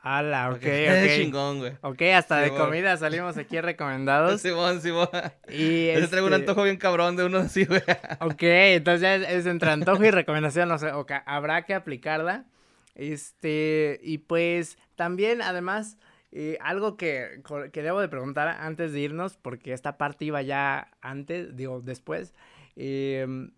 ¡Hala! 0.00 0.48
Ok, 0.48 0.56
ok. 0.62 1.10
chingón, 1.14 1.58
güey. 1.58 1.72
Ok, 1.82 2.00
hasta 2.14 2.38
de 2.38 2.48
comida 2.48 2.96
salimos 2.96 3.36
aquí 3.36 3.60
recomendados. 3.60 4.40
Simón, 4.40 4.80
Simón. 4.80 5.10
Y 5.50 5.88
este... 5.88 6.08
traigo 6.08 6.28
un 6.28 6.32
antojo 6.32 6.62
bien 6.62 6.78
cabrón 6.78 7.16
de 7.16 7.26
uno 7.26 7.36
así, 7.36 7.66
güey. 7.66 7.82
Ok, 8.20 8.42
entonces 8.44 9.26
es, 9.28 9.44
entre 9.44 9.72
antojo 9.72 10.02
y 10.04 10.10
recomendación, 10.10 10.70
no 10.70 10.78
sé, 10.78 10.90
okay, 10.92 11.18
habrá 11.26 11.66
que 11.66 11.74
aplicarla. 11.74 12.46
Este, 12.94 14.00
y 14.02 14.16
pues 14.16 14.78
también, 14.96 15.42
además, 15.42 15.98
eh, 16.30 16.56
algo 16.62 16.96
que, 16.96 17.42
que 17.74 17.82
debo 17.82 18.00
de 18.00 18.08
preguntar 18.08 18.48
antes 18.48 18.94
de 18.94 19.00
irnos, 19.00 19.36
porque 19.36 19.74
esta 19.74 19.98
parte 19.98 20.24
iba 20.24 20.40
ya 20.40 20.92
antes, 21.02 21.54
digo, 21.58 21.82
después. 21.82 22.32
Eh, 22.74 23.50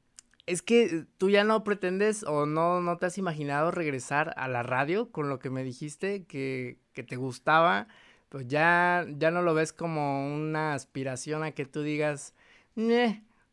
es 0.46 0.62
que 0.62 1.06
tú 1.18 1.30
ya 1.30 1.44
no 1.44 1.64
pretendes 1.64 2.22
o 2.24 2.46
no, 2.46 2.80
no 2.80 2.96
te 2.98 3.06
has 3.06 3.18
imaginado 3.18 3.70
regresar 3.70 4.34
a 4.36 4.48
la 4.48 4.62
radio 4.62 5.10
con 5.10 5.28
lo 5.28 5.38
que 5.38 5.50
me 5.50 5.64
dijiste 5.64 6.24
que, 6.24 6.78
que 6.92 7.02
te 7.02 7.16
gustaba, 7.16 7.88
pues 8.28 8.46
ya, 8.48 9.06
ya 9.16 9.30
no 9.30 9.42
lo 9.42 9.54
ves 9.54 9.72
como 9.72 10.34
una 10.34 10.74
aspiración 10.74 11.42
a 11.44 11.52
que 11.52 11.64
tú 11.64 11.82
digas, 11.82 12.34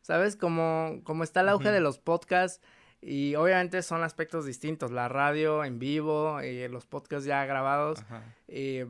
¿sabes? 0.02 0.36
Como, 0.36 1.00
como 1.04 1.24
está 1.24 1.40
el 1.40 1.48
auge 1.48 1.70
de 1.70 1.80
los 1.80 1.98
podcasts 1.98 2.60
y 3.00 3.34
obviamente 3.34 3.82
son 3.82 4.04
aspectos 4.04 4.46
distintos, 4.46 4.90
la 4.92 5.08
radio 5.08 5.64
en 5.64 5.78
vivo, 5.78 6.40
y 6.42 6.46
eh, 6.46 6.68
los 6.68 6.86
podcasts 6.86 7.26
ya 7.26 7.44
grabados, 7.46 8.04
eh, 8.48 8.86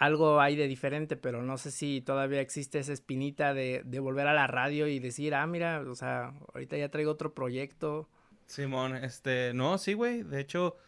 algo 0.00 0.40
hay 0.40 0.56
de 0.56 0.66
diferente, 0.66 1.14
pero 1.14 1.42
no 1.42 1.58
sé 1.58 1.70
si 1.70 2.00
todavía 2.00 2.40
existe 2.40 2.78
esa 2.78 2.94
espinita 2.94 3.52
de, 3.52 3.82
de 3.84 4.00
volver 4.00 4.26
a 4.28 4.32
la 4.32 4.46
radio 4.46 4.88
y 4.88 4.98
decir, 4.98 5.34
ah, 5.34 5.46
mira, 5.46 5.82
o 5.86 5.94
sea, 5.94 6.32
ahorita 6.54 6.78
ya 6.78 6.88
traigo 6.88 7.10
otro 7.10 7.34
proyecto. 7.34 8.08
Simón, 8.46 8.96
este, 8.96 9.52
no, 9.52 9.76
sí, 9.76 9.92
güey, 9.92 10.22
de 10.22 10.40
hecho, 10.40 10.78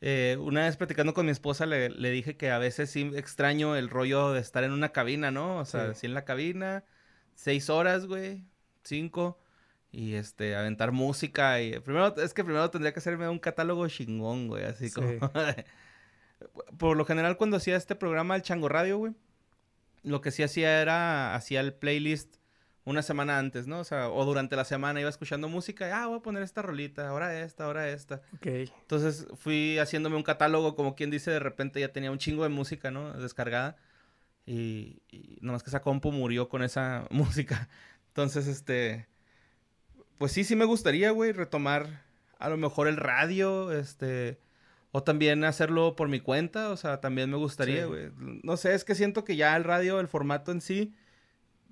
eh, 0.00 0.36
una 0.38 0.66
vez 0.66 0.76
platicando 0.76 1.12
con 1.12 1.26
mi 1.26 1.32
esposa 1.32 1.66
le, 1.66 1.90
le, 1.90 2.10
dije 2.10 2.36
que 2.36 2.52
a 2.52 2.58
veces 2.58 2.88
sí 2.88 3.10
extraño 3.16 3.74
el 3.74 3.90
rollo 3.90 4.30
de 4.30 4.38
estar 4.38 4.62
en 4.62 4.70
una 4.70 4.90
cabina, 4.90 5.32
¿no? 5.32 5.58
O 5.58 5.64
sea, 5.64 5.92
sí, 5.94 6.06
en 6.06 6.14
la 6.14 6.24
cabina, 6.24 6.84
seis 7.34 7.68
horas, 7.68 8.06
güey, 8.06 8.44
cinco, 8.84 9.40
y 9.90 10.14
este, 10.14 10.54
aventar 10.54 10.92
música 10.92 11.60
y 11.60 11.80
primero, 11.80 12.14
es 12.16 12.32
que 12.32 12.44
primero 12.44 12.70
tendría 12.70 12.92
que 12.92 13.00
hacerme 13.00 13.28
un 13.28 13.40
catálogo 13.40 13.88
chingón, 13.88 14.46
güey, 14.46 14.62
así 14.62 14.88
como... 14.92 15.08
por 16.78 16.96
lo 16.96 17.04
general 17.04 17.36
cuando 17.36 17.56
hacía 17.56 17.76
este 17.76 17.94
programa, 17.94 18.36
el 18.36 18.42
Chango 18.42 18.68
Radio, 18.68 18.98
güey, 18.98 19.14
lo 20.02 20.20
que 20.20 20.30
sí 20.30 20.42
hacía 20.42 20.80
era, 20.80 21.34
hacía 21.34 21.60
el 21.60 21.74
playlist 21.74 22.36
una 22.84 23.02
semana 23.02 23.38
antes, 23.38 23.66
¿no? 23.68 23.78
O 23.78 23.84
sea, 23.84 24.08
o 24.08 24.24
durante 24.24 24.56
la 24.56 24.64
semana 24.64 25.00
iba 25.00 25.08
escuchando 25.08 25.48
música, 25.48 25.88
y, 25.88 25.90
ah, 25.92 26.06
voy 26.06 26.18
a 26.18 26.22
poner 26.22 26.42
esta 26.42 26.62
rolita, 26.62 27.08
ahora 27.08 27.40
esta, 27.40 27.64
ahora 27.64 27.88
esta. 27.88 28.22
Ok. 28.34 28.46
Entonces 28.46 29.26
fui 29.36 29.78
haciéndome 29.78 30.16
un 30.16 30.24
catálogo, 30.24 30.74
como 30.74 30.96
quien 30.96 31.10
dice, 31.10 31.30
de 31.30 31.38
repente 31.38 31.80
ya 31.80 31.92
tenía 31.92 32.10
un 32.10 32.18
chingo 32.18 32.42
de 32.42 32.48
música, 32.48 32.90
¿no? 32.90 33.12
Descargada. 33.12 33.76
Y, 34.44 35.02
y 35.10 35.38
nomás 35.40 35.62
que 35.62 35.70
esa 35.70 35.82
compu 35.82 36.10
murió 36.10 36.48
con 36.48 36.64
esa 36.64 37.06
música. 37.10 37.68
Entonces, 38.08 38.48
este, 38.48 39.06
pues 40.18 40.32
sí, 40.32 40.42
sí 40.42 40.56
me 40.56 40.64
gustaría, 40.64 41.12
güey, 41.12 41.30
retomar 41.32 42.02
a 42.38 42.48
lo 42.48 42.56
mejor 42.56 42.88
el 42.88 42.96
radio, 42.96 43.70
este 43.70 44.40
o 44.92 45.02
también 45.02 45.42
hacerlo 45.44 45.96
por 45.96 46.08
mi 46.08 46.20
cuenta, 46.20 46.70
o 46.70 46.76
sea, 46.76 47.00
también 47.00 47.30
me 47.30 47.38
gustaría, 47.38 47.86
güey. 47.86 48.10
No 48.42 48.58
sé, 48.58 48.74
es 48.74 48.84
que 48.84 48.94
siento 48.94 49.24
que 49.24 49.36
ya 49.36 49.56
el 49.56 49.64
radio, 49.64 49.98
el 50.00 50.06
formato 50.06 50.52
en 50.52 50.60
sí, 50.60 50.94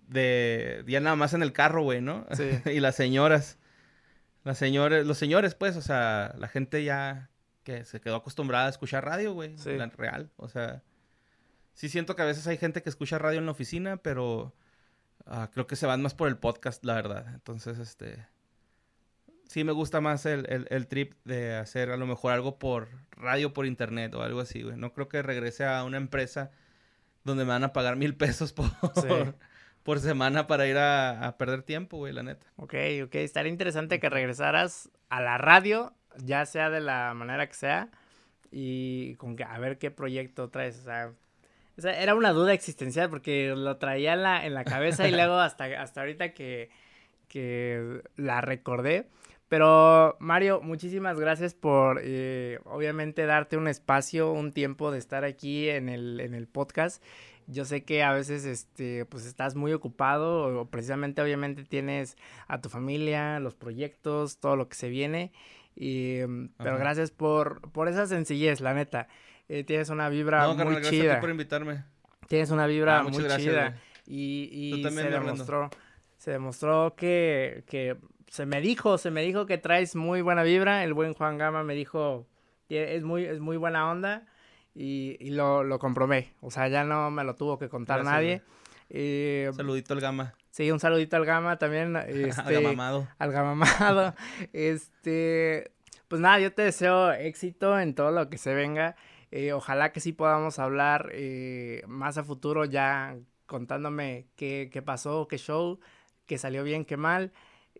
de 0.08 0.82
ya 0.86 1.00
nada 1.00 1.16
más 1.16 1.34
en 1.34 1.42
el 1.42 1.52
carro, 1.52 1.82
güey, 1.82 2.00
¿no? 2.00 2.26
Sí. 2.32 2.48
y 2.70 2.80
las 2.80 2.96
señoras, 2.96 3.58
las 4.42 4.56
señores, 4.56 5.06
los 5.06 5.18
señores, 5.18 5.54
pues, 5.54 5.76
o 5.76 5.82
sea, 5.82 6.34
la 6.38 6.48
gente 6.48 6.82
ya 6.82 7.28
que 7.62 7.84
se 7.84 8.00
quedó 8.00 8.16
acostumbrada 8.16 8.66
a 8.66 8.70
escuchar 8.70 9.04
radio, 9.04 9.34
güey, 9.34 9.56
sí. 9.58 9.76
la 9.76 9.86
real, 9.86 10.30
o 10.36 10.48
sea, 10.48 10.82
sí 11.74 11.90
siento 11.90 12.16
que 12.16 12.22
a 12.22 12.26
veces 12.26 12.46
hay 12.46 12.56
gente 12.56 12.82
que 12.82 12.88
escucha 12.88 13.18
radio 13.18 13.38
en 13.38 13.44
la 13.44 13.52
oficina, 13.52 13.98
pero 13.98 14.54
ah, 15.26 15.50
creo 15.52 15.66
que 15.66 15.76
se 15.76 15.86
van 15.86 16.00
más 16.00 16.14
por 16.14 16.28
el 16.28 16.38
podcast, 16.38 16.82
la 16.86 16.94
verdad. 16.94 17.26
Entonces, 17.34 17.78
este, 17.78 18.26
sí 19.50 19.64
me 19.64 19.72
gusta 19.72 20.00
más 20.00 20.26
el, 20.26 20.68
el, 20.70 20.86
trip 20.86 21.14
de 21.24 21.56
hacer 21.56 21.90
a 21.90 21.96
lo 21.96 22.06
mejor 22.06 22.32
algo 22.32 22.60
por 22.60 22.86
radio, 23.10 23.52
por 23.52 23.66
internet 23.66 24.14
o 24.14 24.22
algo 24.22 24.38
así, 24.38 24.62
güey. 24.62 24.76
No 24.76 24.92
creo 24.92 25.08
que 25.08 25.22
regrese 25.22 25.64
a 25.64 25.82
una 25.82 25.96
empresa 25.96 26.52
donde 27.24 27.44
me 27.44 27.50
van 27.50 27.64
a 27.64 27.72
pagar 27.72 27.96
mil 27.96 28.14
pesos 28.14 28.52
por, 28.52 28.70
por 29.82 29.98
semana 29.98 30.46
para 30.46 30.68
ir 30.68 30.78
a, 30.78 31.34
perder 31.36 31.64
tiempo, 31.64 31.96
güey, 31.96 32.12
la 32.12 32.22
neta. 32.22 32.46
Ok, 32.54 32.74
ok. 33.02 33.16
Estaría 33.16 33.50
interesante 33.50 33.98
que 33.98 34.08
regresaras 34.08 34.88
a 35.08 35.20
la 35.20 35.36
radio, 35.36 35.94
ya 36.18 36.46
sea 36.46 36.70
de 36.70 36.80
la 36.80 37.12
manera 37.14 37.48
que 37.48 37.54
sea, 37.54 37.88
y 38.52 39.16
con 39.16 39.34
que 39.34 39.42
a 39.42 39.58
ver 39.58 39.78
qué 39.78 39.90
proyecto 39.90 40.48
traes. 40.48 40.78
O 40.78 40.82
sea, 40.84 41.12
era 42.00 42.14
una 42.14 42.30
duda 42.30 42.52
existencial 42.52 43.10
porque 43.10 43.52
lo 43.56 43.78
traía 43.78 44.12
en 44.12 44.22
la, 44.22 44.46
en 44.46 44.54
la 44.54 44.62
cabeza 44.62 45.08
y 45.08 45.10
luego 45.10 45.34
hasta, 45.40 45.64
hasta 45.82 46.02
ahorita 46.02 46.34
que, 46.34 46.70
que 47.26 48.00
la 48.14 48.40
recordé 48.42 49.08
Pero 49.50 50.16
Mario, 50.20 50.60
muchísimas 50.62 51.18
gracias 51.18 51.54
por 51.54 52.00
eh, 52.04 52.60
obviamente 52.66 53.26
darte 53.26 53.56
un 53.56 53.66
espacio, 53.66 54.30
un 54.30 54.52
tiempo 54.52 54.92
de 54.92 55.00
estar 55.00 55.24
aquí 55.24 55.68
en 55.68 55.88
el, 55.88 56.20
en 56.20 56.34
el 56.34 56.46
podcast. 56.46 57.02
Yo 57.48 57.64
sé 57.64 57.82
que 57.82 58.04
a 58.04 58.12
veces 58.12 58.44
este, 58.44 59.06
pues 59.06 59.26
estás 59.26 59.56
muy 59.56 59.72
ocupado 59.72 60.60
o 60.60 60.66
precisamente 60.66 61.20
obviamente 61.20 61.64
tienes 61.64 62.16
a 62.46 62.60
tu 62.60 62.68
familia, 62.68 63.40
los 63.40 63.56
proyectos, 63.56 64.38
todo 64.38 64.54
lo 64.54 64.68
que 64.68 64.76
se 64.76 64.88
viene. 64.88 65.32
Y, 65.74 66.20
mm, 66.24 66.50
pero 66.56 66.78
gracias 66.78 67.10
por, 67.10 67.72
por 67.72 67.88
esa 67.88 68.06
sencillez, 68.06 68.60
la 68.60 68.72
neta. 68.72 69.08
Eh, 69.48 69.64
tienes 69.64 69.90
una 69.90 70.08
vibra 70.08 70.42
no, 70.42 70.54
muy 70.54 70.58
carnal, 70.58 70.82
chida. 70.84 71.02
Gracias 71.02 71.20
por 71.22 71.30
invitarme. 71.30 71.84
Tienes 72.28 72.52
una 72.52 72.68
vibra 72.68 73.00
ah, 73.00 73.02
muy 73.02 73.26
chida. 73.26 73.76
Y, 74.06 74.48
y 74.52 74.84
se 74.84 75.10
demostró, 75.10 75.70
se 76.18 76.30
demostró 76.30 76.94
que, 76.94 77.64
que 77.66 77.96
se 78.30 78.46
me 78.46 78.60
dijo, 78.60 78.96
se 78.96 79.10
me 79.10 79.22
dijo 79.22 79.44
que 79.44 79.58
traes 79.58 79.96
muy 79.96 80.22
buena 80.22 80.44
vibra. 80.44 80.84
El 80.84 80.94
buen 80.94 81.14
Juan 81.14 81.36
Gama 81.36 81.64
me 81.64 81.74
dijo, 81.74 82.28
es 82.68 83.02
muy, 83.02 83.24
es 83.24 83.40
muy 83.40 83.56
buena 83.56 83.90
onda. 83.90 84.24
Y, 84.72 85.16
y 85.18 85.30
lo, 85.30 85.64
lo, 85.64 85.80
comprobé. 85.80 86.32
O 86.40 86.52
sea, 86.52 86.68
ya 86.68 86.84
no 86.84 87.10
me 87.10 87.24
lo 87.24 87.34
tuvo 87.34 87.58
que 87.58 87.68
contar 87.68 88.04
nadie. 88.04 88.42
Eh, 88.88 89.50
saludito 89.52 89.94
al 89.94 90.00
Gama. 90.00 90.34
Sí, 90.52 90.70
un 90.70 90.78
saludito 90.78 91.16
al 91.16 91.24
Gama 91.24 91.58
también. 91.58 91.96
Este, 92.06 92.40
al 92.40 92.62
Gamamado. 92.62 93.08
Al 93.18 93.32
Gamamado. 93.32 94.14
este, 94.52 95.72
pues 96.06 96.20
nada, 96.20 96.38
yo 96.38 96.52
te 96.52 96.62
deseo 96.62 97.10
éxito 97.10 97.80
en 97.80 97.96
todo 97.96 98.12
lo 98.12 98.30
que 98.30 98.38
se 98.38 98.54
venga. 98.54 98.94
Eh, 99.32 99.52
ojalá 99.52 99.90
que 99.92 99.98
sí 99.98 100.12
podamos 100.12 100.60
hablar 100.60 101.10
eh, 101.12 101.82
más 101.88 102.16
a 102.16 102.22
futuro 102.22 102.64
ya 102.64 103.16
contándome 103.46 104.28
qué, 104.36 104.70
qué 104.72 104.82
pasó, 104.82 105.26
qué 105.26 105.36
show, 105.36 105.80
qué 106.26 106.38
salió 106.38 106.62
bien, 106.62 106.84
qué 106.84 106.96
mal. 106.96 107.32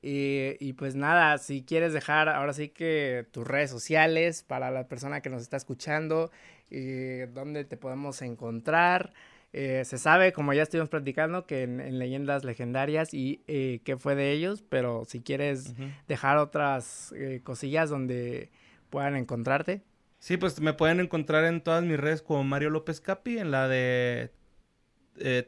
Y, 0.03 0.73
pues 0.75 0.95
nada, 0.95 1.37
si 1.39 1.63
quieres 1.63 1.93
dejar 1.93 2.29
ahora 2.29 2.55
sí 2.55 2.69
que 2.69 3.27
tus 3.33 3.47
redes 3.47 3.71
sociales 3.71 4.43
para 4.43 4.71
la 4.71 4.89
persona 4.89 5.21
que 5.21 5.29
nos 5.29 5.43
está 5.43 5.57
escuchando, 5.59 6.31
y 6.71 7.27
dónde 7.27 7.65
te 7.65 7.77
podemos 7.77 8.23
encontrar. 8.23 9.13
Eh, 9.53 9.83
se 9.85 9.99
sabe, 9.99 10.33
como 10.33 10.53
ya 10.53 10.63
estuvimos 10.63 10.89
platicando, 10.89 11.45
que 11.45 11.63
en, 11.63 11.99
leyendas 11.99 12.45
legendarias 12.45 13.13
y 13.13 13.43
eh, 13.49 13.81
qué 13.85 13.97
fue 13.97 14.15
de 14.15 14.31
ellos, 14.31 14.63
pero 14.69 15.05
si 15.05 15.21
quieres 15.21 15.75
dejar 16.07 16.39
otras 16.39 17.13
eh, 17.17 17.41
cosillas 17.43 17.91
donde 17.91 18.51
puedan 18.91 19.17
encontrarte. 19.17 19.83
Sí, 20.21 20.37
pues 20.37 20.61
me 20.61 20.73
pueden 20.73 21.01
encontrar 21.01 21.45
en 21.45 21.61
todas 21.63 21.83
mis 21.83 21.99
redes 21.99 22.23
como 22.23 22.45
Mario 22.45 22.71
López 22.71 23.01
Capi, 23.01 23.39
en 23.39 23.51
la 23.51 23.69
de 23.69 24.31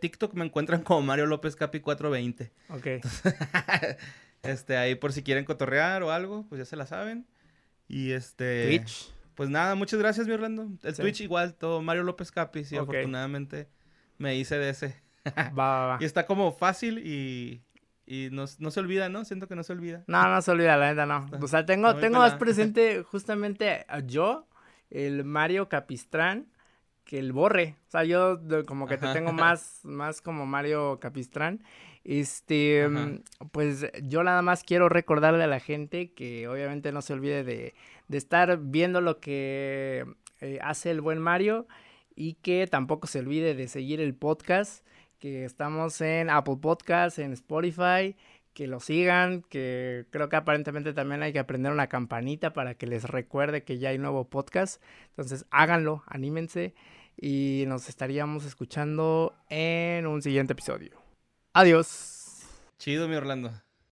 TikTok 0.00 0.34
me 0.34 0.44
encuentran 0.44 0.82
como 0.82 1.02
Mario 1.02 1.26
López 1.26 1.54
Capi 1.56 1.80
420. 1.80 2.50
Ok. 2.70 3.06
Este, 4.42 4.76
ahí 4.76 4.94
por 4.94 5.12
si 5.12 5.22
quieren 5.22 5.44
cotorrear 5.44 6.02
o 6.02 6.10
algo, 6.10 6.46
pues 6.48 6.58
ya 6.58 6.64
se 6.64 6.76
la 6.76 6.86
saben. 6.86 7.26
Y 7.88 8.12
este. 8.12 8.66
Twitch. 8.66 9.12
Pues 9.34 9.48
nada, 9.48 9.74
muchas 9.74 9.98
gracias, 9.98 10.26
mi 10.26 10.32
Orlando. 10.34 10.68
El 10.82 10.94
Twitch 10.94 11.20
igual, 11.20 11.54
todo 11.54 11.80
Mario 11.80 12.02
López 12.02 12.30
Capi, 12.30 12.64
sí, 12.64 12.76
afortunadamente 12.76 13.68
me 14.18 14.36
hice 14.36 14.58
de 14.58 14.70
ese. 14.70 15.02
va, 15.26 15.50
va, 15.52 15.86
va. 15.86 15.98
Y 16.00 16.04
está 16.04 16.26
como 16.26 16.52
fácil 16.52 16.98
y, 16.98 17.62
y 18.06 18.28
no, 18.30 18.44
no, 18.58 18.70
se 18.70 18.80
olvida, 18.80 19.08
¿no? 19.08 19.24
Siento 19.24 19.48
que 19.48 19.56
no 19.56 19.62
se 19.62 19.72
olvida. 19.72 20.04
No, 20.06 20.28
no 20.28 20.42
se 20.42 20.50
olvida, 20.50 20.76
la 20.76 20.90
neta, 20.90 21.06
no. 21.06 21.26
o 21.40 21.48
sea, 21.48 21.64
tengo, 21.64 21.96
tengo 21.96 22.18
más 22.18 22.34
presente 22.34 23.02
justamente 23.02 23.84
a 23.88 24.00
yo, 24.00 24.46
el 24.90 25.24
Mario 25.24 25.68
Capistrán, 25.68 26.46
que 27.04 27.18
el 27.18 27.32
Borre. 27.32 27.76
O 27.88 27.90
sea, 27.90 28.04
yo 28.04 28.40
como 28.66 28.86
que 28.86 28.98
te 28.98 29.12
tengo 29.12 29.32
más, 29.32 29.80
más 29.84 30.20
como 30.20 30.46
Mario 30.46 30.98
Capistrán. 31.00 31.62
Este, 32.04 32.88
mm, 32.88 33.20
pues 33.52 33.86
yo 34.02 34.24
nada 34.24 34.42
más 34.42 34.64
quiero 34.64 34.88
recordarle 34.88 35.44
a 35.44 35.48
la 35.48 35.60
gente 35.60 36.12
que 36.12 36.48
obviamente 36.48 36.90
no 36.92 37.00
se 37.00 37.12
olvide 37.12 37.44
de, 37.44 37.74
de 38.08 38.18
estar 38.18 38.58
viendo 38.58 39.00
lo 39.00 39.20
que 39.20 40.04
eh, 40.40 40.58
hace 40.62 40.90
el 40.90 41.00
buen 41.00 41.18
Mario 41.20 41.66
y 42.14 42.34
que 42.34 42.66
tampoco 42.66 43.06
se 43.06 43.20
olvide 43.20 43.54
de 43.54 43.68
seguir 43.68 44.00
el 44.00 44.14
podcast, 44.14 44.84
que 45.18 45.44
estamos 45.44 46.00
en 46.00 46.30
Apple 46.30 46.58
Podcasts, 46.60 47.20
en 47.20 47.32
Spotify, 47.32 48.16
que 48.52 48.66
lo 48.66 48.80
sigan, 48.80 49.42
que 49.42 50.06
creo 50.10 50.28
que 50.28 50.36
aparentemente 50.36 50.92
también 50.92 51.22
hay 51.22 51.32
que 51.32 51.38
aprender 51.38 51.72
una 51.72 51.86
campanita 51.86 52.52
para 52.52 52.74
que 52.74 52.86
les 52.86 53.04
recuerde 53.04 53.62
que 53.62 53.78
ya 53.78 53.90
hay 53.90 53.98
nuevo 53.98 54.28
podcast. 54.28 54.82
Entonces 55.10 55.46
háganlo, 55.50 56.02
anímense 56.06 56.74
y 57.16 57.64
nos 57.66 57.88
estaríamos 57.88 58.44
escuchando 58.44 59.34
en 59.48 60.06
un 60.06 60.22
siguiente 60.22 60.52
episodio. 60.52 61.01
Adiós. 61.54 62.46
Chido, 62.78 63.08
mi 63.08 63.14
Orlando. 63.14 63.52